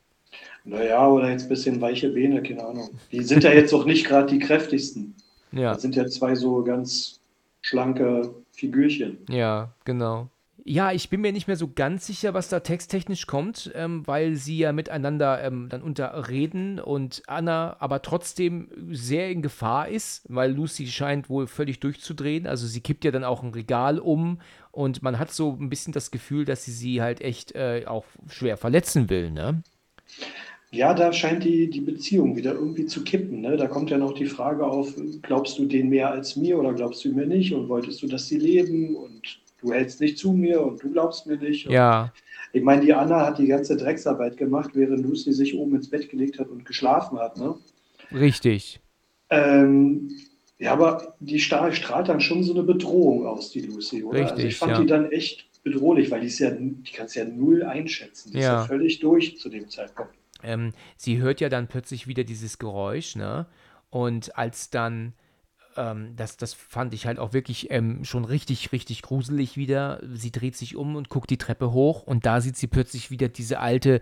Naja, 0.65 1.09
oder 1.09 1.31
jetzt 1.31 1.45
ein 1.45 1.49
bisschen 1.49 1.81
weiche 1.81 2.09
Beine, 2.11 2.43
keine 2.43 2.65
Ahnung. 2.65 2.91
Die 3.11 3.23
sind 3.23 3.43
ja 3.43 3.53
jetzt 3.53 3.73
auch 3.73 3.85
nicht 3.85 4.07
gerade 4.07 4.33
die 4.33 4.39
kräftigsten. 4.39 5.15
Ja. 5.53 5.73
Das 5.73 5.83
sind 5.83 5.97
ja 5.97 6.07
zwei 6.07 6.35
so 6.35 6.63
ganz 6.63 7.21
schlanke 7.63 8.35
Figürchen. 8.53 9.19
Ja, 9.29 9.73
genau. 9.85 10.29
Ja, 10.69 10.91
ich 10.91 11.11
bin 11.11 11.21
mir 11.21 11.31
nicht 11.31 11.47
mehr 11.47 11.57
so 11.57 11.71
ganz 11.73 12.09
sicher, 12.09 12.35
was 12.35 12.49
da 12.49 12.59
texttechnisch 12.59 13.29
kommt, 13.29 13.71
ähm, 13.77 14.05
weil 14.05 14.35
sie 14.35 14.59
ja 14.59 14.73
miteinander 14.73 15.41
ähm, 15.45 15.69
dann 15.69 15.81
unterreden 15.81 16.81
und 16.81 17.23
Anna 17.29 17.77
aber 17.79 18.03
trotzdem 18.03 18.69
sehr 18.91 19.31
in 19.31 19.43
Gefahr 19.43 19.89
ist, 19.89 20.25
weil 20.29 20.53
Lucy 20.53 20.89
scheint 20.89 21.31
wohl 21.31 21.47
völlig 21.47 21.79
durchzudrehen. 21.79 22.49
Also 22.49 22.67
sie 22.67 22.81
kippt 22.81 23.05
ja 23.05 23.13
dann 23.13 23.23
auch 23.23 23.45
ein 23.45 23.53
Regal 23.53 24.01
um 24.01 24.41
und 24.73 25.05
man 25.05 25.21
hat 25.21 25.31
so 25.31 25.53
ein 25.53 25.71
bisschen 25.71 25.93
das 25.93 26.11
Gefühl, 26.11 26.45
dass 26.45 26.65
sie 26.65 26.73
sie 26.73 27.01
halt 27.01 27.21
echt 27.21 27.55
äh, 27.55 27.85
auch 27.87 28.05
schwer 28.29 28.57
verletzen 28.57 29.09
will, 29.09 29.31
ne? 29.31 29.63
Ja, 30.73 30.95
da 30.95 31.13
scheint 31.13 31.45
die, 31.45 31.71
die 31.71 31.81
Beziehung 31.81 32.35
wieder 32.35 32.55
irgendwie 32.55 32.87
zu 32.87 33.05
kippen. 33.05 33.41
Ne? 33.41 33.57
Da 33.57 33.69
kommt 33.69 33.91
ja 33.91 33.99
noch 33.99 34.15
die 34.15 34.27
Frage 34.27 34.67
auf, 34.67 34.97
glaubst 35.23 35.61
du 35.61 35.67
denen 35.67 35.91
mehr 35.91 36.11
als 36.11 36.35
mir 36.35 36.59
oder 36.59 36.75
glaubst 36.75 37.05
du 37.05 37.13
mir 37.13 37.25
nicht 37.25 37.55
und 37.55 37.69
wolltest 37.69 38.03
du, 38.03 38.09
dass 38.09 38.27
sie 38.27 38.39
leben 38.39 38.97
und 38.97 39.46
du 39.67 39.73
hältst 39.73 40.01
nicht 40.01 40.19
zu 40.19 40.33
mir 40.33 40.63
und 40.63 40.83
du 40.83 40.91
glaubst 40.93 41.27
mir 41.27 41.37
nicht. 41.37 41.67
Ja, 41.67 42.13
Ich 42.53 42.63
meine, 42.63 42.83
die 42.83 42.95
Anna 42.95 43.27
hat 43.27 43.39
die 43.39 43.47
ganze 43.49 43.77
Drecksarbeit 43.77 44.37
gemacht, 44.37 44.71
während 44.75 45.03
Lucy 45.05 45.33
sich 45.33 45.55
oben 45.57 45.77
ins 45.77 45.91
Bett 45.91 46.09
gelegt 46.09 46.39
hat 46.39 46.49
und 46.49 46.65
geschlafen 46.65 47.19
hat. 47.19 47.37
Ne? 47.37 47.55
richtig. 48.13 48.81
Ähm, 49.31 50.11
ja, 50.59 50.73
aber 50.73 51.17
die 51.21 51.41
stra- 51.41 51.73
strahlt 51.73 52.09
dann 52.09 52.21
schon 52.21 52.43
so 52.45 52.55
eine 52.55 52.63
Bedrohung 52.63 53.27
aus, 53.27 53.51
die 53.51 53.61
Lucy, 53.61 54.05
oder? 54.05 54.21
also 54.21 54.35
Richtig, 54.35 54.53
ich 54.53 54.57
fand 54.59 54.73
ja. 54.73 54.81
die 54.81 54.87
dann 54.87 55.11
echt 55.11 55.47
bedrohlich, 55.65 56.11
weil 56.11 56.21
die 56.21 56.29
ist 56.29 56.39
ja, 56.39 56.51
die 56.51 56.93
kannst 56.95 57.17
ja 57.17 57.25
null 57.25 57.63
einschätzen. 57.65 58.31
Die 58.33 58.39
ist 58.39 58.45
Ja. 58.45 58.61
ja 58.61 58.65
völlig 58.67 59.01
durch 59.01 59.37
zu 59.39 59.49
dem 59.49 59.69
Zeitpunkt. 59.69 60.15
ähm, 60.43 60.73
sie 60.97 61.19
hört 61.19 61.41
ja 61.41 61.49
dann 61.49 61.67
plötzlich 61.67 62.07
wieder 62.07 62.23
dieses 62.25 62.59
Geräusch, 62.59 63.17
ne? 63.17 63.47
Und 63.91 64.37
als 64.39 64.71
dann, 64.71 65.13
ähm, 65.77 66.15
das, 66.17 66.37
das 66.37 66.55
fand 66.55 66.95
ich 66.95 67.07
halt 67.07 67.19
auch 67.19 67.33
wirklich 67.33 67.71
ähm, 67.71 68.05
schon 68.05 68.25
richtig, 68.25 68.73
richtig 68.73 69.03
gruselig 69.03 69.57
wieder. 69.57 70.01
Sie 70.15 70.33
dreht 70.33 70.57
sich 70.57 70.77
um 70.77 70.97
und 70.97 71.09
guckt 71.09 71.31
die 71.31 71.39
Treppe 71.39 71.73
hoch 71.73 72.03
und 72.03 72.27
da 72.27 72.41
sieht 72.41 72.57
sie 72.57 72.67
plötzlich 72.67 73.11
wieder 73.11 73.29
diese 73.29 73.61
alte 73.61 74.01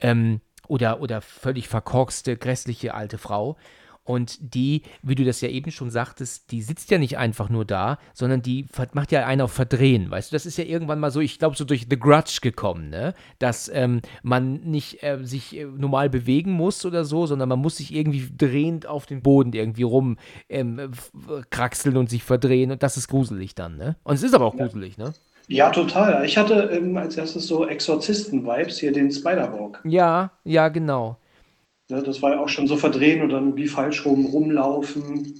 ähm, 0.00 0.40
oder, 0.68 1.00
oder 1.00 1.20
völlig 1.20 1.68
verkorkste, 1.68 2.36
grässliche 2.36 2.94
alte 2.94 3.18
Frau. 3.18 3.56
Und 4.04 4.54
die, 4.54 4.82
wie 5.02 5.14
du 5.14 5.24
das 5.24 5.40
ja 5.40 5.48
eben 5.48 5.70
schon 5.70 5.90
sagtest, 5.90 6.50
die 6.50 6.60
sitzt 6.60 6.90
ja 6.90 6.98
nicht 6.98 7.18
einfach 7.18 7.48
nur 7.48 7.64
da, 7.64 7.98
sondern 8.14 8.42
die 8.42 8.66
macht 8.94 9.12
ja 9.12 9.26
einen 9.26 9.42
auf 9.42 9.52
Verdrehen, 9.52 10.10
weißt 10.10 10.32
du? 10.32 10.34
Das 10.34 10.44
ist 10.44 10.58
ja 10.58 10.64
irgendwann 10.64 10.98
mal 10.98 11.12
so, 11.12 11.20
ich 11.20 11.38
glaube, 11.38 11.56
so 11.56 11.64
durch 11.64 11.86
The 11.88 11.98
Grudge 11.98 12.38
gekommen, 12.42 12.90
ne? 12.90 13.14
Dass 13.38 13.70
ähm, 13.72 14.00
man 14.24 14.54
nicht 14.62 15.04
äh, 15.04 15.18
sich 15.22 15.56
äh, 15.56 15.64
normal 15.64 16.10
bewegen 16.10 16.50
muss 16.50 16.84
oder 16.84 17.04
so, 17.04 17.26
sondern 17.26 17.48
man 17.48 17.60
muss 17.60 17.76
sich 17.76 17.94
irgendwie 17.94 18.28
drehend 18.36 18.86
auf 18.86 19.06
den 19.06 19.22
Boden 19.22 19.52
irgendwie 19.52 19.84
rum 19.84 20.16
ähm, 20.48 20.90
und 21.94 22.10
sich 22.10 22.24
verdrehen 22.24 22.72
und 22.72 22.82
das 22.82 22.96
ist 22.96 23.06
gruselig 23.06 23.54
dann, 23.54 23.76
ne? 23.76 23.96
Und 24.02 24.14
es 24.14 24.24
ist 24.24 24.34
aber 24.34 24.46
auch 24.46 24.56
gruselig, 24.56 24.98
ne? 24.98 25.12
Ja, 25.48 25.70
total. 25.70 26.24
Ich 26.24 26.36
hatte 26.36 26.70
ähm, 26.72 26.96
als 26.96 27.16
erstes 27.16 27.46
so 27.46 27.66
Exorzisten-Vibes, 27.66 28.78
hier 28.78 28.92
den 28.92 29.10
Spider-Walk. 29.10 29.80
Ja, 29.84 30.32
ja, 30.44 30.68
genau. 30.68 31.18
Ne, 31.92 32.02
das 32.02 32.22
war 32.22 32.30
ja 32.32 32.40
auch 32.40 32.48
schon 32.48 32.66
so 32.66 32.78
verdrehen 32.78 33.20
und 33.20 33.28
dann 33.28 33.54
wie 33.54 33.68
falsch 33.68 34.06
rum 34.06 34.24
rumlaufen. 34.24 35.34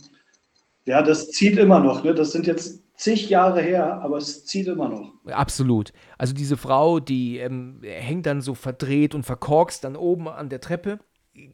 Ja, 0.84 1.00
das 1.00 1.30
zieht 1.30 1.57
immer 1.57 1.80
noch. 1.80 2.05
Ne? 2.05 2.14
Das 2.14 2.32
sind 2.32 2.46
jetzt 2.46 2.82
zig 2.94 3.30
Jahre 3.30 3.62
her, 3.62 4.03
aber 4.03 4.18
es 4.18 4.44
zieht 4.44 4.66
immer 4.66 4.90
noch. 4.90 5.14
Absolut. 5.24 5.94
Also 6.18 6.34
diese 6.34 6.59
Frau, 6.59 7.00
die 7.00 7.38
ähm, 7.38 7.80
hängt 7.82 8.26
dann 8.26 8.42
so 8.42 8.55
verdreht 8.55 9.14
und 9.14 9.24
verkorkst 9.24 9.82
dann 9.82 9.96
oben 9.96 10.28
an 10.28 10.50
der 10.50 10.61
Treppe, 10.61 10.98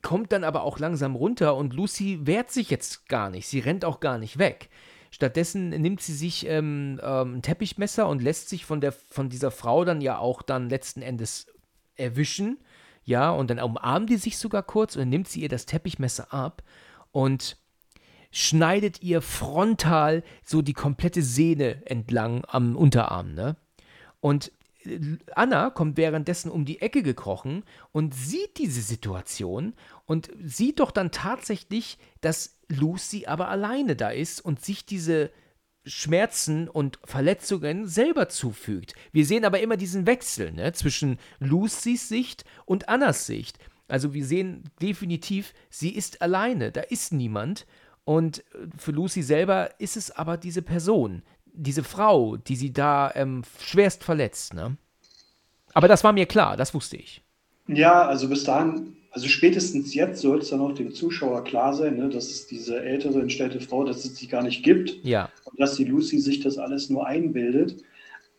kommt 0.03 0.33
dann 0.33 0.43
aber 0.43 0.65
auch 0.65 0.81
langsam 0.81 1.15
runter 1.15 1.55
und 1.55 1.75
Lucy 1.75 2.27
wehrt 2.27 2.51
sich 2.51 2.69
jetzt 2.69 3.09
gar 3.09 3.31
nicht. 3.31 3.47
Sie 3.47 3.61
rennt 3.61 3.85
auch 3.85 4.01
gar 4.01 4.19
nicht 4.19 4.41
weg. 4.41 4.69
Stattdessen 5.13 5.69
nimmt 5.69 6.01
sie 6.01 6.15
sich 6.15 6.45
ähm, 6.49 7.01
ähm, 7.05 7.37
ein 7.37 7.43
Teppichmesser 7.43 8.09
und 8.09 8.21
lässt 8.21 8.49
sich 8.49 8.65
von, 8.65 8.81
der, 8.81 8.91
von 8.91 9.29
dieser 9.29 9.53
Frau 9.53 9.85
dann 9.85 10.01
ja 10.01 10.19
auch 10.19 10.43
dann 10.43 10.69
letzten 10.69 11.03
Endes 11.03 11.47
erwischen. 11.95 12.59
Ja, 13.09 13.31
und 13.31 13.49
dann 13.49 13.59
umarmt 13.59 14.11
die 14.11 14.19
sich 14.19 14.37
sogar 14.37 14.63
kurz 14.63 14.95
und 14.95 15.01
dann 15.01 15.09
nimmt 15.09 15.29
sie 15.29 15.41
ihr 15.41 15.49
das 15.49 15.65
Teppichmesser 15.65 16.31
ab 16.31 16.63
und 17.11 17.57
schneidet 18.31 19.03
ihr 19.03 19.23
frontal 19.23 20.23
so 20.45 20.61
die 20.61 20.75
komplette 20.75 21.23
Sehne 21.23 21.87
entlang 21.87 22.45
am 22.47 22.77
Unterarm, 22.77 23.33
ne? 23.33 23.57
Und 24.21 24.53
äh, 24.85 25.01
Anna 25.35 25.71
kommt 25.71 25.97
währenddessen 25.97 26.51
um 26.51 26.67
die 26.67 26.83
Ecke 26.83 27.03
gekrochen 27.03 27.65
und 27.93 28.15
sieht 28.15 28.59
diese 28.59 28.83
Situation 28.83 29.73
und 30.05 30.31
sieht 30.45 30.79
doch 30.79 30.91
dann 30.91 31.11
tatsächlich, 31.11 31.97
dass 32.21 32.59
Lucy 32.69 33.25
aber 33.25 33.49
alleine 33.49 33.97
da 33.97 34.11
ist 34.11 34.43
und 34.43 34.63
sich 34.63 34.85
diese 34.85 35.31
Schmerzen 35.89 36.69
und 36.69 36.99
Verletzungen 37.05 37.87
selber 37.87 38.29
zufügt. 38.29 38.95
Wir 39.13 39.27
sehen 39.27 39.45
aber 39.45 39.61
immer 39.61 39.77
diesen 39.77 40.07
Wechsel 40.07 40.53
ne, 40.53 40.73
zwischen 40.73 41.19
Lucys 41.41 42.09
Sicht 42.09 42.45
und 42.65 42.89
Annas 42.89 43.27
Sicht. 43.27 43.59
Also 43.89 44.13
wir 44.13 44.25
sehen 44.25 44.65
definitiv, 44.81 45.55
sie 45.71 45.91
ist 45.91 46.21
alleine, 46.23 46.71
da 46.73 46.83
ist 46.83 47.13
niemand. 47.13 47.67
Und 48.05 48.39
äh, 48.39 48.69
für 48.77 48.93
Lucy 48.93 49.23
selber 49.23 49.71
ist 49.81 49.97
es 49.97 50.11
aber 50.11 50.37
diese 50.37 50.63
Person, 50.63 51.23
diese 51.47 51.83
Frau, 51.83 52.37
die 52.37 52.57
sie 52.57 52.73
da 52.73 53.11
ähm, 53.15 53.43
schwerst 53.61 54.05
verletzt. 54.05 54.55
Ne? 54.55 54.77
Aber 55.75 55.89
das 55.89 56.05
war 56.05 56.13
mir 56.13 56.27
klar, 56.27 56.57
das 56.57 56.75
wusste 56.75 56.97
ich. 56.97 57.23
Ja, 57.69 58.07
also 58.07 58.29
bis 58.29 58.45
dahin, 58.45 58.97
also 59.11 59.29
spätestens 59.29 59.95
jetzt 59.95 60.21
soll 60.21 60.39
es 60.39 60.51
dann 60.51 60.61
auch 60.61 60.73
dem 60.73 60.93
Zuschauer 60.93 61.45
klar 61.45 61.75
sein, 61.75 61.97
ne, 61.97 62.09
dass 62.09 62.31
es 62.31 62.47
diese 62.47 62.81
ältere, 62.83 63.21
entstellte 63.21 63.61
Frau, 63.61 63.85
dass 63.85 64.05
es 64.05 64.17
sie 64.17 64.27
gar 64.27 64.43
nicht 64.43 64.63
gibt 64.63 64.97
Ja, 65.05 65.31
und 65.45 65.61
dass 65.61 65.77
die 65.77 65.85
Lucy 65.85 66.19
sich 66.19 66.41
das 66.41 66.59
alles 66.59 66.91
nur 66.91 67.07
einbildet. 67.07 67.83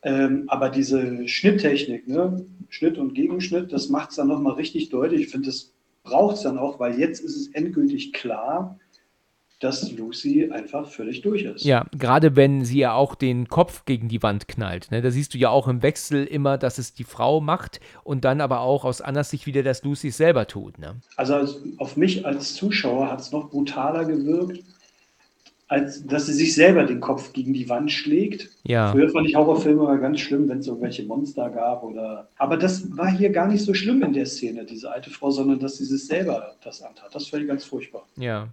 Ähm, 0.02 0.46
aber 0.48 0.70
diese 0.70 1.28
Schnitttechnik, 1.28 2.08
ne, 2.08 2.46
Schnitt 2.70 2.98
und 2.98 3.14
Gegenschnitt, 3.14 3.72
das 3.72 3.90
macht 3.90 4.12
es 4.12 4.16
dann 4.16 4.30
nochmal 4.30 4.54
richtig 4.54 4.90
deutlich. 4.90 5.22
Ich 5.22 5.30
finde, 5.30 5.48
das 5.48 5.74
braucht 6.04 6.38
es 6.38 6.44
dann 6.44 6.58
auch, 6.58 6.80
weil 6.80 6.98
jetzt 6.98 7.20
ist 7.22 7.36
es 7.36 7.48
endgültig 7.50 8.14
klar, 8.14 8.80
dass 9.60 9.92
Lucy 9.92 10.50
einfach 10.52 10.88
völlig 10.88 11.22
durch 11.22 11.44
ist. 11.44 11.66
ja, 11.66 11.86
gerade 11.98 12.36
wenn 12.36 12.64
sie 12.64 12.80
ja 12.80 12.94
auch 12.94 13.16
den 13.16 13.48
Kopf 13.48 13.84
gegen 13.86 14.08
die 14.08 14.24
Wand 14.24 14.48
knallt. 14.48 14.90
Ne? 14.92 15.02
Da 15.02 15.12
siehst 15.12 15.34
du 15.34 15.38
ja 15.38 15.50
auch 15.50 15.68
im 15.68 15.84
Wechsel 15.84 16.26
immer, 16.26 16.58
dass 16.58 16.78
es 16.78 16.94
die 16.94 17.04
Frau 17.04 17.42
macht 17.42 17.82
und 18.04 18.24
dann 18.24 18.40
aber 18.40 18.62
auch 18.62 18.86
aus 18.86 19.02
Annas 19.02 19.32
Sicht 19.32 19.46
wieder, 19.46 19.62
dass 19.62 19.84
Lucy 19.84 20.08
es 20.10 20.18
selber 20.18 20.48
tut. 20.48 20.80
Ne? 20.80 20.96
Also 21.18 21.36
als, 21.36 21.62
auf 21.78 21.98
mich 21.98 22.26
als 22.26 22.54
Zuschauer 22.54 23.12
hat 23.12 23.20
es 23.20 23.32
noch 23.32 23.50
brutaler 23.50 24.06
gewirkt, 24.06 24.64
als 25.68 26.06
dass 26.08 26.26
sie 26.26 26.34
sich 26.34 26.56
selber 26.56 26.86
den 26.86 27.00
Kopf 27.00 27.32
gegen 27.34 27.54
die 27.54 27.70
Wand 27.70 27.92
schlägt. 27.92 28.50
Ja, 28.64 28.92
Früher 28.92 29.10
fand 29.10 29.28
ich 29.28 29.36
Horrorfilme 29.36 29.84
immer 29.84 29.98
ganz 29.98 30.20
schlimm, 30.20 30.50
wenn 30.50 30.60
es 30.60 30.68
irgendwelche 30.68 31.04
Monster 31.04 31.50
gab 31.50 31.84
oder. 31.84 32.28
Aber 32.38 32.58
das 32.58 32.98
war 32.98 33.12
hier 33.12 33.30
gar 33.30 33.48
nicht 33.48 33.64
so 33.64 33.74
schlimm 33.76 34.02
in 34.02 34.14
der 34.14 34.26
Szene, 34.26 34.66
diese 34.66 34.92
alte 34.92 35.12
Frau, 35.12 35.30
sondern 35.30 35.60
dass 35.60 35.78
sie 35.78 35.86
sich 35.86 36.08
selber 36.08 36.56
das 36.64 36.82
antat. 36.82 37.14
Das 37.14 37.28
fand 37.28 37.44
ich 37.44 37.48
ganz 37.50 37.66
furchtbar. 37.66 38.08
ja. 38.18 38.48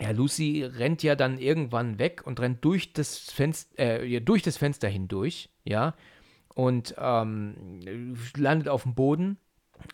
Ja, 0.00 0.10
Lucy 0.12 0.62
rennt 0.62 1.02
ja 1.02 1.16
dann 1.16 1.38
irgendwann 1.38 1.98
weg 1.98 2.22
und 2.24 2.38
rennt 2.40 2.64
durch 2.64 2.92
das 2.92 3.18
Fenster, 3.18 3.78
äh, 3.78 4.20
durch 4.20 4.42
das 4.42 4.56
Fenster 4.56 4.88
hindurch, 4.88 5.50
ja, 5.64 5.94
und 6.54 6.94
ähm, 6.98 8.14
landet 8.36 8.68
auf 8.68 8.84
dem 8.84 8.94
Boden, 8.94 9.38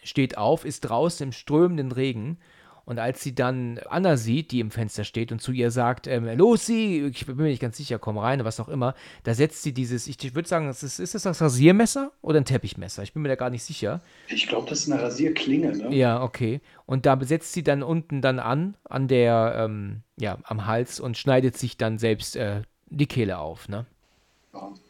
steht 0.03 0.37
auf, 0.37 0.65
ist 0.65 0.81
draußen 0.81 1.29
im 1.29 1.33
strömenden 1.33 1.93
Regen. 1.93 2.39
Und 2.85 2.99
als 2.99 3.23
sie 3.23 3.35
dann 3.35 3.81
Anna 3.89 4.17
sieht, 4.17 4.51
die 4.51 4.61
im 4.61 4.71
Fenster 4.71 5.05
steht 5.05 5.33
und 5.33 5.41
zu 5.41 5.53
ihr 5.53 5.71
sagt, 5.71 6.07
ähm, 6.07 6.27
Lucy, 6.37 7.11
ich 7.13 7.27
bin 7.27 7.37
mir 7.37 7.45
nicht 7.45 7.63
ganz 7.63 7.77
sicher, 7.77 7.99
komm 7.99 8.19
rein, 8.19 8.45
was 8.45 8.61
auch 8.61 8.69
immer, 8.69 8.95
da 9.23 9.35
setzt 9.35 9.63
sie 9.63 9.73
dieses, 9.73 10.07
ich, 10.07 10.35
würde 10.35 10.49
sagen, 10.49 10.67
das 10.67 10.83
ist, 10.83 10.99
ist 10.99 11.15
das 11.15 11.23
das 11.23 11.41
Rasiermesser 11.41 12.13
oder 12.21 12.39
ein 12.39 12.45
Teppichmesser? 12.45 13.03
Ich 13.03 13.13
bin 13.13 13.23
mir 13.23 13.29
da 13.29 13.37
gar 13.37 13.51
nicht 13.51 13.63
sicher. 13.63 14.01
Ich 14.29 14.47
glaube, 14.47 14.69
das 14.69 14.81
ist 14.81 14.93
eine 14.93 15.03
Rasierklinge, 15.03 15.77
ne? 15.77 15.95
Ja, 15.95 16.23
okay. 16.23 16.61
Und 16.87 17.07
da 17.07 17.19
setzt 17.23 17.53
sie 17.53 17.63
dann 17.63 17.83
unten 17.83 18.21
dann 18.21 18.39
an, 18.39 18.77
an 18.85 19.09
der, 19.09 19.55
ähm, 19.59 20.03
ja, 20.17 20.39
am 20.45 20.67
Hals 20.67 21.01
und 21.01 21.17
schneidet 21.17 21.57
sich 21.57 21.77
dann 21.77 21.99
selbst 21.99 22.37
äh, 22.37 22.63
die 22.91 23.07
Kehle 23.07 23.39
auf, 23.39 23.69
ne? 23.69 23.87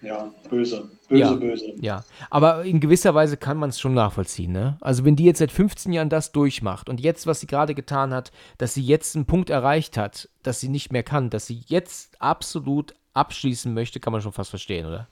Ja, 0.03 0.31
böse. 0.51 0.89
Böse, 1.09 1.21
Ja. 1.23 1.33
böse. 1.35 1.73
Ja, 1.81 2.05
aber 2.31 2.65
in 2.65 2.81
gewisser 2.81 3.15
Weise 3.15 3.37
kann 3.37 3.57
man 3.57 3.71
es 3.71 3.81
schon 3.81 3.95
nachvollziehen, 3.95 4.53
ne? 4.53 4.77
Also 4.81 5.05
wenn 5.05 5.17
die 5.17 5.25
jetzt 5.25 5.39
seit 5.39 5.53
15 5.53 5.93
Jahren 5.93 6.09
das 6.09 6.33
durchmacht 6.33 6.89
und 6.89 7.01
jetzt, 7.01 7.27
was 7.27 7.41
sie 7.41 7.47
gerade 7.47 7.75
getan 7.75 8.12
hat, 8.12 8.33
dass 8.59 8.75
sie 8.75 8.83
jetzt 8.83 9.17
einen 9.17 9.27
Punkt 9.27 9.51
erreicht 9.51 9.97
hat, 9.97 10.29
dass 10.43 10.61
sie 10.61 10.69
nicht 10.69 10.93
mehr 10.93 11.03
kann, 11.03 11.31
dass 11.31 11.47
sie 11.47 11.62
jetzt 11.67 12.21
absolut 12.21 12.95
abschließen 13.15 13.73
möchte, 13.73 14.01
kann 14.01 14.12
man 14.12 14.23
schon 14.23 14.33
fast 14.33 14.51
verstehen, 14.51 14.87
oder? 14.87 15.09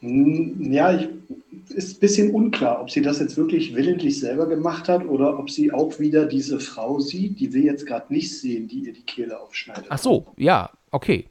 Hm, 0.00 0.70
Ja, 0.72 0.92
ich, 0.94 1.08
ist 1.74 1.96
ein 1.96 2.00
bisschen 2.00 2.30
unklar, 2.34 2.80
ob 2.82 2.90
sie 2.90 3.00
das 3.00 3.20
jetzt 3.20 3.36
wirklich 3.36 3.74
willentlich 3.74 4.20
selber 4.20 4.46
gemacht 4.46 4.88
hat 4.88 5.06
oder 5.06 5.38
ob 5.38 5.50
sie 5.50 5.72
auch 5.72 5.98
wieder 5.98 6.26
diese 6.26 6.60
Frau 6.60 7.00
sieht, 7.00 7.40
die 7.40 7.52
wir 7.54 7.62
jetzt 7.62 7.86
gerade 7.86 8.12
nicht 8.12 8.38
sehen, 8.38 8.68
die 8.68 8.80
ihr 8.80 8.92
die 8.92 9.02
Kehle 9.02 9.40
aufschneidet. 9.40 9.86
Ach 9.88 9.98
so, 9.98 10.26
ja, 10.36 10.70
okay. 10.90 11.26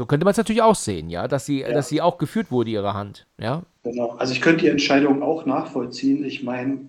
So 0.00 0.06
könnte 0.06 0.24
man 0.24 0.30
es 0.30 0.38
natürlich 0.38 0.62
auch 0.62 0.76
sehen, 0.76 1.10
ja, 1.10 1.28
dass 1.28 1.44
sie, 1.44 1.60
Ja. 1.60 1.72
dass 1.72 1.90
sie 1.90 2.00
auch 2.00 2.16
geführt 2.16 2.50
wurde, 2.50 2.70
ihre 2.70 2.94
Hand, 2.94 3.26
ja? 3.38 3.64
Genau. 3.82 4.12
Also 4.12 4.32
ich 4.32 4.40
könnte 4.40 4.64
die 4.64 4.70
Entscheidung 4.70 5.22
auch 5.22 5.44
nachvollziehen. 5.44 6.24
Ich 6.24 6.42
meine, 6.42 6.88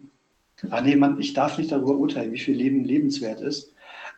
Ah 0.70 0.80
nee, 0.80 0.96
man, 0.96 1.20
ich 1.20 1.34
darf 1.34 1.58
nicht 1.58 1.74
darüber 1.74 1.96
urteilen, 1.98 2.32
wie 2.32 2.40
viel 2.40 2.56
Leben 2.56 2.86
lebenswert 2.86 3.42
ist. 3.42 3.74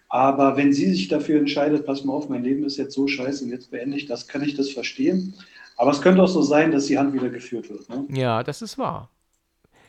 Aber 0.09 0.57
wenn 0.57 0.73
sie 0.73 0.91
sich 0.91 1.07
dafür 1.07 1.39
entscheidet, 1.39 1.87
pass 1.87 2.03
mal 2.03 2.13
auf, 2.13 2.29
mein 2.29 2.43
Leben 2.43 2.65
ist 2.65 2.77
jetzt 2.77 2.93
so 2.93 3.07
scheiße 3.07 3.45
und 3.45 3.49
jetzt 3.49 3.71
beende 3.71 3.97
ich 3.97 4.05
das, 4.05 4.27
kann 4.27 4.43
ich 4.43 4.53
das 4.55 4.69
verstehen. 4.69 5.33
Aber 5.75 5.89
es 5.89 6.01
könnte 6.01 6.21
auch 6.21 6.27
so 6.27 6.43
sein, 6.43 6.71
dass 6.71 6.85
die 6.85 6.99
Hand 6.99 7.15
wieder 7.15 7.29
geführt 7.29 7.71
wird. 7.71 7.89
Ne? 7.89 8.05
Ja, 8.09 8.43
das 8.43 8.61
ist 8.61 8.77
wahr. 8.77 9.09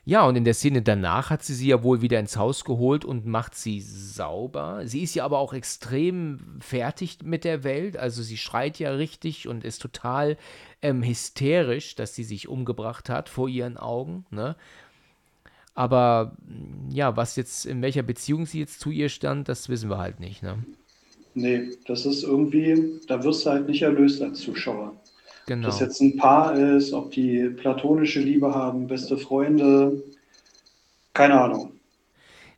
Ja, 0.07 0.27
und 0.27 0.37
in 0.37 0.45
der 0.45 0.53
Szene 0.53 0.83
danach 0.83 1.31
hat 1.31 1.43
sie 1.43 1.55
sie 1.55 1.69
ja 1.69 1.83
wohl 1.83 2.03
wieder 2.03 2.21
ins 2.21 2.37
Haus 2.37 2.65
geholt 2.65 3.07
und 3.07 3.25
macht 3.25 3.55
sie 3.55 3.81
sauber. 3.81 4.83
Sie 4.85 5.03
ist 5.03 5.15
ja 5.15 5.25
aber 5.25 5.39
auch 5.39 5.55
extrem 5.55 6.59
fertig 6.61 7.19
mit 7.25 7.45
der 7.45 7.65
Welt. 7.65 7.97
Also 7.97 8.23
sie 8.23 8.37
schreit 8.37 8.79
ja 8.79 8.91
richtig 8.91 9.49
und 9.49 9.65
ist 9.65 9.81
total 9.81 10.37
ähm, 10.83 11.03
hysterisch, 11.03 11.95
dass 11.95 12.15
sie 12.15 12.25
sich 12.25 12.49
umgebracht 12.49 13.09
hat 13.09 13.31
vor 13.31 13.49
ihren 13.49 13.79
Augen. 13.79 14.27
Ne? 14.31 14.57
Aber 15.75 16.37
ja, 16.91 17.17
was 17.17 17.37
jetzt, 17.37 17.65
in 17.65 17.81
welcher 17.81 18.03
Beziehung 18.03 18.45
sie 18.45 18.61
jetzt 18.61 18.81
zu 18.81 18.91
ihr 18.91 19.09
stand, 19.09 19.49
das 19.49 19.71
wissen 19.71 19.89
wir 19.89 19.99
halt 19.99 20.21
nicht. 20.21 20.43
Ne? 20.43 20.63
Nee, 21.35 21.71
das 21.87 22.05
ist 22.05 22.25
irgendwie, 22.25 23.01
da 23.09 23.25
wirst 23.25 23.47
du 23.47 23.51
halt 23.51 23.69
nicht 23.69 23.81
erlöst 23.81 24.21
als 24.21 24.41
Zuschauer. 24.41 24.95
Genau. 25.47 25.69
Ob 25.69 25.73
das 25.73 25.81
jetzt 25.81 26.01
ein 26.01 26.17
Paar 26.17 26.55
ist, 26.55 26.93
ob 26.93 27.11
die 27.11 27.51
platonische 27.51 28.21
Liebe 28.21 28.55
haben, 28.55 28.87
beste 28.87 29.19
Freunde, 29.19 30.03
keine 31.13 31.41
Ahnung. 31.41 31.73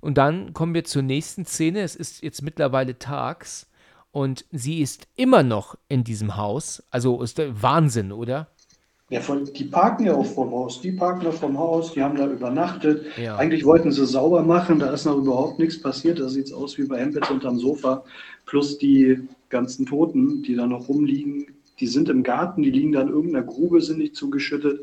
Und 0.01 0.19
dann 0.19 0.53
kommen 0.53 0.75
wir 0.75 0.85
zur 0.85 1.03
nächsten 1.03 1.47
Szene. 1.47 1.81
Es 1.81 1.97
ist 1.97 2.23
jetzt 2.23 2.43
mittlerweile 2.43 2.99
tags 2.99 3.69
und 4.13 4.45
sie 4.53 4.81
ist 4.81 5.09
immer 5.17 5.43
noch 5.43 5.77
in 5.89 6.05
diesem 6.05 6.37
Haus. 6.37 6.83
Also 6.91 7.23
ist 7.23 7.39
der 7.39 7.61
Wahnsinn, 7.61 8.13
oder? 8.13 8.49
Ja, 9.09 9.21
von, 9.21 9.45
die 9.45 9.65
parken 9.65 10.07
ja 10.07 10.15
auch 10.15 10.27
vom 10.27 10.51
Haus. 10.51 10.81
Die 10.81 10.93
parken 10.93 11.25
da 11.25 11.31
vom 11.31 11.59
Haus, 11.59 11.93
die 11.93 12.03
haben 12.03 12.17
da 12.17 12.27
übernachtet. 12.27 13.05
Ja. 13.17 13.37
Eigentlich 13.37 13.65
wollten 13.65 13.93
sie 13.93 14.07
sauber 14.07 14.43
machen, 14.43 14.79
da 14.81 14.91
ist 14.93 15.05
noch 15.05 15.17
überhaupt 15.17 15.59
nichts 15.59 15.81
passiert. 15.81 16.19
Da 16.19 16.29
sieht 16.29 16.47
es 16.47 16.53
aus 16.53 16.77
wie 16.79 16.87
bei 16.87 16.99
Hempels 16.99 17.31
unterm 17.31 17.59
Sofa. 17.59 18.05
Plus 18.47 18.79
die 18.79 19.29
ganzen 19.49 19.87
Toten, 19.87 20.43
die 20.43 20.57
da 20.57 20.67
noch 20.67 20.89
rumliegen, 20.89 21.47
die 21.81 21.87
sind 21.87 22.09
im 22.09 22.23
Garten, 22.23 22.63
die 22.63 22.71
liegen 22.71 22.93
da 22.93 23.03
in 23.03 23.09
irgendeiner 23.09 23.45
Grube, 23.45 23.81
sind 23.81 23.99
nicht 23.99 24.17
zugeschüttet. 24.17 24.81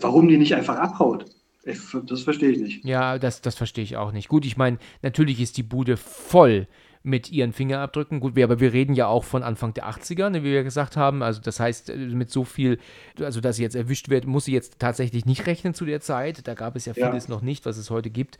Warum 0.00 0.28
die 0.28 0.38
nicht 0.38 0.54
einfach 0.54 0.76
abhaut? 0.76 1.26
Ich, 1.64 1.78
das 2.06 2.22
verstehe 2.22 2.50
ich 2.50 2.58
nicht. 2.58 2.84
Ja, 2.84 3.18
das, 3.18 3.40
das 3.40 3.54
verstehe 3.54 3.84
ich 3.84 3.96
auch 3.96 4.10
nicht. 4.12 4.28
Gut, 4.28 4.44
ich 4.46 4.56
meine, 4.56 4.78
natürlich 5.02 5.40
ist 5.40 5.56
die 5.58 5.62
Bude 5.62 5.96
voll 5.96 6.66
mit 7.04 7.30
ihren 7.30 7.52
Fingerabdrücken. 7.52 8.20
Gut, 8.20 8.36
wir, 8.36 8.44
aber 8.44 8.58
wir 8.60 8.72
reden 8.72 8.94
ja 8.94 9.06
auch 9.06 9.24
von 9.24 9.42
Anfang 9.42 9.74
der 9.74 9.88
80er, 9.88 10.30
ne, 10.30 10.42
wie 10.44 10.52
wir 10.52 10.64
gesagt 10.64 10.96
haben. 10.96 11.22
Also 11.22 11.40
das 11.40 11.60
heißt, 11.60 11.90
äh, 11.90 11.96
mit 11.96 12.30
so 12.30 12.44
viel, 12.44 12.78
also 13.20 13.40
dass 13.40 13.56
sie 13.56 13.62
jetzt 13.62 13.76
erwischt 13.76 14.08
wird, 14.08 14.24
muss 14.26 14.46
sie 14.46 14.52
jetzt 14.52 14.78
tatsächlich 14.78 15.26
nicht 15.26 15.46
rechnen 15.46 15.74
zu 15.74 15.84
der 15.84 16.00
Zeit. 16.00 16.46
Da 16.48 16.54
gab 16.54 16.74
es 16.74 16.86
ja 16.86 16.94
Ja. 16.96 17.10
vieles 17.10 17.28
noch 17.28 17.42
nicht, 17.42 17.66
was 17.66 17.76
es 17.76 17.90
heute 17.90 18.10
gibt. 18.10 18.38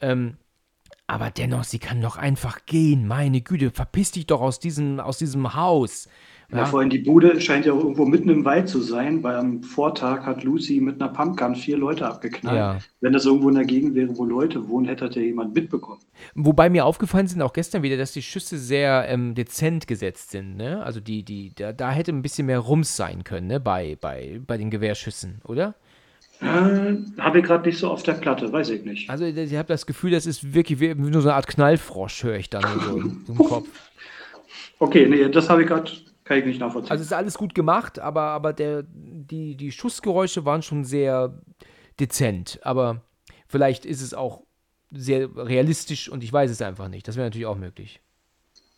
Ähm, 0.00 0.36
aber 1.06 1.30
dennoch, 1.30 1.64
sie 1.64 1.78
kann 1.78 2.02
doch 2.02 2.16
einfach 2.16 2.66
gehen. 2.66 3.06
Meine 3.06 3.40
Güte, 3.40 3.70
verpiss 3.70 4.12
dich 4.12 4.26
doch 4.26 4.40
aus 4.42 4.58
diesem, 4.58 5.00
aus 5.00 5.18
diesem 5.18 5.54
Haus. 5.54 6.08
Ja, 6.50 6.64
vorhin 6.64 6.88
die 6.88 7.00
Bude 7.00 7.38
scheint 7.42 7.66
ja 7.66 7.74
auch 7.74 7.80
irgendwo 7.80 8.06
mitten 8.06 8.30
im 8.30 8.42
Wald 8.46 8.70
zu 8.70 8.80
sein, 8.80 9.22
weil 9.22 9.36
am 9.36 9.62
Vortag 9.62 10.24
hat 10.24 10.44
Lucy 10.44 10.80
mit 10.80 10.98
einer 11.00 11.12
Pumpgun 11.12 11.54
vier 11.54 11.76
Leute 11.76 12.06
abgeknallt. 12.06 12.56
Ja. 12.56 12.78
Wenn 13.02 13.12
das 13.12 13.26
irgendwo 13.26 13.50
in 13.50 13.56
der 13.56 13.66
Gegend 13.66 13.94
wäre, 13.94 14.16
wo 14.16 14.24
Leute 14.24 14.66
wohnen, 14.66 14.86
hätte 14.86 15.06
das 15.06 15.14
ja 15.16 15.20
jemand 15.20 15.54
mitbekommen. 15.54 16.00
Wobei 16.34 16.70
mir 16.70 16.86
aufgefallen 16.86 17.26
sind 17.26 17.42
auch 17.42 17.52
gestern 17.52 17.82
wieder, 17.82 17.98
dass 17.98 18.12
die 18.12 18.22
Schüsse 18.22 18.56
sehr 18.56 19.06
ähm, 19.08 19.34
dezent 19.34 19.86
gesetzt 19.86 20.30
sind. 20.30 20.56
Ne? 20.56 20.82
Also 20.82 21.00
die, 21.00 21.22
die, 21.22 21.52
da, 21.54 21.74
da 21.74 21.90
hätte 21.90 22.12
ein 22.12 22.22
bisschen 22.22 22.46
mehr 22.46 22.60
Rums 22.60 22.96
sein 22.96 23.24
können, 23.24 23.48
ne? 23.48 23.60
bei, 23.60 23.98
bei, 24.00 24.40
bei 24.46 24.56
den 24.56 24.70
Gewehrschüssen, 24.70 25.42
oder? 25.44 25.74
Äh, 26.40 26.96
Habe 27.18 27.40
ich 27.40 27.44
gerade 27.44 27.68
nicht 27.68 27.78
so 27.78 27.90
auf 27.90 28.04
der 28.04 28.14
Platte, 28.14 28.50
weiß 28.50 28.70
ich 28.70 28.84
nicht. 28.84 29.10
Also 29.10 29.26
ich 29.26 29.54
habe 29.54 29.68
das 29.68 29.84
Gefühl, 29.84 30.12
das 30.12 30.24
ist 30.24 30.54
wirklich 30.54 30.80
wie, 30.80 30.94
nur 30.94 31.20
so 31.20 31.28
eine 31.28 31.36
Art 31.36 31.46
Knallfrosch, 31.46 32.22
höre 32.22 32.36
ich 32.36 32.48
dann 32.48 32.64
so 32.80 32.96
im 32.96 33.24
Kopf. 33.36 33.68
Okay, 34.78 35.06
nee, 35.08 35.28
das 35.28 35.50
habe 35.50 35.62
ich 35.62 35.68
gerade, 35.68 35.90
kann 36.28 36.38
ich 36.38 36.44
nicht 36.44 36.60
nachvollziehen. 36.60 36.90
Also 36.90 37.00
es 37.00 37.08
ist 37.08 37.14
alles 37.14 37.38
gut 37.38 37.54
gemacht, 37.54 37.98
aber, 37.98 38.22
aber 38.22 38.52
der, 38.52 38.84
die, 38.86 39.56
die 39.56 39.72
Schussgeräusche 39.72 40.44
waren 40.44 40.62
schon 40.62 40.84
sehr 40.84 41.40
dezent. 41.98 42.60
Aber 42.62 43.02
vielleicht 43.48 43.86
ist 43.86 44.02
es 44.02 44.12
auch 44.12 44.42
sehr 44.90 45.34
realistisch 45.34 46.08
und 46.10 46.22
ich 46.22 46.30
weiß 46.30 46.50
es 46.50 46.60
einfach 46.60 46.88
nicht. 46.88 47.08
Das 47.08 47.16
wäre 47.16 47.26
natürlich 47.26 47.46
auch 47.46 47.56
möglich. 47.56 48.00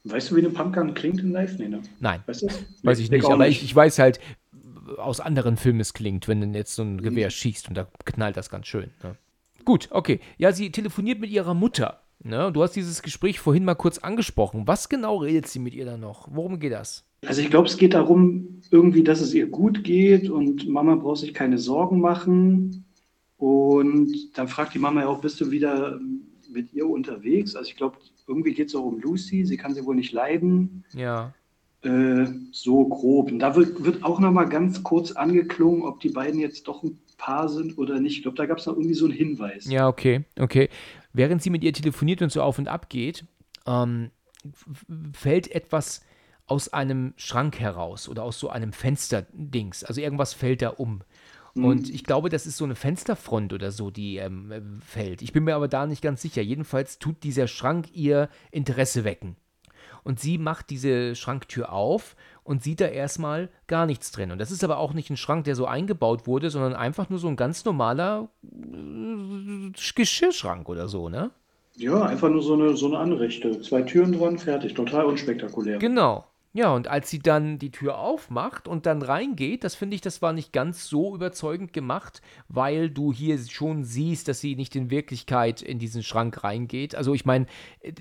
weißt 0.04 0.30
du, 0.30 0.36
wie 0.36 0.40
eine 0.40 0.50
Pumpgun 0.50 0.94
klingt 0.94 1.20
in 1.20 1.32
Live? 1.32 1.58
Nee, 1.58 1.68
ne? 1.68 1.82
Nein, 1.98 2.22
Weißt 2.26 2.42
du 2.42 2.48
weiß 2.84 3.00
ich 3.00 3.10
nicht. 3.10 3.24
Aber 3.26 3.48
ich, 3.48 3.64
ich 3.64 3.74
weiß 3.74 3.98
halt, 3.98 4.20
aus 4.96 5.18
anderen 5.18 5.56
Filmen 5.56 5.80
es 5.80 5.92
klingt, 5.92 6.28
wenn 6.28 6.40
dann 6.40 6.54
jetzt 6.54 6.76
so 6.76 6.82
ein 6.82 7.02
Gewehr 7.02 7.30
schießt 7.30 7.68
und 7.68 7.74
da 7.74 7.88
knallt 8.04 8.36
das 8.36 8.48
ganz 8.48 8.68
schön. 8.68 8.90
Ne? 9.02 9.16
Gut, 9.64 9.88
okay. 9.90 10.20
Ja, 10.38 10.52
sie 10.52 10.70
telefoniert 10.70 11.18
mit 11.18 11.30
ihrer 11.30 11.54
Mutter. 11.54 12.00
Ne? 12.22 12.52
Du 12.52 12.62
hast 12.62 12.76
dieses 12.76 13.02
Gespräch 13.02 13.40
vorhin 13.40 13.64
mal 13.64 13.74
kurz 13.74 13.98
angesprochen. 13.98 14.68
Was 14.68 14.88
genau 14.88 15.16
redet 15.18 15.48
sie 15.48 15.58
mit 15.58 15.74
ihr 15.74 15.84
dann 15.84 16.00
noch? 16.00 16.28
Worum 16.30 16.60
geht 16.60 16.72
das? 16.72 17.09
Also 17.26 17.42
ich 17.42 17.50
glaube, 17.50 17.68
es 17.68 17.76
geht 17.76 17.94
darum, 17.94 18.62
irgendwie, 18.70 19.02
dass 19.02 19.20
es 19.20 19.34
ihr 19.34 19.46
gut 19.46 19.84
geht 19.84 20.30
und 20.30 20.68
Mama 20.68 20.94
braucht 20.94 21.18
sich 21.18 21.34
keine 21.34 21.58
Sorgen 21.58 22.00
machen. 22.00 22.84
Und 23.36 24.36
dann 24.36 24.48
fragt 24.48 24.74
die 24.74 24.78
Mama 24.78 25.02
ja 25.02 25.08
auch, 25.08 25.20
bist 25.20 25.40
du 25.40 25.50
wieder 25.50 25.98
mit 26.50 26.72
ihr 26.72 26.86
unterwegs? 26.86 27.56
Also 27.56 27.70
ich 27.70 27.76
glaube, 27.76 27.98
irgendwie 28.26 28.54
geht 28.54 28.68
es 28.68 28.74
auch 28.74 28.84
um 28.84 29.00
Lucy. 29.00 29.44
Sie 29.44 29.56
kann 29.56 29.74
sie 29.74 29.84
wohl 29.84 29.96
nicht 29.96 30.12
leiden. 30.12 30.84
Ja. 30.94 31.34
Äh, 31.82 32.26
so 32.52 32.86
grob. 32.86 33.32
Und 33.32 33.38
da 33.38 33.56
wird, 33.56 33.82
wird 33.84 34.04
auch 34.04 34.20
noch 34.20 34.30
mal 34.30 34.44
ganz 34.44 34.82
kurz 34.82 35.12
angeklungen, 35.12 35.82
ob 35.82 36.00
die 36.00 36.10
beiden 36.10 36.38
jetzt 36.38 36.68
doch 36.68 36.82
ein 36.82 36.98
Paar 37.16 37.48
sind 37.48 37.76
oder 37.78 38.00
nicht. 38.00 38.18
Ich 38.18 38.22
glaube, 38.22 38.36
da 38.36 38.46
gab 38.46 38.58
es 38.58 38.66
noch 38.66 38.74
irgendwie 38.74 38.94
so 38.94 39.06
einen 39.06 39.14
Hinweis. 39.14 39.64
Ja, 39.66 39.88
okay, 39.88 40.24
okay. 40.38 40.68
Während 41.12 41.42
sie 41.42 41.50
mit 41.50 41.64
ihr 41.64 41.72
telefoniert 41.72 42.22
und 42.22 42.30
so 42.30 42.42
auf 42.42 42.58
und 42.58 42.68
ab 42.68 42.88
geht, 42.88 43.24
ähm, 43.66 44.10
fällt 45.12 45.50
etwas 45.50 46.02
aus 46.50 46.72
einem 46.72 47.14
Schrank 47.16 47.60
heraus 47.60 48.08
oder 48.08 48.24
aus 48.24 48.38
so 48.40 48.50
einem 48.50 48.72
Fensterdings. 48.72 49.84
Also 49.84 50.00
irgendwas 50.00 50.34
fällt 50.34 50.62
da 50.62 50.70
um. 50.70 51.02
Und 51.54 51.90
ich 51.90 52.04
glaube, 52.04 52.28
das 52.28 52.46
ist 52.46 52.56
so 52.56 52.64
eine 52.64 52.74
Fensterfront 52.74 53.52
oder 53.52 53.70
so, 53.70 53.90
die 53.90 54.16
ähm, 54.16 54.52
äh, 54.52 54.60
fällt. 54.80 55.20
Ich 55.22 55.32
bin 55.32 55.44
mir 55.44 55.56
aber 55.56 55.68
da 55.68 55.86
nicht 55.86 56.02
ganz 56.02 56.22
sicher. 56.22 56.42
Jedenfalls 56.42 56.98
tut 56.98 57.22
dieser 57.22 57.48
Schrank 57.48 57.88
ihr 57.92 58.28
Interesse 58.50 59.04
wecken. 59.04 59.36
Und 60.02 60.20
sie 60.20 60.38
macht 60.38 60.70
diese 60.70 61.14
Schranktür 61.14 61.72
auf 61.72 62.16
und 62.42 62.62
sieht 62.62 62.80
da 62.80 62.86
erstmal 62.86 63.50
gar 63.66 63.86
nichts 63.86 64.12
drin. 64.12 64.30
Und 64.30 64.38
das 64.38 64.50
ist 64.50 64.64
aber 64.64 64.78
auch 64.78 64.94
nicht 64.94 65.10
ein 65.10 65.16
Schrank, 65.16 65.44
der 65.44 65.54
so 65.54 65.66
eingebaut 65.66 66.26
wurde, 66.26 66.50
sondern 66.50 66.74
einfach 66.74 67.10
nur 67.10 67.18
so 67.18 67.28
ein 67.28 67.36
ganz 67.36 67.64
normaler 67.64 68.28
äh, 68.42 69.70
Geschirrschrank 69.94 70.68
oder 70.68 70.88
so, 70.88 71.08
ne? 71.08 71.30
Ja, 71.76 72.02
einfach 72.02 72.30
nur 72.30 72.42
so 72.42 72.54
eine, 72.54 72.76
so 72.76 72.86
eine 72.86 72.98
Anrichte. 72.98 73.60
Zwei 73.60 73.82
Türen 73.82 74.12
dran, 74.12 74.38
fertig. 74.38 74.74
Total 74.74 75.04
unspektakulär. 75.04 75.78
Genau. 75.78 76.24
Ja, 76.52 76.74
und 76.74 76.88
als 76.88 77.08
sie 77.08 77.20
dann 77.20 77.60
die 77.60 77.70
Tür 77.70 77.98
aufmacht 77.98 78.66
und 78.66 78.84
dann 78.84 79.02
reingeht, 79.02 79.62
das 79.62 79.76
finde 79.76 79.94
ich, 79.94 80.00
das 80.00 80.20
war 80.20 80.32
nicht 80.32 80.52
ganz 80.52 80.88
so 80.88 81.14
überzeugend 81.14 81.72
gemacht, 81.72 82.22
weil 82.48 82.90
du 82.90 83.12
hier 83.12 83.38
schon 83.38 83.84
siehst, 83.84 84.26
dass 84.26 84.40
sie 84.40 84.56
nicht 84.56 84.74
in 84.74 84.90
Wirklichkeit 84.90 85.62
in 85.62 85.78
diesen 85.78 86.02
Schrank 86.02 86.42
reingeht. 86.42 86.96
Also 86.96 87.14
ich 87.14 87.24
meine, 87.24 87.46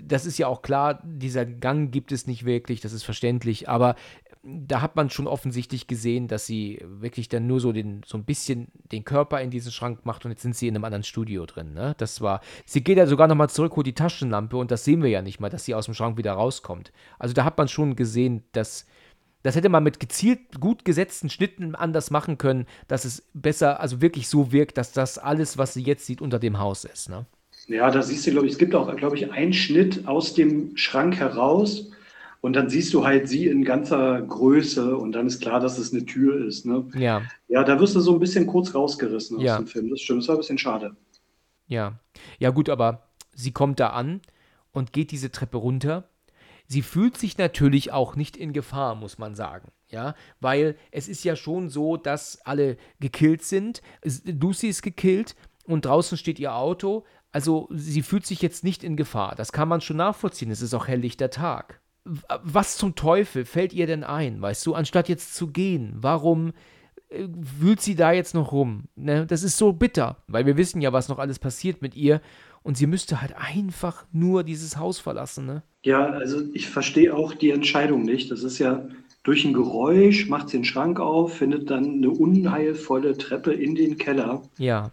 das 0.03 0.25
ist 0.25 0.39
ja 0.39 0.47
auch 0.47 0.63
klar, 0.63 0.99
dieser 1.03 1.45
Gang 1.45 1.91
gibt 1.91 2.11
es 2.11 2.25
nicht 2.25 2.43
wirklich, 2.43 2.81
das 2.81 2.91
ist 2.91 3.03
verständlich, 3.03 3.69
aber 3.69 3.95
da 4.41 4.81
hat 4.81 4.95
man 4.95 5.09
schon 5.09 5.27
offensichtlich 5.27 5.87
gesehen, 5.87 6.27
dass 6.27 6.45
sie 6.45 6.81
wirklich 6.85 7.27
dann 7.27 7.45
nur 7.45 7.59
so 7.59 7.73
den, 7.73 8.01
so 8.05 8.17
ein 8.17 8.23
bisschen 8.23 8.67
den 8.91 9.03
Körper 9.03 9.41
in 9.41 9.49
diesen 9.49 9.71
Schrank 9.71 10.05
macht 10.05 10.23
und 10.23 10.31
jetzt 10.31 10.43
sind 10.43 10.55
sie 10.55 10.67
in 10.67 10.75
einem 10.75 10.85
anderen 10.85 11.03
Studio 11.03 11.45
drin, 11.45 11.73
ne? 11.73 11.93
Das 11.97 12.21
war, 12.21 12.39
sie 12.65 12.81
geht 12.81 12.97
ja 12.97 13.05
sogar 13.05 13.27
nochmal 13.27 13.49
zurück, 13.49 13.75
holt 13.75 13.87
die 13.87 13.93
Taschenlampe 13.93 14.55
und 14.55 14.71
das 14.71 14.85
sehen 14.85 15.03
wir 15.03 15.09
ja 15.09 15.21
nicht 15.21 15.41
mal, 15.41 15.49
dass 15.49 15.65
sie 15.65 15.75
aus 15.75 15.85
dem 15.85 15.93
Schrank 15.93 16.17
wieder 16.17 16.33
rauskommt. 16.33 16.93
Also 17.17 17.33
da 17.33 17.43
hat 17.43 17.57
man 17.57 17.67
schon 17.67 17.97
gesehen, 17.97 18.43
dass, 18.53 18.85
das 19.43 19.55
hätte 19.55 19.67
man 19.67 19.83
mit 19.83 19.99
gezielt 19.99 20.61
gut 20.61 20.85
gesetzten 20.85 21.29
Schnitten 21.29 21.75
anders 21.75 22.09
machen 22.09 22.37
können, 22.37 22.65
dass 22.87 23.03
es 23.03 23.29
besser, 23.33 23.81
also 23.81 24.01
wirklich 24.01 24.29
so 24.29 24.53
wirkt, 24.53 24.77
dass 24.77 24.93
das 24.93 25.17
alles, 25.17 25.57
was 25.57 25.73
sie 25.73 25.83
jetzt 25.83 26.05
sieht, 26.05 26.21
unter 26.21 26.39
dem 26.39 26.59
Haus 26.59 26.85
ist, 26.85 27.09
ne? 27.09 27.25
Ja, 27.67 27.91
da 27.91 28.01
siehst 28.01 28.25
du, 28.25 28.31
glaube 28.31 28.47
ich, 28.47 28.53
es 28.53 28.57
gibt 28.57 28.73
auch, 28.73 28.95
glaube 28.95 29.17
ich, 29.17 29.31
einen 29.31 29.53
Schnitt 29.53 30.07
aus 30.07 30.33
dem 30.33 30.75
Schrank 30.75 31.17
heraus 31.17 31.91
und 32.41 32.53
dann 32.53 32.69
siehst 32.69 32.93
du 32.93 33.05
halt 33.05 33.27
sie 33.27 33.47
in 33.47 33.63
ganzer 33.63 34.21
Größe 34.21 34.95
und 34.95 35.11
dann 35.11 35.27
ist 35.27 35.41
klar, 35.41 35.59
dass 35.59 35.77
es 35.77 35.91
eine 35.93 36.05
Tür 36.05 36.45
ist. 36.45 36.65
Ne? 36.65 36.85
Ja, 36.95 37.21
Ja, 37.47 37.63
da 37.63 37.79
wirst 37.79 37.95
du 37.95 37.99
so 37.99 38.13
ein 38.13 38.19
bisschen 38.19 38.47
kurz 38.47 38.73
rausgerissen 38.73 39.37
aus 39.37 39.43
Ja. 39.43 39.57
dem 39.57 39.67
Film. 39.67 39.89
Das 39.89 39.99
stimmt, 40.01 40.21
das 40.21 40.27
war 40.29 40.35
ein 40.35 40.39
bisschen 40.39 40.57
schade. 40.57 40.95
Ja. 41.67 41.99
Ja, 42.39 42.49
gut, 42.51 42.69
aber 42.69 43.09
sie 43.33 43.51
kommt 43.51 43.79
da 43.79 43.89
an 43.89 44.21
und 44.71 44.93
geht 44.93 45.11
diese 45.11 45.31
Treppe 45.31 45.57
runter. 45.57 46.09
Sie 46.67 46.81
fühlt 46.83 47.17
sich 47.17 47.37
natürlich 47.37 47.91
auch 47.91 48.15
nicht 48.15 48.37
in 48.37 48.53
Gefahr, 48.53 48.93
muss 48.95 49.17
man 49.17 49.33
sagen. 49.35 49.71
Ja, 49.87 50.13
weil 50.39 50.75
es 50.91 51.07
ist 51.09 51.23
ja 51.23 51.35
schon 51.35 51.69
so, 51.69 51.97
dass 51.97 52.39
alle 52.45 52.77
gekillt 52.99 53.41
sind. 53.41 53.81
Lucy 54.25 54.67
ist 54.67 54.83
gekillt 54.83 55.35
und 55.65 55.85
draußen 55.85 56.15
steht 56.17 56.37
ihr 56.39 56.53
Auto. 56.53 57.05
Also 57.31 57.67
sie 57.71 58.03
fühlt 58.03 58.25
sich 58.27 58.41
jetzt 58.43 58.63
nicht 58.63 58.83
in 58.83 58.95
Gefahr. 58.95 59.33
Das 59.35 59.51
kann 59.51 59.67
man 59.67 59.81
schon 59.81 59.97
nachvollziehen. 59.97 60.51
Es 60.51 60.61
ist 60.61 60.75
auch 60.75 60.87
helllichter 60.87 61.31
Tag. 61.31 61.81
Was 62.05 62.77
zum 62.77 62.95
Teufel 62.95 63.45
fällt 63.45 63.73
ihr 63.73 63.85
denn 63.85 64.03
ein, 64.03 64.41
weißt 64.41 64.65
du, 64.65 64.73
anstatt 64.73 65.09
jetzt 65.09 65.35
zu 65.35 65.47
gehen? 65.47 65.93
Warum 65.95 66.53
äh, 67.09 67.27
wühlt 67.59 67.81
sie 67.81 67.95
da 67.95 68.11
jetzt 68.11 68.33
noch 68.33 68.51
rum. 68.51 68.83
Ne? 68.95 69.25
Das 69.25 69.43
ist 69.43 69.57
so 69.57 69.73
bitter, 69.73 70.17
weil 70.27 70.45
wir 70.45 70.57
wissen 70.57 70.81
ja, 70.81 70.93
was 70.93 71.09
noch 71.09 71.19
alles 71.19 71.39
passiert 71.39 71.81
mit 71.81 71.95
ihr. 71.95 72.21
Und 72.61 72.77
sie 72.77 72.87
müsste 72.87 73.21
halt 73.21 73.35
einfach 73.35 74.05
nur 74.11 74.43
dieses 74.43 74.77
Haus 74.77 74.99
verlassen. 74.99 75.45
Ne? 75.45 75.63
Ja, 75.83 76.07
also 76.07 76.41
ich 76.53 76.67
verstehe 76.69 77.15
auch 77.15 77.33
die 77.33 77.51
Entscheidung 77.51 78.03
nicht. 78.03 78.29
Das 78.31 78.43
ist 78.43 78.59
ja 78.59 78.87
durch 79.23 79.45
ein 79.45 79.53
Geräusch, 79.53 80.27
macht 80.27 80.49
sie 80.49 80.57
den 80.57 80.65
Schrank 80.65 80.99
auf, 80.99 81.37
findet 81.37 81.69
dann 81.69 81.95
eine 81.95 82.09
unheilvolle 82.09 83.17
Treppe 83.17 83.53
in 83.53 83.75
den 83.75 83.97
Keller. 83.97 84.43
Ja. 84.57 84.91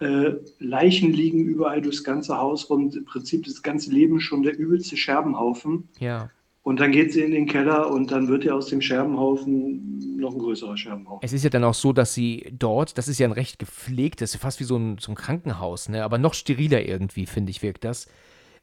Äh, 0.00 0.34
Leichen 0.58 1.12
liegen 1.12 1.44
überall 1.44 1.80
durchs 1.80 2.04
ganze 2.04 2.36
Haus 2.36 2.68
rum. 2.68 2.90
Im 2.94 3.04
Prinzip 3.04 3.44
das 3.44 3.62
ganze 3.62 3.90
Leben 3.90 4.20
schon 4.20 4.42
der 4.42 4.58
übelste 4.58 4.96
Scherbenhaufen. 4.96 5.88
Ja. 5.98 6.30
Und 6.64 6.80
dann 6.80 6.92
geht 6.92 7.12
sie 7.12 7.20
in 7.20 7.30
den 7.30 7.44
Keller 7.44 7.90
und 7.90 8.10
dann 8.10 8.26
wird 8.26 8.42
ja 8.42 8.54
aus 8.54 8.68
dem 8.68 8.80
Scherbenhaufen 8.80 10.16
noch 10.16 10.32
ein 10.32 10.38
größerer 10.38 10.78
Scherbenhaufen. 10.78 11.20
Es 11.22 11.34
ist 11.34 11.44
ja 11.44 11.50
dann 11.50 11.62
auch 11.62 11.74
so, 11.74 11.92
dass 11.92 12.14
sie 12.14 12.54
dort, 12.58 12.96
das 12.96 13.06
ist 13.06 13.18
ja 13.18 13.28
ein 13.28 13.32
recht 13.32 13.58
gepflegtes, 13.58 14.34
fast 14.36 14.60
wie 14.60 14.64
so 14.64 14.76
ein, 14.76 14.96
so 14.98 15.12
ein 15.12 15.14
Krankenhaus, 15.14 15.90
ne? 15.90 16.02
aber 16.02 16.16
noch 16.16 16.32
steriler 16.32 16.80
irgendwie, 16.80 17.26
finde 17.26 17.50
ich, 17.50 17.62
wirkt 17.62 17.84
das. 17.84 18.06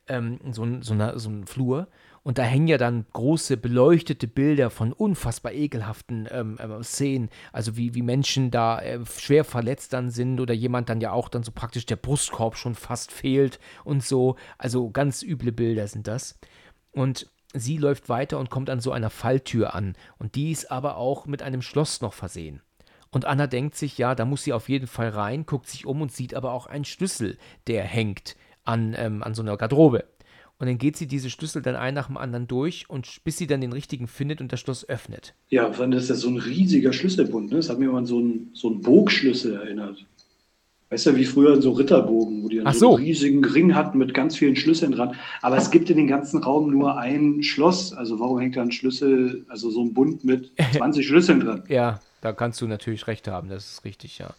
Ähm, 0.07 0.39
so, 0.51 0.63
ein, 0.63 0.81
so, 0.81 0.95
eine, 0.95 1.19
so 1.19 1.29
ein 1.29 1.45
Flur. 1.45 1.89
Und 2.23 2.39
da 2.39 2.43
hängen 2.43 2.67
ja 2.67 2.79
dann 2.79 3.05
große 3.13 3.57
beleuchtete 3.57 4.27
Bilder 4.27 4.71
von 4.71 4.93
unfassbar 4.93 5.53
ekelhaften 5.53 6.27
ähm, 6.31 6.57
äh, 6.57 6.83
Szenen. 6.83 7.29
Also 7.53 7.77
wie, 7.77 7.93
wie 7.93 8.01
Menschen 8.01 8.49
da 8.49 8.79
äh, 8.79 8.99
schwer 9.05 9.43
verletzt 9.43 9.93
dann 9.93 10.09
sind 10.09 10.39
oder 10.39 10.55
jemand 10.55 10.89
dann 10.89 11.01
ja 11.01 11.11
auch 11.11 11.29
dann 11.29 11.43
so 11.43 11.51
praktisch 11.51 11.85
der 11.85 11.97
Brustkorb 11.97 12.57
schon 12.57 12.73
fast 12.73 13.11
fehlt 13.11 13.59
und 13.83 14.03
so. 14.03 14.37
Also 14.57 14.89
ganz 14.89 15.21
üble 15.21 15.51
Bilder 15.51 15.87
sind 15.87 16.07
das. 16.07 16.39
Und 16.91 17.27
Sie 17.53 17.77
läuft 17.77 18.09
weiter 18.09 18.39
und 18.39 18.49
kommt 18.49 18.69
an 18.69 18.79
so 18.79 18.91
einer 18.91 19.09
Falltür 19.09 19.73
an, 19.73 19.95
und 20.17 20.35
die 20.35 20.51
ist 20.51 20.71
aber 20.71 20.97
auch 20.97 21.25
mit 21.25 21.41
einem 21.41 21.61
Schloss 21.61 22.01
noch 22.01 22.13
versehen. 22.13 22.61
Und 23.11 23.25
Anna 23.25 23.47
denkt 23.47 23.75
sich, 23.75 23.97
ja, 23.97 24.15
da 24.15 24.23
muss 24.23 24.43
sie 24.43 24.53
auf 24.53 24.69
jeden 24.69 24.87
Fall 24.87 25.09
rein, 25.09 25.45
guckt 25.45 25.67
sich 25.67 25.85
um 25.85 26.01
und 26.01 26.13
sieht 26.13 26.33
aber 26.33 26.53
auch 26.53 26.65
einen 26.65 26.85
Schlüssel, 26.85 27.37
der 27.67 27.83
hängt 27.83 28.37
an, 28.63 28.95
ähm, 28.97 29.21
an 29.21 29.33
so 29.33 29.41
einer 29.41 29.57
Garderobe. 29.57 30.05
Und 30.59 30.67
dann 30.67 30.77
geht 30.77 30.95
sie 30.95 31.07
diese 31.07 31.31
Schlüssel 31.31 31.63
dann 31.63 31.75
ein 31.75 31.95
nach 31.95 32.05
dem 32.05 32.17
anderen 32.17 32.47
durch 32.47 32.87
und 32.87 33.23
bis 33.23 33.37
sie 33.37 33.47
dann 33.47 33.61
den 33.61 33.73
richtigen 33.73 34.07
findet 34.07 34.41
und 34.41 34.53
das 34.53 34.59
Schloss 34.59 34.87
öffnet. 34.87 35.33
Ja, 35.49 35.67
das 35.69 36.03
ist 36.03 36.09
ja 36.09 36.15
so 36.15 36.29
ein 36.29 36.37
riesiger 36.37 36.93
Schlüsselbund. 36.93 37.49
Ne? 37.49 37.57
Das 37.57 37.69
hat 37.69 37.79
mir 37.79 37.85
immer 37.85 37.97
an 37.97 38.05
so 38.05 38.19
einen, 38.19 38.51
so 38.53 38.69
einen 38.69 38.81
Bogschlüssel 38.81 39.55
erinnert. 39.55 40.05
Weißt 40.91 41.05
du, 41.05 41.15
wie 41.15 41.23
früher 41.23 41.61
so 41.61 41.71
Ritterbogen, 41.71 42.43
wo 42.43 42.49
die 42.49 42.57
dann 42.57 42.73
so 42.73 42.79
so. 42.79 42.95
einen 42.97 43.05
riesigen 43.05 43.45
Ring 43.45 43.75
hatten 43.75 43.97
mit 43.97 44.13
ganz 44.13 44.35
vielen 44.35 44.57
Schlüsseln 44.57 44.91
dran. 44.91 45.15
Aber 45.41 45.55
es 45.55 45.71
gibt 45.71 45.89
in 45.89 45.95
den 45.95 46.07
ganzen 46.07 46.43
Raum 46.43 46.69
nur 46.69 46.97
ein 46.97 47.41
Schloss. 47.43 47.93
Also 47.93 48.19
warum 48.19 48.39
hängt 48.39 48.57
da 48.57 48.61
ein 48.61 48.73
Schlüssel, 48.73 49.45
also 49.47 49.69
so 49.69 49.81
ein 49.83 49.93
Bund 49.93 50.25
mit 50.25 50.51
20 50.75 51.07
Schlüsseln 51.07 51.39
dran? 51.39 51.63
Ja, 51.69 52.01
da 52.19 52.33
kannst 52.33 52.59
du 52.59 52.67
natürlich 52.67 53.07
recht 53.07 53.29
haben, 53.29 53.47
das 53.47 53.71
ist 53.71 53.85
richtig, 53.85 54.19
ja. 54.19 54.31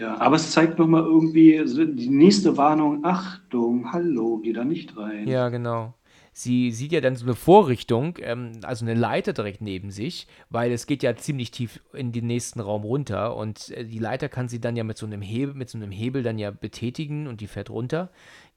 Ja, 0.00 0.18
aber 0.18 0.34
es 0.34 0.50
zeigt 0.50 0.80
nochmal 0.80 1.02
irgendwie 1.02 1.62
die 1.64 2.08
nächste 2.08 2.56
Warnung. 2.56 3.04
Achtung, 3.04 3.92
hallo, 3.92 4.40
geh 4.42 4.52
da 4.52 4.64
nicht 4.64 4.96
rein. 4.96 5.28
Ja, 5.28 5.48
genau. 5.50 5.94
Sie 6.34 6.70
sieht 6.70 6.92
ja 6.92 7.02
dann 7.02 7.14
so 7.14 7.26
eine 7.26 7.34
Vorrichtung, 7.34 8.16
ähm, 8.20 8.52
also 8.62 8.86
eine 8.86 8.94
Leiter 8.94 9.34
direkt 9.34 9.60
neben 9.60 9.90
sich, 9.90 10.26
weil 10.48 10.72
es 10.72 10.86
geht 10.86 11.02
ja 11.02 11.14
ziemlich 11.14 11.50
tief 11.50 11.80
in 11.92 12.10
den 12.10 12.26
nächsten 12.26 12.60
Raum 12.60 12.84
runter 12.84 13.36
und 13.36 13.70
äh, 13.70 13.84
die 13.84 13.98
Leiter 13.98 14.30
kann 14.30 14.48
sie 14.48 14.60
dann 14.60 14.74
ja 14.74 14.82
mit 14.82 14.96
so 14.96 15.04
einem 15.04 15.20
Hebel, 15.20 15.54
mit 15.54 15.68
so 15.68 15.76
einem 15.76 15.90
Hebel 15.90 16.22
dann 16.22 16.38
ja 16.38 16.50
betätigen 16.50 17.26
und 17.26 17.42
die 17.42 17.46
fährt 17.46 17.68
runter. 17.68 18.10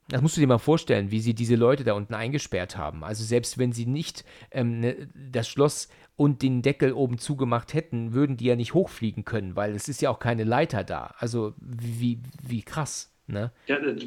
Das 0.08 0.22
musst 0.22 0.36
du 0.36 0.40
dir 0.40 0.46
mal 0.46 0.58
vorstellen, 0.58 1.10
wie 1.10 1.20
sie 1.20 1.34
diese 1.34 1.56
Leute 1.56 1.84
da 1.84 1.94
unten 1.94 2.14
eingesperrt 2.14 2.78
haben. 2.78 3.04
Also 3.04 3.24
selbst 3.24 3.58
wenn 3.58 3.72
sie 3.72 3.86
nicht 3.86 4.24
ähm, 4.52 4.80
ne, 4.80 5.08
das 5.32 5.48
Schloss 5.48 5.88
und 6.16 6.40
den 6.42 6.62
Deckel 6.62 6.92
oben 6.92 7.18
zugemacht 7.18 7.74
hätten, 7.74 8.14
würden 8.14 8.38
die 8.38 8.46
ja 8.46 8.56
nicht 8.56 8.72
hochfliegen 8.72 9.24
können, 9.24 9.54
weil 9.54 9.74
es 9.74 9.88
ist 9.88 10.00
ja 10.00 10.10
auch 10.10 10.18
keine 10.18 10.44
Leiter 10.44 10.82
da. 10.82 11.14
Also 11.18 11.54
wie, 11.60 12.20
wie 12.42 12.62
krass, 12.62 13.12
ne? 13.26 13.52
Ja, 13.66 13.76
äh, 13.76 13.98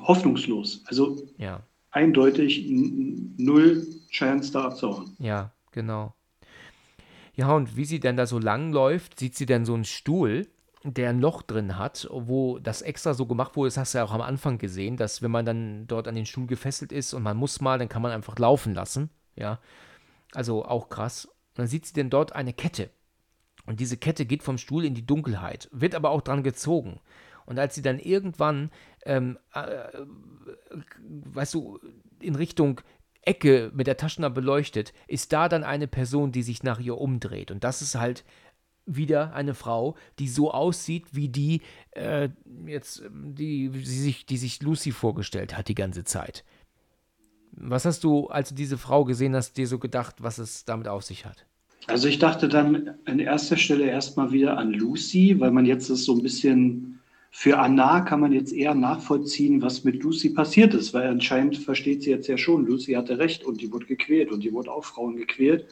hoffnungslos. 0.00 0.82
Also 0.86 1.16
Ja. 1.38 1.62
Eindeutig 1.94 2.66
null 2.68 3.86
Chance 4.10 4.52
da 4.52 4.64
abzuhauen. 4.64 5.16
Ja, 5.18 5.52
genau. 5.72 6.14
Ja, 7.34 7.52
und 7.52 7.76
wie 7.76 7.84
sie 7.84 8.00
dann 8.00 8.16
da 8.16 8.26
so 8.26 8.38
lang 8.38 8.72
läuft, 8.72 9.18
sieht 9.18 9.34
sie 9.34 9.46
dann 9.46 9.64
so 9.64 9.74
einen 9.74 9.84
Stuhl, 9.84 10.46
der 10.84 11.10
ein 11.10 11.20
Loch 11.20 11.42
drin 11.42 11.78
hat, 11.78 12.06
wo 12.10 12.58
das 12.58 12.82
extra 12.82 13.14
so 13.14 13.26
gemacht 13.26 13.56
wurde, 13.56 13.68
das 13.68 13.78
hast 13.78 13.94
du 13.94 13.98
ja 13.98 14.04
auch 14.04 14.12
am 14.12 14.20
Anfang 14.20 14.58
gesehen, 14.58 14.96
dass 14.96 15.22
wenn 15.22 15.30
man 15.30 15.46
dann 15.46 15.86
dort 15.86 16.06
an 16.06 16.14
den 16.14 16.26
Stuhl 16.26 16.46
gefesselt 16.46 16.92
ist 16.92 17.14
und 17.14 17.22
man 17.22 17.36
muss 17.36 17.60
mal, 17.60 17.78
dann 17.78 17.88
kann 17.88 18.02
man 18.02 18.12
einfach 18.12 18.38
laufen 18.38 18.74
lassen. 18.74 19.10
Ja, 19.34 19.58
also 20.34 20.64
auch 20.64 20.90
krass. 20.90 21.24
Und 21.24 21.58
dann 21.58 21.66
sieht 21.66 21.86
sie 21.86 21.94
denn 21.94 22.10
dort 22.10 22.34
eine 22.34 22.52
Kette. 22.52 22.90
Und 23.66 23.80
diese 23.80 23.96
Kette 23.96 24.26
geht 24.26 24.42
vom 24.42 24.58
Stuhl 24.58 24.84
in 24.84 24.94
die 24.94 25.06
Dunkelheit, 25.06 25.68
wird 25.72 25.94
aber 25.94 26.10
auch 26.10 26.20
dran 26.20 26.42
gezogen. 26.42 27.00
Und 27.46 27.58
als 27.58 27.74
sie 27.74 27.82
dann 27.82 27.98
irgendwann, 27.98 28.70
ähm, 29.04 29.38
äh, 29.52 29.88
weißt 31.32 31.54
du, 31.54 31.78
in 32.20 32.34
Richtung 32.34 32.80
Ecke 33.22 33.70
mit 33.74 33.86
der 33.86 33.96
Taschenlampe 33.96 34.40
beleuchtet, 34.40 34.92
ist 35.06 35.32
da 35.32 35.48
dann 35.48 35.64
eine 35.64 35.86
Person, 35.86 36.32
die 36.32 36.42
sich 36.42 36.62
nach 36.62 36.80
ihr 36.80 36.98
umdreht. 36.98 37.50
Und 37.50 37.64
das 37.64 37.82
ist 37.82 37.94
halt 37.94 38.24
wieder 38.86 39.34
eine 39.34 39.54
Frau, 39.54 39.96
die 40.18 40.28
so 40.28 40.52
aussieht, 40.52 41.06
wie 41.12 41.28
die 41.28 41.62
äh, 41.92 42.28
jetzt, 42.66 43.02
die, 43.10 43.70
die, 43.70 43.84
sich, 43.84 44.26
die 44.26 44.36
sich 44.36 44.62
Lucy 44.62 44.92
vorgestellt 44.92 45.56
hat 45.56 45.68
die 45.68 45.74
ganze 45.74 46.04
Zeit. 46.04 46.44
Was 47.52 47.84
hast 47.84 48.04
du, 48.04 48.26
als 48.26 48.50
du 48.50 48.54
diese 48.54 48.78
Frau 48.78 49.04
gesehen 49.04 49.34
hast, 49.34 49.56
dir 49.56 49.66
so 49.66 49.78
gedacht, 49.78 50.16
was 50.18 50.38
es 50.38 50.64
damit 50.64 50.88
auf 50.88 51.04
sich 51.04 51.24
hat? 51.24 51.46
Also 51.86 52.08
ich 52.08 52.18
dachte 52.18 52.48
dann 52.48 52.94
an 53.04 53.18
erster 53.18 53.56
Stelle 53.56 53.84
erstmal 53.86 54.32
wieder 54.32 54.58
an 54.58 54.72
Lucy, 54.72 55.38
weil 55.38 55.50
man 55.50 55.66
jetzt 55.66 55.88
ist 55.90 56.04
so 56.04 56.14
ein 56.14 56.22
bisschen, 56.22 56.98
für 57.36 57.58
Anna 57.58 58.02
kann 58.02 58.20
man 58.20 58.30
jetzt 58.30 58.52
eher 58.52 58.76
nachvollziehen, 58.76 59.60
was 59.60 59.82
mit 59.82 60.04
Lucy 60.04 60.30
passiert 60.30 60.72
ist, 60.72 60.94
weil 60.94 61.08
anscheinend 61.08 61.58
versteht 61.58 62.04
sie 62.04 62.10
jetzt 62.10 62.28
ja 62.28 62.38
schon, 62.38 62.64
Lucy 62.64 62.92
hatte 62.92 63.18
recht 63.18 63.44
und 63.44 63.60
die 63.60 63.72
wurde 63.72 63.86
gequält 63.86 64.30
und 64.30 64.44
die 64.44 64.52
wurde 64.52 64.70
auch 64.70 64.84
Frauen 64.84 65.16
gequält. 65.16 65.66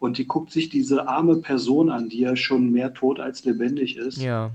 Und 0.00 0.18
die 0.18 0.26
guckt 0.26 0.50
sich 0.50 0.68
diese 0.68 1.06
arme 1.06 1.36
Person 1.36 1.90
an, 1.90 2.08
die 2.08 2.18
ja 2.18 2.34
schon 2.34 2.72
mehr 2.72 2.92
tot 2.92 3.20
als 3.20 3.44
lebendig 3.44 3.98
ist. 3.98 4.20
Ja, 4.20 4.50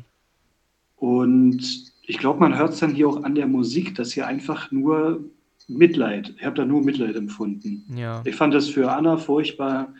Und 0.98 1.94
ich 2.06 2.18
glaube, 2.18 2.42
man 2.42 2.58
hört 2.58 2.74
es 2.74 2.80
dann 2.82 2.94
hier 2.94 3.08
auch 3.08 3.24
an 3.24 3.36
der 3.36 3.48
Musik, 3.48 3.96
dass 3.96 4.12
hier 4.12 4.28
einfach 4.28 4.74
nur 4.74 5.24
Mitleid, 5.70 6.34
ich 6.38 6.46
habe 6.46 6.58
da 6.58 6.66
nur 6.66 6.84
Mitleid 6.84 7.16
empfunden. 7.16 7.86
ja. 7.96 8.22
Ich 8.26 8.36
fand 8.36 8.54
das 8.54 8.68
für 8.68 8.92
Anna 8.92 9.16
furchtbar, 9.16 9.94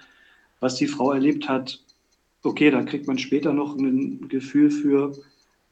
was 0.60 0.76
die 0.76 0.88
Frau 0.88 1.14
erlebt 1.14 1.48
hat. 1.48 1.82
Okay, 2.44 2.72
da 2.72 2.84
kriegt 2.84 3.08
man 3.08 3.18
später 3.20 3.54
noch 3.54 3.78
ein 3.78 4.28
Gefühl 4.28 4.70
für, 4.70 5.14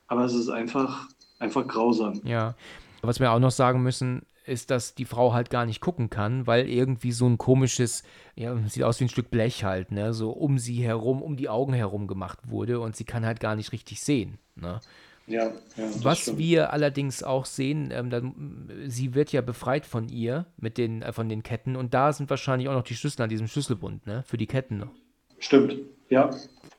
aber 0.07 0.25
es 0.25 0.33
ist 0.33 0.49
einfach, 0.49 1.07
einfach 1.39 1.67
grausam. 1.67 2.21
Ja. 2.23 2.55
Was 3.01 3.19
wir 3.19 3.31
auch 3.31 3.39
noch 3.39 3.51
sagen 3.51 3.83
müssen, 3.83 4.23
ist, 4.45 4.71
dass 4.71 4.95
die 4.95 5.05
Frau 5.05 5.33
halt 5.33 5.49
gar 5.49 5.65
nicht 5.65 5.81
gucken 5.81 6.09
kann, 6.09 6.47
weil 6.47 6.69
irgendwie 6.69 7.11
so 7.11 7.27
ein 7.27 7.37
komisches, 7.37 8.03
ja, 8.35 8.55
sieht 8.67 8.83
aus 8.83 8.99
wie 8.99 9.05
ein 9.05 9.09
Stück 9.09 9.31
Blech 9.31 9.63
halt, 9.63 9.91
ne, 9.91 10.13
so 10.13 10.31
um 10.31 10.57
sie 10.57 10.83
herum, 10.83 11.21
um 11.21 11.35
die 11.35 11.49
Augen 11.49 11.73
herum 11.73 12.07
gemacht 12.07 12.39
wurde 12.45 12.79
und 12.79 12.95
sie 12.95 13.05
kann 13.05 13.25
halt 13.25 13.39
gar 13.39 13.55
nicht 13.55 13.71
richtig 13.71 14.01
sehen, 14.01 14.37
ne. 14.55 14.79
Ja, 15.25 15.51
ja, 15.77 15.85
Was 16.01 16.19
stimmt. 16.19 16.39
wir 16.39 16.73
allerdings 16.73 17.23
auch 17.23 17.45
sehen, 17.45 17.91
ähm, 17.91 18.09
dann, 18.09 18.69
sie 18.87 19.15
wird 19.15 19.31
ja 19.31 19.39
befreit 19.39 19.85
von 19.85 20.09
ihr, 20.09 20.45
mit 20.57 20.77
den, 20.77 21.01
äh, 21.01 21.13
von 21.13 21.29
den 21.29 21.43
Ketten 21.43 21.77
und 21.77 21.93
da 21.93 22.11
sind 22.11 22.29
wahrscheinlich 22.29 22.67
auch 22.67 22.73
noch 22.73 22.83
die 22.83 22.95
Schlüssel 22.95 23.21
an 23.21 23.29
diesem 23.29 23.47
Schlüsselbund, 23.47 24.05
ne, 24.05 24.23
für 24.25 24.37
die 24.37 24.47
Ketten 24.47 24.79
noch. 24.79 24.91
Stimmt, 25.39 25.75
ja. 26.09 26.29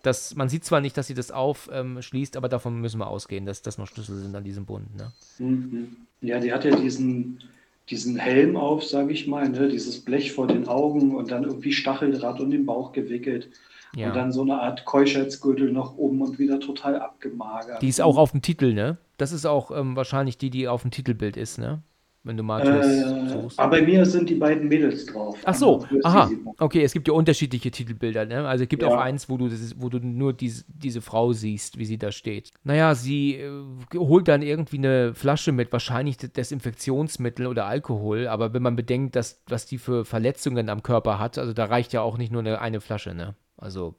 Das, 0.05 0.37
man 0.37 0.51
sieht 0.51 0.65
zwar 0.65 0.83
nicht, 0.83 0.97
dass 0.99 1.07
sie 1.07 1.15
das 1.15 1.31
aufschließt, 1.31 2.37
aber 2.37 2.51
davon 2.51 2.79
müssen 2.81 2.99
wir 2.99 3.07
ausgehen, 3.07 3.47
dass 3.47 3.63
das 3.63 3.79
noch 3.79 3.87
Schlüssel 3.87 4.19
sind 4.19 4.37
an 4.37 4.45
diesem 4.45 4.67
Bund, 4.67 4.95
ne. 4.97 5.13
Mhm. 5.39 5.97
Ja, 6.21 6.41
die 6.41 6.53
hat 6.53 6.65
ja 6.65 6.77
diesen, 6.77 7.41
diesen 7.89 8.17
Helm 8.17 8.57
auf, 8.57 8.85
sage 8.85 9.13
ich 9.13 9.27
mal, 9.27 9.49
ne? 9.49 9.69
dieses 9.69 10.01
Blech 10.01 10.33
vor 10.33 10.47
den 10.47 10.69
Augen 10.69 11.15
und 11.15 11.31
dann 11.31 11.45
irgendwie 11.45 11.73
Stacheldraht 11.73 12.39
um 12.41 12.51
den 12.51 12.67
Bauch 12.67 12.93
gewickelt. 12.93 13.49
Ja. 13.97 14.09
Und 14.09 14.17
dann 14.17 14.33
so 14.33 14.43
eine 14.43 14.61
Art 14.61 14.85
Keuschheitsgürtel 14.85 15.73
noch 15.73 15.97
oben 15.97 16.21
und 16.21 16.39
wieder 16.39 16.61
total 16.61 17.01
abgemagert. 17.01 17.81
Die 17.81 17.89
ist 17.89 18.01
auch 18.01 18.17
auf 18.17 18.33
dem 18.33 18.43
Titel, 18.43 18.75
ne? 18.75 18.99
Das 19.17 19.33
ist 19.33 19.47
auch 19.47 19.71
ähm, 19.71 19.97
wahrscheinlich 19.97 20.37
die, 20.37 20.51
die 20.51 20.67
auf 20.69 20.83
dem 20.83 20.91
Titelbild 20.91 21.37
ist, 21.37 21.59
ne? 21.59 21.83
Wenn 22.25 22.39
du 22.39 22.43
Matthias 22.43 22.87
Äh, 22.87 23.29
suchst. 23.29 23.59
aber 23.59 23.77
bei 23.79 23.83
mir 23.83 24.07
sind 24.07 24.31
die 24.31 24.37
beiden 24.37 24.67
Mädels 24.69 25.05
drauf. 25.05 25.37
Ach 25.45 25.55
so, 25.55 25.85
Also, 25.85 26.01
aha. 26.03 26.31
Okay, 26.59 26.83
es 26.83 26.95
gibt 26.95 27.07
ja 27.07 27.13
unterschiedliche 27.13 27.71
Titelbilder, 27.71 28.25
ne? 28.25 28.49
Also 28.49 28.65
es 28.65 28.69
gibt 28.71 28.83
Ja. 28.83 28.89
auch 28.89 28.97
eins, 28.97 29.29
wo 29.29 29.37
du, 29.37 29.51
wo 29.77 29.91
du 29.91 29.99
nur 29.99 30.33
diese, 30.33 30.65
diese 30.69 31.03
Frau 31.03 31.35
siehst, 31.35 31.79
wie 31.79 31.85
sie 31.85 31.99
da 31.99 32.13
steht. 32.13 32.53
Naja, 32.65 32.95
sie 32.95 33.35
äh, 33.35 33.51
holt 33.95 34.29
dann 34.29 34.41
irgendwie 34.41 34.79
eine 34.79 35.15
Flasche 35.15 35.53
mit 35.53 35.71
wahrscheinlich 35.71 36.17
De- 36.17 36.31
Desinfektionsmittel 36.31 37.47
oder 37.47 37.67
Alkohol, 37.67 38.27
aber 38.27 38.55
wenn 38.55 38.63
man 38.63 38.75
bedenkt, 38.77 39.17
dass, 39.17 39.43
was 39.47 39.67
die 39.67 39.77
für 39.77 40.07
Verletzungen 40.07 40.71
am 40.71 40.83
Körper 40.83 41.19
hat, 41.19 41.37
also 41.37 41.53
da 41.53 41.67
reicht 41.67 41.93
ja 41.93 42.01
auch 42.01 42.17
nicht 42.17 42.33
nur 42.33 42.41
eine, 42.41 42.59
eine 42.61 42.81
Flasche, 42.81 43.15
ne? 43.15 43.35
Also 43.59 43.95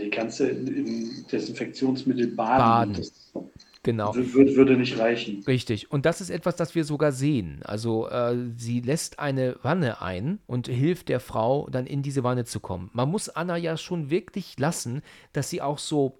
die 0.00 0.10
kannst 0.10 0.40
du 0.40 0.44
in, 0.44 0.66
in 0.68 1.26
Desinfektionsmittel 1.30 2.28
baden. 2.28 2.92
Baden. 2.92 3.06
Genau. 3.84 4.12
wür- 4.12 4.32
würd, 4.34 4.54
würde 4.56 4.76
nicht 4.76 4.96
reichen. 4.98 5.42
Richtig. 5.44 5.90
Und 5.90 6.06
das 6.06 6.20
ist 6.20 6.30
etwas, 6.30 6.54
das 6.54 6.74
wir 6.76 6.84
sogar 6.84 7.10
sehen. 7.10 7.60
Also 7.64 8.08
äh, 8.08 8.36
sie 8.56 8.80
lässt 8.80 9.18
eine 9.18 9.56
Wanne 9.62 10.00
ein 10.00 10.38
und 10.46 10.68
hilft 10.68 11.08
der 11.08 11.18
Frau, 11.18 11.68
dann 11.70 11.86
in 11.86 12.02
diese 12.02 12.22
Wanne 12.22 12.44
zu 12.44 12.60
kommen. 12.60 12.90
Man 12.92 13.10
muss 13.10 13.28
Anna 13.28 13.56
ja 13.56 13.76
schon 13.76 14.08
wirklich 14.08 14.56
lassen, 14.58 15.02
dass 15.32 15.50
sie 15.50 15.60
auch 15.62 15.78
so 15.78 16.18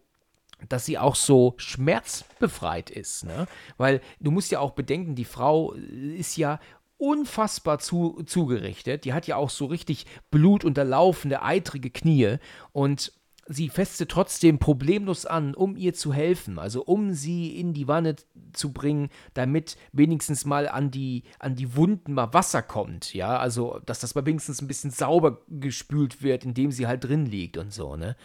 dass 0.69 0.87
sie 0.87 0.97
auch 0.97 1.17
so 1.17 1.55
schmerzbefreit 1.57 2.89
ist, 2.89 3.25
ne? 3.25 3.47
Weil 3.79 4.01
du 4.21 4.31
musst 4.31 4.53
ja 4.53 4.61
auch 4.61 4.71
bedenken, 4.73 5.17
die 5.17 5.25
Frau 5.25 5.73
ist 5.73 6.37
ja 6.37 6.61
unfassbar 6.99 7.81
zu, 7.81 8.23
zugerichtet. 8.27 9.05
Die 9.05 9.13
hat 9.13 9.27
ja 9.27 9.35
auch 9.35 9.51
so 9.51 9.67
richtig 9.67 10.07
blutunterlaufende, 10.31 11.43
eitrige 11.43 11.91
Knie 11.91 12.37
und 12.71 13.13
sie 13.53 13.69
fesste 13.69 14.07
trotzdem 14.07 14.59
problemlos 14.59 15.27
an, 15.27 15.55
um 15.55 15.77
ihr 15.77 15.95
zu 15.95 16.13
helfen, 16.13 16.59
also 16.59 16.83
um 16.85 17.13
sie 17.13 17.59
in 17.59 17.73
die 17.73 17.89
Wanne 17.89 18.17
zu 18.53 18.73
bringen, 18.73 19.09
damit 19.35 19.77
wenigstens 19.93 20.45
mal 20.45 20.69
an 20.69 20.91
die, 20.91 21.25
an 21.39 21.55
die 21.55 21.77
Wunden 21.77 22.15
mal 22.15 22.33
Wasser 22.33 22.63
kommt, 22.63 23.15
ja, 23.15 23.37
also 23.39 23.81
dass 23.87 24.01
das 24.01 24.15
mal 24.15 24.27
wenigstens 24.27 24.61
ein 24.61 24.69
bisschen 24.69 24.91
sauber 24.91 25.41
gespült 25.49 26.23
wird, 26.23 26.45
indem 26.45 26.71
sie 26.73 26.87
halt 26.87 27.05
drin 27.05 27.27
liegt 27.27 27.57
und 27.57 27.73
so, 27.73 27.97
ne. 27.97 28.17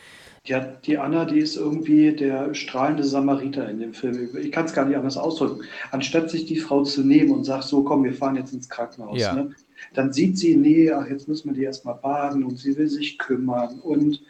Ja, 0.45 0.59
die 0.59 0.97
Anna, 0.97 1.25
die 1.25 1.39
ist 1.39 1.57
irgendwie 1.57 2.13
der 2.15 2.53
strahlende 2.53 3.03
Samariter 3.03 3.69
in 3.69 3.79
dem 3.81 3.93
Film. 3.93 4.29
Ich 4.37 4.51
kann 4.51 4.65
es 4.65 4.73
gar 4.73 4.85
nicht 4.85 4.95
anders 4.95 5.17
ausdrücken. 5.17 5.61
Anstatt 5.91 6.29
sich 6.29 6.45
die 6.45 6.57
Frau 6.57 6.83
zu 6.83 7.03
nehmen 7.03 7.31
und 7.31 7.43
sagt, 7.43 7.65
so 7.65 7.83
komm, 7.83 8.05
wir 8.05 8.13
fahren 8.13 8.37
jetzt 8.37 8.53
ins 8.53 8.69
Krankenhaus, 8.69 9.19
Ja. 9.19 9.33
ne? 9.33 9.51
dann 9.93 10.13
sieht 10.13 10.37
sie, 10.37 10.55
nee, 10.55 10.91
ach, 10.91 11.07
jetzt 11.07 11.27
müssen 11.27 11.49
wir 11.49 11.53
die 11.55 11.63
erstmal 11.63 11.95
baden 11.95 12.43
und 12.43 12.57
sie 12.57 12.77
will 12.77 12.87
sich 12.87 13.17
kümmern 13.17 13.79
und 13.79 14.21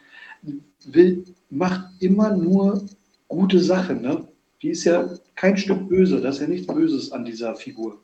will, 0.86 1.24
macht 1.50 1.86
immer 2.00 2.36
nur 2.36 2.86
gute 3.28 3.60
Sachen. 3.60 4.02
Ne? 4.02 4.28
Die 4.62 4.70
ist 4.70 4.84
ja 4.86 5.10
kein 5.36 5.58
Stück 5.58 5.88
böse, 5.90 6.22
da 6.22 6.30
ist 6.30 6.42
ja 6.42 6.48
nichts 6.48 6.68
Böses 6.68 7.12
an 7.12 7.26
dieser 7.26 7.56
Figur. 7.56 8.00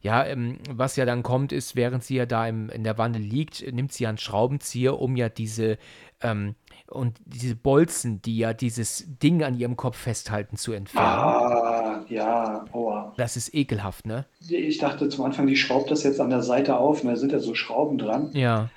Ja, 0.00 0.24
ähm, 0.26 0.58
was 0.68 0.96
ja 0.96 1.04
dann 1.04 1.22
kommt, 1.22 1.52
ist, 1.52 1.76
während 1.76 2.02
sie 2.02 2.16
ja 2.16 2.26
da 2.26 2.48
im, 2.48 2.68
in 2.70 2.82
der 2.82 2.98
Wanne 2.98 3.18
liegt, 3.18 3.64
nimmt 3.72 3.92
sie 3.92 4.02
ja 4.02 4.08
einen 4.08 4.18
Schraubenzieher, 4.18 4.98
um 4.98 5.14
ja 5.14 5.28
diese, 5.28 5.78
ähm, 6.20 6.56
und 6.88 7.18
diese 7.24 7.54
Bolzen, 7.54 8.20
die 8.20 8.36
ja 8.36 8.52
dieses 8.52 9.04
Ding 9.22 9.44
an 9.44 9.56
ihrem 9.56 9.76
Kopf 9.76 9.96
festhalten, 9.96 10.56
zu 10.56 10.72
entfernen. 10.72 11.06
Ah, 11.06 12.04
ja, 12.08 12.64
aua. 12.72 13.14
Das 13.16 13.36
ist 13.36 13.54
ekelhaft, 13.54 14.04
ne? 14.04 14.26
Ich 14.48 14.78
dachte 14.78 15.08
zum 15.08 15.24
Anfang, 15.24 15.46
die 15.46 15.56
schraubt 15.56 15.88
das 15.92 16.02
jetzt 16.02 16.20
an 16.20 16.30
der 16.30 16.42
Seite 16.42 16.78
auf, 16.78 17.04
und 17.04 17.08
da 17.08 17.16
sind 17.16 17.30
ja 17.30 17.38
so 17.38 17.54
Schrauben 17.54 17.96
dran. 17.96 18.30
Ja. 18.32 18.70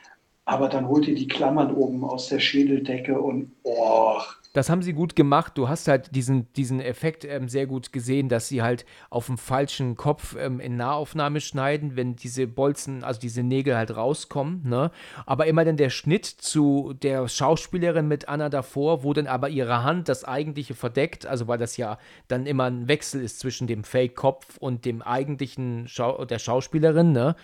Aber 0.45 0.69
dann 0.69 0.87
holt 0.87 1.07
ihr 1.07 1.15
die 1.15 1.27
Klammern 1.27 1.73
oben 1.73 2.03
aus 2.03 2.27
der 2.27 2.39
Schädeldecke 2.39 3.19
und 3.19 3.51
oh, 3.63 4.19
Das 4.53 4.69
haben 4.69 4.83
sie 4.83 4.93
gut 4.93 5.15
gemacht. 5.15 5.57
Du 5.57 5.67
hast 5.67 5.87
halt 5.87 6.15
diesen, 6.15 6.53
diesen 6.53 6.79
Effekt 6.79 7.25
ähm, 7.25 7.49
sehr 7.49 7.65
gut 7.65 7.91
gesehen, 7.91 8.29
dass 8.29 8.47
sie 8.47 8.61
halt 8.61 8.85
auf 9.09 9.25
dem 9.25 9.37
falschen 9.39 9.97
Kopf 9.97 10.35
ähm, 10.39 10.59
in 10.59 10.77
Nahaufnahme 10.77 11.41
schneiden, 11.41 11.95
wenn 11.97 12.15
diese 12.15 12.45
Bolzen, 12.47 13.03
also 13.03 13.19
diese 13.19 13.43
Nägel 13.43 13.75
halt 13.75 13.97
rauskommen. 13.97 14.61
Ne? 14.63 14.91
Aber 15.25 15.47
immer 15.47 15.65
dann 15.65 15.77
der 15.77 15.89
Schnitt 15.89 16.25
zu 16.25 16.93
der 16.93 17.27
Schauspielerin 17.27 18.07
mit 18.07 18.29
Anna 18.29 18.47
davor, 18.47 19.03
wo 19.03 19.11
dann 19.13 19.27
aber 19.27 19.49
ihre 19.49 19.83
Hand 19.83 20.07
das 20.07 20.23
eigentliche 20.23 20.75
verdeckt, 20.75 21.25
also 21.25 21.47
weil 21.47 21.57
das 21.57 21.75
ja 21.75 21.97
dann 22.27 22.45
immer 22.45 22.65
ein 22.65 22.87
Wechsel 22.87 23.21
ist 23.21 23.39
zwischen 23.39 23.67
dem 23.67 23.83
Fake-Kopf 23.83 24.57
und 24.59 24.85
dem 24.85 25.01
eigentlichen 25.01 25.87
Schau 25.87 26.23
der 26.23 26.39
Schauspielerin, 26.39 27.11
ne? 27.11 27.35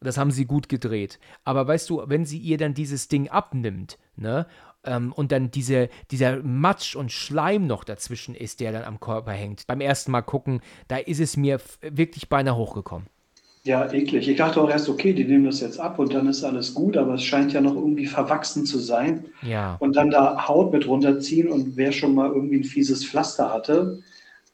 Das 0.00 0.16
haben 0.16 0.30
sie 0.30 0.44
gut 0.44 0.68
gedreht. 0.68 1.18
Aber 1.44 1.66
weißt 1.66 1.90
du, 1.90 2.02
wenn 2.06 2.24
sie 2.24 2.38
ihr 2.38 2.58
dann 2.58 2.74
dieses 2.74 3.08
Ding 3.08 3.28
abnimmt, 3.28 3.98
ne? 4.16 4.46
Ähm, 4.84 5.12
und 5.12 5.32
dann 5.32 5.50
diese, 5.50 5.88
dieser 6.12 6.40
Matsch 6.42 6.94
und 6.94 7.10
Schleim 7.10 7.66
noch 7.66 7.82
dazwischen 7.82 8.34
ist, 8.36 8.60
der 8.60 8.70
dann 8.72 8.84
am 8.84 9.00
Körper 9.00 9.32
hängt. 9.32 9.66
Beim 9.66 9.80
ersten 9.80 10.12
Mal 10.12 10.22
gucken, 10.22 10.60
da 10.86 10.96
ist 10.98 11.20
es 11.20 11.36
mir 11.36 11.60
wirklich 11.82 12.28
beinahe 12.28 12.56
hochgekommen. 12.56 13.08
ja, 13.64 13.92
eklig. 13.92 14.28
Ich 14.28 14.36
dachte 14.36 14.60
auch 14.62 14.70
erst, 14.70 14.88
okay, 14.88 15.12
die 15.12 15.24
nehmen 15.24 15.44
das 15.44 15.60
jetzt 15.60 15.78
ab 15.78 15.98
und 15.98 16.14
dann 16.14 16.26
ist 16.28 16.44
alles 16.44 16.72
gut, 16.74 16.96
aber 16.96 17.14
es 17.14 17.24
scheint 17.24 17.52
ja 17.52 17.60
noch 17.60 17.74
irgendwie 17.74 18.06
verwachsen 18.06 18.64
zu 18.64 18.78
sein. 18.78 19.26
Ja. 19.42 19.76
Und 19.80 19.96
dann 19.96 20.10
da 20.10 20.48
Haut 20.48 20.72
mit 20.72 20.86
runterziehen 20.86 21.48
und 21.48 21.76
wer 21.76 21.92
schon 21.92 22.14
mal 22.14 22.30
irgendwie 22.30 22.58
ein 22.58 22.64
fieses 22.64 23.04
Pflaster 23.04 23.52
hatte, 23.52 24.00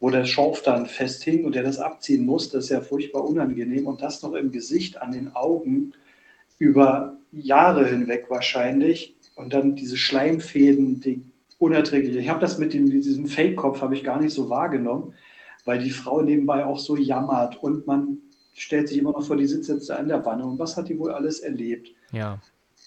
wo 0.01 0.11
der 0.11 0.25
Schorf 0.25 0.63
dann 0.63 0.87
festhing 0.87 1.45
und 1.45 1.55
der 1.55 1.63
das 1.63 1.79
abziehen 1.79 2.27
muss, 2.27 2.51
das 2.51 2.65
ist 2.65 2.71
ja 2.71 2.81
furchtbar 2.81 3.25
unangenehm 3.25 3.87
und 3.87 4.03
das 4.03 4.23
noch 4.23 4.35
im 4.35 4.51
Gesicht, 4.51 5.01
an 5.01 5.13
den 5.13 5.35
Augen, 5.35 5.93
über 6.59 7.17
Jahre 7.33 7.87
hinweg 7.87 8.27
wahrscheinlich 8.29 9.17
und 9.35 9.53
dann 9.53 9.75
diese 9.75 9.97
Schleimfäden, 9.97 11.01
die 11.01 11.23
unerträglich. 11.59 12.17
Ich 12.17 12.29
habe 12.29 12.41
das 12.41 12.59
mit, 12.59 12.75
dem, 12.75 12.91
diesem 12.91 13.27
Fake-Kopf 13.27 13.81
habe 13.81 13.95
ich 13.95 14.05
gar 14.05 14.21
nicht 14.21 14.35
so 14.35 14.51
wahrgenommen, 14.51 15.15
weil 15.65 15.79
die 15.79 15.91
Frau 15.91 16.23
nebenbei 16.23 16.65
auch 16.65 16.79
so 16.79 16.97
jammert 16.97 17.63
und 17.63 17.87
man 17.87 18.19
stellt 18.53 18.89
sich 18.89 18.99
immer 18.99 19.13
noch 19.13 19.25
vor, 19.25 19.37
die 19.37 19.47
sitzt 19.47 19.69
jetzt 19.69 19.89
da 19.91 19.97
in 19.97 20.09
der 20.09 20.25
Wanne 20.25 20.45
und 20.45 20.59
was 20.59 20.77
hat 20.77 20.89
die 20.89 20.99
wohl 20.99 21.11
alles 21.11 21.41
erlebt? 21.41 21.91
Ja. 22.13 22.41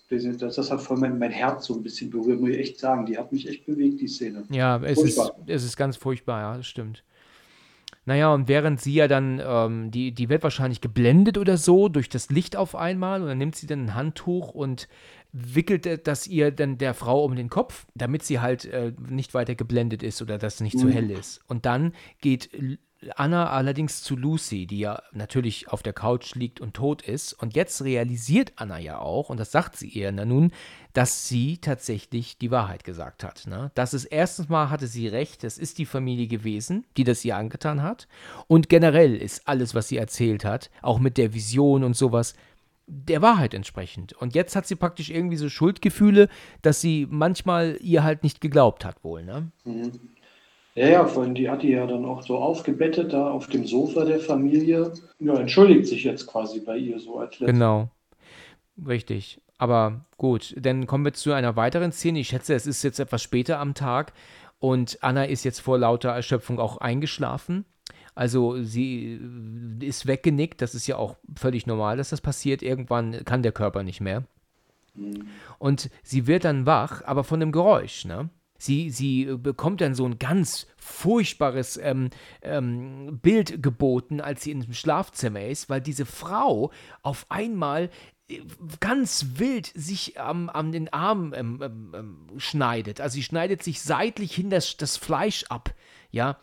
Das, 0.09 0.23
das, 0.37 0.55
das 0.55 0.71
hat 0.71 0.81
voll 0.81 0.97
mein, 0.97 1.19
mein 1.19 1.31
Herz 1.31 1.65
so 1.65 1.75
ein 1.75 1.83
bisschen 1.83 2.09
berührt, 2.09 2.39
muss 2.39 2.51
ich 2.51 2.59
echt 2.59 2.79
sagen. 2.79 3.05
Die 3.05 3.17
hat 3.17 3.31
mich 3.31 3.47
echt 3.47 3.65
bewegt, 3.65 3.99
die 3.99 4.07
Szene. 4.07 4.43
Ja, 4.49 4.77
es 4.83 5.01
ist, 5.01 5.19
es 5.47 5.63
ist 5.63 5.75
ganz 5.77 5.97
furchtbar, 5.97 6.41
ja, 6.41 6.57
das 6.57 6.67
stimmt. 6.67 7.03
Naja, 8.05 8.33
und 8.33 8.47
während 8.47 8.79
sie 8.79 8.93
ja 8.93 9.09
dann, 9.09 9.41
ähm, 9.45 9.91
die, 9.91 10.13
die 10.13 10.29
wird 10.29 10.41
wahrscheinlich 10.43 10.79
geblendet 10.79 11.37
oder 11.37 11.57
so 11.57 11.89
durch 11.89 12.07
das 12.07 12.29
Licht 12.29 12.55
auf 12.55 12.73
einmal 12.73 13.21
und 13.21 13.27
dann 13.27 13.37
nimmt 13.37 13.55
sie 13.57 13.67
dann 13.67 13.83
ein 13.85 13.95
Handtuch 13.95 14.51
und 14.51 14.87
wickelt 15.33 16.07
das 16.07 16.25
ihr 16.25 16.51
dann 16.51 16.77
der 16.77 16.93
Frau 16.93 17.25
um 17.25 17.35
den 17.35 17.49
Kopf, 17.49 17.85
damit 17.95 18.23
sie 18.23 18.39
halt 18.39 18.63
äh, 18.63 18.93
nicht 19.09 19.33
weiter 19.33 19.55
geblendet 19.55 20.03
ist 20.03 20.21
oder 20.21 20.37
dass 20.37 20.55
es 20.55 20.61
nicht 20.61 20.79
zu 20.79 20.85
Mhm. 20.85 20.91
hell 20.91 21.11
ist. 21.11 21.41
Und 21.49 21.65
dann 21.65 21.91
geht 22.21 22.49
Anna 23.15 23.49
allerdings 23.49 24.01
zu 24.01 24.15
Lucy, 24.15 24.65
die 24.65 24.79
ja 24.79 25.01
natürlich 25.11 25.69
auf 25.69 25.83
der 25.83 25.93
Couch 25.93 26.35
liegt 26.35 26.59
und 26.59 26.73
tot 26.73 27.01
ist. 27.01 27.33
Und 27.33 27.55
jetzt 27.55 27.83
realisiert 27.83 28.53
Anna 28.55 28.79
ja 28.79 28.99
auch, 28.99 29.29
und 29.29 29.39
das 29.39 29.51
sagt 29.51 29.75
sie 29.75 29.87
ihr 29.87 30.11
nun, 30.11 30.51
dass 30.93 31.27
sie 31.27 31.59
tatsächlich 31.59 32.37
die 32.37 32.49
Wahrheit 32.49 32.83
gesagt 32.83 33.23
hat. 33.23 33.45
Ne? 33.45 33.71
Das 33.75 33.93
ist 33.93 34.05
erstens 34.05 34.49
mal 34.49 34.69
hatte 34.69 34.87
sie 34.87 35.07
recht, 35.07 35.43
das 35.43 35.57
ist 35.57 35.77
die 35.77 35.85
Familie 35.85 36.27
gewesen, 36.27 36.85
die 36.97 37.03
das 37.03 37.23
ihr 37.23 37.37
angetan 37.37 37.83
hat. 37.83 38.07
Und 38.47 38.67
generell 38.67 39.15
ist 39.15 39.47
alles, 39.47 39.75
was 39.75 39.87
sie 39.87 39.97
erzählt 39.97 40.43
hat, 40.43 40.71
auch 40.81 40.99
mit 40.99 41.17
der 41.17 41.33
Vision 41.33 41.83
und 41.83 41.95
sowas, 41.95 42.33
der 42.87 43.21
Wahrheit 43.21 43.53
entsprechend. 43.53 44.13
Und 44.13 44.33
jetzt 44.33 44.55
hat 44.55 44.65
sie 44.65 44.75
praktisch 44.75 45.09
irgendwie 45.09 45.35
so 45.35 45.49
Schuldgefühle, 45.49 46.29
dass 46.61 46.81
sie 46.81 47.05
manchmal 47.09 47.77
ihr 47.81 48.03
halt 48.03 48.23
nicht 48.23 48.39
geglaubt 48.41 48.85
hat, 48.85 49.03
wohl, 49.03 49.23
ne? 49.23 49.51
Mhm. 49.65 49.91
Ja, 50.77 50.89
ja, 50.89 51.05
vor 51.07 51.23
allem 51.23 51.33
die 51.33 51.49
hat 51.49 51.63
die 51.63 51.71
ja 51.71 51.87
dann 51.87 52.05
auch 52.05 52.21
so 52.21 52.37
aufgebettet 52.37 53.11
da 53.11 53.31
auf 53.31 53.47
dem 53.47 53.65
Sofa 53.65 54.05
der 54.05 54.19
Familie. 54.19 54.93
Ja, 55.17 55.33
entschuldigt 55.33 55.87
sich 55.87 56.03
jetzt 56.03 56.27
quasi 56.27 56.59
bei 56.59 56.77
ihr 56.77 56.99
so 56.99 57.17
als 57.17 57.39
letztes. 57.39 57.47
Genau. 57.47 57.89
Richtig. 58.85 59.41
Aber 59.57 60.05
gut, 60.17 60.53
dann 60.55 60.85
kommen 60.85 61.03
wir 61.03 61.13
zu 61.13 61.33
einer 61.33 61.55
weiteren 61.55 61.91
Szene. 61.91 62.19
Ich 62.19 62.27
schätze, 62.27 62.53
es 62.53 62.67
ist 62.67 62.83
jetzt 62.83 62.99
etwas 62.99 63.23
später 63.23 63.57
am 63.57 63.73
Tag 63.73 64.13
und 64.59 64.99
Anna 65.01 65.23
ist 65.23 65.45
jetzt 65.45 65.61
vor 65.61 65.79
lauter 65.79 66.09
Erschöpfung 66.09 66.59
auch 66.59 66.77
eingeschlafen. 66.77 67.65
Also 68.13 68.61
sie 68.61 69.19
äh, 69.81 69.83
ist 69.83 70.05
weggenickt. 70.05 70.61
Das 70.61 70.75
ist 70.75 70.85
ja 70.85 70.97
auch 70.97 71.15
völlig 71.35 71.65
normal, 71.65 71.97
dass 71.97 72.09
das 72.09 72.21
passiert. 72.21 72.61
Irgendwann 72.61 73.25
kann 73.25 73.41
der 73.41 73.51
Körper 73.51 73.81
nicht 73.81 73.99
mehr. 73.99 74.25
Mhm. 74.93 75.25
Und 75.57 75.89
sie 76.03 76.27
wird 76.27 76.45
dann 76.45 76.67
wach, 76.67 77.03
aber 77.03 77.23
von 77.23 77.39
dem 77.39 77.51
Geräusch, 77.51 78.05
ne? 78.05 78.29
Sie, 78.57 78.89
sie 78.89 79.23
äh, 79.23 79.37
bekommt 79.37 79.81
dann 79.81 79.95
so 79.95 80.05
ein 80.05 80.19
ganz 80.19 80.67
furchtbares 80.77 81.77
ähm, 81.77 82.09
ähm, 82.41 83.19
Bild 83.21 83.61
geboten, 83.61 84.21
als 84.21 84.43
sie 84.43 84.51
im 84.51 84.73
Schlafzimmer 84.73 85.45
ist, 85.45 85.69
weil 85.69 85.81
diese 85.81 86.05
Frau 86.05 86.71
auf 87.01 87.25
einmal 87.29 87.89
äh, 88.29 88.41
ganz 88.79 89.27
wild 89.35 89.71
sich 89.75 90.19
am, 90.19 90.49
am 90.49 90.71
den 90.71 90.91
Arm 90.91 91.33
ähm, 91.35 91.59
ähm, 91.61 91.93
ähm, 91.95 92.39
schneidet. 92.39 93.01
Also 93.01 93.15
sie 93.15 93.23
schneidet 93.23 93.63
sich 93.63 93.81
seitlich 93.81 94.33
hin 94.33 94.49
das, 94.49 94.77
das 94.77 94.97
Fleisch 94.97 95.45
ab. 95.49 95.73
Ja, 96.09 96.37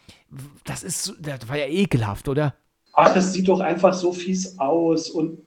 das 0.65 0.82
ist, 0.82 1.15
das 1.20 1.49
war 1.49 1.57
ja 1.57 1.66
ekelhaft, 1.66 2.28
oder? 2.28 2.55
Ach, 2.93 3.12
das 3.12 3.32
sieht 3.32 3.49
doch 3.49 3.61
einfach 3.61 3.93
so 3.93 4.12
fies 4.12 4.59
aus 4.59 5.11
und 5.11 5.39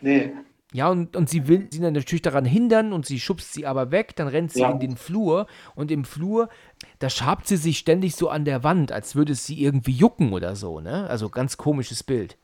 nee. 0.00 0.32
Ja, 0.76 0.90
und, 0.90 1.16
und 1.16 1.30
sie 1.30 1.48
will 1.48 1.68
sie 1.70 1.80
dann 1.80 1.94
natürlich 1.94 2.20
daran 2.20 2.44
hindern 2.44 2.92
und 2.92 3.06
sie 3.06 3.18
schubst 3.18 3.54
sie 3.54 3.64
aber 3.64 3.90
weg, 3.92 4.14
dann 4.14 4.28
rennt 4.28 4.52
sie 4.52 4.60
Ja. 4.60 4.70
in 4.70 4.78
den 4.78 4.98
Flur 4.98 5.46
und 5.74 5.90
im 5.90 6.04
Flur, 6.04 6.50
da 6.98 7.08
schabt 7.08 7.48
sie 7.48 7.56
sich 7.56 7.78
ständig 7.78 8.14
so 8.14 8.28
an 8.28 8.44
der 8.44 8.62
Wand, 8.62 8.92
als 8.92 9.14
würde 9.16 9.32
es 9.32 9.46
sie 9.46 9.58
irgendwie 9.58 9.92
jucken 9.92 10.34
oder 10.34 10.54
so, 10.54 10.80
ne? 10.80 11.08
Also 11.08 11.30
ganz 11.30 11.56
komisches 11.56 12.02
Bild. 12.02 12.36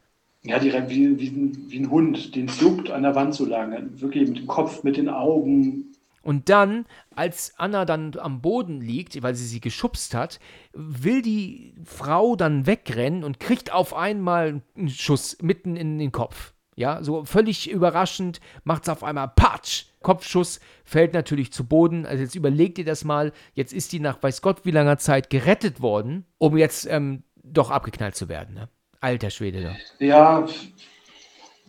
Ja, 0.44 0.58
direkt 0.58 0.88
wie, 0.88 1.18
wie, 1.20 1.28
ein, 1.28 1.64
wie 1.68 1.78
ein 1.80 1.90
Hund, 1.90 2.34
den 2.34 2.46
es 2.46 2.58
juckt, 2.58 2.90
an 2.90 3.02
der 3.02 3.14
Wand 3.14 3.34
zu 3.34 3.44
lagen. 3.44 4.00
Wirklich 4.00 4.26
mit 4.26 4.38
dem 4.38 4.46
Kopf, 4.46 4.82
mit 4.82 4.96
den 4.96 5.10
Augen. 5.10 5.92
Und 6.22 6.48
dann, 6.48 6.86
als 7.14 7.52
Anna 7.58 7.84
dann 7.84 8.16
am 8.18 8.40
Boden 8.40 8.80
liegt, 8.80 9.22
weil 9.22 9.34
sie 9.34 9.44
sie 9.44 9.60
geschubst 9.60 10.14
hat, 10.14 10.40
will 10.72 11.20
die 11.20 11.74
Frau 11.84 12.34
dann 12.34 12.66
wegrennen 12.66 13.24
und 13.24 13.40
kriegt 13.40 13.74
auf 13.74 13.92
einmal 13.94 14.62
einen 14.74 14.88
Schuss 14.88 15.36
mitten 15.42 15.76
in 15.76 15.98
den 15.98 16.12
Kopf. 16.12 16.51
Ja, 16.74 17.02
so 17.02 17.24
völlig 17.24 17.70
überraschend 17.70 18.40
macht 18.64 18.84
es 18.84 18.88
auf 18.88 19.04
einmal 19.04 19.28
Patsch. 19.28 19.86
Kopfschuss 20.02 20.60
fällt 20.84 21.12
natürlich 21.12 21.52
zu 21.52 21.64
Boden. 21.66 22.06
Also 22.06 22.22
jetzt 22.22 22.34
überlegt 22.34 22.78
ihr 22.78 22.84
das 22.84 23.04
mal. 23.04 23.32
Jetzt 23.54 23.72
ist 23.72 23.92
die 23.92 24.00
nach 24.00 24.22
weiß 24.22 24.42
Gott 24.42 24.64
wie 24.64 24.70
langer 24.70 24.98
Zeit 24.98 25.30
gerettet 25.30 25.80
worden, 25.80 26.24
um 26.38 26.56
jetzt 26.56 26.86
ähm, 26.86 27.22
doch 27.42 27.70
abgeknallt 27.70 28.16
zu 28.16 28.28
werden. 28.28 28.54
Ne? 28.54 28.68
Alter 29.00 29.30
Schwede. 29.30 29.60
Ne? 29.60 29.76
Ja, 29.98 30.46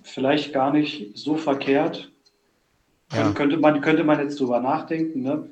vielleicht 0.04 0.54
gar 0.54 0.72
nicht 0.72 1.18
so 1.18 1.36
verkehrt. 1.36 2.12
Ja. 3.12 3.32
Könnte, 3.32 3.58
man, 3.58 3.82
könnte 3.82 4.04
man 4.04 4.20
jetzt 4.20 4.40
drüber 4.40 4.60
nachdenken, 4.60 5.22
ne? 5.22 5.50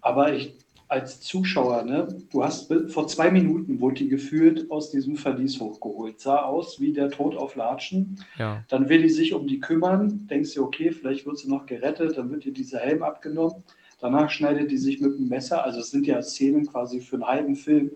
Aber 0.00 0.32
ich 0.32 0.54
als 0.88 1.20
Zuschauer, 1.20 1.82
ne, 1.82 2.08
du 2.30 2.44
hast 2.44 2.72
vor 2.88 3.08
zwei 3.08 3.30
Minuten 3.30 3.80
wurde 3.80 3.96
die 3.96 4.08
gefühlt 4.08 4.70
aus 4.70 4.90
diesem 4.90 5.16
Verlies 5.16 5.60
hochgeholt. 5.60 6.20
Sah 6.20 6.42
aus 6.42 6.80
wie 6.80 6.92
der 6.92 7.10
Tod 7.10 7.36
auf 7.36 7.56
Latschen. 7.56 8.24
Ja. 8.38 8.64
Dann 8.68 8.88
will 8.88 9.02
die 9.02 9.08
sich 9.08 9.34
um 9.34 9.46
die 9.46 9.58
kümmern, 9.58 10.26
denkst 10.28 10.54
du, 10.54 10.64
okay, 10.64 10.92
vielleicht 10.92 11.26
wird 11.26 11.38
sie 11.38 11.48
noch 11.48 11.66
gerettet, 11.66 12.16
dann 12.16 12.30
wird 12.30 12.46
ihr 12.46 12.52
dieser 12.52 12.78
Helm 12.78 13.02
abgenommen. 13.02 13.64
Danach 14.00 14.30
schneidet 14.30 14.70
die 14.70 14.76
sich 14.76 15.00
mit 15.00 15.18
dem 15.18 15.28
Messer. 15.28 15.64
Also 15.64 15.80
es 15.80 15.90
sind 15.90 16.06
ja 16.06 16.22
Szenen 16.22 16.66
quasi 16.66 17.00
für 17.00 17.16
einen 17.16 17.26
halben 17.26 17.56
Film. 17.56 17.90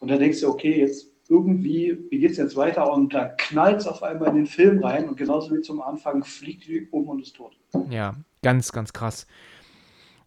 Und 0.00 0.10
da 0.10 0.16
denkst 0.16 0.40
du, 0.40 0.48
okay, 0.48 0.80
jetzt 0.80 1.12
irgendwie, 1.28 1.98
wie 2.10 2.18
geht 2.18 2.32
es 2.32 2.36
jetzt 2.38 2.56
weiter? 2.56 2.92
Und 2.92 3.14
da 3.14 3.26
knallt 3.26 3.80
es 3.80 3.86
auf 3.86 4.02
einmal 4.02 4.30
in 4.30 4.36
den 4.36 4.46
Film 4.46 4.82
rein 4.82 5.08
und 5.08 5.16
genauso 5.16 5.54
wie 5.54 5.60
zum 5.60 5.80
Anfang 5.80 6.24
fliegt 6.24 6.66
die 6.66 6.88
um 6.90 7.08
und 7.08 7.22
ist 7.22 7.36
tot. 7.36 7.56
Ja, 7.90 8.16
ganz, 8.42 8.72
ganz 8.72 8.92
krass. 8.92 9.26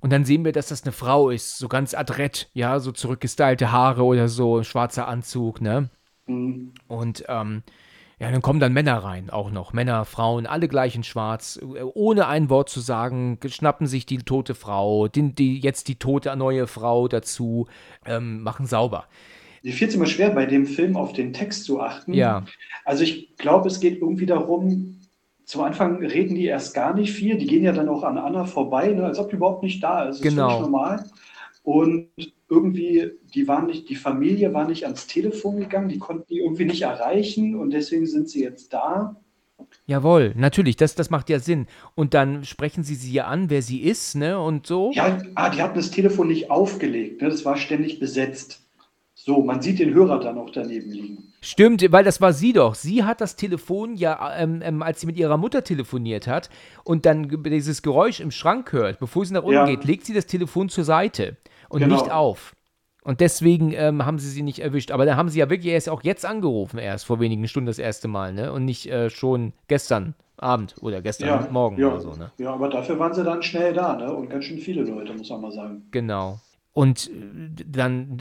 Und 0.06 0.12
dann 0.12 0.24
sehen 0.24 0.46
wir, 0.46 0.52
dass 0.52 0.68
das 0.68 0.84
eine 0.84 0.92
Frau 0.92 1.32
ist, 1.32 1.58
so 1.58 1.68
ganz 1.68 1.96
adrett, 1.96 2.52
ja, 2.54 2.80
so 2.80 2.92
zurückgestylte 2.92 3.72
Haare 3.72 4.04
oder 4.04 4.28
so, 4.28 4.62
schwarzer 4.62 5.08
Anzug, 5.08 5.62
ne? 5.62 5.90
Mhm. 6.28 6.76
Und 6.88 7.26
ähm, 7.28 7.64
ja, 8.20 8.30
dann 8.30 8.44
kommen 8.44 8.60
dann 8.60 8.72
Männer 8.72 9.00
rein, 9.00 9.32
auch 9.32 9.50
noch. 9.50 9.74
Männer, 9.74 10.06
Frauen, 10.06 10.46
alle 10.46 10.68
gleich 10.68 10.96
in 10.96 11.02
schwarz, 11.02 11.60
ohne 11.96 12.28
ein 12.28 12.52
Wort 12.52 12.70
zu 12.70 12.82
sagen, 12.82 13.40
schnappen 13.48 13.88
sich 13.88 14.06
die 14.06 14.20
tote 14.20 14.54
Frau, 14.54 15.08
die, 15.08 15.34
die 15.34 15.60
jetzt 15.60 15.88
die 15.88 15.96
tote 15.96 16.36
neue 16.36 16.68
Frau 16.68 17.08
dazu, 17.08 17.66
ähm, 18.06 18.44
machen 18.44 18.68
sauber. 18.68 19.06
Mir 19.64 19.74
fiel 19.74 19.88
es 19.88 19.96
immer 19.96 20.06
schwer, 20.06 20.30
bei 20.30 20.46
dem 20.46 20.68
Film 20.68 20.98
auf 20.98 21.14
den 21.14 21.34
Text 21.34 21.64
zu 21.64 21.82
achten. 21.82 22.14
Ja. 22.14 22.46
Also 22.84 23.04
ich 23.04 23.36
glaube, 23.38 23.70
es 23.70 23.80
geht 23.80 24.02
irgendwie 24.02 24.28
darum, 24.28 25.00
zum 25.46 25.62
Anfang 25.62 26.04
reden 26.04 26.36
die 26.36 26.46
erst 26.46 26.74
gar 26.74 26.94
nicht 26.94 27.14
viel. 27.14 27.38
Die 27.38 27.46
gehen 27.48 27.64
ja 27.64 27.72
dann 27.72 27.90
auch 27.90 28.04
an 28.04 28.18
Anna 28.18 28.46
vorbei, 28.46 28.90
ne, 28.90 29.06
als 29.06 29.20
ob 29.20 29.30
die 29.30 29.36
überhaupt 29.36 29.64
nicht 29.64 29.84
da 29.84 30.06
ist. 30.06 30.18
Das 30.24 30.34
Genau. 30.34 30.56
ist 30.56 30.62
normal. 30.62 31.06
Und 31.64 32.10
irgendwie, 32.50 33.12
die 33.34 33.48
waren 33.48 33.68
nicht, 33.68 33.90
die 33.90 33.96
Familie 33.96 34.54
war 34.54 34.68
nicht 34.68 34.84
ans 34.86 35.08
Telefon 35.08 35.58
gegangen, 35.58 35.90
die 35.90 35.98
konnten 35.98 36.28
die 36.30 36.40
irgendwie 36.40 36.66
nicht 36.66 36.84
erreichen 36.84 37.56
und 37.56 37.72
deswegen 37.72 38.06
sind 38.06 38.30
sie 38.30 38.44
jetzt 38.44 38.74
da. 38.74 39.16
Jawohl, 39.88 40.34
natürlich, 40.36 40.76
das, 40.76 40.96
das 40.96 41.10
macht 41.10 41.30
ja 41.30 41.40
Sinn. 41.40 41.68
Und 41.96 42.14
dann 42.14 42.44
sprechen 42.44 42.84
sie 42.84 42.96
sie 42.96 43.14
ja 43.14 43.26
an, 43.26 43.50
wer 43.50 43.62
sie 43.62 43.82
ist, 43.82 44.16
ne, 44.16 44.40
und 44.40 44.68
so. 44.68 44.92
Ja, 44.94 45.18
ah, 45.36 45.50
die 45.50 45.62
hatten 45.62 45.76
das 45.76 45.92
Telefon 45.92 46.28
nicht 46.28 46.50
aufgelegt, 46.52 47.22
ne? 47.22 47.30
das 47.30 47.46
war 47.46 47.58
ständig 47.58 48.00
besetzt. 48.00 48.62
So, 49.14 49.42
man 49.44 49.62
sieht 49.62 49.80
den 49.80 49.94
Hörer 49.94 50.20
dann 50.20 50.38
auch 50.38 50.50
daneben 50.52 50.92
liegen. 50.92 51.34
Stimmt, 51.46 51.86
weil 51.92 52.04
das 52.04 52.22
war 52.22 52.34
sie 52.34 52.54
doch. 52.54 52.74
Sie 52.74 53.04
hat 53.04 53.22
das 53.22 53.36
Telefon 53.36 53.96
ja, 53.96 54.36
ähm, 54.38 54.62
ähm, 54.64 54.82
als 54.82 55.02
sie 55.02 55.06
mit 55.06 55.18
ihrer 55.18 55.38
Mutter 55.38 55.64
telefoniert 55.64 56.26
hat 56.28 56.50
und 56.84 57.06
dann 57.06 57.30
dieses 57.44 57.84
Geräusch 57.84 58.20
im 58.20 58.32
Schrank 58.32 58.72
hört, 58.74 59.00
bevor 59.00 59.26
sie 59.26 59.34
nach 59.34 59.44
unten 59.44 59.54
Ja. 59.54 59.66
geht, 59.66 59.84
legt 59.84 60.06
sie 60.06 60.14
das 60.14 60.26
Telefon 60.26 60.70
zur 60.70 60.84
Seite 60.84 61.38
und 61.70 61.82
Genau. 61.82 61.94
nicht 61.96 62.12
auf. 62.12 62.56
Und 63.04 63.20
deswegen 63.20 63.72
ähm, 63.74 64.04
haben 64.04 64.18
sie 64.18 64.30
sie 64.30 64.42
nicht 64.42 64.58
erwischt. 64.58 64.90
Aber 64.90 65.06
da 65.06 65.16
haben 65.16 65.30
sie 65.30 65.38
ja 65.38 65.48
wirklich 65.48 65.72
erst 65.72 65.88
auch 65.90 66.02
jetzt 66.02 66.26
angerufen, 66.26 66.80
erst 66.80 67.06
vor 67.06 67.20
wenigen 67.20 67.48
Stunden 67.48 67.68
das 67.68 67.78
erste 67.78 68.08
Mal, 68.08 68.34
ne? 68.34 68.52
Und 68.52 68.66
nicht 68.66 68.88
äh, 68.88 69.12
schon 69.12 69.54
gestern 69.68 70.16
Abend 70.38 70.76
oder 70.82 71.04
gestern 71.04 71.54
Morgen 71.54 71.78
ja, 71.80 71.90
oder 71.90 72.02
so, 72.02 72.16
ne? 72.16 72.32
Ja, 72.40 72.54
aber 72.56 72.70
dafür 72.70 72.98
waren 72.98 73.14
sie 73.14 73.24
dann 73.24 73.44
schnell 73.44 73.74
da, 73.74 73.96
ne? 73.96 74.12
Und 74.12 74.32
ganz 74.32 74.46
schön 74.46 74.58
viele 74.58 74.82
Leute, 74.82 75.14
muss 75.14 75.30
man 75.30 75.42
mal 75.42 75.52
sagen. 75.52 75.84
Genau. 75.92 76.40
Und 76.74 77.12
äh, 77.12 77.64
dann 77.68 78.18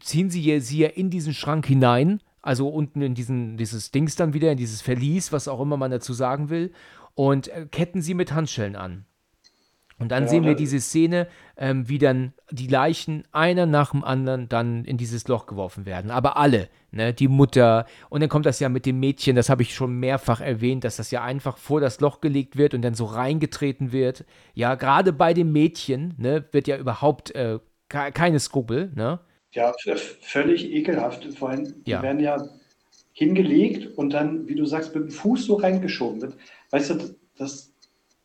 ziehen 0.00 0.28
sie 0.28 0.60
sie 0.60 0.78
ja 0.80 0.88
in 0.88 1.08
diesen 1.08 1.32
Schrank 1.32 1.66
hinein, 1.66 2.20
also 2.46 2.68
unten 2.68 3.02
in 3.02 3.14
diesen, 3.14 3.56
dieses 3.56 3.90
Dings 3.90 4.16
dann 4.16 4.32
wieder, 4.32 4.50
in 4.52 4.58
dieses 4.58 4.80
Verlies, 4.80 5.32
was 5.32 5.48
auch 5.48 5.60
immer 5.60 5.76
man 5.76 5.90
dazu 5.90 6.12
sagen 6.12 6.48
will, 6.48 6.72
und 7.14 7.48
äh, 7.48 7.66
ketten 7.70 8.02
sie 8.02 8.14
mit 8.14 8.32
Handschellen 8.32 8.76
an. 8.76 9.04
Und 9.98 10.10
dann 10.10 10.24
Ja, 10.24 10.28
sehen 10.28 10.44
wir 10.44 10.54
diese 10.54 10.78
Szene, 10.78 11.26
ähm, 11.56 11.88
wie 11.88 11.96
dann 11.96 12.34
die 12.50 12.66
Leichen 12.66 13.24
einer 13.32 13.64
nach 13.64 13.92
dem 13.92 14.04
anderen 14.04 14.46
dann 14.46 14.84
in 14.84 14.98
dieses 14.98 15.26
Loch 15.26 15.46
geworfen 15.46 15.86
werden. 15.86 16.10
Aber 16.10 16.36
alle, 16.36 16.68
ne, 16.90 17.14
die 17.14 17.28
Mutter. 17.28 17.86
Und 18.10 18.20
dann 18.20 18.28
kommt 18.28 18.44
das 18.44 18.60
ja 18.60 18.68
mit 18.68 18.84
dem 18.84 19.00
Mädchen, 19.00 19.36
das 19.36 19.48
habe 19.48 19.62
ich 19.62 19.74
schon 19.74 19.98
mehrfach 19.98 20.42
erwähnt, 20.42 20.84
dass 20.84 20.96
das 20.96 21.10
ja 21.10 21.24
einfach 21.24 21.56
vor 21.56 21.80
das 21.80 22.00
Loch 22.00 22.20
gelegt 22.20 22.56
wird 22.56 22.74
und 22.74 22.82
dann 22.82 22.92
so 22.92 23.06
reingetreten 23.06 23.90
wird. 23.90 24.26
Ja, 24.52 24.74
gerade 24.74 25.14
bei 25.14 25.32
dem 25.32 25.50
Mädchen, 25.52 26.12
ne, 26.18 26.44
wird 26.52 26.68
ja 26.68 26.76
überhaupt 26.76 27.34
äh, 27.34 27.58
ke- 27.88 28.12
keine 28.12 28.38
Skrupel, 28.38 28.92
ne? 28.94 29.20
Ja, 29.56 29.72
völlig 30.20 30.70
ekelhaft. 30.70 31.24
Vor 31.34 31.50
allem, 31.50 31.82
die 31.84 31.90
Ja. 31.90 32.02
werden 32.02 32.20
ja 32.20 32.46
hingelegt 33.12 33.96
und 33.96 34.10
dann, 34.10 34.46
wie 34.46 34.54
du 34.54 34.66
sagst, 34.66 34.94
mit 34.94 35.04
dem 35.04 35.10
Fuß 35.10 35.46
so 35.46 35.54
reingeschoben 35.54 36.20
wird. 36.20 36.34
Weißt 36.70 36.90
du, 36.90 37.16
das, 37.38 37.72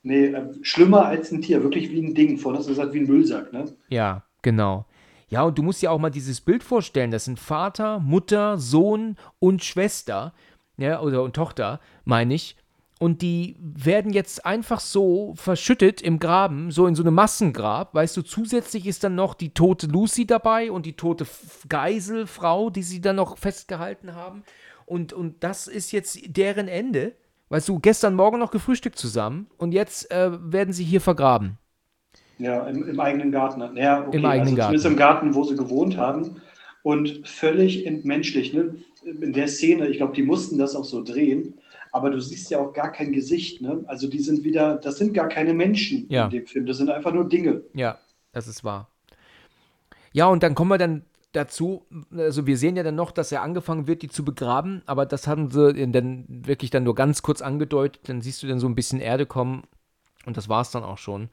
nee, 0.03 0.25
äh, 0.25 0.53
schlimmer 0.61 1.05
als 1.05 1.31
ein 1.31 1.41
Tier, 1.41 1.63
wirklich 1.63 1.89
wie 1.91 2.01
ein 2.01 2.13
Ding. 2.13 2.37
Vorhin 2.37 2.59
hast 2.59 2.65
du 2.67 2.71
gesagt, 2.71 2.93
wie 2.93 2.99
ein 2.99 3.07
Müllsack, 3.07 3.53
ne? 3.53 3.65
Ja, 3.89 4.23
genau. 4.41 4.85
Ja, 5.29 5.43
und 5.43 5.57
du 5.57 5.63
musst 5.63 5.81
dir 5.81 5.91
auch 5.93 5.99
mal 5.99 6.09
dieses 6.09 6.41
Bild 6.41 6.61
vorstellen. 6.63 7.11
Das 7.11 7.23
sind 7.23 7.39
Vater, 7.39 7.99
Mutter, 7.99 8.57
Sohn 8.57 9.15
und 9.39 9.63
Schwester, 9.63 10.33
ja, 10.77 10.99
oder 10.99 11.23
und 11.23 11.33
Tochter, 11.37 11.79
meine 12.03 12.33
ich. 12.33 12.57
Und 13.01 13.23
die 13.23 13.55
werden 13.59 14.13
jetzt 14.13 14.45
einfach 14.45 14.79
so 14.79 15.33
verschüttet 15.35 16.03
im 16.03 16.19
Graben, 16.19 16.69
so 16.69 16.85
in 16.85 16.93
so 16.93 17.01
einem 17.01 17.15
Massengrab. 17.15 17.95
Weißt 17.95 18.15
du, 18.15 18.21
zusätzlich 18.21 18.85
ist 18.85 19.03
dann 19.03 19.15
noch 19.15 19.33
die 19.33 19.55
tote 19.55 19.87
Lucy 19.87 20.27
dabei 20.27 20.71
und 20.71 20.85
die 20.85 20.93
tote 20.93 21.25
Geiselfrau, 21.67 22.69
die 22.69 22.83
sie 22.83 23.01
dann 23.01 23.15
noch 23.15 23.39
festgehalten 23.39 24.13
haben. 24.13 24.43
Und, 24.85 25.13
und 25.13 25.43
das 25.43 25.65
ist 25.65 25.91
jetzt 25.91 26.19
deren 26.27 26.67
Ende. 26.67 27.13
Weißt 27.49 27.69
du, 27.69 27.79
gestern 27.79 28.13
Morgen 28.13 28.37
noch 28.37 28.51
gefrühstückt 28.51 28.99
zusammen 28.99 29.47
und 29.57 29.71
jetzt 29.71 30.11
äh, 30.11 30.29
werden 30.39 30.71
sie 30.71 30.83
hier 30.83 31.01
vergraben. 31.01 31.57
Ja, 32.37 32.67
im, 32.67 32.87
im 32.87 32.99
eigenen 32.99 33.31
Garten. 33.31 33.77
Ja, 33.77 34.05
okay, 34.05 34.17
Im 34.17 34.25
eigenen 34.25 34.49
also 34.49 34.55
Garten. 34.57 34.61
zumindest 34.61 34.85
im 34.85 34.97
Garten, 34.97 35.33
wo 35.33 35.43
sie 35.43 35.55
gewohnt 35.55 35.97
haben. 35.97 36.39
Und 36.83 37.27
völlig 37.27 37.87
entmenschlich, 37.87 38.53
ne? 38.53 38.75
In 39.03 39.33
der 39.33 39.47
Szene, 39.47 39.87
ich 39.87 39.97
glaube, 39.97 40.13
die 40.13 40.21
mussten 40.21 40.59
das 40.59 40.75
auch 40.75 40.85
so 40.85 41.03
drehen, 41.03 41.55
aber 41.91 42.09
du 42.09 42.19
siehst 42.21 42.49
ja 42.49 42.59
auch 42.59 42.73
gar 42.73 42.91
kein 42.91 43.11
Gesicht, 43.11 43.61
ne? 43.61 43.83
Also 43.87 44.07
die 44.07 44.19
sind 44.19 44.43
wieder, 44.43 44.75
das 44.75 44.97
sind 44.97 45.13
gar 45.13 45.27
keine 45.27 45.53
Menschen 45.53 46.07
Ja. 46.09 46.25
in 46.25 46.31
dem 46.31 46.45
Film, 46.47 46.65
das 46.65 46.77
sind 46.77 46.89
einfach 46.89 47.13
nur 47.13 47.27
Dinge. 47.27 47.61
Ja, 47.73 47.99
das 48.31 48.47
ist 48.47 48.63
wahr. 48.63 48.89
Ja, 50.13 50.27
und 50.27 50.43
dann 50.43 50.55
kommen 50.55 50.71
wir 50.71 50.77
dann 50.77 51.05
dazu, 51.31 51.85
also 52.15 52.45
wir 52.45 52.57
sehen 52.57 52.75
ja 52.75 52.83
dann 52.83 52.95
noch, 52.95 53.11
dass 53.11 53.31
er 53.31 53.41
angefangen 53.41 53.87
wird, 53.87 54.01
die 54.01 54.09
zu 54.09 54.25
begraben, 54.25 54.81
aber 54.85 55.05
das 55.05 55.27
haben 55.27 55.49
sie 55.49 55.73
dann 55.91 56.25
wirklich 56.27 56.71
dann 56.71 56.83
nur 56.83 56.95
ganz 56.95 57.21
kurz 57.21 57.41
angedeutet, 57.41 58.09
dann 58.09 58.21
siehst 58.21 58.43
du 58.43 58.47
dann 58.47 58.59
so 58.59 58.67
ein 58.67 58.75
bisschen 58.75 58.99
Erde 58.99 59.25
kommen 59.25 59.63
und 60.25 60.35
das 60.37 60.49
war 60.49 60.61
es 60.61 60.71
dann 60.71 60.83
auch 60.83 60.97
schon. 60.97 61.29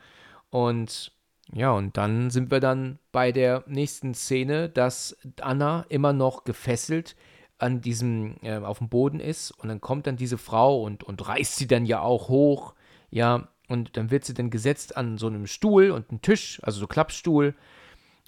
Und 0.51 1.13
ja, 1.53 1.73
und 1.73 1.97
dann 1.97 2.31
sind 2.31 2.51
wir 2.51 2.61
dann 2.61 2.99
bei 3.11 3.33
der 3.33 3.65
nächsten 3.67 4.15
Szene, 4.15 4.69
dass 4.69 5.17
Anna 5.41 5.85
immer 5.89 6.13
noch 6.13 6.45
gefesselt 6.45 7.17
an 7.59 7.81
diesem, 7.81 8.37
äh, 8.43 8.57
auf 8.57 8.79
dem 8.79 8.89
Boden 8.89 9.21
ist 9.21 9.51
und 9.51 9.69
dann 9.69 9.81
kommt 9.81 10.07
dann 10.07 10.17
diese 10.17 10.39
Frau 10.39 10.83
und, 10.83 11.05
und 11.05 11.27
reißt 11.27 11.57
sie 11.57 11.67
dann 11.67 11.87
ja 11.87 12.01
auch 12.01 12.29
hoch, 12.29 12.75
ja, 13.11 13.49
und 13.69 13.97
dann 13.97 14.11
wird 14.11 14.25
sie 14.25 14.35
dann 14.35 14.51
gesetzt 14.51 14.97
an 14.97 15.19
so 15.19 15.27
einem 15.27 15.47
Stuhl 15.47 15.91
und 15.91 16.11
einen 16.11 16.23
Tisch, 16.23 16.61
also 16.63 16.81
so 16.81 16.87
Klappstuhl 16.87 17.55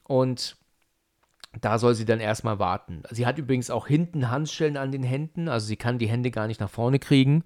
und 0.05 0.57
da 1.61 1.79
soll 1.79 1.95
sie 1.95 2.05
dann 2.05 2.21
erstmal 2.21 2.59
warten. 2.59 3.03
Sie 3.11 3.27
hat 3.27 3.39
übrigens 3.39 3.71
auch 3.71 3.87
hinten 3.87 4.31
Handschellen 4.31 4.77
an 4.77 4.93
den 4.93 5.03
Händen, 5.03 5.49
also 5.49 5.67
sie 5.67 5.77
kann 5.77 5.99
die 5.99 6.09
Hände 6.09 6.31
gar 6.31 6.47
nicht 6.47 6.61
nach 6.61 6.71
vorne 6.71 6.99
kriegen. 6.99 7.45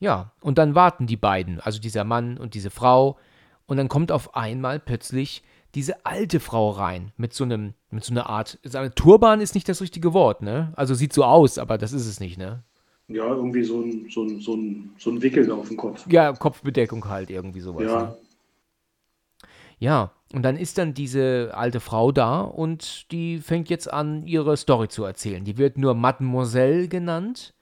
Ja, 0.00 0.32
und 0.40 0.58
dann 0.58 0.74
warten 0.74 1.06
die 1.06 1.16
beiden, 1.16 1.60
also 1.60 1.80
dieser 1.80 2.04
Mann 2.04 2.38
und 2.38 2.54
diese 2.54 2.70
Frau. 2.70 3.18
Und 3.66 3.76
dann 3.76 3.88
kommt 3.88 4.10
auf 4.10 4.34
einmal 4.34 4.80
plötzlich 4.80 5.42
diese 5.74 6.06
alte 6.06 6.40
Frau 6.40 6.70
rein 6.70 7.12
mit 7.16 7.32
so 7.32 7.44
einem, 7.44 7.74
mit 7.90 8.04
so 8.04 8.12
einer 8.12 8.28
Art, 8.28 8.58
sagen, 8.64 8.92
Turban 8.94 9.40
ist 9.40 9.54
nicht 9.54 9.68
das 9.68 9.80
richtige 9.80 10.12
Wort, 10.14 10.42
ne? 10.42 10.72
Also 10.76 10.94
sieht 10.94 11.12
so 11.12 11.24
aus, 11.24 11.58
aber 11.58 11.78
das 11.78 11.92
ist 11.92 12.06
es 12.06 12.20
nicht, 12.20 12.38
ne? 12.38 12.62
Ja, 13.08 13.26
irgendwie 13.26 13.64
so 13.64 13.80
ein, 13.80 14.06
so 14.08 14.22
ein, 14.22 14.40
so 14.40 14.54
ein, 14.54 14.90
so 14.98 15.10
ein 15.10 15.22
Wickel 15.22 15.50
auf 15.50 15.68
dem 15.68 15.76
Kopf. 15.76 16.06
Ja, 16.10 16.32
Kopfbedeckung 16.32 17.08
halt, 17.08 17.30
irgendwie 17.30 17.60
sowas. 17.60 17.82
Ne? 17.82 17.88
Ja, 17.88 18.16
Ja, 19.78 20.12
und 20.32 20.42
dann 20.42 20.56
ist 20.56 20.78
dann 20.78 20.94
diese 20.94 21.52
alte 21.54 21.80
Frau 21.80 22.12
da 22.12 22.40
und 22.40 23.10
die 23.12 23.38
fängt 23.38 23.68
jetzt 23.68 23.92
an, 23.92 24.26
ihre 24.26 24.56
Story 24.56 24.88
zu 24.88 25.04
erzählen. 25.04 25.44
Die 25.44 25.58
wird 25.58 25.76
nur 25.76 25.94
Mademoiselle 25.94 26.88
genannt 26.88 27.54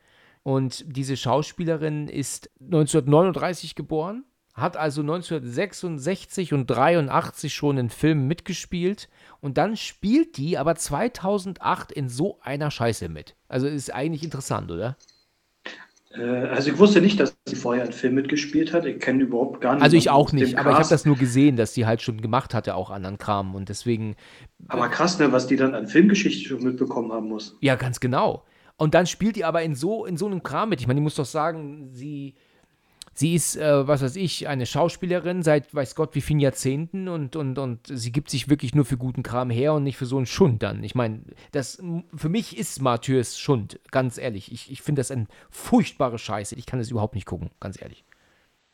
und 0.43 0.85
diese 0.97 1.17
Schauspielerin 1.17 2.09
ist 2.09 2.51
1939 2.61 3.75
geboren, 3.75 4.25
hat 4.55 4.77
also 4.77 5.01
1966 5.01 6.53
und 6.53 6.67
83 6.67 7.55
schon 7.55 7.79
in 7.79 7.89
Filmen 7.91 8.27
mitgespielt 8.27 9.09
und 9.41 9.57
dann 9.57 9.77
spielt 9.77 10.37
die 10.37 10.59
aber 10.59 10.75
2008 10.75 11.91
in 11.91 12.09
so 12.09 12.39
einer 12.43 12.71
Scheiße 12.71 13.09
mit. 13.09 13.35
Also 13.49 13.67
ist 13.67 13.93
eigentlich 13.93 14.25
interessant, 14.25 14.71
oder? 14.71 14.97
Äh, 16.15 16.23
also 16.23 16.71
ich 16.71 16.79
wusste 16.79 17.01
nicht, 17.01 17.19
dass 17.19 17.37
sie 17.47 17.57
vorher 17.57 17.85
einen 17.85 17.93
Film 17.93 18.15
mitgespielt 18.15 18.73
hat. 18.73 18.85
Ich 18.85 19.01
kenne 19.01 19.23
überhaupt 19.23 19.61
gar 19.61 19.75
nicht. 19.75 19.83
Also 19.83 19.97
ich 19.97 20.11
auch 20.11 20.33
nicht, 20.33 20.59
aber 20.59 20.73
ich 20.73 20.77
habe 20.77 20.89
das 20.89 21.07
nur 21.07 21.17
gesehen, 21.17 21.57
dass 21.57 21.73
die 21.73 21.87
halt 21.87 22.03
schon 22.03 22.21
gemacht 22.21 22.55
hatte, 22.55 22.75
auch 22.75 22.91
anderen 22.91 23.19
Kram 23.19 23.55
und 23.55 23.69
deswegen 23.69 24.17
Aber 24.69 24.89
krass, 24.89 25.19
ne, 25.19 25.33
was 25.33 25.47
die 25.47 25.57
dann 25.57 25.75
an 25.75 25.87
Filmgeschichte 25.87 26.49
schon 26.49 26.63
mitbekommen 26.63 27.13
haben 27.13 27.29
muss. 27.29 27.57
Ja, 27.61 27.77
ganz 27.77 28.01
genau. 28.01 28.45
Und 28.77 28.95
dann 28.95 29.07
spielt 29.07 29.37
die 29.37 29.45
aber 29.45 29.63
in 29.63 29.75
so, 29.75 30.05
in 30.05 30.17
so 30.17 30.27
einem 30.27 30.43
Kram 30.43 30.71
mit. 30.71 30.81
Ich 30.81 30.87
meine, 30.87 31.01
ich 31.01 31.05
muss 31.05 31.15
doch 31.15 31.27
sagen, 31.27 31.89
sie, 31.93 32.35
Sie 33.15 33.35
ist, 33.35 33.57
äh, 33.57 33.87
was 33.87 34.03
weiß 34.03 34.17
ich, 34.17 34.49
eine 34.49 34.67
Schauspielerin 34.67 35.43
seit 35.43 35.75
weiß 35.75 35.95
Gott 35.95 36.15
wie 36.15 36.21
vielen 36.21 36.41
Jahrzehnten 36.41 37.09
und, 37.09 37.37
und, 37.37 37.59
und 37.59 37.81
sie 37.87 38.13
gibt 38.13 38.31
sich 38.31 38.49
wirklich 38.49 38.75
nur 38.75 38.85
für 38.85 38.97
guten 38.97 39.23
Kram 39.23 39.51
her 39.51 39.75
und 39.75 39.85
nicht 39.85 39.97
für 39.97 40.07
so 40.07 40.17
einen 40.17 40.27
Schund 40.27 40.63
dann. 40.63 40.83
Ich 40.83 40.95
meine, 40.95 41.21
das 41.51 41.83
für 42.15 42.29
mich 42.29 42.57
ist 42.57 42.81
Martyrs 42.81 43.39
Schund, 43.39 43.81
ganz 43.91 44.19
ehrlich. 44.19 44.51
Ich, 44.51 44.71
ich 44.71 44.81
finde 44.83 45.01
das 45.01 45.11
ein 45.11 45.29
furchtbare 45.51 46.19
Scheiße. 46.19 46.55
Ich 46.57 46.67
kann 46.67 46.79
das 46.79 46.91
überhaupt 46.91 47.15
nicht 47.15 47.27
gucken, 47.27 47.51
ganz 47.61 47.81
ehrlich. 47.81 48.05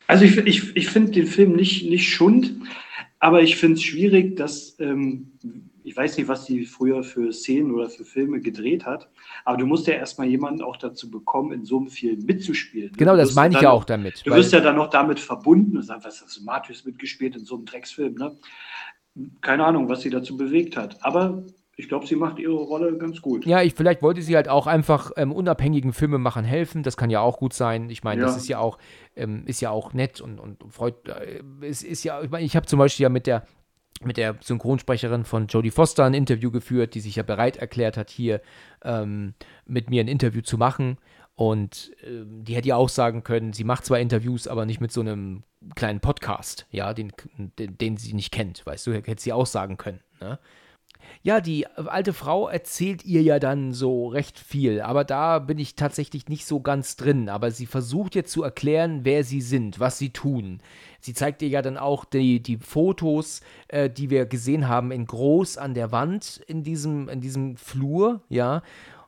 Also 0.07 0.25
ich, 0.25 0.37
ich, 0.37 0.75
ich 0.75 0.87
finde 0.87 1.11
den 1.11 1.27
Film 1.27 1.53
nicht, 1.53 1.87
nicht 1.89 2.09
Schund, 2.09 2.53
aber 3.19 3.43
ich 3.43 3.57
finde 3.57 3.75
es 3.75 3.83
schwierig, 3.83 4.37
dass 4.37 4.79
ähm, 4.79 5.33
ich 5.89 5.97
weiß 5.97 6.17
nicht, 6.17 6.27
was 6.27 6.45
sie 6.45 6.67
früher 6.67 7.01
für 7.01 7.33
Szenen 7.33 7.71
oder 7.71 7.89
für 7.89 8.05
Filme 8.05 8.41
gedreht 8.41 8.85
hat, 8.85 9.09
aber 9.43 9.57
du 9.57 9.65
musst 9.65 9.87
ja 9.87 9.95
erstmal 9.95 10.27
jemanden 10.27 10.61
auch 10.61 10.77
dazu 10.77 11.09
bekommen, 11.09 11.51
in 11.51 11.65
so 11.65 11.79
einem 11.79 11.87
Film 11.87 12.25
mitzuspielen. 12.25 12.91
Genau, 12.95 13.17
das 13.17 13.33
meine 13.33 13.55
ich 13.55 13.61
ja 13.61 13.71
auch 13.71 13.85
damit. 13.85 14.21
Du 14.23 14.29
wirst 14.29 14.53
ja 14.53 14.59
dann 14.59 14.75
noch 14.75 14.91
damit 14.91 15.19
verbunden 15.19 15.77
und 15.77 15.81
sagst, 15.81 16.05
was 16.05 16.21
hast 16.21 16.37
du 16.37 16.43
Matthäus 16.43 16.85
mitgespielt 16.85 17.35
in 17.35 17.43
so 17.43 17.55
einem 17.55 17.65
Drecksfilm, 17.65 18.13
ne? 18.13 18.37
Keine 19.41 19.65
Ahnung, 19.65 19.89
was 19.89 20.01
sie 20.01 20.11
dazu 20.11 20.37
bewegt 20.37 20.77
hat. 20.77 21.03
Aber 21.03 21.43
ich 21.75 21.89
glaube, 21.89 22.05
sie 22.05 22.15
macht 22.15 22.37
ihre 22.37 22.53
Rolle 22.53 22.95
ganz 22.99 23.19
gut. 23.19 23.47
Ja, 23.47 23.63
ich, 23.63 23.73
vielleicht 23.73 24.03
wollte 24.03 24.21
sie 24.21 24.35
halt 24.35 24.47
auch 24.47 24.67
einfach 24.67 25.11
ähm, 25.17 25.31
unabhängigen 25.31 25.91
Filmemachern 25.91 26.45
helfen. 26.45 26.83
Das 26.83 26.97
kann 26.97 27.09
ja 27.09 27.21
auch 27.21 27.39
gut 27.39 27.53
sein. 27.53 27.89
Ich 27.89 28.03
meine, 28.03 28.21
ja. 28.21 28.27
das 28.27 28.37
ist 28.37 28.47
ja 28.47 28.59
auch, 28.59 28.77
ähm, 29.15 29.41
ist 29.47 29.59
ja 29.59 29.71
auch 29.71 29.93
nett 29.93 30.21
und, 30.21 30.39
und 30.39 30.63
freut. 30.69 31.09
Äh, 31.09 31.41
es 31.61 31.81
ist 31.81 32.03
ja, 32.03 32.21
ich 32.21 32.29
meine, 32.29 32.45
ich 32.45 32.55
habe 32.55 32.67
zum 32.67 32.77
Beispiel 32.77 33.05
ja 33.05 33.09
mit 33.09 33.25
der 33.25 33.43
mit 34.01 34.17
der 34.17 34.37
Synchronsprecherin 34.39 35.25
von 35.25 35.47
Jodie 35.47 35.71
Foster 35.71 36.05
ein 36.05 36.13
Interview 36.13 36.51
geführt, 36.51 36.95
die 36.95 37.01
sich 37.01 37.17
ja 37.17 37.23
bereit 37.23 37.57
erklärt 37.57 37.97
hat, 37.97 38.09
hier 38.09 38.41
ähm, 38.83 39.33
mit 39.65 39.89
mir 39.89 40.03
ein 40.03 40.07
Interview 40.07 40.41
zu 40.41 40.57
machen. 40.57 40.97
Und 41.35 41.91
äh, 42.03 42.23
die 42.25 42.55
hätte 42.55 42.69
ja 42.69 42.75
auch 42.75 42.89
sagen 42.89 43.23
können, 43.23 43.53
sie 43.53 43.63
macht 43.63 43.85
zwar 43.85 43.99
Interviews, 43.99 44.47
aber 44.47 44.65
nicht 44.65 44.81
mit 44.81 44.91
so 44.91 45.01
einem 45.01 45.43
kleinen 45.75 45.99
Podcast, 45.99 46.65
ja, 46.69 46.93
den, 46.93 47.11
den, 47.37 47.77
den 47.77 47.97
sie 47.97 48.13
nicht 48.13 48.31
kennt, 48.31 48.65
weißt 48.65 48.87
du, 48.87 48.93
hätte 48.93 49.21
sie 49.21 49.33
auch 49.33 49.45
sagen 49.45 49.77
können. 49.77 50.01
Ne? 50.21 50.39
Ja, 51.21 51.41
die 51.41 51.67
alte 51.67 52.13
Frau 52.13 52.47
erzählt 52.47 53.03
ihr 53.03 53.21
ja 53.21 53.39
dann 53.39 53.73
so 53.73 54.07
recht 54.07 54.39
viel, 54.39 54.79
aber 54.79 55.03
da 55.03 55.39
bin 55.39 55.59
ich 55.59 55.75
tatsächlich 55.75 56.29
nicht 56.29 56.45
so 56.45 56.61
ganz 56.61 56.95
drin. 56.95 57.27
Aber 57.27 57.51
sie 57.51 57.65
versucht 57.65 58.15
jetzt 58.15 58.31
zu 58.31 58.41
erklären, 58.41 59.01
wer 59.03 59.25
sie 59.25 59.41
sind, 59.41 59.81
was 59.81 59.97
sie 59.97 60.11
tun. 60.11 60.61
Sie 61.01 61.13
zeigt 61.13 61.41
ihr 61.41 61.49
ja 61.49 61.61
dann 61.61 61.77
auch 61.77 62.05
die, 62.05 62.41
die 62.41 62.57
Fotos, 62.57 63.41
äh, 63.67 63.89
die 63.89 64.09
wir 64.09 64.27
gesehen 64.27 64.69
haben, 64.69 64.91
in 64.91 65.05
groß 65.05 65.57
an 65.57 65.73
der 65.73 65.91
Wand 65.91 66.41
in 66.47 66.63
diesem, 66.63 67.09
in 67.09 67.19
diesem 67.19 67.57
Flur, 67.57 68.21
ja. 68.29 68.63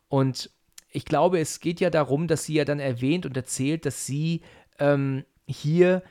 Und 0.09 0.49
ich 0.89 1.05
glaube, 1.05 1.39
es 1.39 1.61
geht 1.61 1.79
ja 1.79 1.89
darum, 1.89 2.27
dass 2.27 2.43
sie 2.43 2.55
ja 2.55 2.65
dann 2.65 2.79
erwähnt 2.79 3.25
und 3.25 3.38
erzählt, 3.38 3.85
dass 3.85 4.05
sie 4.05 4.41
ähm, 4.79 5.23
hier 5.47 6.03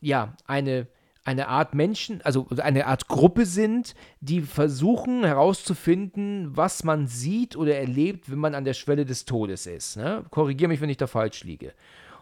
ja 0.00 0.34
eine 0.46 0.86
eine 1.24 1.48
Art 1.48 1.74
Menschen, 1.74 2.22
also 2.22 2.46
eine 2.62 2.86
Art 2.86 3.08
Gruppe 3.08 3.44
sind, 3.44 3.94
die 4.20 4.40
versuchen 4.40 5.24
herauszufinden, 5.24 6.56
was 6.56 6.82
man 6.82 7.06
sieht 7.06 7.56
oder 7.56 7.76
erlebt, 7.76 8.30
wenn 8.30 8.38
man 8.38 8.54
an 8.54 8.64
der 8.64 8.74
Schwelle 8.74 9.04
des 9.04 9.26
Todes 9.26 9.66
ist. 9.66 9.96
Ne? 9.96 10.24
Korrigiere 10.30 10.68
mich, 10.68 10.80
wenn 10.80 10.90
ich 10.90 10.96
da 10.96 11.06
falsch 11.06 11.44
liege. 11.44 11.74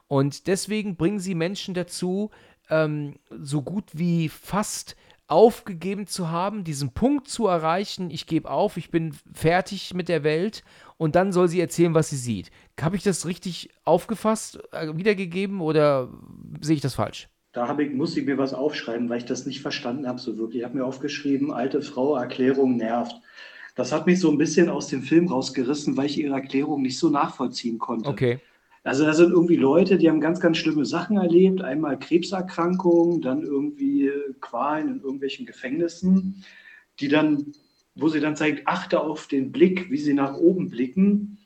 Und 0.09 0.47
deswegen 0.47 0.97
bringen 0.97 1.21
sie 1.21 1.35
Menschen 1.35 1.75
dazu, 1.75 2.31
ähm, 2.71 3.17
so 3.31 3.63
gut 3.63 3.85
wie 3.93 4.29
fast 4.29 4.97
aufgegeben 5.29 6.07
zu 6.07 6.31
haben, 6.31 6.65
diesen 6.65 6.93
Punkt 6.93 7.29
zu 7.29 7.47
erreichen, 7.47 8.11
ich 8.11 8.27
gebe 8.27 8.51
auf, 8.51 8.79
ich 8.79 8.91
bin 8.91 9.15
fertig 9.33 9.93
mit 9.93 10.09
der 10.09 10.25
Welt 10.25 10.65
und 10.97 11.15
dann 11.15 11.33
soll 11.33 11.49
sie 11.49 11.61
erzählen, 11.61 11.95
was 11.95 12.09
sie 12.09 12.17
sieht. 12.17 12.51
Habe 12.81 12.97
ich 12.97 13.03
das 13.03 13.27
richtig 13.27 13.69
aufgefasst, 13.85 14.59
äh, 14.73 14.97
wiedergegeben 14.97 15.61
oder 15.61 16.09
sehe 16.63 16.77
ich 16.77 16.81
das 16.81 16.95
falsch? 16.95 17.29
Da 17.53 17.79
ich, 17.79 17.93
muss 17.93 18.17
ich 18.17 18.27
mir 18.27 18.39
was 18.39 18.55
aufschreiben, 18.55 19.09
weil 19.09 19.19
ich 19.19 19.25
das 19.25 19.47
nicht 19.47 19.63
verstanden 19.63 20.07
habe 20.07 20.19
so 20.19 20.37
wirklich. 20.37 20.61
Ich 20.61 20.65
habe 20.65 20.77
mir 20.77 20.85
aufgeschrieben, 20.85 21.51
alte 21.51 21.81
Frau, 21.83 22.17
Erklärung 22.17 22.77
nervt. 22.77 23.17
Das 23.75 23.93
hat 23.93 24.07
mich 24.07 24.21
so 24.21 24.31
ein 24.31 24.39
bisschen 24.39 24.69
aus 24.69 24.89
dem 24.89 25.03
Film 25.03 25.29
rausgerissen, 25.29 25.97
weil 25.97 26.07
ich 26.07 26.19
ihre 26.19 26.35
Erklärung 26.35 26.83
nicht 26.83 26.99
so 26.99 27.09
nachvollziehen 27.09 27.79
konnte. 27.79 28.11
Okay. 28.11 28.41
Also 28.85 29.05
da 29.05 29.13
sind 29.13 29.31
irgendwie 29.31 29.57
Leute, 29.57 29.99
die 29.99 30.09
haben 30.09 30.21
ganz, 30.21 30.41
ganz 30.41 30.57
schlimme 30.57 30.85
Sachen 30.85 31.17
erlebt. 31.17 31.63
Einmal 31.63 31.99
Krebserkrankungen, 31.99 33.21
dann 33.21 33.43
irgendwie 33.43 34.11
Qualen 34.41 34.89
in 34.89 35.01
irgendwelchen 35.01 35.47
Gefängnissen, 35.47 36.45
die 37.01 37.09
dann, 37.09 37.53
wo 37.95 38.09
sie 38.09 38.21
dann 38.21 38.37
zeigt, 38.37 38.67
achte 38.67 39.01
auf 39.01 39.27
den 39.27 39.53
Blick, 39.53 39.91
wie 39.91 39.99
sie 39.99 40.15
nach 40.15 40.37
oben 40.37 40.71
blicken, 40.71 41.39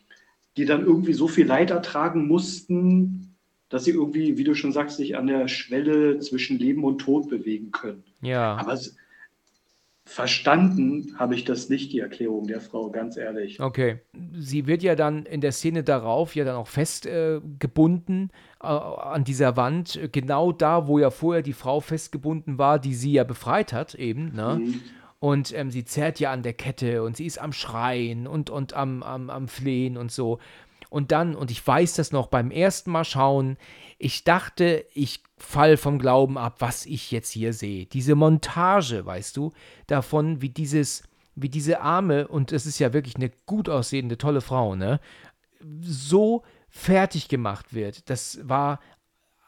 die 0.57 0.65
dann 0.65 0.85
irgendwie 0.85 1.15
so 1.15 1.29
viel 1.29 1.47
Leid 1.47 1.71
ertragen 1.71 2.27
mussten, 2.27 3.32
dass 3.73 3.85
sie 3.85 3.93
irgendwie, 3.93 4.37
wie 4.37 4.45
du 4.45 4.55
schon 4.55 4.73
sagst, 4.73 4.99
sich 4.99 5.17
an 5.17 5.27
der 5.27 5.49
Schwelle 5.49 6.19
zwischen 6.19 6.59
Leben 6.59 6.85
und 6.85 6.99
Tod 6.99 7.31
bewegen 7.31 7.71
können. 7.71 8.05
Ja. 8.21 8.57
Aber 8.57 8.79
verstanden 10.05 11.15
habe 11.19 11.35
ich 11.35 11.47
das 11.47 11.71
nicht, 11.71 11.91
die 11.91 12.01
Erklärung 12.01 12.47
der 12.47 12.61
Frau, 12.61 12.91
ganz 12.91 13.17
ehrlich. 13.17 13.61
Okay. 13.61 14.01
Sie 14.35 14.67
wird 14.67 14.83
ja 14.83 14.95
dann 14.95 15.25
in 15.25 15.41
der 15.41 15.53
Szene 15.53 15.83
darauf 15.83 16.35
ja 16.37 16.45
dann 16.45 16.57
auch 16.57 16.67
festgebunden 16.67 18.31
äh, 18.63 18.67
äh, 18.67 18.69
an 18.69 19.25
dieser 19.25 19.57
Wand, 19.57 19.99
genau 20.13 20.53
da, 20.53 20.87
wo 20.87 20.99
ja 20.99 21.09
vorher 21.09 21.43
die 21.43 21.55
Frau 21.55 21.81
festgebunden 21.81 22.59
war, 22.59 22.79
die 22.79 22.95
sie 22.95 23.13
ja 23.13 23.25
befreit 23.25 23.73
hat, 23.73 23.95
eben, 23.95 24.35
ne? 24.35 24.61
Mhm. 24.63 24.81
Und 25.19 25.57
ähm, 25.57 25.71
sie 25.71 25.85
zerrt 25.85 26.21
ja 26.21 26.31
an 26.31 26.43
der 26.43 26.53
Kette 26.53 27.05
und 27.05 27.17
sie 27.17 27.25
ist 27.25 27.41
am 27.41 27.53
Schreien 27.53 28.27
und, 28.27 28.51
und 28.51 28.75
am, 28.75 29.03
am, 29.03 29.31
am 29.31 29.49
Flehen 29.49 29.97
und 29.97 30.13
so. 30.13 30.41
Und 30.93 31.11
dann, 31.11 31.35
und 31.35 31.51
ich 31.51 31.67
weiß 31.67 31.95
das 31.95 32.13
noch 32.13 32.27
beim 32.27 32.51
ersten 32.51 32.91
Mal 32.91 33.05
schauen, 33.05 33.57
ich 33.97 34.25
dachte, 34.25 34.85
ich 34.93 35.23
fall 35.39 35.79
vom 35.79 35.99
Glauben 35.99 36.37
ab, 36.37 36.57
was 36.59 36.85
ich 36.85 37.11
jetzt 37.11 37.31
hier 37.31 37.55
sehe. 37.55 37.87
Diese 37.87 38.15
Montage, 38.15 39.07
weißt 39.07 39.39
du, 39.39 39.53
davon, 39.87 40.43
wie 40.43 40.51
dieses, 40.51 41.05
wie 41.35 41.49
diese 41.49 41.81
Arme, 41.81 42.29
und 42.29 42.53
es 42.53 42.67
ist 42.67 42.79
ja 42.79 42.93
wirklich 42.93 43.17
eine 43.17 43.31
gut 43.47 43.71
aussehende, 43.71 44.19
tolle 44.19 44.43
Frau, 44.43 44.77
ne, 44.77 45.01
so 45.81 46.43
fertig 46.69 47.29
gemacht 47.29 47.73
wird. 47.73 48.11
Das 48.11 48.47
war 48.47 48.79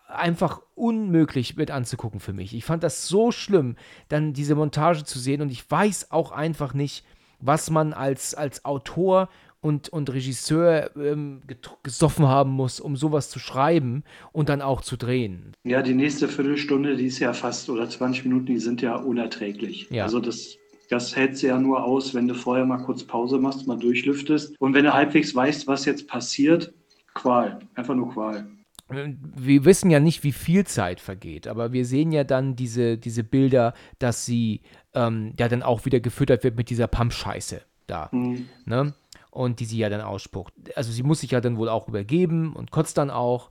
einfach 0.08 0.62
unmöglich 0.74 1.56
mit 1.56 1.70
anzugucken 1.70 2.20
für 2.20 2.32
mich. 2.32 2.54
Ich 2.54 2.64
fand 2.64 2.82
das 2.82 3.06
so 3.06 3.32
schlimm, 3.32 3.76
dann 4.08 4.32
diese 4.32 4.54
Montage 4.54 5.04
zu 5.04 5.18
sehen 5.18 5.42
und 5.42 5.50
ich 5.50 5.70
weiß 5.70 6.10
auch 6.10 6.32
einfach 6.32 6.72
nicht, 6.72 7.04
was 7.38 7.68
man 7.68 7.92
als, 7.92 8.34
als 8.34 8.64
Autor 8.64 9.28
und, 9.64 9.88
und 9.88 10.12
Regisseur 10.12 10.90
ähm, 10.94 11.40
gesoffen 11.82 12.28
haben 12.28 12.50
muss, 12.50 12.80
um 12.80 12.96
sowas 12.96 13.30
zu 13.30 13.38
schreiben 13.38 14.04
und 14.30 14.50
dann 14.50 14.60
auch 14.60 14.82
zu 14.82 14.98
drehen. 14.98 15.52
Ja, 15.64 15.80
die 15.80 15.94
nächste 15.94 16.28
Viertelstunde, 16.28 16.96
die 16.96 17.06
ist 17.06 17.18
ja 17.18 17.32
fast, 17.32 17.70
oder 17.70 17.88
20 17.88 18.26
Minuten, 18.26 18.44
die 18.44 18.58
sind 18.58 18.82
ja 18.82 18.94
unerträglich. 18.96 19.88
Ja. 19.88 20.04
Also 20.04 20.20
das, 20.20 20.58
das 20.90 21.16
hält 21.16 21.38
sie 21.38 21.46
ja 21.46 21.58
nur 21.58 21.82
aus, 21.82 22.12
wenn 22.12 22.28
du 22.28 22.34
vorher 22.34 22.66
mal 22.66 22.76
kurz 22.76 23.04
Pause 23.04 23.38
machst, 23.38 23.66
mal 23.66 23.78
durchlüftest. 23.78 24.54
Und 24.60 24.74
wenn 24.74 24.84
du 24.84 24.92
halbwegs 24.92 25.34
weißt, 25.34 25.66
was 25.66 25.86
jetzt 25.86 26.08
passiert, 26.08 26.74
Qual. 27.14 27.58
Einfach 27.74 27.94
nur 27.94 28.12
Qual. 28.12 28.46
Wir 28.90 29.64
wissen 29.64 29.90
ja 29.90 29.98
nicht, 29.98 30.24
wie 30.24 30.32
viel 30.32 30.66
Zeit 30.66 31.00
vergeht, 31.00 31.48
aber 31.48 31.72
wir 31.72 31.86
sehen 31.86 32.12
ja 32.12 32.24
dann 32.24 32.54
diese, 32.54 32.98
diese 32.98 33.24
Bilder, 33.24 33.72
dass 33.98 34.26
sie 34.26 34.60
ähm, 34.92 35.32
ja 35.38 35.48
dann 35.48 35.62
auch 35.62 35.86
wieder 35.86 36.00
gefüttert 36.00 36.44
wird 36.44 36.58
mit 36.58 36.68
dieser 36.68 36.86
Pump-Scheiße 36.86 37.62
da. 37.86 38.08
Mhm. 38.12 38.48
Ne? 38.66 38.94
Und 39.34 39.60
die 39.60 39.64
sie 39.64 39.78
ja 39.78 39.88
dann 39.88 40.00
ausspuckt. 40.00 40.54
Also 40.76 40.92
sie 40.92 41.02
muss 41.02 41.20
sich 41.20 41.32
ja 41.32 41.40
dann 41.40 41.56
wohl 41.56 41.68
auch 41.68 41.88
übergeben 41.88 42.54
und 42.54 42.70
kotzt 42.70 42.98
dann 42.98 43.10
auch. 43.10 43.50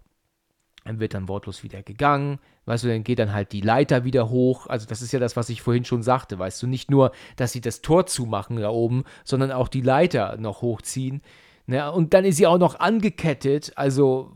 Dann 0.86 1.00
wird 1.00 1.14
dann 1.14 1.30
wortlos 1.30 1.64
wieder 1.64 1.82
gegangen. 1.82 2.40
Weißt 2.66 2.84
du, 2.84 2.88
dann 2.88 3.04
geht 3.04 3.20
dann 3.20 3.34
halt 3.34 3.52
die 3.52 3.62
Leiter 3.62 4.04
wieder 4.04 4.30
hoch. 4.30 4.68
Also, 4.68 4.86
das 4.86 5.02
ist 5.02 5.14
ja 5.14 5.20
das, 5.20 5.36
was 5.36 5.50
ich 5.50 5.62
vorhin 5.62 5.86
schon 5.86 6.04
sagte. 6.04 6.40
Weißt 6.40 6.62
du, 6.62 6.68
nicht 6.68 6.92
nur, 6.92 7.12
dass 7.38 7.54
sie 7.54 7.62
das 7.62 7.82
Tor 7.82 8.06
zumachen 8.06 8.58
da 8.58 8.70
oben, 8.70 9.04
sondern 9.24 9.52
auch 9.52 9.70
die 9.70 9.82
Leiter 9.82 10.38
noch 10.38 10.62
hochziehen. 10.62 11.22
Ne? 11.68 11.90
Und 11.90 12.14
dann 12.14 12.26
ist 12.26 12.36
sie 12.36 12.48
auch 12.48 12.58
noch 12.58 12.80
angekettet. 12.80 13.72
Also, 13.76 14.32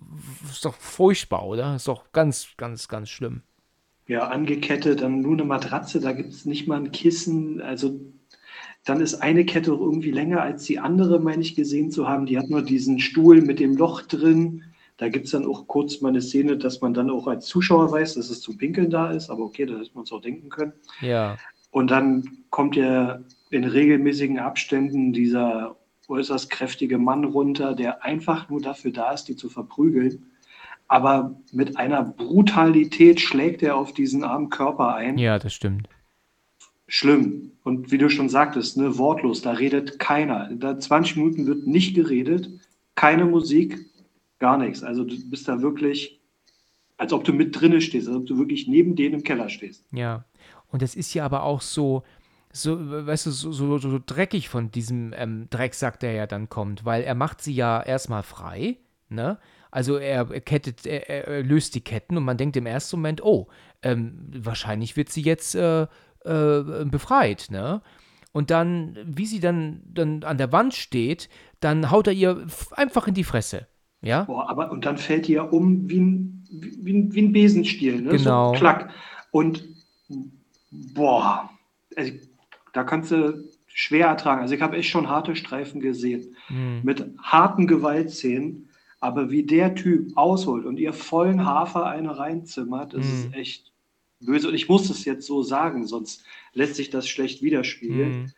ist 0.49 0.63
doch 0.63 0.75
furchtbar, 0.75 1.45
oder? 1.45 1.75
Ist 1.75 1.87
doch 1.87 2.11
ganz, 2.13 2.49
ganz, 2.55 2.87
ganz 2.87 3.09
schlimm. 3.09 3.41
Ja, 4.07 4.27
angekettet, 4.27 5.01
dann 5.01 5.21
nur 5.21 5.33
eine 5.33 5.43
Matratze, 5.43 5.99
da 5.99 6.13
gibt 6.13 6.31
es 6.31 6.45
nicht 6.45 6.65
mal 6.65 6.79
ein 6.79 6.91
Kissen. 6.93 7.61
Also, 7.61 7.99
dann 8.87 9.01
ist 9.01 9.15
eine 9.15 9.43
Kette 9.43 9.71
irgendwie 9.71 10.11
länger 10.11 10.41
als 10.41 10.63
die 10.63 10.79
andere, 10.79 11.19
meine 11.19 11.41
ich, 11.41 11.55
gesehen 11.55 11.91
zu 11.91 12.07
haben. 12.07 12.25
Die 12.25 12.37
hat 12.37 12.49
nur 12.49 12.61
diesen 12.61 12.99
Stuhl 12.99 13.41
mit 13.41 13.59
dem 13.59 13.75
Loch 13.75 14.01
drin. 14.03 14.63
Da 14.95 15.09
gibt 15.09 15.25
es 15.25 15.31
dann 15.31 15.45
auch 15.45 15.67
kurz 15.67 15.99
mal 15.99 16.07
eine 16.07 16.21
Szene, 16.21 16.55
dass 16.55 16.79
man 16.79 16.93
dann 16.93 17.09
auch 17.09 17.27
als 17.27 17.47
Zuschauer 17.47 17.91
weiß, 17.91 18.13
dass 18.13 18.29
es 18.29 18.39
zum 18.39 18.57
Pinkeln 18.57 18.89
da 18.89 19.11
ist. 19.11 19.29
Aber 19.29 19.43
okay, 19.43 19.65
da 19.65 19.77
hätte 19.77 19.91
man 19.93 20.05
es 20.05 20.11
auch 20.13 20.21
denken 20.21 20.47
können. 20.47 20.71
Ja. 21.01 21.35
Und 21.71 21.91
dann 21.91 22.45
kommt 22.49 22.77
ja 22.77 23.19
in 23.49 23.65
regelmäßigen 23.65 24.39
Abständen 24.39 25.11
dieser 25.11 25.75
äußerst 26.07 26.49
kräftige 26.49 26.97
Mann 26.97 27.25
runter, 27.25 27.75
der 27.75 28.05
einfach 28.05 28.49
nur 28.49 28.61
dafür 28.61 28.91
da 28.91 29.11
ist, 29.11 29.25
die 29.25 29.35
zu 29.35 29.49
verprügeln. 29.49 30.27
Aber 30.87 31.35
mit 31.51 31.75
einer 31.75 32.03
Brutalität 32.03 33.19
schlägt 33.19 33.61
er 33.63 33.75
auf 33.75 33.91
diesen 33.91 34.23
armen 34.23 34.49
Körper 34.49 34.95
ein. 34.95 35.17
Ja, 35.17 35.39
das 35.39 35.53
stimmt 35.53 35.89
schlimm. 36.87 37.51
Und 37.63 37.91
wie 37.91 37.97
du 37.97 38.09
schon 38.09 38.29
sagtest, 38.29 38.77
ne, 38.77 38.97
wortlos, 38.97 39.41
da 39.41 39.51
redet 39.51 39.99
keiner. 39.99 40.49
Da 40.53 40.79
20 40.79 41.17
Minuten 41.17 41.45
wird 41.47 41.67
nicht 41.67 41.95
geredet, 41.95 42.49
keine 42.95 43.25
Musik, 43.25 43.79
gar 44.39 44.57
nichts. 44.57 44.83
Also 44.83 45.03
du 45.03 45.15
bist 45.29 45.47
da 45.47 45.61
wirklich 45.61 46.17
als 46.97 47.13
ob 47.13 47.23
du 47.23 47.33
mit 47.33 47.59
drinne 47.59 47.79
stehst, 47.79 48.07
als 48.07 48.17
ob 48.17 48.25
du 48.25 48.37
wirklich 48.37 48.67
neben 48.67 48.95
denen 48.95 49.15
im 49.15 49.23
Keller 49.23 49.49
stehst. 49.49 49.85
Ja. 49.91 50.25
Und 50.69 50.81
das 50.81 50.95
ist 50.95 51.13
ja 51.13 51.23
aber 51.23 51.43
auch 51.43 51.61
so, 51.61 52.03
so, 52.51 52.77
weißt 52.79 53.27
du, 53.27 53.31
so, 53.31 53.51
so, 53.51 53.77
so 53.77 53.99
dreckig 54.03 54.49
von 54.49 54.71
diesem 54.71 55.13
ähm, 55.15 55.47
Drecksack, 55.49 55.99
der 55.99 56.13
ja 56.13 56.27
dann 56.27 56.49
kommt, 56.49 56.83
weil 56.85 57.03
er 57.03 57.15
macht 57.15 57.41
sie 57.41 57.53
ja 57.53 57.81
erstmal 57.81 58.23
frei, 58.23 58.77
ne? 59.09 59.37
Also 59.69 59.97
er 59.97 60.25
kettet, 60.41 60.85
er, 60.85 61.27
er 61.27 61.43
löst 61.43 61.75
die 61.75 61.81
Ketten 61.81 62.17
und 62.17 62.23
man 62.23 62.37
denkt 62.37 62.55
im 62.55 62.65
ersten 62.65 62.95
Moment, 62.95 63.23
oh, 63.23 63.47
ähm, 63.83 64.31
wahrscheinlich 64.33 64.95
wird 64.95 65.09
sie 65.09 65.21
jetzt 65.21 65.55
äh, 65.55 65.87
äh, 66.27 66.85
befreit, 66.85 67.47
ne? 67.49 67.81
Und 68.33 68.51
dann, 68.51 68.97
wie 69.05 69.25
sie 69.25 69.39
dann, 69.39 69.81
dann 69.85 70.23
an 70.23 70.37
der 70.37 70.51
Wand 70.51 70.75
steht, 70.75 71.29
dann 71.59 71.89
haut 71.89 72.07
er 72.07 72.13
ihr 72.13 72.45
einfach 72.71 73.07
in 73.07 73.15
die 73.15 73.23
Fresse. 73.23 73.67
Ja? 74.01 74.25
Boah, 74.25 74.49
aber 74.49 74.69
und 74.71 74.85
dann 74.85 74.97
fällt 74.97 75.27
ihr 75.27 75.51
um 75.51 75.89
wie 75.89 75.99
ein, 75.99 76.45
wie, 76.51 76.93
ein, 76.93 77.13
wie 77.13 77.21
ein 77.21 77.31
Besenstiel, 77.31 78.01
ne? 78.01 78.11
Genau. 78.11 78.53
So, 78.53 78.59
klack. 78.59 78.91
Und 79.31 79.63
boah, 80.93 81.49
also, 81.95 82.11
da 82.73 82.83
kannst 82.83 83.11
du 83.11 83.43
schwer 83.67 84.07
ertragen. 84.07 84.41
Also 84.41 84.53
ich 84.53 84.61
habe 84.61 84.77
echt 84.77 84.89
schon 84.89 85.09
harte 85.09 85.35
Streifen 85.35 85.81
gesehen. 85.81 86.35
Hm. 86.47 86.81
Mit 86.83 87.05
harten 87.21 87.67
Gewaltszenen. 87.67 88.69
Aber 88.99 89.29
wie 89.29 89.43
der 89.43 89.75
Typ 89.75 90.17
ausholt 90.17 90.65
und 90.65 90.79
ihr 90.79 90.93
vollen 90.93 91.45
Hafer 91.45 91.85
eine 91.85 92.17
reinzimmert, 92.17 92.93
das 92.93 93.05
Hm. 93.05 93.13
ist 93.13 93.33
echt 93.33 93.71
böse. 94.19 94.47
Und 94.47 94.55
ich 94.55 94.69
muss 94.69 94.89
es 94.89 95.05
jetzt 95.05 95.25
so 95.25 95.43
sagen, 95.43 95.85
sonst 95.85 96.23
lässt 96.53 96.75
sich 96.75 96.89
das 96.89 97.07
schlecht 97.07 97.41
widerspiegeln. 97.41 98.13
Hm. 98.13 98.31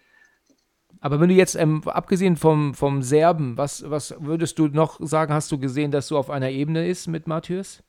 Aber 1.01 1.19
wenn 1.19 1.29
du 1.29 1.35
jetzt, 1.35 1.55
ähm, 1.55 1.81
abgesehen 1.85 2.35
vom, 2.35 2.73
vom 2.73 3.01
Serben, 3.03 3.57
was, 3.57 3.89
was 3.89 4.15
würdest 4.19 4.59
du 4.59 4.67
noch 4.67 4.99
sagen, 4.99 5.33
hast 5.33 5.51
du 5.51 5.57
gesehen, 5.57 5.91
dass 5.91 6.09
du 6.09 6.17
auf 6.17 6.29
einer 6.29 6.49
Ebene 6.49 6.87
ist 6.87 7.07
mit 7.07 7.27
Matthäus? 7.27 7.83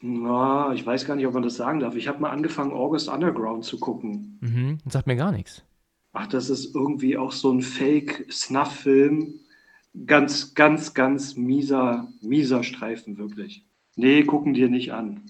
Na, 0.00 0.72
ich 0.72 0.84
weiß 0.86 1.06
gar 1.06 1.16
nicht, 1.16 1.26
ob 1.26 1.34
man 1.34 1.42
das 1.42 1.56
sagen 1.56 1.80
darf. 1.80 1.96
Ich 1.96 2.08
habe 2.08 2.20
mal 2.20 2.30
angefangen, 2.30 2.72
August 2.72 3.08
Underground 3.08 3.64
zu 3.64 3.78
gucken. 3.78 4.38
Mhm. 4.40 4.78
Das 4.84 4.92
sagt 4.92 5.06
mir 5.06 5.16
gar 5.16 5.32
nichts. 5.32 5.64
Ach, 6.12 6.26
das 6.26 6.50
ist 6.50 6.74
irgendwie 6.74 7.16
auch 7.16 7.32
so 7.32 7.52
ein 7.52 7.62
Fake-Snuff-Film. 7.62 9.40
Ganz, 10.06 10.54
ganz, 10.54 10.94
ganz 10.94 11.36
mieser, 11.36 12.08
mieser 12.20 12.62
Streifen, 12.62 13.18
wirklich. 13.18 13.64
Nee, 13.96 14.22
gucken 14.22 14.54
dir 14.54 14.68
nicht 14.68 14.92
an. 14.92 15.22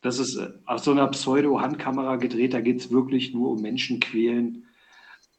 Das 0.00 0.18
ist 0.18 0.36
äh, 0.36 0.50
aus 0.66 0.84
so 0.84 0.92
einer 0.92 1.06
Pseudo-Handkamera 1.08 2.16
gedreht, 2.16 2.54
da 2.54 2.60
geht 2.60 2.80
es 2.80 2.90
wirklich 2.92 3.34
nur 3.34 3.50
um 3.50 3.60
Menschen 3.62 3.98
quälen 4.00 4.64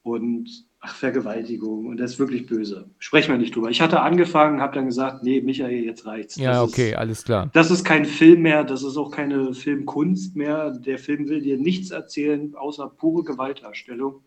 und 0.04 0.50
ach, 0.82 0.96
Vergewaltigung. 0.96 1.88
Und 1.88 1.98
das 1.98 2.12
ist 2.14 2.20
wirklich 2.20 2.46
böse. 2.46 2.90
Sprechen 3.00 3.32
wir 3.32 3.38
nicht 3.38 3.56
drüber. 3.56 3.70
Ich 3.70 3.82
hatte 3.82 4.02
angefangen, 4.02 4.62
habe 4.62 4.76
dann 4.76 4.86
gesagt, 4.86 5.24
nee, 5.24 5.42
Michael, 5.42 5.84
jetzt 5.86 6.06
reicht's. 6.06 6.36
Ja, 6.38 6.52
Das 6.64 6.72
okay, 6.72 6.90
Ist, 6.90 6.96
alles 6.98 7.24
klar. 7.24 7.50
das 7.54 7.72
ist 7.72 7.84
kein 7.86 8.06
Film 8.06 8.42
mehr, 8.42 8.64
das 8.64 8.84
ist 8.84 8.98
auch 8.98 9.12
keine 9.12 9.54
Filmkunst 9.54 10.36
mehr. 10.36 10.72
Der 10.72 10.98
Film 11.00 11.28
will 11.30 11.42
dir 11.42 11.58
nichts 11.58 11.92
erzählen, 11.92 12.54
außer 12.56 12.88
pure 12.90 13.24
Gewaltdarstellung. 13.24 14.24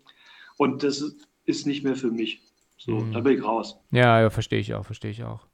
Und 0.57 0.83
das 0.83 1.15
ist 1.45 1.67
nicht 1.67 1.85
mehr 1.85 1.97
für 1.97 2.11
mich. 2.11 2.43
So, 2.79 2.93
Mhm. 2.93 3.13
da 3.13 3.21
bin 3.21 3.39
ich 3.39 3.45
raus. 3.45 3.79
Ja, 3.91 4.21
ja, 4.21 4.31
verstehe 4.31 4.61
ich 4.61 4.75
auch, 4.75 4.85
verstehe 4.85 5.11
ich 5.11 5.23
auch. 5.25 5.47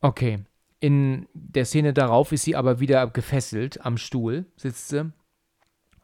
Okay. 0.00 0.40
In 0.80 1.28
der 1.34 1.66
Szene 1.66 1.92
darauf 1.92 2.32
ist 2.32 2.44
sie 2.44 2.56
aber 2.56 2.80
wieder 2.80 3.06
gefesselt 3.06 3.84
am 3.84 3.98
Stuhl, 3.98 4.46
sitzt 4.56 4.88
sie 4.88 5.12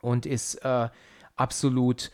und 0.03 0.27
ist 0.27 0.57
äh, 0.57 0.89
absolut 1.35 2.11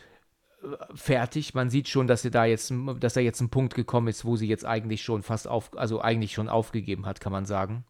äh, 0.63 0.67
fertig. 0.95 1.53
Man 1.53 1.69
sieht 1.69 1.89
schon, 1.89 2.07
dass 2.07 2.21
sie 2.21 2.31
da 2.31 2.45
jetzt, 2.45 2.73
dass 2.99 3.13
da 3.13 3.19
jetzt 3.19 3.41
ein 3.41 3.49
Punkt 3.49 3.75
gekommen 3.75 4.07
ist, 4.07 4.23
wo 4.23 4.37
sie 4.37 4.47
jetzt 4.47 4.65
eigentlich 4.65 5.03
schon 5.03 5.23
fast 5.23 5.47
auf, 5.47 5.77
also 5.77 6.01
eigentlich 6.01 6.31
schon 6.33 6.47
aufgegeben 6.47 7.05
hat, 7.05 7.19
kann 7.19 7.33
man 7.33 7.45
sagen. 7.45 7.83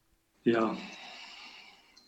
Ja. 0.44 0.76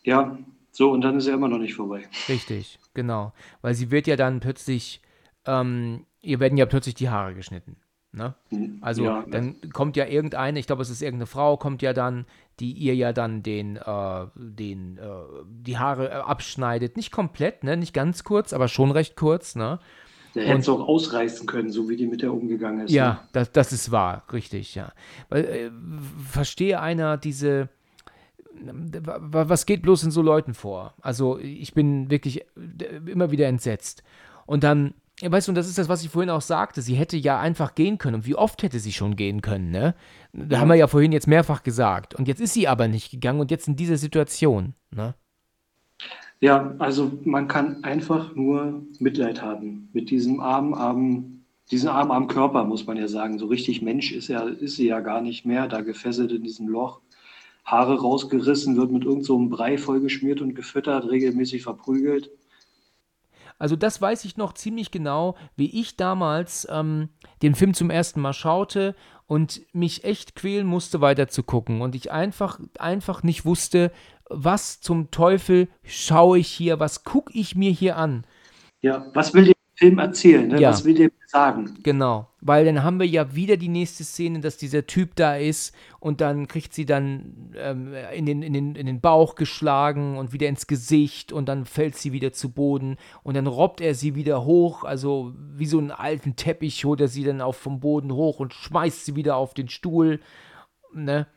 Ja, 0.03 0.37
so, 0.71 0.91
und 0.91 1.01
dann 1.01 1.17
ist 1.17 1.27
er 1.27 1.35
immer 1.35 1.47
noch 1.47 1.57
nicht 1.57 1.75
vorbei. 1.75 2.07
Richtig, 2.27 2.79
genau. 2.93 3.31
Weil 3.61 3.75
sie 3.75 3.91
wird 3.91 4.07
ja 4.07 4.17
dann 4.17 4.39
plötzlich, 4.39 5.01
ähm, 5.45 6.05
ihr 6.21 6.39
werden 6.39 6.57
ja 6.57 6.65
plötzlich 6.65 6.95
die 6.95 7.09
Haare 7.09 7.33
geschnitten. 7.33 7.77
Ne? 8.15 8.33
Also 8.79 9.03
ja, 9.03 9.25
dann 9.29 9.57
kommt 9.73 9.97
ja 9.97 10.05
irgendeine, 10.05 10.57
ich 10.57 10.67
glaube, 10.67 10.81
es 10.81 10.89
ist 10.89 11.01
irgendeine 11.01 11.25
Frau, 11.27 11.57
kommt 11.57 11.81
ja 11.81 11.91
dann, 11.91 12.25
die 12.61 12.71
ihr 12.71 12.95
ja 12.95 13.11
dann 13.11 13.43
den, 13.43 13.75
äh, 13.75 14.25
den, 14.35 14.97
äh, 14.97 15.01
die 15.49 15.77
Haare 15.77 16.09
äh, 16.09 16.13
abschneidet. 16.13 16.95
Nicht 16.95 17.11
komplett, 17.11 17.65
ne? 17.65 17.75
Nicht 17.75 17.93
ganz 17.93 18.23
kurz, 18.23 18.53
aber 18.53 18.69
schon 18.69 18.91
recht 18.91 19.17
kurz, 19.17 19.55
ne? 19.55 19.79
Der 20.33 20.45
hätte 20.47 20.59
es 20.59 20.69
auch 20.69 20.85
ausreißen 20.87 21.45
können, 21.47 21.69
so 21.71 21.89
wie 21.89 21.95
die 21.97 22.07
mit 22.07 22.21
der 22.21 22.33
umgegangen 22.33 22.85
ist. 22.85 22.91
Ja, 22.91 23.09
ne? 23.13 23.19
das, 23.33 23.51
das 23.51 23.73
ist 23.73 23.91
wahr, 23.91 24.23
richtig, 24.31 24.75
ja. 24.75 24.93
Weil, 25.29 25.45
äh, 25.45 25.71
verstehe 26.29 26.79
einer 26.79 27.17
diese, 27.17 27.69
wa- 28.53 29.45
was 29.49 29.65
geht 29.65 29.81
bloß 29.81 30.03
in 30.03 30.11
so 30.11 30.21
Leuten 30.21 30.53
vor? 30.53 30.93
Also 31.01 31.37
ich 31.39 31.73
bin 31.73 32.09
wirklich 32.09 32.41
äh, 32.41 32.97
immer 33.07 33.31
wieder 33.31 33.47
entsetzt. 33.47 34.03
Und 34.45 34.63
dann, 34.63 34.93
ja, 35.21 35.31
weißt 35.31 35.47
du, 35.47 35.51
und 35.51 35.55
das 35.55 35.67
ist 35.67 35.77
das, 35.77 35.87
was 35.87 36.03
ich 36.03 36.09
vorhin 36.09 36.29
auch 36.29 36.41
sagte, 36.41 36.81
sie 36.81 36.95
hätte 36.95 37.15
ja 37.15 37.39
einfach 37.39 37.75
gehen 37.75 37.97
können. 37.97 38.15
Und 38.15 38.25
wie 38.25 38.35
oft 38.35 38.63
hätte 38.63 38.79
sie 38.79 38.91
schon 38.91 39.15
gehen 39.15 39.41
können, 39.41 39.71
ne? 39.71 39.95
Da 40.33 40.59
haben 40.59 40.67
wir 40.67 40.75
ja 40.75 40.87
vorhin 40.87 41.13
jetzt 41.13 41.27
mehrfach 41.27 41.63
gesagt. 41.63 42.15
Und 42.15 42.27
jetzt 42.27 42.41
ist 42.41 42.53
sie 42.53 42.67
aber 42.67 42.89
nicht 42.89 43.11
gegangen 43.11 43.39
und 43.39 43.49
jetzt 43.49 43.67
in 43.67 43.77
dieser 43.77 43.97
Situation, 43.97 44.73
ne? 44.91 45.15
Ja, 46.41 46.75
also 46.79 47.13
man 47.23 47.47
kann 47.47 47.83
einfach 47.85 48.35
nur 48.35 48.83
Mitleid 48.99 49.41
haben 49.41 49.89
mit 49.93 50.09
diesem 50.09 50.41
armen, 50.41 50.73
armen, 50.73 51.45
diesem 51.71 51.89
armen, 51.89 52.11
armen 52.11 52.27
Körper, 52.27 52.65
muss 52.65 52.85
man 52.85 52.97
ja 52.97 53.07
sagen. 53.07 53.39
So 53.39 53.45
richtig 53.45 53.81
Mensch 53.81 54.11
ist, 54.11 54.29
er, 54.29 54.47
ist 54.47 54.75
sie 54.75 54.87
ja 54.87 54.99
gar 54.99 55.21
nicht 55.21 55.45
mehr, 55.45 55.69
da 55.69 55.79
gefesselt 55.79 56.33
in 56.33 56.43
diesem 56.43 56.67
Loch. 56.67 56.99
Haare 57.63 57.99
rausgerissen, 57.99 58.75
wird 58.75 58.91
mit 58.91 59.05
irgendeinem 59.05 59.49
so 59.49 59.55
Brei 59.55 59.77
vollgeschmiert 59.77 60.41
und 60.41 60.55
gefüttert, 60.55 61.09
regelmäßig 61.09 61.63
verprügelt. 61.63 62.29
Also 63.57 63.75
das 63.75 64.01
weiß 64.01 64.25
ich 64.25 64.37
noch 64.37 64.53
ziemlich 64.53 64.91
genau, 64.91 65.35
wie 65.55 65.79
ich 65.79 65.95
damals 65.95 66.67
ähm, 66.69 67.09
den 67.41 67.55
Film 67.55 67.73
zum 67.73 67.89
ersten 67.89 68.19
Mal 68.21 68.33
schaute 68.33 68.95
und 69.27 69.61
mich 69.73 70.03
echt 70.03 70.35
quälen 70.35 70.67
musste, 70.67 71.01
weiter 71.01 71.27
zu 71.27 71.43
gucken. 71.43 71.81
Und 71.81 71.95
ich 71.95 72.11
einfach, 72.11 72.59
einfach 72.77 73.23
nicht 73.23 73.45
wusste, 73.45 73.91
was 74.29 74.81
zum 74.81 75.11
Teufel 75.11 75.67
schaue 75.83 76.39
ich 76.39 76.47
hier, 76.47 76.79
was 76.79 77.03
gucke 77.03 77.33
ich 77.33 77.55
mir 77.55 77.71
hier 77.71 77.97
an. 77.97 78.25
Ja, 78.81 79.07
was 79.13 79.33
will 79.33 79.54
Film 79.75 79.99
erzählen? 79.99 80.47
Ne? 80.47 80.61
Ja. 80.61 80.69
Was 80.69 80.85
will 80.85 80.93
der 80.95 81.09
sagen? 81.27 81.77
Genau, 81.83 82.27
weil 82.39 82.65
dann 82.65 82.83
haben 82.83 82.99
wir 82.99 83.07
ja 83.07 83.35
wieder 83.35 83.57
die 83.57 83.67
nächste 83.67 84.03
Szene, 84.03 84.39
dass 84.39 84.57
dieser 84.57 84.87
Typ 84.87 85.15
da 85.15 85.35
ist 85.35 85.75
und 85.99 86.21
dann 86.21 86.47
kriegt 86.47 86.73
sie 86.73 86.85
dann 86.85 87.53
ähm, 87.57 87.93
in, 88.13 88.25
den, 88.25 88.41
in, 88.41 88.53
den, 88.53 88.75
in 88.75 88.85
den 88.85 89.01
Bauch 89.01 89.35
geschlagen 89.35 90.17
und 90.17 90.31
wieder 90.31 90.47
ins 90.47 90.67
Gesicht 90.67 91.33
und 91.33 91.49
dann 91.49 91.65
fällt 91.65 91.97
sie 91.97 92.13
wieder 92.13 92.31
zu 92.31 92.49
Boden 92.49 92.97
und 93.23 93.35
dann 93.35 93.47
robbt 93.47 93.81
er 93.81 93.95
sie 93.95 94.15
wieder 94.15 94.45
hoch, 94.45 94.83
also 94.83 95.33
wie 95.35 95.65
so 95.65 95.77
einen 95.77 95.91
alten 95.91 96.35
Teppich 96.35 96.85
holt 96.85 97.01
er 97.01 97.07
sie 97.09 97.23
dann 97.23 97.41
auch 97.41 97.55
vom 97.55 97.79
Boden 97.79 98.13
hoch 98.13 98.39
und 98.39 98.53
schmeißt 98.53 99.05
sie 99.05 99.15
wieder 99.15 99.35
auf 99.35 99.53
den 99.53 99.67
Stuhl, 99.67 100.19
ne, 100.93 101.27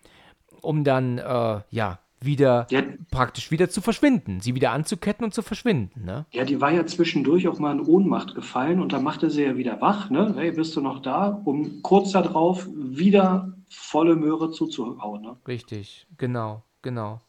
um 0.60 0.84
dann, 0.84 1.18
äh, 1.18 1.60
ja, 1.70 1.98
wieder 2.20 2.66
Ja. 2.70 2.82
praktisch 3.10 3.50
wieder 3.50 3.68
zu 3.70 3.80
verschwinden, 3.80 4.40
sie 4.40 4.54
wieder 4.54 4.72
anzuketten 4.72 5.24
und 5.24 5.32
zu 5.34 5.42
verschwinden, 5.42 6.04
ne? 6.04 6.26
Ja, 6.32 6.44
die 6.44 6.60
war 6.60 6.70
ja 6.72 6.84
zwischendurch 6.86 7.46
auch 7.48 7.58
mal 7.58 7.72
in 7.72 7.80
Ohnmacht 7.80 8.34
gefallen 8.34 8.80
und 8.80 8.92
dann 8.92 9.04
machte 9.04 9.30
sie 9.30 9.44
ja 9.44 9.56
wieder 9.56 9.80
wach, 9.80 10.10
ne? 10.10 10.34
Hey, 10.36 10.50
bist 10.52 10.74
du 10.76 10.80
noch 10.80 11.00
da? 11.00 11.40
Um 11.44 11.82
kurz 11.82 12.12
darauf 12.12 12.66
wieder 12.74 13.52
volle 13.68 14.16
Möhre 14.16 14.50
zuzuhauen, 14.50 15.22
ne? 15.22 15.36
Richtig, 15.46 16.06
genau, 16.16 16.62
genau. 16.82 17.20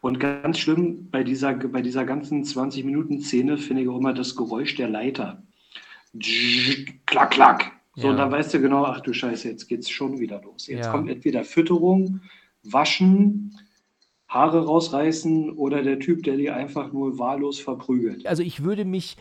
Und 0.00 0.18
ganz 0.18 0.58
schlimm 0.58 1.08
bei 1.10 1.22
dieser, 1.22 1.54
bei 1.54 1.82
dieser 1.82 2.04
ganzen 2.04 2.42
20-Minuten-Szene 2.44 3.58
finde 3.58 3.82
ich 3.82 3.88
auch 3.88 3.98
immer 3.98 4.12
das 4.14 4.34
Geräusch 4.34 4.74
der 4.74 4.88
Leiter. 4.88 5.42
Klack, 7.06 7.30
klack. 7.32 7.72
So, 7.96 8.06
Ja. 8.06 8.10
und 8.10 8.16
dann 8.18 8.30
weißt 8.30 8.54
du 8.54 8.60
genau, 8.60 8.84
ach 8.84 9.00
du 9.00 9.12
Scheiße, 9.12 9.48
jetzt 9.48 9.68
geht's 9.68 9.90
schon 9.90 10.18
wieder 10.18 10.40
los. 10.42 10.66
Jetzt 10.66 10.86
Ja. 10.86 10.92
kommt 10.92 11.08
entweder 11.10 11.44
Fütterung, 11.44 12.20
Waschen, 12.62 13.56
Haare 14.30 14.64
rausreißen 14.64 15.50
oder 15.50 15.82
der 15.82 15.98
Typ, 15.98 16.22
der 16.22 16.36
die 16.36 16.50
einfach 16.50 16.92
nur 16.92 17.18
wahllos 17.18 17.58
verprügelt. 17.58 18.26
also 18.26 18.44
ich 18.44 18.62
würde 18.62 18.84
mich 18.84 19.16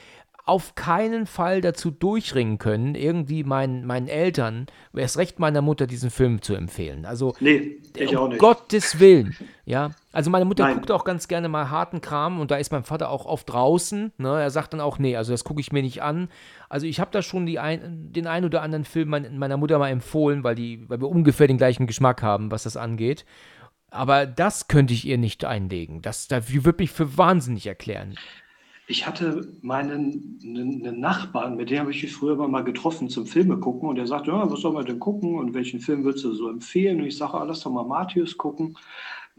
auf 0.45 0.73
keinen 0.73 1.27
Fall 1.27 1.61
dazu 1.61 1.91
durchringen 1.91 2.57
können, 2.57 2.95
irgendwie 2.95 3.43
meinen, 3.43 3.85
meinen 3.85 4.07
Eltern, 4.07 4.65
erst 4.95 5.19
recht 5.19 5.37
meiner 5.37 5.61
Mutter, 5.61 5.85
diesen 5.85 6.09
Film 6.09 6.41
zu 6.41 6.55
empfehlen. 6.55 7.05
Also, 7.05 7.35
Nee, 7.39 7.77
ich 7.95 8.17
auch 8.17 8.23
um 8.23 8.29
nicht. 8.29 8.39
Gottes 8.39 8.99
Willen. 8.99 9.35
Ja, 9.65 9.91
also 10.11 10.31
meine 10.31 10.45
Mutter 10.45 10.63
Nein. 10.63 10.75
guckt 10.75 10.89
auch 10.89 11.03
ganz 11.03 11.27
gerne 11.27 11.49
mal 11.49 11.69
harten 11.69 12.01
Kram 12.01 12.39
und 12.39 12.49
da 12.49 12.55
ist 12.55 12.71
mein 12.71 12.83
Vater 12.83 13.11
auch 13.11 13.27
oft 13.27 13.47
draußen. 13.47 14.11
Ne? 14.17 14.41
Er 14.41 14.49
sagt 14.49 14.73
dann 14.73 14.81
auch, 14.81 14.97
nee, 14.97 15.15
also 15.15 15.31
das 15.31 15.43
gucke 15.43 15.61
ich 15.61 15.71
mir 15.71 15.83
nicht 15.83 16.01
an. 16.01 16.29
Also 16.67 16.87
ich 16.87 16.99
habe 16.99 17.11
da 17.11 17.21
schon 17.21 17.47
ein, 17.59 18.11
den 18.11 18.25
ein 18.25 18.43
oder 18.43 18.63
anderen 18.63 18.85
Film 18.85 19.09
mein, 19.09 19.37
meiner 19.37 19.57
Mutter 19.57 19.77
mal 19.77 19.89
empfohlen, 19.89 20.43
weil, 20.43 20.55
die, 20.55 20.89
weil 20.89 20.99
wir 20.99 21.09
ungefähr 21.09 21.45
den 21.45 21.57
gleichen 21.57 21.85
Geschmack 21.85 22.23
haben, 22.23 22.49
was 22.49 22.63
das 22.63 22.75
angeht. 22.75 23.23
Aber 23.91 24.25
das 24.25 24.67
könnte 24.67 24.93
ich 24.93 25.05
ihr 25.05 25.17
nicht 25.17 25.45
einlegen. 25.45 26.01
Das, 26.01 26.27
das 26.27 26.51
würde 26.53 26.83
mich 26.83 26.91
für 26.91 27.17
wahnsinnig 27.17 27.65
erklären. 27.67 28.15
Ich 28.87 29.05
hatte 29.05 29.53
meinen 29.61 30.39
einen, 30.43 30.83
einen 30.83 30.99
Nachbarn, 30.99 31.55
mit 31.57 31.69
dem 31.69 31.79
habe 31.79 31.91
ich 31.91 32.01
mich 32.01 32.11
früher 32.11 32.35
mal 32.47 32.63
getroffen 32.63 33.07
zum 33.07 33.27
Filme 33.27 33.59
gucken 33.59 33.87
und 33.87 33.97
der 33.97 34.07
sagte, 34.07 34.31
ja, 34.31 34.49
was 34.49 34.61
soll 34.61 34.73
man 34.73 34.85
denn 34.85 34.99
gucken 34.99 35.37
und 35.37 35.53
welchen 35.53 35.79
Film 35.79 36.03
würdest 36.03 36.25
du 36.25 36.33
so 36.33 36.49
empfehlen? 36.49 36.99
Und 36.99 37.05
ich 37.05 37.15
sage, 37.15 37.35
ah, 37.35 37.43
lass 37.43 37.61
doch 37.61 37.71
mal 37.71 37.85
Matthäus 37.85 38.35
gucken. 38.35 38.75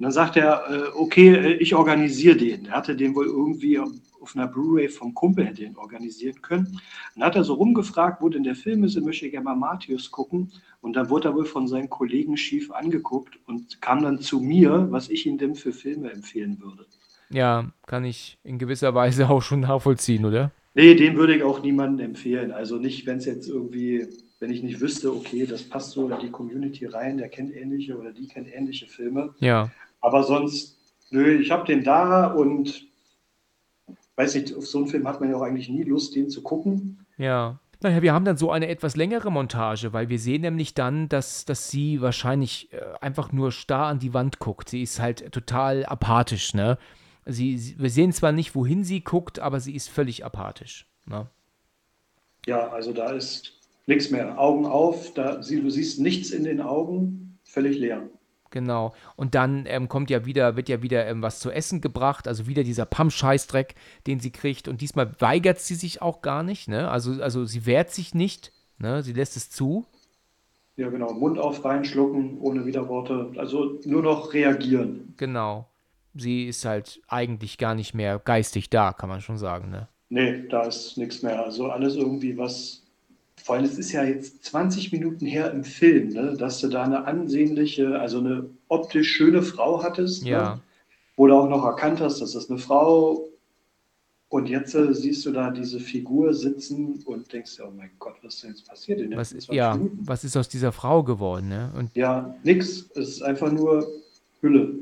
Und 0.01 0.05
dann 0.05 0.12
sagt 0.12 0.39
er, 0.39 0.64
äh, 0.70 0.89
okay, 0.94 1.35
äh, 1.35 1.52
ich 1.56 1.74
organisiere 1.74 2.35
den. 2.35 2.64
Er 2.64 2.72
hatte 2.72 2.97
den 2.97 3.14
wohl 3.14 3.27
irgendwie 3.27 3.78
auf 3.78 4.35
einer 4.35 4.47
Blu-ray 4.47 4.89
vom 4.89 5.12
Kumpel 5.12 5.44
hätte 5.44 5.62
ihn 5.62 5.77
organisieren 5.77 6.40
können. 6.40 6.81
Dann 7.14 7.24
hat 7.24 7.36
er 7.36 7.44
so 7.44 7.52
rumgefragt, 7.52 8.22
wo 8.22 8.31
denn 8.31 8.43
der 8.43 8.55
Film 8.55 8.82
ist, 8.85 8.97
er 8.97 9.02
möchte 9.02 9.28
gerne 9.28 9.44
mal 9.44 9.56
Matthäus 9.56 10.10
gucken. 10.10 10.52
Und 10.81 10.94
dann 10.94 11.10
wurde 11.10 11.28
er 11.28 11.35
wohl 11.35 11.44
von 11.44 11.68
seinen 11.68 11.90
Kollegen 11.90 12.39
schief 12.39 12.70
angeguckt 12.70 13.39
und 13.47 13.82
kam 13.82 14.02
dann 14.02 14.20
zu 14.20 14.40
mir, 14.40 14.89
was 14.90 15.10
ich 15.10 15.27
ihm 15.27 15.36
denn 15.36 15.55
für 15.55 15.70
Filme 15.70 16.10
empfehlen 16.10 16.59
würde. 16.62 16.86
Ja, 17.28 17.70
kann 17.86 18.06
ich 18.06 18.39
in 18.43 18.59
gewisser 18.59 18.94
Weise 18.94 19.28
auch 19.28 19.43
schon 19.43 19.60
nachvollziehen, 19.60 20.24
oder? 20.24 20.51
Nee, 20.72 20.94
den 20.94 21.18
würde 21.18 21.36
ich 21.36 21.43
auch 21.43 21.62
niemandem 21.62 22.06
empfehlen. 22.06 22.52
Also 22.52 22.77
nicht, 22.78 23.05
wenn 23.05 23.18
es 23.18 23.27
jetzt 23.27 23.51
irgendwie, 23.51 24.06
wenn 24.39 24.51
ich 24.51 24.62
nicht 24.62 24.81
wüsste, 24.81 25.12
okay, 25.12 25.44
das 25.44 25.62
passt 25.62 25.90
so 25.90 26.06
oder 26.06 26.16
die 26.16 26.31
Community 26.31 26.86
rein, 26.86 27.18
der 27.18 27.28
kennt 27.28 27.55
ähnliche 27.55 27.98
oder 27.98 28.12
die 28.12 28.28
kennt 28.28 28.48
ähnliche 28.51 28.86
Filme. 28.86 29.35
Ja. 29.40 29.70
Aber 30.01 30.22
sonst, 30.24 30.78
nö, 31.10 31.39
ich 31.40 31.51
habe 31.51 31.66
den 31.66 31.85
da 31.85 32.27
und 32.27 32.86
weiß 34.16 34.35
nicht, 34.35 34.55
auf 34.55 34.66
so 34.66 34.78
einen 34.78 34.86
Film 34.86 35.09
hat 35.09 35.20
man 35.20 35.31
ja 35.31 35.36
auch 35.36 35.43
eigentlich 35.43 35.68
nie 35.68 35.82
Lust, 35.82 36.14
den 36.14 36.28
zu 36.28 36.43
gucken. 36.43 37.06
Ja. 37.16 37.59
Naja, 37.82 38.02
wir 38.02 38.12
haben 38.12 38.27
dann 38.27 38.36
so 38.36 38.51
eine 38.51 38.68
etwas 38.68 38.94
längere 38.94 39.32
Montage, 39.32 39.94
weil 39.94 40.10
wir 40.10 40.18
sehen 40.18 40.43
nämlich 40.43 40.74
dann, 40.74 41.09
dass, 41.09 41.47
dass 41.47 41.70
sie 41.70 42.02
wahrscheinlich 42.02 42.70
äh, 42.74 42.81
einfach 43.01 43.32
nur 43.32 43.52
starr 43.52 43.86
an 43.86 43.98
die 43.98 44.12
Wand 44.12 44.39
guckt. 44.39 44.68
Sie 44.68 44.82
ist 44.82 45.01
halt 45.01 45.32
total 45.32 45.86
apathisch, 45.86 46.52
ne? 46.52 46.77
Sie, 47.24 47.56
sie, 47.56 47.78
wir 47.78 47.89
sehen 47.89 48.12
zwar 48.12 48.32
nicht, 48.32 48.55
wohin 48.55 48.85
sie 48.85 49.01
guckt, 49.01 49.39
aber 49.39 49.60
sie 49.60 49.74
ist 49.74 49.89
völlig 49.89 50.24
apathisch. 50.24 50.86
Ne? 51.06 51.27
Ja, 52.47 52.68
also 52.68 52.93
da 52.93 53.12
ist 53.12 53.59
nichts 53.86 54.10
mehr. 54.10 54.39
Augen 54.39 54.66
auf, 54.66 55.14
da, 55.14 55.43
sie, 55.43 55.60
du 55.60 55.70
siehst 55.70 56.01
nichts 56.01 56.31
in 56.31 56.44
den 56.44 56.60
Augen, 56.60 57.39
völlig 57.44 57.78
leer. 57.78 58.09
Genau. 58.51 58.93
Und 59.16 59.35
dann 59.35 59.64
ähm, 59.66 59.89
kommt 59.89 60.10
ja 60.10 60.27
wieder, 60.27 60.56
wird 60.56 60.68
ja 60.68 60.82
wieder 60.82 61.06
ähm, 61.06 61.22
was 61.22 61.39
zu 61.39 61.51
essen 61.51 61.81
gebracht, 61.81 62.27
also 62.27 62.47
wieder 62.47 62.64
dieser 62.64 62.85
Pam-Scheißdreck, 62.85 63.74
den 64.06 64.18
sie 64.18 64.32
kriegt. 64.32 64.66
Und 64.66 64.81
diesmal 64.81 65.12
weigert 65.20 65.60
sie 65.60 65.77
sich 65.77 66.02
auch 66.02 66.20
gar 66.20 66.43
nicht, 66.43 66.68
ne? 66.68 66.90
Also, 66.90 67.22
also 67.22 67.44
sie 67.44 67.64
wehrt 67.66 67.90
sich 67.90 68.14
nicht, 68.14 68.52
ne? 68.78 69.02
Sie 69.02 69.12
lässt 69.12 69.36
es 69.36 69.51
zu. 69.51 69.86
Ja, 70.77 70.89
genau. 70.89 71.12
Mund 71.12 71.39
auf, 71.39 71.64
reinschlucken, 71.64 72.39
ohne 72.40 72.66
Widerworte. 72.66 73.32
Also 73.36 73.78
nur 73.85 74.02
noch 74.02 74.32
reagieren. 74.32 75.14
Genau. 75.16 75.68
Sie 76.14 76.47
ist 76.47 76.64
halt 76.64 77.01
eigentlich 77.06 77.56
gar 77.59 77.74
nicht 77.77 77.94
mehr 77.94 78.18
geistig 78.18 78.68
da, 78.68 78.93
kann 78.93 79.09
man 79.09 79.20
schon 79.20 79.39
sagen, 79.39 79.70
ne? 79.70 79.89
Nee, 80.09 80.48
da 80.48 80.62
ist 80.62 80.97
nichts 80.97 81.22
mehr. 81.22 81.44
Also 81.44 81.70
alles 81.70 81.94
irgendwie, 81.94 82.36
was 82.36 82.82
vor 83.45 83.57
allem, 83.57 83.65
es 83.65 83.79
ist 83.79 83.93
ja 83.93 84.05
jetzt 84.05 84.45
20 84.45 84.93
Minuten 84.93 85.27
her 85.27 85.51
im 85.53 85.65
Film, 85.65 86.09
ne, 86.11 86.37
dass 86.37 86.61
du 86.61 86.69
da 86.69 86.85
eine 86.85 87.05
ansehnliche, 87.05 87.99
also 87.99 88.19
eine 88.19 88.51
optisch 88.69 89.11
schöne 89.11 89.43
Frau 89.43 89.83
hattest. 89.83 90.25
Ja. 90.25 90.55
Ne, 90.57 90.61
wo 91.21 91.27
du 91.27 91.35
auch 91.35 91.51
noch 91.51 91.67
erkannt 91.67 92.01
hast, 92.01 92.23
dass 92.23 92.33
das 92.33 92.49
eine 92.49 92.59
Frau 92.59 93.29
und 94.31 94.49
jetzt 94.49 94.75
äh, 94.75 94.95
siehst 94.95 95.27
du 95.27 95.33
da 95.33 95.51
diese 95.51 95.79
Figur 95.79 96.33
sitzen 96.33 97.03
und 97.05 97.31
denkst, 97.31 97.59
oh 97.61 97.71
mein 97.77 97.91
Gott, 97.99 98.15
was 98.23 98.37
ist 98.37 98.43
denn 98.43 98.51
jetzt 98.53 98.67
passiert 98.67 99.01
in 99.01 99.15
was, 99.15 99.35
ja, 99.51 99.75
Minuten? 99.75 99.99
was 100.01 100.25
ist 100.25 100.35
aus 100.39 100.49
dieser 100.49 100.73
Frau 100.73 101.03
geworden? 101.03 101.49
Ne? 101.49 101.71
Und 101.77 101.95
ja, 101.95 102.35
nix. 102.43 102.89
Es 102.95 103.09
ist 103.09 103.23
einfach 103.23 103.53
nur 103.53 103.87
Hülle 104.41 104.73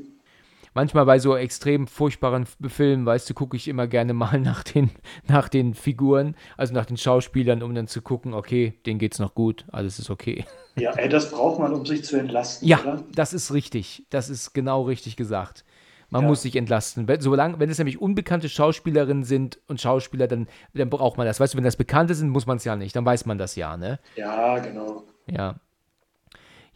manchmal 0.73 1.05
bei 1.05 1.19
so 1.19 1.35
extrem 1.35 1.87
furchtbaren 1.87 2.45
Filmen, 2.67 3.05
weißt 3.05 3.29
du, 3.29 3.33
gucke 3.33 3.57
ich 3.57 3.67
immer 3.67 3.87
gerne 3.87 4.13
mal 4.13 4.39
nach 4.41 4.63
den, 4.63 4.91
nach 5.27 5.49
den 5.49 5.73
Figuren, 5.73 6.35
also 6.57 6.73
nach 6.73 6.85
den 6.85 6.97
Schauspielern, 6.97 7.63
um 7.63 7.73
dann 7.75 7.87
zu 7.87 8.01
gucken, 8.01 8.33
okay, 8.33 8.79
denen 8.85 8.99
geht's 8.99 9.19
noch 9.19 9.35
gut, 9.35 9.65
alles 9.71 9.99
ist 9.99 10.09
okay. 10.09 10.45
Ja, 10.75 10.91
ey, 10.91 11.09
das 11.09 11.31
braucht 11.31 11.59
man, 11.59 11.73
um 11.73 11.85
sich 11.85 12.03
zu 12.03 12.17
entlasten. 12.17 12.67
Ja, 12.67 12.79
oder? 12.81 13.03
das 13.13 13.33
ist 13.33 13.53
richtig. 13.53 14.05
Das 14.09 14.29
ist 14.29 14.53
genau 14.53 14.83
richtig 14.83 15.15
gesagt. 15.15 15.65
Man 16.09 16.23
ja. 16.23 16.27
muss 16.27 16.41
sich 16.41 16.55
entlasten. 16.55 17.07
Wenn, 17.07 17.21
solange, 17.21 17.59
wenn 17.59 17.69
es 17.69 17.77
nämlich 17.77 18.01
unbekannte 18.01 18.49
Schauspielerinnen 18.49 19.23
sind 19.23 19.59
und 19.67 19.79
Schauspieler, 19.79 20.27
dann, 20.27 20.47
dann 20.73 20.89
braucht 20.89 21.17
man 21.17 21.27
das. 21.27 21.39
Weißt 21.39 21.53
du, 21.53 21.57
wenn 21.57 21.63
das 21.63 21.75
Bekannte 21.75 22.15
sind, 22.15 22.29
muss 22.29 22.47
man 22.47 22.57
es 22.57 22.63
ja 22.63 22.75
nicht. 22.75 22.95
Dann 22.95 23.05
weiß 23.05 23.25
man 23.25 23.37
das 23.37 23.55
ja, 23.55 23.77
ne? 23.77 23.99
Ja, 24.15 24.57
genau. 24.57 25.03
Ja. 25.27 25.55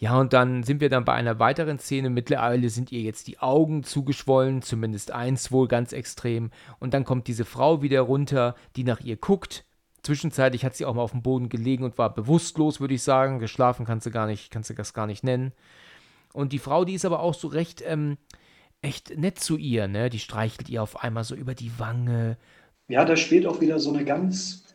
Ja, 0.03 0.19
und 0.19 0.33
dann 0.33 0.63
sind 0.63 0.81
wir 0.81 0.89
dann 0.89 1.05
bei 1.05 1.13
einer 1.13 1.39
weiteren 1.39 1.79
Szene. 1.79 2.09
Mittlerweile 2.09 2.69
sind 2.69 2.91
ihr 2.91 2.99
jetzt 2.99 3.25
die 3.27 3.39
Augen 3.39 3.83
zugeschwollen, 3.85 4.61
zumindest 4.61 5.11
eins 5.11 5.49
wohl 5.49 5.69
ganz 5.69 5.93
extrem. 5.93 6.51
Und 6.79 6.93
dann 6.93 7.05
kommt 7.05 7.29
diese 7.29 7.45
Frau 7.45 7.81
wieder 7.81 8.01
runter, 8.01 8.55
die 8.75 8.83
nach 8.83 8.99
ihr 8.99 9.15
guckt. 9.15 9.63
Zwischenzeitlich 10.01 10.65
hat 10.65 10.75
sie 10.75 10.83
auch 10.83 10.93
mal 10.93 11.03
auf 11.03 11.11
dem 11.11 11.21
Boden 11.21 11.47
gelegen 11.47 11.85
und 11.85 11.97
war 11.97 12.13
bewusstlos, 12.13 12.81
würde 12.81 12.95
ich 12.95 13.01
sagen. 13.01 13.39
Geschlafen 13.39 13.85
kannst 13.85 14.05
du 14.05 14.11
gar 14.11 14.27
nicht, 14.27 14.51
kannst 14.51 14.69
du 14.69 14.73
das 14.73 14.93
gar 14.93 15.07
nicht 15.07 15.23
nennen. 15.23 15.53
Und 16.33 16.51
die 16.51 16.59
Frau, 16.59 16.83
die 16.83 16.95
ist 16.95 17.05
aber 17.05 17.21
auch 17.21 17.33
so 17.33 17.47
recht, 17.47 17.81
ähm, 17.87 18.17
echt 18.81 19.17
nett 19.17 19.39
zu 19.39 19.55
ihr, 19.55 19.87
ne? 19.87 20.09
Die 20.09 20.19
streichelt 20.19 20.67
ihr 20.67 20.83
auf 20.83 21.01
einmal 21.01 21.23
so 21.23 21.33
über 21.33 21.55
die 21.55 21.79
Wange. 21.79 22.35
Ja, 22.89 23.05
da 23.05 23.15
spielt 23.15 23.45
auch 23.45 23.61
wieder 23.61 23.79
so 23.79 23.93
eine 23.93 24.03
ganz 24.03 24.65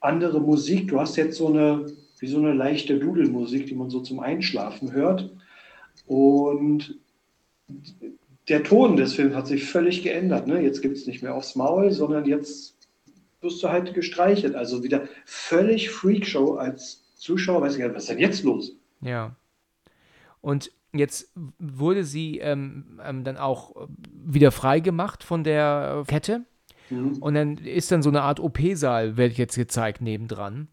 andere 0.00 0.40
Musik. 0.40 0.88
Du 0.88 0.98
hast 0.98 1.14
jetzt 1.14 1.36
so 1.36 1.46
eine 1.46 1.86
wie 2.22 2.28
so 2.28 2.38
eine 2.38 2.52
leichte 2.52 3.00
Dudelmusik, 3.00 3.66
die 3.66 3.74
man 3.74 3.90
so 3.90 3.98
zum 4.00 4.20
Einschlafen 4.20 4.92
hört. 4.92 5.28
Und 6.06 6.94
der 8.48 8.62
Ton 8.62 8.96
des 8.96 9.14
Films 9.14 9.34
hat 9.34 9.48
sich 9.48 9.64
völlig 9.64 10.04
geändert. 10.04 10.46
Ne? 10.46 10.60
Jetzt 10.62 10.82
gibt 10.82 10.96
es 10.96 11.08
nicht 11.08 11.24
mehr 11.24 11.34
aufs 11.34 11.56
Maul, 11.56 11.90
sondern 11.90 12.24
jetzt 12.24 12.76
wirst 13.40 13.60
du 13.60 13.68
halt 13.68 13.92
gestreichelt. 13.92 14.54
Also 14.54 14.84
wieder 14.84 15.08
völlig 15.24 15.90
Freakshow 15.90 16.54
als 16.54 17.02
Zuschauer. 17.16 17.60
Weiß 17.60 17.74
ich 17.74 17.80
gar 17.80 17.88
nicht, 17.88 17.96
was 17.96 18.04
ist 18.04 18.10
denn 18.10 18.20
jetzt 18.20 18.44
los? 18.44 18.76
Ja. 19.00 19.34
Und 20.40 20.70
jetzt 20.92 21.32
wurde 21.58 22.04
sie 22.04 22.38
ähm, 22.38 23.00
ähm, 23.04 23.24
dann 23.24 23.36
auch 23.36 23.88
wieder 24.12 24.52
freigemacht 24.52 25.24
von 25.24 25.42
der 25.42 26.04
Kette. 26.06 26.44
Mhm. 26.88 27.14
Und 27.14 27.34
dann 27.34 27.56
ist 27.56 27.90
dann 27.90 28.04
so 28.04 28.10
eine 28.10 28.22
Art 28.22 28.38
OP-Saal, 28.38 29.16
werde 29.16 29.32
ich 29.32 29.38
jetzt 29.38 29.56
gezeigt, 29.56 30.02
nebendran. 30.02 30.68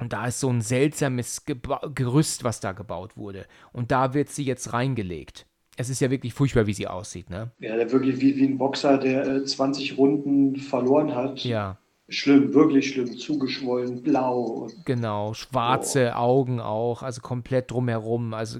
Und 0.00 0.14
da 0.14 0.26
ist 0.26 0.40
so 0.40 0.48
ein 0.48 0.62
seltsames 0.62 1.44
Geba 1.44 1.80
Gerüst, 1.94 2.42
was 2.42 2.60
da 2.60 2.72
gebaut 2.72 3.16
wurde. 3.16 3.44
Und 3.72 3.90
da 3.90 4.14
wird 4.14 4.30
sie 4.30 4.44
jetzt 4.44 4.72
reingelegt. 4.72 5.46
Es 5.76 5.90
ist 5.90 6.00
ja 6.00 6.10
wirklich 6.10 6.34
furchtbar, 6.34 6.66
wie 6.66 6.72
sie 6.72 6.88
aussieht, 6.88 7.30
ne? 7.30 7.52
Ja, 7.58 7.76
der 7.76 7.92
wirklich 7.92 8.20
wie, 8.20 8.36
wie 8.36 8.46
ein 8.46 8.58
Boxer, 8.58 8.98
der 8.98 9.26
äh, 9.26 9.44
20 9.44 9.98
Runden 9.98 10.56
verloren 10.56 11.14
hat. 11.14 11.44
Ja. 11.44 11.78
Schlimm, 12.08 12.54
wirklich 12.54 12.88
schlimm. 12.88 13.16
Zugeschwollen, 13.16 14.02
blau. 14.02 14.68
genau, 14.84 15.32
schwarze 15.32 16.12
oh. 16.14 16.18
Augen 16.18 16.60
auch, 16.60 17.02
also 17.02 17.20
komplett 17.20 17.70
drumherum. 17.70 18.34
Also 18.34 18.58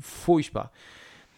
furchtbar. 0.00 0.72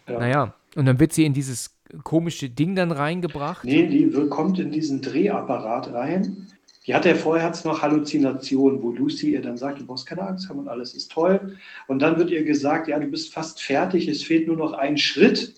Ja. 0.07 0.19
Naja, 0.19 0.53
und 0.75 0.85
dann 0.85 0.99
wird 0.99 1.13
sie 1.13 1.25
in 1.25 1.33
dieses 1.33 1.75
komische 2.03 2.49
Ding 2.49 2.75
dann 2.75 2.91
reingebracht. 2.91 3.65
Nee, 3.65 3.87
die 3.87 4.09
kommt 4.29 4.59
in 4.59 4.71
diesen 4.71 5.01
Drehapparat 5.01 5.91
rein 5.93 6.47
die 6.87 6.95
hatte 6.95 7.09
ja 7.09 7.15
vorher 7.15 7.45
hat's 7.45 7.63
noch 7.63 7.81
Halluzinationen, 7.81 8.81
wo 8.81 8.91
Lucy 8.91 9.33
ihr 9.33 9.41
dann 9.41 9.57
sagt, 9.57 9.79
du 9.79 9.85
brauchst 9.85 10.07
keine 10.07 10.23
Angst 10.23 10.49
haben 10.49 10.59
und 10.59 10.67
alles 10.67 10.95
ist 10.95 11.11
toll. 11.11 11.57
Und 11.87 11.99
dann 12.01 12.17
wird 12.17 12.31
ihr 12.31 12.43
gesagt, 12.43 12.87
ja, 12.87 12.97
du 12.97 13.07
bist 13.07 13.33
fast 13.33 13.61
fertig, 13.61 14.07
es 14.07 14.23
fehlt 14.23 14.47
nur 14.47 14.57
noch 14.57 14.73
ein 14.73 14.97
Schritt. 14.97 15.53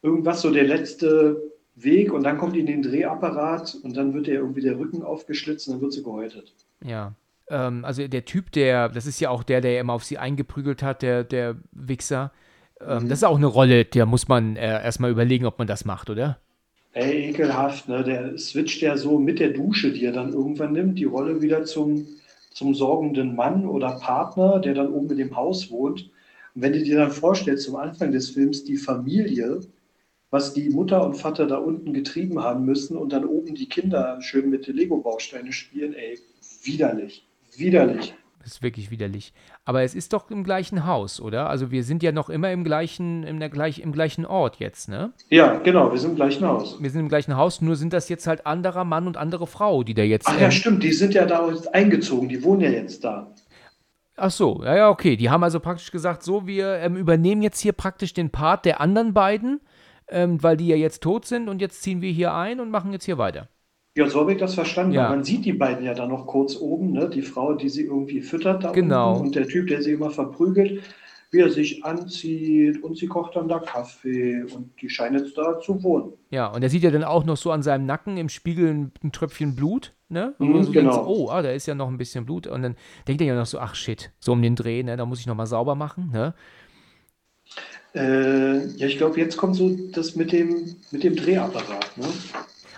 Irgendwas 0.00 0.40
so 0.40 0.50
der 0.50 0.64
letzte 0.64 1.42
Weg 1.74 2.12
und 2.12 2.22
dann 2.22 2.38
kommt 2.38 2.56
in 2.56 2.66
den 2.66 2.82
Drehapparat 2.82 3.76
und 3.82 3.96
dann 3.96 4.14
wird 4.14 4.28
ihr 4.28 4.34
irgendwie 4.34 4.62
der 4.62 4.78
Rücken 4.78 5.02
aufgeschlitzt 5.02 5.68
und 5.68 5.74
dann 5.74 5.82
wird 5.82 5.92
sie 5.92 6.02
gehäutet. 6.02 6.54
Ja. 6.84 7.14
Ähm, 7.48 7.84
also 7.84 8.06
der 8.08 8.24
Typ, 8.24 8.50
der, 8.52 8.88
das 8.88 9.06
ist 9.06 9.20
ja 9.20 9.28
auch 9.30 9.42
der, 9.42 9.60
der 9.60 9.78
immer 9.78 9.92
auf 9.92 10.04
sie 10.04 10.18
eingeprügelt 10.18 10.82
hat, 10.82 11.02
der, 11.02 11.22
der 11.22 11.56
Wichser. 11.70 12.32
Ähm, 12.80 13.04
mhm. 13.04 13.08
Das 13.08 13.18
ist 13.18 13.24
auch 13.24 13.36
eine 13.36 13.46
Rolle, 13.46 13.84
der 13.84 14.06
muss 14.06 14.26
man 14.26 14.56
äh, 14.56 14.82
erstmal 14.82 15.10
überlegen, 15.10 15.44
ob 15.44 15.58
man 15.58 15.66
das 15.66 15.84
macht, 15.84 16.08
oder? 16.08 16.38
Ey, 16.92 17.30
ekelhaft, 17.30 17.88
ne? 17.88 18.04
Der 18.04 18.38
switcht 18.38 18.82
ja 18.82 18.96
so 18.96 19.18
mit 19.18 19.40
der 19.40 19.50
Dusche, 19.50 19.92
die 19.92 20.04
er 20.04 20.12
dann 20.12 20.32
irgendwann 20.32 20.72
nimmt, 20.72 20.98
die 20.98 21.04
Rolle 21.04 21.40
wieder 21.40 21.64
zum, 21.64 22.06
zum 22.52 22.74
sorgenden 22.74 23.34
Mann 23.34 23.66
oder 23.66 23.98
Partner, 23.98 24.58
der 24.58 24.74
dann 24.74 24.92
oben 24.92 25.10
in 25.10 25.18
dem 25.18 25.36
Haus 25.36 25.70
wohnt. 25.70 26.10
Und 26.54 26.62
wenn 26.62 26.72
du 26.72 26.82
dir 26.82 26.98
dann 26.98 27.10
vorstellst, 27.10 27.64
zum 27.64 27.76
Anfang 27.76 28.12
des 28.12 28.30
Films 28.30 28.64
die 28.64 28.76
Familie, 28.76 29.60
was 30.30 30.54
die 30.54 30.70
Mutter 30.70 31.04
und 31.04 31.14
Vater 31.14 31.46
da 31.46 31.56
unten 31.56 31.92
getrieben 31.92 32.42
haben 32.42 32.64
müssen 32.64 32.96
und 32.96 33.12
dann 33.12 33.24
oben 33.24 33.54
die 33.54 33.68
Kinder 33.68 34.20
schön 34.20 34.50
mit 34.50 34.66
Lego-Bausteine 34.66 35.52
spielen, 35.52 35.94
ey, 35.94 36.18
widerlich, 36.62 37.26
widerlich. 37.56 38.14
Das 38.42 38.54
ist 38.54 38.62
wirklich 38.62 38.90
widerlich. 38.90 39.32
Aber 39.64 39.82
es 39.82 39.94
ist 39.94 40.12
doch 40.12 40.28
im 40.30 40.42
gleichen 40.42 40.84
Haus, 40.84 41.20
oder? 41.20 41.48
Also 41.48 41.70
wir 41.70 41.84
sind 41.84 42.02
ja 42.02 42.10
noch 42.10 42.28
immer 42.28 42.50
im 42.50 42.64
gleichen, 42.64 43.22
im, 43.22 43.38
gleich, 43.38 43.78
im 43.78 43.92
gleichen 43.92 44.26
Ort 44.26 44.56
jetzt, 44.58 44.88
ne? 44.88 45.12
Ja, 45.30 45.58
genau, 45.58 45.92
wir 45.92 45.98
sind 45.98 46.10
im 46.10 46.16
gleichen 46.16 46.44
Haus. 46.44 46.82
Wir 46.82 46.90
sind 46.90 47.00
im 47.00 47.08
gleichen 47.08 47.36
Haus, 47.36 47.60
nur 47.60 47.76
sind 47.76 47.92
das 47.92 48.08
jetzt 48.08 48.26
halt 48.26 48.44
anderer 48.44 48.84
Mann 48.84 49.06
und 49.06 49.16
andere 49.16 49.46
Frau, 49.46 49.84
die 49.84 49.94
da 49.94 50.02
jetzt. 50.02 50.26
Ach 50.26 50.38
ja, 50.38 50.46
ähm, 50.46 50.50
stimmt, 50.50 50.82
die 50.82 50.92
sind 50.92 51.14
ja 51.14 51.24
da 51.24 51.48
eingezogen, 51.72 52.28
die 52.28 52.42
wohnen 52.42 52.62
ja 52.62 52.70
jetzt 52.70 53.04
da. 53.04 53.32
Ach 54.16 54.30
so, 54.30 54.62
ja, 54.64 54.76
ja, 54.76 54.88
okay. 54.90 55.16
Die 55.16 55.30
haben 55.30 55.44
also 55.44 55.60
praktisch 55.60 55.90
gesagt, 55.90 56.22
so, 56.22 56.46
wir 56.46 56.76
ähm, 56.76 56.96
übernehmen 56.96 57.42
jetzt 57.42 57.60
hier 57.60 57.72
praktisch 57.72 58.12
den 58.12 58.30
Part 58.30 58.64
der 58.64 58.80
anderen 58.80 59.14
beiden, 59.14 59.60
ähm, 60.08 60.42
weil 60.42 60.56
die 60.56 60.66
ja 60.66 60.76
jetzt 60.76 61.02
tot 61.02 61.26
sind 61.26 61.48
und 61.48 61.60
jetzt 61.60 61.82
ziehen 61.82 62.02
wir 62.02 62.10
hier 62.10 62.34
ein 62.34 62.60
und 62.60 62.70
machen 62.70 62.92
jetzt 62.92 63.04
hier 63.04 63.18
weiter. 63.18 63.48
Ja, 63.96 64.08
so 64.08 64.20
habe 64.20 64.32
ich 64.32 64.38
das 64.38 64.54
verstanden. 64.54 64.92
Ja. 64.94 65.08
Man 65.10 65.22
sieht 65.24 65.44
die 65.44 65.52
beiden 65.52 65.84
ja 65.84 65.92
dann 65.94 66.08
noch 66.10 66.26
kurz 66.26 66.56
oben, 66.56 66.92
ne? 66.92 67.10
die 67.10 67.22
Frau, 67.22 67.54
die 67.54 67.68
sie 67.68 67.82
irgendwie 67.84 68.22
füttert 68.22 68.64
da 68.64 68.72
genau. 68.72 69.12
unten 69.12 69.26
und 69.26 69.34
der 69.34 69.46
Typ, 69.48 69.68
der 69.68 69.82
sie 69.82 69.92
immer 69.92 70.10
verprügelt. 70.10 70.82
wie 71.30 71.40
er 71.40 71.50
sich 71.50 71.82
anzieht 71.84 72.82
und 72.82 72.96
sie 72.98 73.06
kocht 73.06 73.36
dann 73.36 73.48
da 73.48 73.58
Kaffee 73.58 74.42
und 74.44 74.70
die 74.82 74.90
scheint 74.90 75.16
jetzt 75.18 75.36
da 75.38 75.58
zu 75.60 75.82
wohnen. 75.82 76.12
Ja, 76.30 76.46
und 76.48 76.62
er 76.62 76.68
sieht 76.68 76.82
ja 76.82 76.90
dann 76.90 77.04
auch 77.04 77.24
noch 77.24 77.36
so 77.38 77.50
an 77.52 77.62
seinem 77.62 77.86
Nacken 77.86 78.18
im 78.18 78.28
Spiegel 78.28 78.68
ein, 78.68 78.92
ein 79.02 79.12
Tröpfchen 79.12 79.54
Blut, 79.56 79.94
ne? 80.10 80.34
Und 80.38 80.52
Mhm, 80.52 80.62
so 80.62 80.72
genau. 80.72 80.90
denkt, 80.90 80.94
so, 80.94 81.04
oh, 81.06 81.30
ah, 81.30 81.40
da 81.42 81.50
ist 81.52 81.66
ja 81.66 81.74
noch 81.74 81.88
ein 81.88 81.96
bisschen 81.98 82.26
Blut. 82.26 82.46
Und 82.46 82.62
dann 82.62 82.76
denkt 83.08 83.22
er 83.22 83.28
ja 83.28 83.34
noch 83.34 83.46
so, 83.46 83.58
ach 83.58 83.74
shit, 83.74 84.10
so 84.20 84.32
um 84.32 84.42
den 84.42 84.56
Dreh, 84.56 84.82
ne? 84.82 84.96
Da 84.98 85.06
muss 85.06 85.20
ich 85.20 85.26
nochmal 85.26 85.46
sauber 85.46 85.74
machen, 85.74 86.10
ne? 86.12 86.34
Äh, 87.94 88.66
ja, 88.76 88.86
ich 88.86 88.96
glaube, 88.96 89.18
jetzt 89.20 89.36
kommt 89.36 89.56
so 89.56 89.70
das 89.92 90.16
mit 90.16 90.32
dem, 90.32 90.76
mit 90.90 91.02
dem 91.04 91.14
Drehapparat. 91.16 91.96
Ne? 91.96 92.06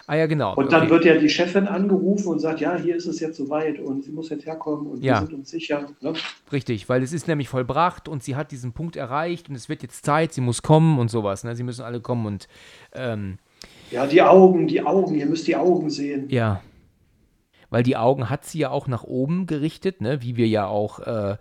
Ah 0.06 0.16
ja, 0.16 0.26
genau. 0.26 0.55
Und 0.55 0.70
dann 0.72 0.82
okay. 0.82 0.90
wird 0.90 1.05
ja 1.06 1.16
die 1.16 1.28
Chefin 1.31 1.66
angerufen 1.66 2.28
und 2.28 2.39
sagt, 2.39 2.60
ja, 2.60 2.76
hier 2.76 2.94
ist 2.97 3.06
es 3.06 3.20
jetzt 3.20 3.36
soweit 3.36 3.78
und 3.78 4.05
sie 4.05 4.12
muss 4.12 4.28
jetzt 4.28 4.44
herkommen 4.44 4.86
und 4.86 5.02
Ja. 5.02 5.20
wir 5.20 5.26
sind 5.26 5.39
uns 5.39 5.51
sicher. 5.51 5.89
Ne? 6.01 6.12
Richtig, 6.52 6.89
weil 6.89 7.02
es 7.02 7.12
ist 7.12 7.26
nämlich 7.26 7.48
vollbracht 7.48 8.09
und 8.09 8.22
sie 8.22 8.36
hat 8.36 8.51
diesen 8.51 8.72
Punkt 8.72 8.97
erreicht 8.97 9.48
und 9.48 9.55
es 9.55 9.68
wird 9.68 9.82
jetzt 9.82 10.05
Zeit, 10.05 10.32
sie 10.35 10.43
muss 10.43 10.62
kommen 10.62 10.98
und 10.98 11.10
sowas, 11.10 11.44
ne? 11.44 11.56
Sie 11.56 11.62
müssen 11.62 11.82
alle 11.82 12.01
kommen 12.01 12.26
und 12.26 12.48
ähm, 12.93 13.39
Ja, 13.90 14.06
die 14.06 14.20
Augen, 14.20 14.66
die 14.66 14.82
Augen, 14.82 15.14
ihr 15.14 15.26
müsst 15.26 15.47
die 15.47 15.56
Augen 15.56 15.89
sehen. 15.89 16.28
Ja. 16.28 16.60
Weil 17.70 17.82
die 17.82 17.97
Augen 17.97 18.31
hat 18.31 18.44
sie 18.44 18.59
ja 18.59 18.70
auch 18.70 18.86
nach 18.86 19.05
oben 19.05 19.47
gerichtet, 19.47 20.01
ne? 20.01 20.22
wie 20.22 20.36
wir 20.36 20.47
ja 20.47 20.66
auch 20.66 21.01
äh, 21.01 21.36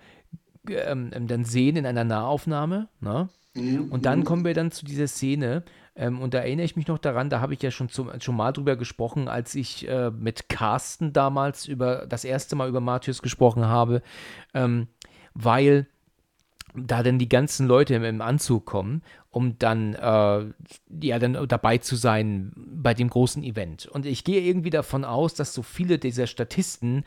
ähm, 0.70 1.12
ähm, 1.14 1.28
dann 1.28 1.44
sehen 1.46 1.76
in 1.76 1.86
einer 1.86 2.04
Nahaufnahme. 2.06 2.88
Ne? 3.02 3.30
Mhm. 3.54 3.92
Und 3.92 4.06
dann 4.06 4.24
kommen 4.24 4.46
wir 4.46 4.54
dann 4.54 4.72
zu 4.72 4.86
dieser 4.86 5.08
Szene. 5.08 5.64
Ähm, 5.96 6.22
und 6.22 6.34
da 6.34 6.40
erinnere 6.40 6.66
ich 6.66 6.76
mich 6.76 6.88
noch 6.88 6.98
daran, 6.98 7.30
da 7.30 7.40
habe 7.40 7.54
ich 7.54 7.62
ja 7.62 7.72
schon, 7.72 7.90
zum, 7.90 8.10
schon 8.20 8.36
mal 8.36 8.52
drüber 8.52 8.76
gesprochen, 8.76 9.28
als 9.28 9.56
ich 9.56 9.88
äh, 9.88 10.12
mit 10.12 10.50
Carsten 10.50 11.14
damals 11.14 11.68
über 11.68 12.06
das 12.08 12.26
erste 12.26 12.56
Mal 12.56 12.70
über 12.70 12.80
Matthäus 12.80 13.22
gesprochen 13.22 13.66
habe, 13.66 14.02
ähm, 14.54 14.88
weil 15.34 15.88
da 16.76 17.04
dann 17.04 17.20
die 17.20 17.30
ganzen 17.30 17.68
Leute 17.68 17.94
im, 17.94 18.04
im 18.04 18.22
Anzug 18.22 18.66
kommen, 18.66 19.04
um 19.30 19.58
dann 19.60 19.94
äh, 19.94 20.46
ja 21.02 21.20
dann 21.20 21.38
dabei 21.48 21.78
zu 21.78 21.96
sein 21.96 22.52
bei 22.56 22.94
dem 22.94 23.10
großen 23.10 23.44
Event. 23.44 23.86
Und 23.86 24.06
ich 24.06 24.24
gehe 24.24 24.42
irgendwie 24.42 24.72
davon 24.72 25.06
aus, 25.06 25.36
dass 25.36 25.54
so 25.54 25.62
viele 25.62 26.00
dieser 26.00 26.26
Statisten 26.26 27.04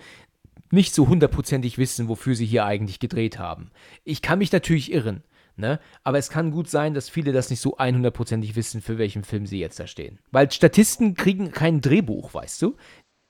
nicht 0.70 0.94
so 0.94 1.08
hundertprozentig 1.08 1.78
wissen, 1.78 2.08
wofür 2.08 2.34
sie 2.34 2.46
hier 2.46 2.64
eigentlich 2.64 3.00
gedreht 3.00 3.38
haben. 3.38 3.70
Ich 4.04 4.22
kann 4.22 4.38
mich 4.38 4.52
natürlich 4.52 4.92
irren, 4.92 5.22
ne? 5.56 5.80
Aber 6.04 6.18
es 6.18 6.30
kann 6.30 6.50
gut 6.50 6.68
sein, 6.68 6.94
dass 6.94 7.08
viele 7.08 7.32
das 7.32 7.50
nicht 7.50 7.60
so 7.60 7.76
100%ig 7.76 8.56
wissen, 8.56 8.80
für 8.80 8.98
welchen 8.98 9.24
Film 9.24 9.46
sie 9.46 9.58
jetzt 9.58 9.80
da 9.80 9.86
stehen. 9.86 10.18
Weil 10.30 10.50
Statisten 10.50 11.14
kriegen 11.14 11.52
kein 11.52 11.80
Drehbuch, 11.80 12.34
weißt 12.34 12.62
du? 12.62 12.76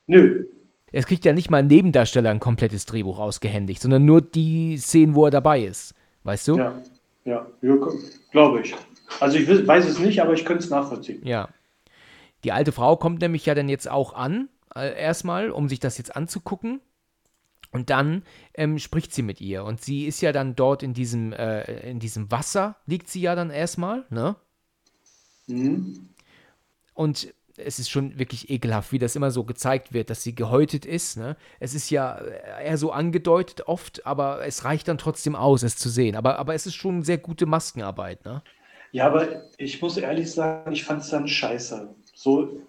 Nö, 0.07 0.45
Es 0.93 1.07
kriegt 1.07 1.25
ja 1.25 1.33
nicht 1.33 1.51
mal 1.51 1.59
ein 1.59 1.67
Nebendarsteller 1.67 2.31
ein 2.31 2.41
komplettes 2.41 2.87
Drehbuch 2.87 3.19
ausgehändigt, 3.19 3.83
sondern 3.83 4.05
nur 4.05 4.21
die 4.21 4.79
Szenen, 4.79 5.15
wo 5.15 5.25
er 5.25 5.31
dabei 5.31 5.65
ist. 5.65 5.95
Weißt 6.23 6.49
du? 6.49 6.59
ja, 6.59 6.83
ja, 7.25 7.47
ja 7.63 7.77
glaube 8.31 8.61
ich. 8.61 8.75
Also 9.21 9.37
ich 9.37 9.49
weiß 9.67 9.87
es 9.87 9.99
nicht, 9.99 10.21
aber 10.21 10.33
ich 10.33 10.45
könnte 10.45 10.65
es 10.65 10.71
nachvollziehen. 10.71 11.25
Ja. 11.25 11.49
Die 12.45 12.53
alte 12.53 12.73
Frau 12.73 12.97
kommt 12.97 13.21
nämlich 13.21 13.47
ja 13.47 13.55
dann 13.55 13.69
jetzt 13.69 13.91
auch 13.91 14.15
an, 14.15 14.49
äh, 14.75 15.01
erstmal, 15.01 15.51
um 15.51 15.69
sich 15.69 15.81
das 15.81 15.99
jetzt 15.99 16.15
anzugucken. 16.15 16.81
Und 17.77 17.91
dann 17.91 18.23
ähm, 18.55 18.79
spricht 18.79 19.13
sie 19.13 19.23
mit 19.23 19.41
ihr. 19.43 19.63
Und 19.63 19.83
sie 19.83 20.07
ist 20.07 20.23
ja 20.23 20.33
dann 20.33 20.57
dort 20.57 20.83
in 20.83 20.95
diesem, 20.95 21.35
äh, 21.35 21.91
in 21.91 22.01
diesem 22.01 22.31
Wasser, 22.31 22.77
liegt 22.87 23.09
sie 23.09 23.21
ja 23.21 23.35
dann 23.35 23.51
erstmal, 23.51 24.07
ne? 24.09 24.35
Mhm. 25.47 26.09
Und 26.95 27.35
es 27.59 27.79
ist 27.79 27.91
schon 27.91 28.19
wirklich 28.19 28.49
ekelhaft, 28.49 28.93
wie 28.93 28.99
das 28.99 29.15
immer 29.15 29.31
so 29.31 29.45
gezeigt 29.45 29.93
wird, 29.93 30.09
dass 30.09 30.23
sie 30.23 30.35
gehäutet 30.35 30.87
ist. 30.87 31.19
Ne? 31.19 31.37
Es 31.61 31.75
ist 31.75 31.91
ja 31.91 32.19
eher 32.19 32.79
so 32.79 32.93
angedeutet 32.93 33.69
oft, 33.69 34.07
aber 34.07 34.45
es 34.47 34.65
reicht 34.65 34.89
dann 34.89 34.99
trotzdem 34.99 35.37
aus, 35.37 35.63
es 35.63 35.77
zu 35.77 35.89
sehen. 35.89 36.17
Aber, 36.17 36.39
aber 36.39 36.55
es 36.55 36.67
ist 36.67 36.75
schon 36.75 37.03
sehr 37.03 37.19
gute 37.19 37.47
Maskenarbeit. 37.47 38.25
Ne? 38.25 38.43
Ja, 38.93 39.07
aber 39.07 39.45
ich 39.59 39.81
muss 39.81 39.97
ehrlich 39.97 40.31
sagen, 40.33 40.73
ich 40.73 40.85
fand 40.85 41.03
es 41.03 41.11
dann 41.11 41.29
scheiße. 41.29 41.95
So, 42.15 42.61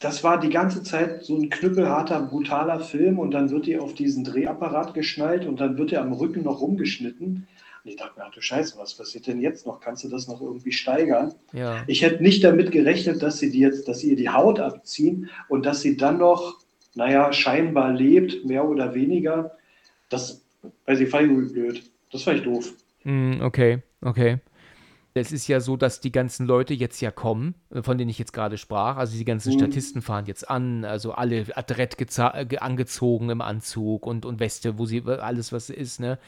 das 0.00 0.24
war 0.24 0.40
die 0.40 0.48
ganze 0.48 0.82
Zeit 0.82 1.24
so 1.24 1.36
ein 1.36 1.50
knüppelharter, 1.50 2.22
brutaler 2.22 2.80
Film 2.80 3.18
und 3.18 3.32
dann 3.32 3.50
wird 3.50 3.66
die 3.66 3.78
auf 3.78 3.94
diesen 3.94 4.24
Drehapparat 4.24 4.94
geschnallt 4.94 5.44
und 5.44 5.60
dann 5.60 5.76
wird 5.76 5.92
er 5.92 6.00
am 6.00 6.14
Rücken 6.14 6.42
noch 6.42 6.62
rumgeschnitten. 6.62 7.46
Und 7.84 7.90
ich 7.90 7.96
dachte 7.96 8.18
mir, 8.18 8.24
ach 8.26 8.32
du 8.32 8.40
Scheiße, 8.40 8.78
was 8.78 8.94
passiert 8.94 9.26
denn 9.26 9.42
jetzt 9.42 9.66
noch? 9.66 9.80
Kannst 9.80 10.02
du 10.02 10.08
das 10.08 10.26
noch 10.26 10.40
irgendwie 10.40 10.72
steigern? 10.72 11.34
Ja. 11.52 11.84
Ich 11.86 12.00
hätte 12.00 12.22
nicht 12.22 12.42
damit 12.42 12.72
gerechnet, 12.72 13.22
dass 13.22 13.38
sie 13.38 13.50
die 13.50 13.60
jetzt, 13.60 13.88
dass 13.88 14.00
sie 14.00 14.10
ihr 14.10 14.16
die 14.16 14.30
Haut 14.30 14.58
abziehen 14.58 15.28
und 15.48 15.66
dass 15.66 15.82
sie 15.82 15.98
dann 15.98 16.16
noch, 16.16 16.56
naja, 16.94 17.30
scheinbar 17.34 17.92
lebt, 17.92 18.46
mehr 18.46 18.66
oder 18.66 18.94
weniger. 18.94 19.52
Das, 20.08 20.40
weiß 20.86 21.00
ich, 21.00 21.10
fand 21.10 21.30
ich 21.30 21.52
blöd. 21.52 21.82
Das 22.10 22.22
fand 22.22 22.38
ich 22.38 22.44
doof. 22.44 22.72
Mm, 23.04 23.42
okay, 23.42 23.82
okay. 24.00 24.38
Es 25.14 25.32
ist 25.32 25.48
ja 25.48 25.60
so, 25.60 25.76
dass 25.76 26.00
die 26.00 26.12
ganzen 26.12 26.46
Leute 26.46 26.72
jetzt 26.74 27.00
ja 27.00 27.10
kommen, 27.10 27.54
äh, 27.70 27.82
von 27.82 27.98
denen 27.98 28.10
ich 28.10 28.18
jetzt 28.18 28.32
gerade 28.32 28.58
sprach. 28.58 28.96
Also 28.96 29.16
die 29.16 29.24
ganzen 29.24 29.52
Mhm. 29.52 29.58
Statisten 29.58 30.02
fahren 30.02 30.26
jetzt 30.26 30.48
an, 30.48 30.84
also 30.84 31.12
alle 31.12 31.46
adrett 31.54 31.96
angezogen 32.60 33.30
im 33.30 33.40
Anzug 33.40 34.06
und, 34.06 34.24
und 34.24 34.40
Weste, 34.40 34.78
wo 34.78 34.86
sie 34.86 35.02
alles, 35.06 35.52
was 35.52 35.70
ist, 35.70 36.00
ne? 36.00 36.18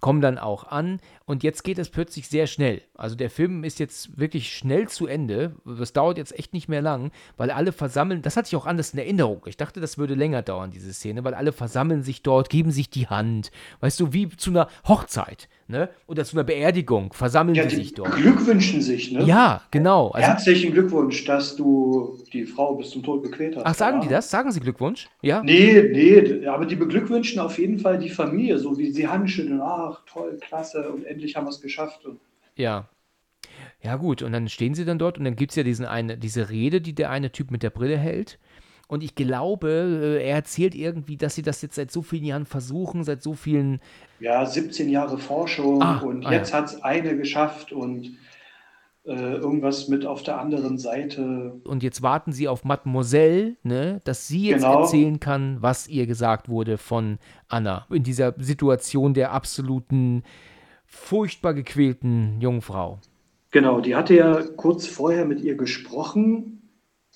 Kommen 0.00 0.20
dann 0.20 0.38
auch 0.38 0.64
an 0.64 1.00
und 1.26 1.42
jetzt 1.42 1.64
geht 1.64 1.78
es 1.78 1.88
plötzlich 1.88 2.28
sehr 2.28 2.46
schnell. 2.46 2.82
Also 2.94 3.16
der 3.16 3.30
Film 3.30 3.64
ist 3.64 3.78
jetzt 3.78 4.18
wirklich 4.18 4.52
schnell 4.54 4.88
zu 4.88 5.06
Ende. 5.06 5.54
Das 5.64 5.92
dauert 5.92 6.18
jetzt 6.18 6.38
echt 6.38 6.52
nicht 6.52 6.68
mehr 6.68 6.82
lang, 6.82 7.10
weil 7.36 7.50
alle 7.50 7.72
versammeln. 7.72 8.20
Das 8.22 8.36
hatte 8.36 8.48
ich 8.48 8.56
auch 8.56 8.66
anders 8.66 8.92
in 8.92 8.98
Erinnerung. 8.98 9.42
Ich 9.46 9.56
dachte, 9.56 9.80
das 9.80 9.96
würde 9.98 10.14
länger 10.14 10.42
dauern, 10.42 10.70
diese 10.70 10.92
Szene, 10.92 11.24
weil 11.24 11.34
alle 11.34 11.52
versammeln 11.52 12.02
sich 12.02 12.22
dort, 12.22 12.50
geben 12.50 12.70
sich 12.70 12.90
die 12.90 13.06
Hand. 13.08 13.50
Weißt 13.80 13.98
du, 14.00 14.12
wie 14.12 14.28
zu 14.28 14.50
einer 14.50 14.68
Hochzeit, 14.86 15.48
ne? 15.66 15.88
Oder 16.06 16.24
zu 16.24 16.36
einer 16.36 16.44
Beerdigung 16.44 17.12
versammeln 17.14 17.54
Ja, 17.54 17.68
sie 17.68 17.76
sich 17.76 17.94
dort. 17.94 18.14
glückwünschen 18.16 18.82
sich, 18.82 19.10
ne? 19.10 19.24
Ja, 19.24 19.62
genau. 19.70 20.10
Also, 20.10 20.28
Herzlichen 20.28 20.72
Glückwunsch, 20.72 21.24
dass 21.24 21.56
du 21.56 22.18
die 22.32 22.44
Frau 22.44 22.74
bis 22.74 22.90
zum 22.90 23.02
Tod 23.02 23.22
bequert 23.22 23.56
hast. 23.56 23.64
ach, 23.66 23.74
sagen 23.74 24.00
die 24.02 24.08
das? 24.08 24.30
Sagen 24.30 24.52
sie 24.52 24.60
Glückwunsch? 24.60 25.08
Ja? 25.22 25.42
Nee, 25.42 25.88
nee, 25.92 26.46
aber 26.46 26.66
die 26.66 26.76
beglückwünschen 26.76 27.40
auf 27.40 27.58
jeden 27.58 27.78
Fall 27.78 27.98
die 27.98 28.10
Familie, 28.10 28.58
so 28.58 28.76
wie 28.78 28.90
sie 28.92 29.08
handschütteln. 29.08 29.60
Ach, 29.62 30.02
toll, 30.06 30.38
klasse, 30.40 30.88
und 30.90 31.04
endlich 31.14 31.36
haben 31.36 31.46
wir 31.46 31.50
es 31.50 31.60
geschafft. 31.60 32.04
Und 32.04 32.20
Ja. 32.56 32.88
Ja, 33.82 33.96
gut. 33.96 34.22
Und 34.22 34.32
dann 34.32 34.48
stehen 34.48 34.74
sie 34.74 34.84
dann 34.84 34.98
dort 34.98 35.18
und 35.18 35.24
dann 35.24 35.36
gibt 35.36 35.52
es 35.52 35.56
ja 35.56 35.62
diesen 35.62 35.84
eine, 35.86 36.16
diese 36.16 36.48
Rede, 36.50 36.80
die 36.80 36.94
der 36.94 37.10
eine 37.10 37.30
Typ 37.32 37.50
mit 37.50 37.62
der 37.62 37.70
Brille 37.70 37.98
hält. 37.98 38.38
Und 38.88 39.02
ich 39.02 39.14
glaube, 39.14 40.18
äh, 40.20 40.26
er 40.28 40.36
erzählt 40.36 40.74
irgendwie, 40.74 41.16
dass 41.16 41.34
sie 41.34 41.42
das 41.42 41.62
jetzt 41.62 41.74
seit 41.76 41.90
so 41.90 42.02
vielen 42.02 42.24
Jahren 42.24 42.46
versuchen, 42.46 43.02
seit 43.04 43.22
so 43.22 43.34
vielen. 43.34 43.80
ja, 44.20 44.44
17 44.44 44.88
Jahre 44.90 45.18
Forschung 45.18 45.80
Ah, 45.82 45.98
und 46.00 46.26
ah, 46.26 46.32
jetzt 46.32 46.50
ja. 46.52 46.58
hat 46.58 46.66
es 46.66 46.82
eine 46.82 47.16
geschafft 47.16 47.72
und 47.72 48.16
äh, 49.06 49.12
irgendwas 49.34 49.88
mit 49.88 50.06
auf 50.06 50.22
der 50.22 50.38
anderen 50.40 50.78
Seite. 50.78 51.60
Und 51.64 51.82
jetzt 51.82 52.00
warten 52.02 52.32
sie 52.32 52.48
auf 52.48 52.64
Mademoiselle, 52.64 53.56
ne, 53.62 54.00
dass 54.04 54.28
sie 54.28 54.48
jetzt 54.48 54.62
Genau. 54.62 54.80
erzählen 54.82 55.20
kann, 55.20 55.60
was 55.60 55.88
ihr 55.88 56.06
gesagt 56.06 56.48
wurde 56.48 56.78
von 56.78 57.18
Anna. 57.48 57.86
In 57.90 58.02
dieser 58.02 58.34
Situation 58.38 59.12
der 59.12 59.32
absoluten, 59.32 60.22
furchtbar 60.94 61.54
gequälten 61.54 62.40
Jungfrau. 62.40 62.98
Genau, 63.50 63.80
die 63.80 63.94
hatte 63.94 64.14
ja 64.14 64.42
kurz 64.56 64.86
vorher 64.86 65.24
mit 65.24 65.40
ihr 65.40 65.56
gesprochen 65.56 66.62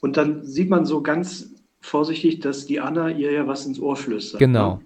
und 0.00 0.16
dann 0.16 0.44
sieht 0.44 0.70
man 0.70 0.84
so 0.84 1.02
ganz 1.02 1.54
vorsichtig, 1.80 2.40
dass 2.40 2.66
die 2.66 2.80
Anna 2.80 3.10
ihr 3.10 3.32
ja 3.32 3.46
was 3.46 3.66
ins 3.66 3.80
Ohr 3.80 3.96
flüstert. 3.96 4.38
Genau. 4.38 4.76
Ne? 4.76 4.80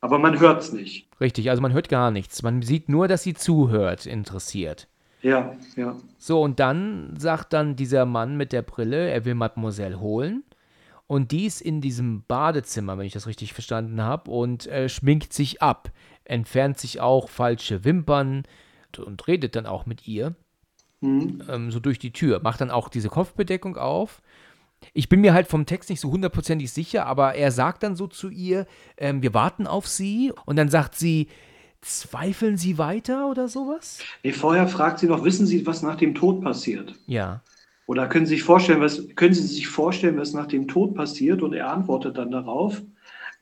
Aber 0.00 0.18
man 0.18 0.40
hört 0.40 0.62
es 0.62 0.72
nicht. 0.72 1.08
Richtig, 1.20 1.50
also 1.50 1.60
man 1.60 1.72
hört 1.72 1.88
gar 1.88 2.10
nichts. 2.10 2.42
Man 2.42 2.62
sieht 2.62 2.88
nur, 2.88 3.06
dass 3.06 3.22
sie 3.22 3.34
zuhört, 3.34 4.06
interessiert. 4.06 4.88
Ja, 5.22 5.54
ja. 5.76 5.96
So, 6.16 6.40
und 6.40 6.58
dann 6.58 7.14
sagt 7.18 7.52
dann 7.52 7.76
dieser 7.76 8.06
Mann 8.06 8.36
mit 8.36 8.52
der 8.52 8.62
Brille, 8.62 9.10
er 9.10 9.24
will 9.26 9.34
Mademoiselle 9.34 10.00
holen. 10.00 10.42
Und 11.06 11.32
die 11.32 11.44
ist 11.44 11.60
in 11.60 11.80
diesem 11.80 12.22
Badezimmer, 12.26 12.96
wenn 12.96 13.04
ich 13.04 13.12
das 13.12 13.26
richtig 13.26 13.52
verstanden 13.52 14.00
habe, 14.00 14.30
und 14.30 14.66
äh, 14.68 14.88
schminkt 14.88 15.32
sich 15.32 15.60
ab, 15.60 15.90
entfernt 16.30 16.78
sich 16.78 17.00
auch 17.00 17.28
falsche 17.28 17.84
Wimpern 17.84 18.44
und, 18.98 19.26
redet 19.26 19.56
dann 19.56 19.66
auch 19.66 19.86
mit 19.86 20.06
ihr, 20.08 20.34
Mhm. 21.00 21.42
ähm, 21.48 21.70
so 21.70 21.80
durch 21.80 21.98
die 21.98 22.12
Tür, 22.12 22.40
macht 22.42 22.60
dann 22.60 22.70
auch 22.70 22.88
diese 22.88 23.08
Kopfbedeckung 23.08 23.76
auf. 23.76 24.20
Ich 24.94 25.08
bin 25.08 25.20
mir 25.20 25.34
halt 25.34 25.46
vom 25.46 25.66
Text 25.66 25.90
nicht 25.90 26.00
so 26.00 26.10
hundertprozentig 26.10 26.72
sicher, 26.72 27.06
aber 27.06 27.34
er 27.34 27.52
sagt 27.52 27.82
dann 27.82 27.96
so 27.96 28.06
zu 28.06 28.28
ihr, 28.30 28.66
ähm, 28.96 29.22
wir 29.22 29.34
warten 29.34 29.66
auf 29.66 29.86
sie. 29.86 30.32
Und 30.46 30.56
dann 30.56 30.68
sagt 30.68 30.94
sie, 30.96 31.28
zweifeln 31.82 32.56
Sie 32.58 32.78
weiter 32.78 33.30
oder 33.30 33.48
sowas? 33.48 33.98
Nee, 34.22 34.32
vorher 34.32 34.68
fragt 34.68 34.98
sie 34.98 35.06
noch, 35.06 35.24
wissen 35.24 35.46
Sie, 35.46 35.66
was 35.66 35.82
nach 35.82 35.96
dem 35.96 36.14
Tod 36.14 36.42
passiert? 36.42 36.94
Ja. 37.06 37.42
Oder 37.86 38.06
können 38.08 38.26
Sie 38.26 38.34
sich 38.34 38.42
vorstellen, 38.44 38.80
was 38.80 39.02
können 39.16 39.34
Sie 39.34 39.42
sich 39.46 39.66
vorstellen, 39.66 40.18
was 40.18 40.32
nach 40.32 40.46
dem 40.46 40.68
Tod 40.68 40.94
passiert? 40.94 41.42
Und 41.42 41.54
er 41.54 41.70
antwortet 41.70 42.18
dann 42.18 42.30
darauf, 42.30 42.82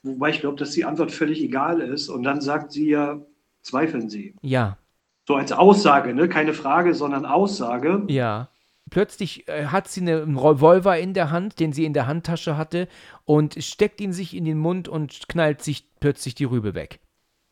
wobei 0.02 0.30
ich 0.30 0.40
glaube, 0.40 0.56
dass 0.56 0.70
die 0.72 0.84
Antwort 0.84 1.12
völlig 1.12 1.42
egal 1.42 1.80
ist. 1.80 2.08
Und 2.08 2.22
dann 2.22 2.40
sagt 2.40 2.72
sie 2.72 2.90
ja, 2.90 3.20
zweifeln 3.62 4.08
Sie. 4.08 4.34
Ja. 4.42 4.78
So 5.26 5.34
als 5.34 5.52
Aussage, 5.52 6.14
ne? 6.14 6.28
Keine 6.28 6.54
Frage, 6.54 6.94
sondern 6.94 7.26
Aussage. 7.26 8.04
Ja. 8.08 8.48
Plötzlich 8.90 9.46
äh, 9.48 9.66
hat 9.66 9.88
sie 9.88 10.00
eine- 10.00 10.22
einen 10.22 10.38
Revolver 10.38 10.98
in 10.98 11.12
der 11.12 11.30
Hand, 11.30 11.60
den 11.60 11.74
sie 11.74 11.84
in 11.84 11.92
der 11.92 12.06
Handtasche 12.06 12.56
hatte, 12.56 12.88
und 13.26 13.62
steckt 13.62 14.00
ihn 14.00 14.14
sich 14.14 14.34
in 14.34 14.46
den 14.46 14.56
Mund 14.58 14.88
und 14.88 15.28
knallt 15.28 15.60
sich 15.62 15.86
plötzlich 16.00 16.34
die 16.34 16.44
Rübe 16.44 16.74
weg. 16.74 17.00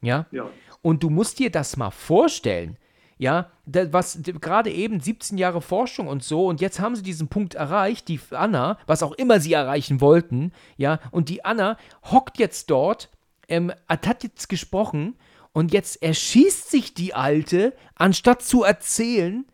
Ja? 0.01 0.25
Ja. 0.31 0.49
Und 0.81 1.03
du 1.03 1.11
musst 1.11 1.39
dir 1.39 1.51
das 1.51 1.77
mal 1.77 1.91
vorstellen. 1.91 2.79
Ja, 3.19 3.51
was 3.65 4.19
gerade 4.23 4.71
eben 4.71 5.01
17 5.01 5.39
Jahre 5.39 5.63
Forschung 5.63 6.07
und 6.07 6.23
so 6.23 6.47
und 6.47 6.61
jetzt 6.61 6.81
haben 6.81 6.97
sie 6.97 7.03
diesen 7.03 7.29
Punkt 7.29 7.55
erreicht, 7.55 8.09
die 8.09 8.21
Anna, 8.31 8.79
was 8.87 9.03
auch 9.03 9.13
immer 9.13 9.41
sie 9.41 9.55
erreichen 9.55 10.03
wollten, 10.03 10.53
ja, 10.77 11.01
und 11.13 11.31
die 11.31 11.43
Anna 11.43 11.79
hockt 12.11 12.39
jetzt 12.39 12.71
dort, 12.71 13.09
ähm, 13.49 13.73
hat 13.89 14.23
jetzt 14.23 14.51
gesprochen 14.51 15.15
und 15.53 15.73
jetzt 15.73 16.03
erschießt 16.03 16.71
sich 16.71 16.93
die 16.93 17.15
Alte, 17.15 17.73
anstatt 17.95 18.43
zu 18.43 18.63
erzählen. 18.63 19.47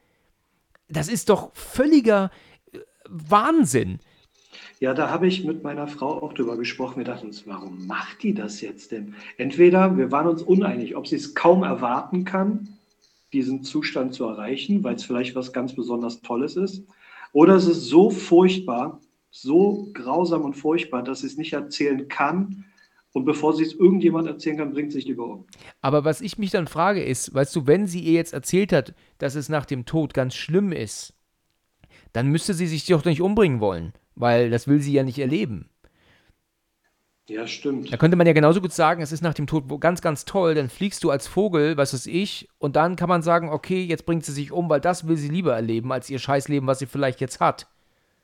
Das 0.89 1.06
ist 1.06 1.28
doch 1.28 1.55
völliger 1.55 2.32
äh, 2.72 2.78
Wahnsinn. 3.09 4.01
Ja, 4.80 4.94
da 4.94 5.10
habe 5.10 5.28
ich 5.28 5.44
mit 5.44 5.62
meiner 5.62 5.86
Frau 5.86 6.20
auch 6.20 6.32
drüber 6.32 6.56
gesprochen. 6.56 6.97
Wir 6.97 7.05
dachten 7.05 7.26
uns, 7.26 7.47
warum 7.47 7.86
macht 7.86 8.24
die 8.24 8.34
das 8.34 8.60
jetzt 8.60 8.90
denn? 8.90 9.14
Entweder 9.36 9.97
wir 9.97 10.10
waren 10.10 10.26
uns 10.26 10.43
uneinig, 10.43 10.97
ob 10.97 11.06
sie 11.06 11.14
es 11.14 11.36
kaum 11.36 11.62
erwarten 11.62 12.24
kann, 12.24 12.76
diesen 13.32 13.62
Zustand 13.62 14.14
zu 14.14 14.24
erreichen, 14.24 14.84
weil 14.84 14.96
es 14.96 15.04
vielleicht 15.04 15.34
was 15.34 15.52
ganz 15.52 15.74
besonders 15.74 16.20
Tolles 16.20 16.56
ist, 16.56 16.84
oder 17.32 17.54
es 17.54 17.66
ist 17.66 17.84
so 17.84 18.10
furchtbar, 18.10 19.00
so 19.30 19.88
grausam 19.94 20.42
und 20.42 20.54
furchtbar, 20.54 21.02
dass 21.02 21.20
sie 21.20 21.26
es 21.26 21.38
nicht 21.38 21.54
erzählen 21.54 22.06
kann. 22.09 22.64
Und 23.14 23.24
bevor 23.24 23.54
sie 23.54 23.62
es 23.62 23.74
irgendjemand 23.74 24.26
erzählen 24.26 24.56
kann, 24.56 24.72
bringt 24.72 24.92
sie 24.92 24.98
sich 24.98 25.06
lieber 25.06 25.26
um. 25.26 25.46
Aber 25.80 26.04
was 26.04 26.20
ich 26.20 26.38
mich 26.38 26.50
dann 26.50 26.66
frage 26.66 27.02
ist, 27.02 27.34
weißt 27.34 27.54
du, 27.56 27.66
wenn 27.66 27.86
sie 27.86 28.00
ihr 28.00 28.12
jetzt 28.12 28.32
erzählt 28.32 28.72
hat, 28.72 28.94
dass 29.18 29.34
es 29.34 29.48
nach 29.48 29.66
dem 29.66 29.84
Tod 29.84 30.14
ganz 30.14 30.34
schlimm 30.34 30.72
ist, 30.72 31.14
dann 32.12 32.28
müsste 32.28 32.54
sie 32.54 32.66
sich 32.66 32.86
doch 32.86 33.04
nicht 33.04 33.20
umbringen 33.20 33.60
wollen, 33.60 33.92
weil 34.14 34.50
das 34.50 34.66
will 34.66 34.80
sie 34.80 34.92
ja 34.92 35.02
nicht 35.02 35.18
erleben. 35.18 35.68
Ja, 37.28 37.47
stimmt. 37.47 37.93
Da 37.93 37.97
könnte 37.97 38.16
man 38.16 38.27
ja 38.27 38.32
genauso 38.32 38.61
gut 38.61 38.73
sagen, 38.73 39.01
es 39.01 39.12
ist 39.12 39.23
nach 39.23 39.35
dem 39.35 39.47
Tod 39.47 39.65
ganz, 39.81 40.03
ganz 40.03 40.24
toll, 40.24 40.55
dann 40.55 40.69
fliegst 40.69 41.05
du 41.05 41.11
als 41.11 41.27
Vogel, 41.28 41.77
was 41.77 41.94
weiß 41.94 42.07
ich, 42.07 42.49
und 42.59 42.74
dann 42.74 42.97
kann 42.97 43.09
man 43.09 43.23
sagen, 43.23 43.49
okay, 43.49 43.82
jetzt 43.85 44.07
bringt 44.07 44.24
sie 44.24 44.32
sich 44.32 44.51
um, 44.51 44.69
weil 44.69 44.81
das 44.81 45.07
will 45.07 45.16
sie 45.16 45.28
lieber 45.28 45.55
erleben, 45.55 45.93
als 45.93 46.11
ihr 46.11 46.19
Scheißleben, 46.19 46.66
was 46.66 46.81
sie 46.81 46.86
vielleicht 46.86 47.20
jetzt 47.20 47.40
hat. 47.40 47.69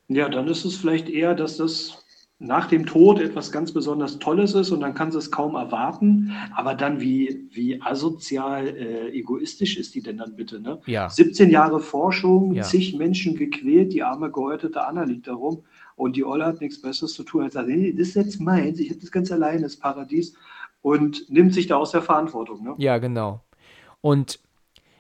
Ja, 0.08 0.28
dann 0.28 0.48
ist 0.48 0.64
es 0.64 0.76
vielleicht 0.76 1.08
eher, 1.08 1.34
dass 1.34 1.58
das 1.58 2.04
nach 2.40 2.66
dem 2.66 2.86
Tod 2.86 3.20
etwas 3.20 3.50
ganz 3.50 3.72
besonders 3.72 4.20
Tolles 4.20 4.54
ist 4.54 4.70
und 4.70 4.80
dann 4.80 4.94
kann 4.94 5.10
sie 5.10 5.18
es 5.18 5.30
kaum 5.32 5.56
erwarten. 5.56 6.32
Aber 6.54 6.74
dann, 6.74 7.00
wie, 7.00 7.48
wie 7.50 7.82
asozial 7.82 8.68
äh, 8.68 9.08
egoistisch 9.10 9.76
ist 9.76 9.94
die 9.96 10.02
denn 10.02 10.18
dann 10.18 10.36
bitte? 10.36 10.60
Ne? 10.60 10.80
Ja. 10.86 11.10
17 11.10 11.50
Jahre 11.50 11.80
Forschung, 11.80 12.54
Ja. 12.54 12.62
zig 12.62 12.96
Menschen 12.96 13.34
gequält, 13.36 13.92
die 13.92 14.04
arme 14.04 14.30
gehäutete 14.30 14.86
Anna 14.86 15.02
liegt 15.02 15.26
da 15.26 15.34
rum 15.34 15.64
und 15.98 16.16
die 16.16 16.24
Olle 16.24 16.46
hat 16.46 16.60
nichts 16.60 16.80
Besseres 16.80 17.12
zu 17.12 17.24
tun, 17.24 17.42
als 17.42 17.54
sagt, 17.54 17.68
nee, 17.68 17.92
das 17.92 18.08
ist 18.08 18.14
jetzt 18.14 18.40
meins, 18.40 18.78
ich 18.78 18.90
habe 18.90 19.00
das 19.00 19.10
ganz 19.10 19.32
alleine, 19.32 19.62
das 19.62 19.76
Paradies 19.76 20.34
und 20.80 21.28
nimmt 21.28 21.52
sich 21.52 21.66
da 21.66 21.76
aus 21.76 21.90
der 21.90 22.02
Verantwortung. 22.02 22.62
Ne? 22.62 22.74
Ja, 22.78 22.98
genau. 22.98 23.42
Und 24.00 24.38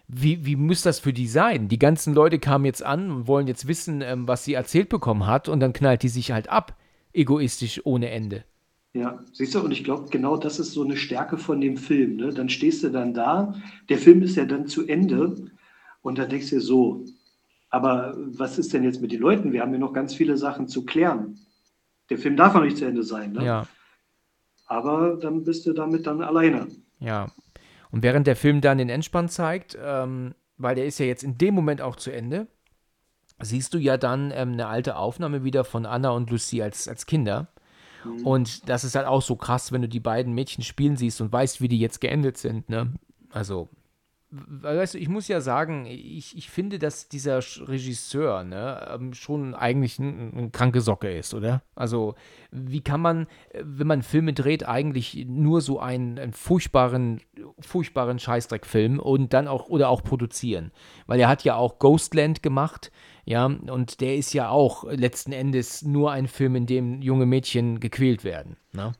wie, 0.08 0.44
wie 0.44 0.56
muss 0.56 0.82
das 0.82 0.98
für 0.98 1.12
die 1.12 1.28
sein? 1.28 1.68
Die 1.68 1.78
ganzen 1.78 2.14
Leute 2.14 2.38
kamen 2.38 2.64
jetzt 2.64 2.82
an 2.82 3.10
und 3.10 3.26
wollen 3.28 3.46
jetzt 3.46 3.68
wissen, 3.68 4.00
ähm, 4.00 4.26
was 4.26 4.44
sie 4.44 4.54
erzählt 4.54 4.88
bekommen 4.88 5.26
hat, 5.26 5.48
und 5.48 5.60
dann 5.60 5.72
knallt 5.72 6.02
die 6.02 6.08
sich 6.08 6.32
halt 6.32 6.48
ab. 6.48 6.76
Egoistisch 7.12 7.82
ohne 7.84 8.10
Ende. 8.10 8.44
Ja, 8.94 9.22
siehst 9.32 9.54
du, 9.54 9.60
und 9.60 9.70
ich 9.70 9.84
glaube, 9.84 10.08
genau 10.10 10.36
das 10.36 10.58
ist 10.58 10.72
so 10.72 10.82
eine 10.82 10.96
Stärke 10.96 11.36
von 11.36 11.60
dem 11.60 11.76
Film. 11.76 12.16
Ne? 12.16 12.32
Dann 12.32 12.48
stehst 12.48 12.82
du 12.82 12.88
dann 12.88 13.14
da, 13.14 13.54
der 13.88 13.98
Film 13.98 14.22
ist 14.22 14.36
ja 14.36 14.46
dann 14.46 14.66
zu 14.66 14.86
Ende 14.86 15.36
und 16.02 16.18
dann 16.18 16.28
denkst 16.28 16.50
du 16.50 16.56
dir 16.56 16.62
so, 16.62 17.04
aber 17.70 18.14
was 18.16 18.58
ist 18.58 18.72
denn 18.72 18.84
jetzt 18.84 19.00
mit 19.00 19.12
den 19.12 19.20
Leuten? 19.20 19.52
Wir 19.52 19.62
haben 19.62 19.72
ja 19.72 19.78
noch 19.78 19.92
ganz 19.92 20.14
viele 20.14 20.36
Sachen 20.36 20.68
zu 20.68 20.84
klären. 20.84 21.38
Der 22.10 22.18
Film 22.18 22.36
darf 22.36 22.54
noch 22.54 22.62
nicht 22.62 22.78
zu 22.78 22.86
Ende 22.86 23.02
sein, 23.02 23.32
ne? 23.32 23.44
Ja, 23.44 23.66
aber 24.66 25.16
dann 25.16 25.44
bist 25.44 25.66
du 25.66 25.72
damit 25.72 26.06
dann 26.06 26.22
alleine. 26.22 26.68
ja. 27.00 27.26
Und 27.90 28.02
während 28.02 28.26
der 28.26 28.36
Film 28.36 28.60
dann 28.60 28.76
den 28.76 28.90
Endspann 28.90 29.30
zeigt, 29.30 29.78
ähm, 29.82 30.34
weil 30.58 30.74
der 30.74 30.84
ist 30.84 30.98
ja 30.98 31.06
jetzt 31.06 31.24
in 31.24 31.38
dem 31.38 31.54
Moment 31.54 31.80
auch 31.80 31.96
zu 31.96 32.10
Ende, 32.10 32.46
siehst 33.40 33.72
du 33.72 33.78
ja 33.78 33.96
dann 33.96 34.30
ähm, 34.30 34.52
eine 34.52 34.66
alte 34.66 34.96
Aufnahme 34.96 35.42
wieder 35.42 35.64
von 35.64 35.86
Anna 35.86 36.10
und 36.10 36.30
Lucie 36.30 36.62
als, 36.62 36.86
als 36.86 37.06
Kinder. 37.06 37.48
Und 38.24 38.68
das 38.68 38.84
ist 38.84 38.94
halt 38.94 39.06
auch 39.06 39.22
so 39.22 39.36
krass, 39.36 39.72
wenn 39.72 39.82
du 39.82 39.88
die 39.88 40.00
beiden 40.00 40.34
Mädchen 40.34 40.62
spielen 40.62 40.96
siehst 40.96 41.20
und 41.20 41.32
weißt, 41.32 41.60
wie 41.60 41.68
die 41.68 41.80
jetzt 41.80 42.00
geendet 42.00 42.36
sind, 42.36 42.68
ne? 42.68 42.92
Also, 43.30 43.70
weißt 44.30 44.94
du, 44.94 44.98
ich 44.98 45.08
muss 45.08 45.26
ja 45.28 45.40
sagen, 45.40 45.86
ich, 45.86 46.36
ich 46.36 46.50
finde, 46.50 46.78
dass 46.78 47.08
dieser 47.08 47.38
Regisseur, 47.66 48.44
ne, 48.44 48.86
ähm, 48.92 49.14
schon 49.14 49.54
eigentlich 49.54 49.98
ein, 49.98 50.34
eine 50.36 50.50
kranke 50.50 50.82
Socke 50.82 51.10
ist, 51.16 51.32
oder? 51.32 51.62
Also, 51.74 52.14
wie 52.50 52.82
kann 52.82 53.00
man, 53.00 53.26
wenn 53.54 53.86
man 53.86 54.02
Filme 54.02 54.34
dreht, 54.34 54.68
eigentlich 54.68 55.24
nur 55.26 55.62
so 55.62 55.80
einen, 55.80 56.18
einen 56.18 56.32
furchtbaren, 56.34 57.22
furchtbaren 57.58 58.18
Scheißdreckfilm 58.18 58.98
und 58.98 59.32
dann 59.32 59.48
auch, 59.48 59.68
oder 59.68 59.88
auch 59.88 60.02
produzieren? 60.02 60.72
Weil 61.06 61.20
er 61.20 61.28
hat 61.28 61.44
ja 61.44 61.56
auch 61.56 61.78
Ghostland 61.78 62.42
gemacht, 62.42 62.92
ja, 63.24 63.46
und 63.46 64.00
der 64.00 64.16
ist 64.16 64.34
ja 64.34 64.50
auch 64.50 64.84
letzten 64.84 65.32
Endes 65.32 65.82
nur 65.82 66.12
ein 66.12 66.28
Film, 66.28 66.54
in 66.54 66.66
dem 66.66 67.00
junge 67.00 67.26
Mädchen 67.26 67.80
gequält 67.80 68.24
werden, 68.24 68.56
ne? 68.72 68.92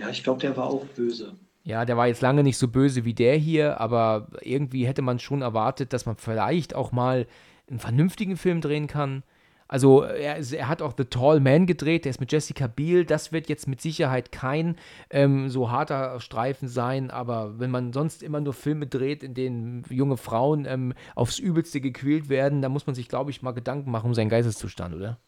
Ja, 0.00 0.08
ich 0.08 0.24
glaube, 0.24 0.40
der 0.40 0.56
war 0.56 0.66
auch 0.66 0.84
böse. 0.86 1.36
Ja, 1.66 1.84
der 1.84 1.96
war 1.96 2.06
jetzt 2.06 2.22
lange 2.22 2.44
nicht 2.44 2.58
so 2.58 2.68
böse 2.68 3.04
wie 3.04 3.12
der 3.12 3.36
hier, 3.36 3.80
aber 3.80 4.28
irgendwie 4.40 4.86
hätte 4.86 5.02
man 5.02 5.18
schon 5.18 5.42
erwartet, 5.42 5.92
dass 5.92 6.06
man 6.06 6.14
vielleicht 6.14 6.76
auch 6.76 6.92
mal 6.92 7.26
einen 7.68 7.80
vernünftigen 7.80 8.36
Film 8.36 8.60
drehen 8.60 8.86
kann. 8.86 9.24
Also 9.66 10.02
er, 10.02 10.38
er 10.38 10.68
hat 10.68 10.80
auch 10.80 10.94
The 10.96 11.06
Tall 11.06 11.40
Man 11.40 11.66
gedreht, 11.66 12.04
der 12.04 12.10
ist 12.10 12.20
mit 12.20 12.30
Jessica 12.30 12.68
Biel. 12.68 13.04
Das 13.04 13.32
wird 13.32 13.48
jetzt 13.48 13.66
mit 13.66 13.80
Sicherheit 13.80 14.30
kein 14.30 14.76
ähm, 15.10 15.48
so 15.48 15.68
harter 15.68 16.20
Streifen 16.20 16.68
sein, 16.68 17.10
aber 17.10 17.58
wenn 17.58 17.72
man 17.72 17.92
sonst 17.92 18.22
immer 18.22 18.40
nur 18.40 18.54
Filme 18.54 18.86
dreht, 18.86 19.24
in 19.24 19.34
denen 19.34 19.82
junge 19.90 20.18
Frauen 20.18 20.66
ähm, 20.66 20.94
aufs 21.16 21.40
Übelste 21.40 21.80
gequält 21.80 22.28
werden, 22.28 22.62
da 22.62 22.68
muss 22.68 22.86
man 22.86 22.94
sich, 22.94 23.08
glaube 23.08 23.32
ich, 23.32 23.42
mal 23.42 23.50
Gedanken 23.50 23.90
machen 23.90 24.06
um 24.06 24.14
seinen 24.14 24.28
Geisteszustand, 24.28 24.94
oder? 24.94 25.18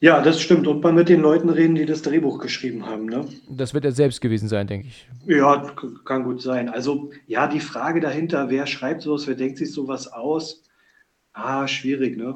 Ja, 0.00 0.22
das 0.22 0.40
stimmt. 0.40 0.66
Und 0.68 0.82
mal 0.82 0.92
mit 0.92 1.08
den 1.08 1.20
Leuten 1.20 1.48
reden, 1.48 1.74
die 1.74 1.84
das 1.84 2.02
Drehbuch 2.02 2.38
geschrieben 2.38 2.86
haben, 2.86 3.06
ne? 3.06 3.26
Das 3.48 3.74
wird 3.74 3.84
er 3.84 3.92
selbst 3.92 4.20
gewesen 4.20 4.48
sein, 4.48 4.66
denke 4.66 4.88
ich. 4.88 5.08
Ja, 5.26 5.74
kann 6.04 6.22
gut 6.22 6.40
sein. 6.40 6.68
Also, 6.68 7.10
ja, 7.26 7.48
die 7.48 7.60
Frage 7.60 8.00
dahinter, 8.00 8.48
wer 8.48 8.66
schreibt 8.66 9.02
sowas, 9.02 9.26
wer 9.26 9.34
denkt 9.34 9.58
sich 9.58 9.72
sowas 9.72 10.06
aus? 10.12 10.62
Ah, 11.32 11.66
schwierig, 11.66 12.16
ne? 12.16 12.34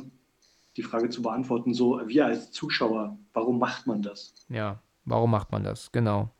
Die 0.76 0.82
Frage 0.82 1.08
zu 1.10 1.22
beantworten, 1.22 1.72
so 1.74 2.00
wir 2.06 2.26
als 2.26 2.50
Zuschauer, 2.50 3.16
warum 3.32 3.58
macht 3.58 3.86
man 3.86 4.02
das? 4.02 4.34
Ja, 4.48 4.80
warum 5.04 5.30
macht 5.30 5.52
man 5.52 5.62
das? 5.62 5.92
Genau. 5.92 6.30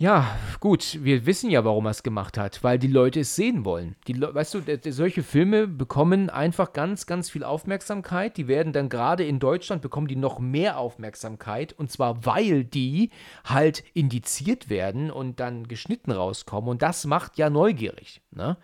Ja, 0.00 0.38
gut, 0.60 1.00
wir 1.02 1.26
wissen 1.26 1.50
ja, 1.50 1.64
warum 1.64 1.86
er 1.86 1.90
es 1.90 2.04
gemacht 2.04 2.38
hat, 2.38 2.62
weil 2.62 2.78
die 2.78 2.86
Leute 2.86 3.18
es 3.20 3.34
sehen 3.34 3.64
wollen. 3.64 3.96
Die, 4.06 4.12
Le- 4.12 4.32
weißt 4.32 4.54
du, 4.54 4.92
solche 4.92 5.24
Filme 5.24 5.66
bekommen 5.66 6.30
einfach 6.30 6.72
ganz, 6.72 7.06
ganz 7.06 7.30
viel 7.30 7.42
Aufmerksamkeit. 7.42 8.36
Die 8.36 8.46
werden 8.46 8.72
dann 8.72 8.90
gerade 8.90 9.24
in 9.24 9.40
Deutschland 9.40 9.82
bekommen 9.82 10.06
die 10.06 10.14
noch 10.14 10.38
mehr 10.38 10.78
Aufmerksamkeit 10.78 11.72
und 11.72 11.90
zwar 11.90 12.24
weil 12.24 12.62
die 12.62 13.10
halt 13.44 13.82
indiziert 13.92 14.70
werden 14.70 15.10
und 15.10 15.40
dann 15.40 15.66
geschnitten 15.66 16.12
rauskommen 16.12 16.70
und 16.70 16.80
das 16.82 17.04
macht 17.04 17.36
ja 17.36 17.50
neugierig, 17.50 18.20
ne? 18.30 18.56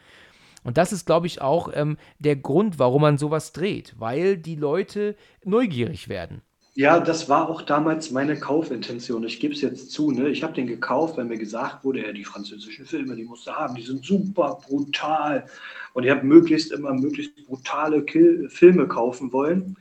Und 0.62 0.78
das 0.78 0.92
ist, 0.92 1.04
glaube 1.04 1.26
ich, 1.26 1.42
auch 1.42 1.68
ähm, 1.74 1.98
der 2.20 2.36
Grund, 2.36 2.78
warum 2.78 3.02
man 3.02 3.18
sowas 3.18 3.52
dreht, 3.52 3.94
weil 3.98 4.38
die 4.38 4.54
Leute 4.56 5.14
neugierig 5.44 6.08
werden. 6.08 6.40
Ja, 6.76 6.98
das 6.98 7.28
war 7.28 7.48
auch 7.48 7.62
damals 7.62 8.10
meine 8.10 8.38
Kaufintention. 8.38 9.22
Ich 9.24 9.38
gebe 9.38 9.54
es 9.54 9.60
jetzt 9.60 9.92
zu, 9.92 10.10
ne? 10.10 10.28
Ich 10.30 10.42
habe 10.42 10.54
den 10.54 10.66
gekauft, 10.66 11.16
weil 11.16 11.24
mir 11.24 11.38
gesagt 11.38 11.84
wurde, 11.84 12.04
ja, 12.04 12.12
die 12.12 12.24
französischen 12.24 12.84
Filme, 12.84 13.14
die 13.14 13.22
musst 13.24 13.46
du 13.46 13.52
haben, 13.52 13.76
die 13.76 13.82
sind 13.82 14.04
super 14.04 14.58
brutal. 14.66 15.46
Und 15.92 16.02
ich 16.04 16.10
habe 16.10 16.26
möglichst 16.26 16.72
immer 16.72 16.92
möglichst 16.92 17.36
brutale 17.46 18.02
Kill 18.04 18.48
Filme 18.48 18.88
kaufen 18.88 19.32
wollen. 19.32 19.76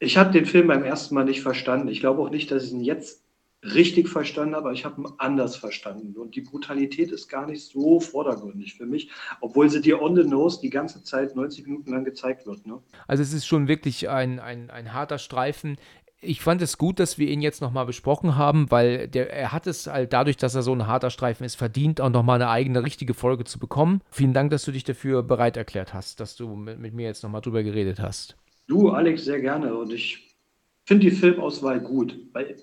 Ich 0.00 0.16
habe 0.18 0.32
den 0.32 0.46
Film 0.46 0.68
beim 0.68 0.84
ersten 0.84 1.14
Mal 1.14 1.24
nicht 1.24 1.42
verstanden. 1.42 1.88
Ich 1.88 2.00
glaube 2.00 2.22
auch 2.22 2.30
nicht, 2.30 2.50
dass 2.50 2.64
ich 2.64 2.72
ihn 2.72 2.82
jetzt 2.84 3.22
richtig 3.62 4.08
verstanden 4.08 4.54
habe, 4.54 4.66
aber 4.66 4.72
ich 4.72 4.84
habe 4.84 5.00
ihn 5.00 5.08
anders 5.18 5.56
verstanden. 5.56 6.16
Und 6.16 6.34
die 6.34 6.40
Brutalität 6.40 7.12
ist 7.12 7.28
gar 7.28 7.46
nicht 7.46 7.62
so 7.62 8.00
vordergründig 8.00 8.74
für 8.74 8.86
mich, 8.86 9.10
obwohl 9.40 9.68
sie 9.68 9.82
dir 9.82 10.00
on 10.00 10.16
the 10.16 10.24
nose 10.24 10.60
die 10.60 10.70
ganze 10.70 11.02
Zeit 11.02 11.36
90 11.36 11.66
Minuten 11.66 11.90
lang 11.90 12.04
gezeigt 12.04 12.46
wird. 12.46 12.66
Ne? 12.66 12.78
Also 13.06 13.22
es 13.22 13.32
ist 13.32 13.46
schon 13.46 13.68
wirklich 13.68 14.08
ein, 14.08 14.40
ein, 14.40 14.70
ein 14.70 14.94
harter 14.94 15.18
Streifen. 15.18 15.76
Ich 16.22 16.40
fand 16.40 16.60
es 16.62 16.78
gut, 16.78 16.98
dass 17.00 17.18
wir 17.18 17.28
ihn 17.28 17.40
jetzt 17.40 17.60
nochmal 17.60 17.86
besprochen 17.86 18.36
haben, 18.36 18.70
weil 18.70 19.08
der, 19.08 19.32
er 19.32 19.52
hat 19.52 19.66
es 19.66 19.86
halt 19.86 20.12
dadurch, 20.12 20.36
dass 20.36 20.54
er 20.54 20.62
so 20.62 20.72
ein 20.72 20.86
harter 20.86 21.10
Streifen 21.10 21.44
ist, 21.44 21.54
verdient, 21.54 22.00
auch 22.00 22.10
nochmal 22.10 22.36
eine 22.36 22.50
eigene 22.50 22.82
richtige 22.82 23.14
Folge 23.14 23.44
zu 23.44 23.58
bekommen. 23.58 24.00
Vielen 24.10 24.34
Dank, 24.34 24.50
dass 24.50 24.64
du 24.64 24.72
dich 24.72 24.84
dafür 24.84 25.22
bereit 25.22 25.56
erklärt 25.56 25.94
hast, 25.94 26.20
dass 26.20 26.36
du 26.36 26.56
mit, 26.56 26.78
mit 26.78 26.94
mir 26.94 27.06
jetzt 27.06 27.22
nochmal 27.22 27.40
drüber 27.40 27.62
geredet 27.62 28.00
hast. 28.00 28.36
Du, 28.66 28.90
Alex, 28.90 29.24
sehr 29.24 29.40
gerne. 29.40 29.74
Und 29.74 29.92
ich 29.92 30.36
finde 30.84 31.08
die 31.08 31.16
Filmauswahl 31.16 31.80
gut, 31.80 32.18
weil 32.32 32.56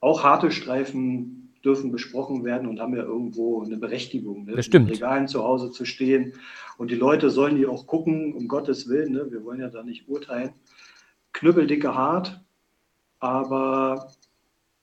auch 0.00 0.22
harte 0.24 0.50
Streifen 0.50 1.52
dürfen 1.64 1.90
besprochen 1.90 2.44
werden 2.44 2.68
und 2.68 2.80
haben 2.80 2.94
ja 2.94 3.02
irgendwo 3.02 3.62
eine 3.62 3.76
Berechtigung, 3.76 4.44
ne? 4.44 4.52
In 4.52 4.84
Regalen 4.86 5.26
zu 5.26 5.42
Hause 5.42 5.72
zu 5.72 5.84
stehen. 5.84 6.34
Und 6.78 6.90
die 6.90 6.94
Leute 6.96 7.30
sollen 7.30 7.56
die 7.56 7.66
auch 7.66 7.86
gucken, 7.86 8.34
um 8.34 8.46
Gottes 8.46 8.88
Willen. 8.88 9.12
Ne? 9.12 9.26
Wir 9.30 9.44
wollen 9.44 9.60
ja 9.60 9.68
da 9.68 9.82
nicht 9.82 10.08
urteilen. 10.08 10.52
Knüppeldicke 11.32 11.94
hart, 11.94 12.40
aber 13.18 14.12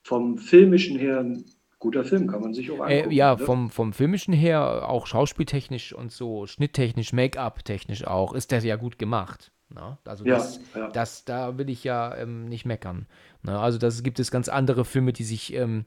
vom 0.02 0.36
filmischen 0.36 0.98
her 0.98 1.20
ein 1.20 1.44
guter 1.78 2.04
Film, 2.04 2.26
kann 2.26 2.40
man 2.40 2.54
sich 2.54 2.70
auch 2.70 2.86
Äh, 2.86 2.98
angucken. 2.98 3.10
ja, 3.14 3.36
ne? 3.36 3.44
vom, 3.44 3.70
vom 3.70 3.92
Filmischen 3.92 4.34
her, 4.34 4.88
auch 4.88 5.06
schauspieltechnisch 5.06 5.94
und 5.94 6.12
so, 6.12 6.46
schnitttechnisch, 6.46 7.12
Make-up-technisch 7.12 8.06
auch, 8.06 8.34
ist 8.34 8.50
der 8.52 8.60
ja 8.60 8.76
gut 8.76 8.98
gemacht. 8.98 9.52
Ne? 9.74 9.98
Also 10.04 10.24
Ja, 10.24 10.36
das, 10.36 10.60
ja. 10.74 10.88
das, 10.88 11.24
da 11.24 11.58
will 11.58 11.68
ich 11.68 11.84
ja 11.84 12.14
ähm, 12.16 12.46
nicht 12.46 12.64
meckern. 12.64 13.06
Ne? 13.42 13.58
Also 13.58 13.78
das 13.78 14.02
gibt 14.02 14.20
es 14.20 14.30
ganz 14.30 14.48
andere 14.48 14.84
Filme, 14.84 15.12
die 15.12 15.24
sich, 15.24 15.52
ähm, 15.54 15.84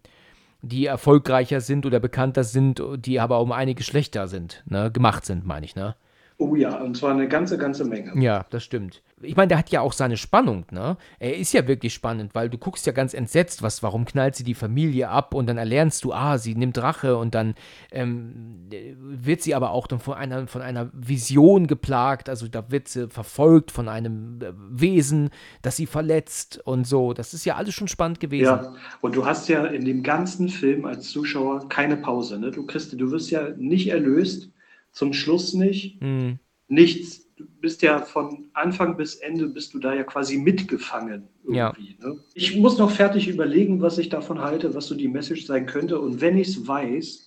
die 0.62 0.86
erfolgreicher 0.86 1.62
sind 1.62 1.86
oder 1.86 2.00
bekannter 2.00 2.44
sind, 2.44 2.82
die 2.98 3.20
aber 3.20 3.42
um 3.42 3.52
einige 3.52 3.84
schlechter 3.84 4.28
sind, 4.28 4.64
ne? 4.66 4.92
gemacht 4.92 5.26
sind, 5.26 5.46
meine 5.46 5.66
ich, 5.66 5.76
ne? 5.76 5.96
Oh 6.40 6.56
ja, 6.56 6.78
und 6.78 6.96
zwar 6.96 7.12
eine 7.12 7.28
ganze, 7.28 7.58
ganze 7.58 7.84
Menge. 7.84 8.14
Ja, 8.22 8.46
das 8.52 8.64
stimmt. 8.64 9.02
Ich 9.22 9.36
meine, 9.36 9.48
der 9.48 9.58
hat 9.58 9.72
ja 9.72 9.82
auch 9.82 9.94
seine 9.94 10.18
Spannung, 10.18 10.66
ne? 10.70 10.96
Er 11.18 11.36
ist 11.36 11.52
ja 11.52 11.68
wirklich 11.68 11.96
spannend, 11.96 12.36
weil 12.36 12.48
du 12.48 12.60
guckst 12.60 12.86
ja 12.86 12.94
ganz 12.94 13.16
entsetzt, 13.16 13.64
was, 13.64 13.82
warum 13.82 14.06
knallt 14.06 14.36
sie 14.36 14.44
die 14.44 14.54
Familie 14.54 15.10
ab 15.10 15.34
und 15.34 15.48
dann 15.48 15.58
erlernst 15.58 16.04
du, 16.04 16.14
ah, 16.14 16.38
sie 16.38 16.54
nimmt 16.54 16.78
Rache 16.78 17.18
und 17.18 17.34
dann 17.34 17.56
ähm, 17.92 18.70
wird 19.00 19.42
sie 19.42 19.56
aber 19.56 19.72
auch 19.72 19.88
dann 19.88 20.00
von 20.00 20.14
einer, 20.14 20.46
von 20.46 20.62
einer 20.62 20.92
Vision 20.94 21.66
geplagt, 21.66 22.30
also 22.30 22.48
da 22.48 22.70
wird 22.70 22.88
sie 22.88 23.08
verfolgt 23.10 23.72
von 23.72 23.90
einem 23.90 24.40
äh, 24.40 24.54
Wesen, 24.70 25.32
das 25.64 25.78
sie 25.78 25.88
verletzt 25.88 26.62
und 26.66 26.86
so. 26.86 27.14
Das 27.14 27.34
ist 27.34 27.46
ja 27.46 27.56
alles 27.56 27.74
schon 27.74 27.88
spannend 27.88 28.20
gewesen. 28.20 28.44
Ja, 28.44 28.76
und 29.02 29.16
du 29.16 29.26
hast 29.26 29.50
ja 29.50 29.66
in 29.66 29.86
dem 29.86 30.04
ganzen 30.04 30.50
Film 30.50 30.86
als 30.86 31.10
Zuschauer 31.10 31.68
keine 31.68 31.98
Pause. 31.98 32.38
Ne? 32.38 32.52
Du 32.52 32.64
kriegst, 32.64 32.94
du 32.94 33.12
wirst 33.12 33.32
ja 33.32 33.50
nicht 33.58 33.88
erlöst, 33.88 34.52
zum 34.92 35.14
Schluss 35.14 35.54
nicht, 35.54 36.02
Hm. 36.02 36.40
nichts. 36.68 37.26
Du 37.36 37.46
bist 37.62 37.84
ja 37.84 38.00
von 38.02 38.50
Anfang 38.54 38.98
bis 38.98 39.16
Ende 39.16 39.48
bist 39.48 39.74
du 39.76 39.80
da 39.80 39.94
ja 39.94 40.04
quasi 40.04 40.38
mitgefangen 40.38 41.28
Ja. 41.48 41.68
irgendwie. 41.78 41.98
Ne? 42.02 42.18
Ich 42.34 42.56
muss 42.58 42.80
noch 42.80 42.90
fertig 42.90 43.28
überlegen, 43.28 43.80
was 43.82 44.00
ich 44.00 44.10
davon 44.10 44.42
halte, 44.42 44.74
was 44.74 44.88
so 44.88 44.96
die 44.96 45.08
Message 45.08 45.46
sein 45.46 45.68
könnte. 45.68 46.00
Und 46.00 46.20
wenn 46.20 46.36
ich 46.38 46.48
es 46.48 46.68
weiß, 46.68 47.26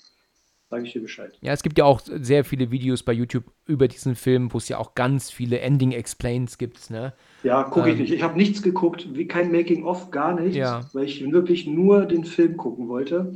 sage 0.68 0.84
ich 0.84 0.92
dir 0.92 1.02
Bescheid. 1.02 1.36
Ja, 1.42 1.52
es 1.52 1.62
gibt 1.62 1.78
ja 1.78 1.84
auch 1.84 2.00
sehr 2.04 2.44
viele 2.44 2.70
Videos 2.72 3.02
bei 3.04 3.12
YouTube 3.12 3.44
über 3.66 3.86
diesen 3.88 4.16
Film, 4.16 4.52
wo 4.52 4.58
es 4.58 4.68
ja 4.68 4.78
auch 4.78 4.94
ganz 4.94 5.30
viele 5.30 5.60
Ending 5.60 5.92
Explains 5.92 6.58
gibt, 6.58 6.90
ne? 6.90 7.12
Ja, 7.44 7.62
gucke 7.64 7.88
ich 7.88 7.94
Ähm, 7.96 8.02
nicht. 8.02 8.12
Ich 8.12 8.22
habe 8.22 8.36
nichts 8.36 8.62
geguckt, 8.62 9.08
wie 9.14 9.26
kein 9.26 9.50
Making-of, 9.52 10.10
gar 10.10 10.38
nichts, 10.40 10.56
Ja. 10.56 10.88
weil 10.92 11.04
ich 11.04 11.28
wirklich 11.30 11.66
nur 11.66 12.04
den 12.06 12.24
Film 12.24 12.56
gucken 12.56 12.88
wollte. 12.88 13.32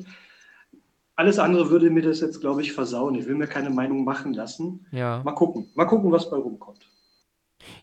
Alles 1.16 1.38
andere 1.38 1.70
würde 1.70 1.90
mir 1.90 2.02
das 2.02 2.20
jetzt, 2.20 2.40
glaube 2.40 2.62
ich, 2.62 2.72
versauen. 2.72 3.14
Ich 3.14 3.26
will 3.26 3.36
mir 3.36 3.46
keine 3.46 3.70
Meinung 3.70 4.04
machen 4.04 4.32
lassen. 4.34 4.86
Ja. 4.90 5.22
Mal 5.24 5.32
gucken. 5.32 5.68
Mal 5.74 5.84
gucken, 5.84 6.10
was 6.10 6.28
bei 6.28 6.36
rumkommt. 6.36 6.88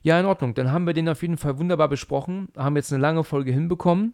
Ja, 0.02 0.20
in 0.20 0.26
Ordnung. 0.26 0.53
Dann 0.53 0.72
haben 0.72 0.86
wir 0.86 0.94
den 0.94 1.10
auf 1.10 1.22
jeden 1.22 1.38
Fall 1.38 1.58
wunderbar 1.58 1.88
besprochen, 1.88 2.49
haben 2.58 2.76
jetzt 2.76 2.91
eine 2.91 3.02
lange 3.02 3.24
Folge 3.24 3.52
hinbekommen. 3.52 4.14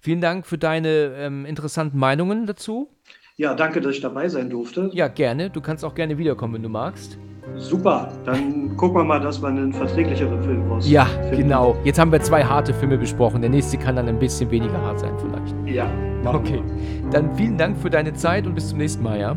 Vielen 0.00 0.20
Dank 0.20 0.46
für 0.46 0.58
deine 0.58 1.14
ähm, 1.16 1.46
interessanten 1.46 1.98
Meinungen 1.98 2.46
dazu. 2.46 2.90
Ja, 3.36 3.54
danke, 3.54 3.80
dass 3.80 3.94
ich 3.94 4.00
dabei 4.00 4.28
sein 4.28 4.50
durfte. 4.50 4.90
Ja, 4.92 5.06
gerne. 5.06 5.50
Du 5.50 5.60
kannst 5.60 5.84
auch 5.84 5.94
gerne 5.94 6.18
wiederkommen, 6.18 6.54
wenn 6.54 6.62
du 6.64 6.68
magst. 6.68 7.18
Super. 7.56 8.12
Dann 8.24 8.76
gucken 8.76 8.98
wir 8.98 9.04
mal, 9.04 9.20
dass 9.20 9.40
wir 9.42 9.48
einen 9.48 9.72
verträglicheren 9.72 10.42
Film 10.42 10.70
raus. 10.70 10.88
Ja, 10.88 11.04
finden. 11.04 11.36
genau. 11.38 11.76
Jetzt 11.84 11.98
haben 11.98 12.12
wir 12.12 12.20
zwei 12.20 12.44
harte 12.44 12.72
Filme 12.72 12.96
besprochen. 12.96 13.40
Der 13.40 13.50
nächste 13.50 13.76
kann 13.78 13.96
dann 13.96 14.08
ein 14.08 14.18
bisschen 14.18 14.50
weniger 14.50 14.80
hart 14.80 15.00
sein, 15.00 15.12
vielleicht. 15.18 15.54
Ja. 15.66 15.86
Okay. 16.24 16.62
Dann 17.10 17.34
vielen 17.36 17.56
Dank 17.56 17.76
für 17.78 17.90
deine 17.90 18.12
Zeit 18.14 18.46
und 18.46 18.54
bis 18.54 18.68
zum 18.68 18.78
nächsten 18.78 19.02
Mal, 19.02 19.20
ja? 19.20 19.36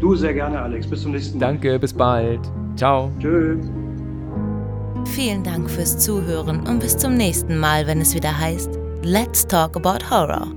Du 0.00 0.14
sehr 0.14 0.34
gerne, 0.34 0.60
Alex. 0.60 0.86
Bis 0.86 1.02
zum 1.02 1.12
nächsten 1.12 1.38
Mal. 1.38 1.46
Danke, 1.46 1.78
bis 1.78 1.92
bald. 1.92 2.40
Ciao. 2.76 3.10
Tschö. 3.18 3.56
Vielen 5.06 5.42
Dank 5.42 5.70
fürs 5.70 5.98
Zuhören 5.98 6.60
und 6.68 6.80
bis 6.80 6.96
zum 6.96 7.14
nächsten 7.16 7.58
Mal, 7.58 7.86
wenn 7.86 8.00
es 8.00 8.14
wieder 8.14 8.38
heißt 8.38 8.78
Let's 9.02 9.46
Talk 9.46 9.76
About 9.76 10.04
Horror. 10.10 10.48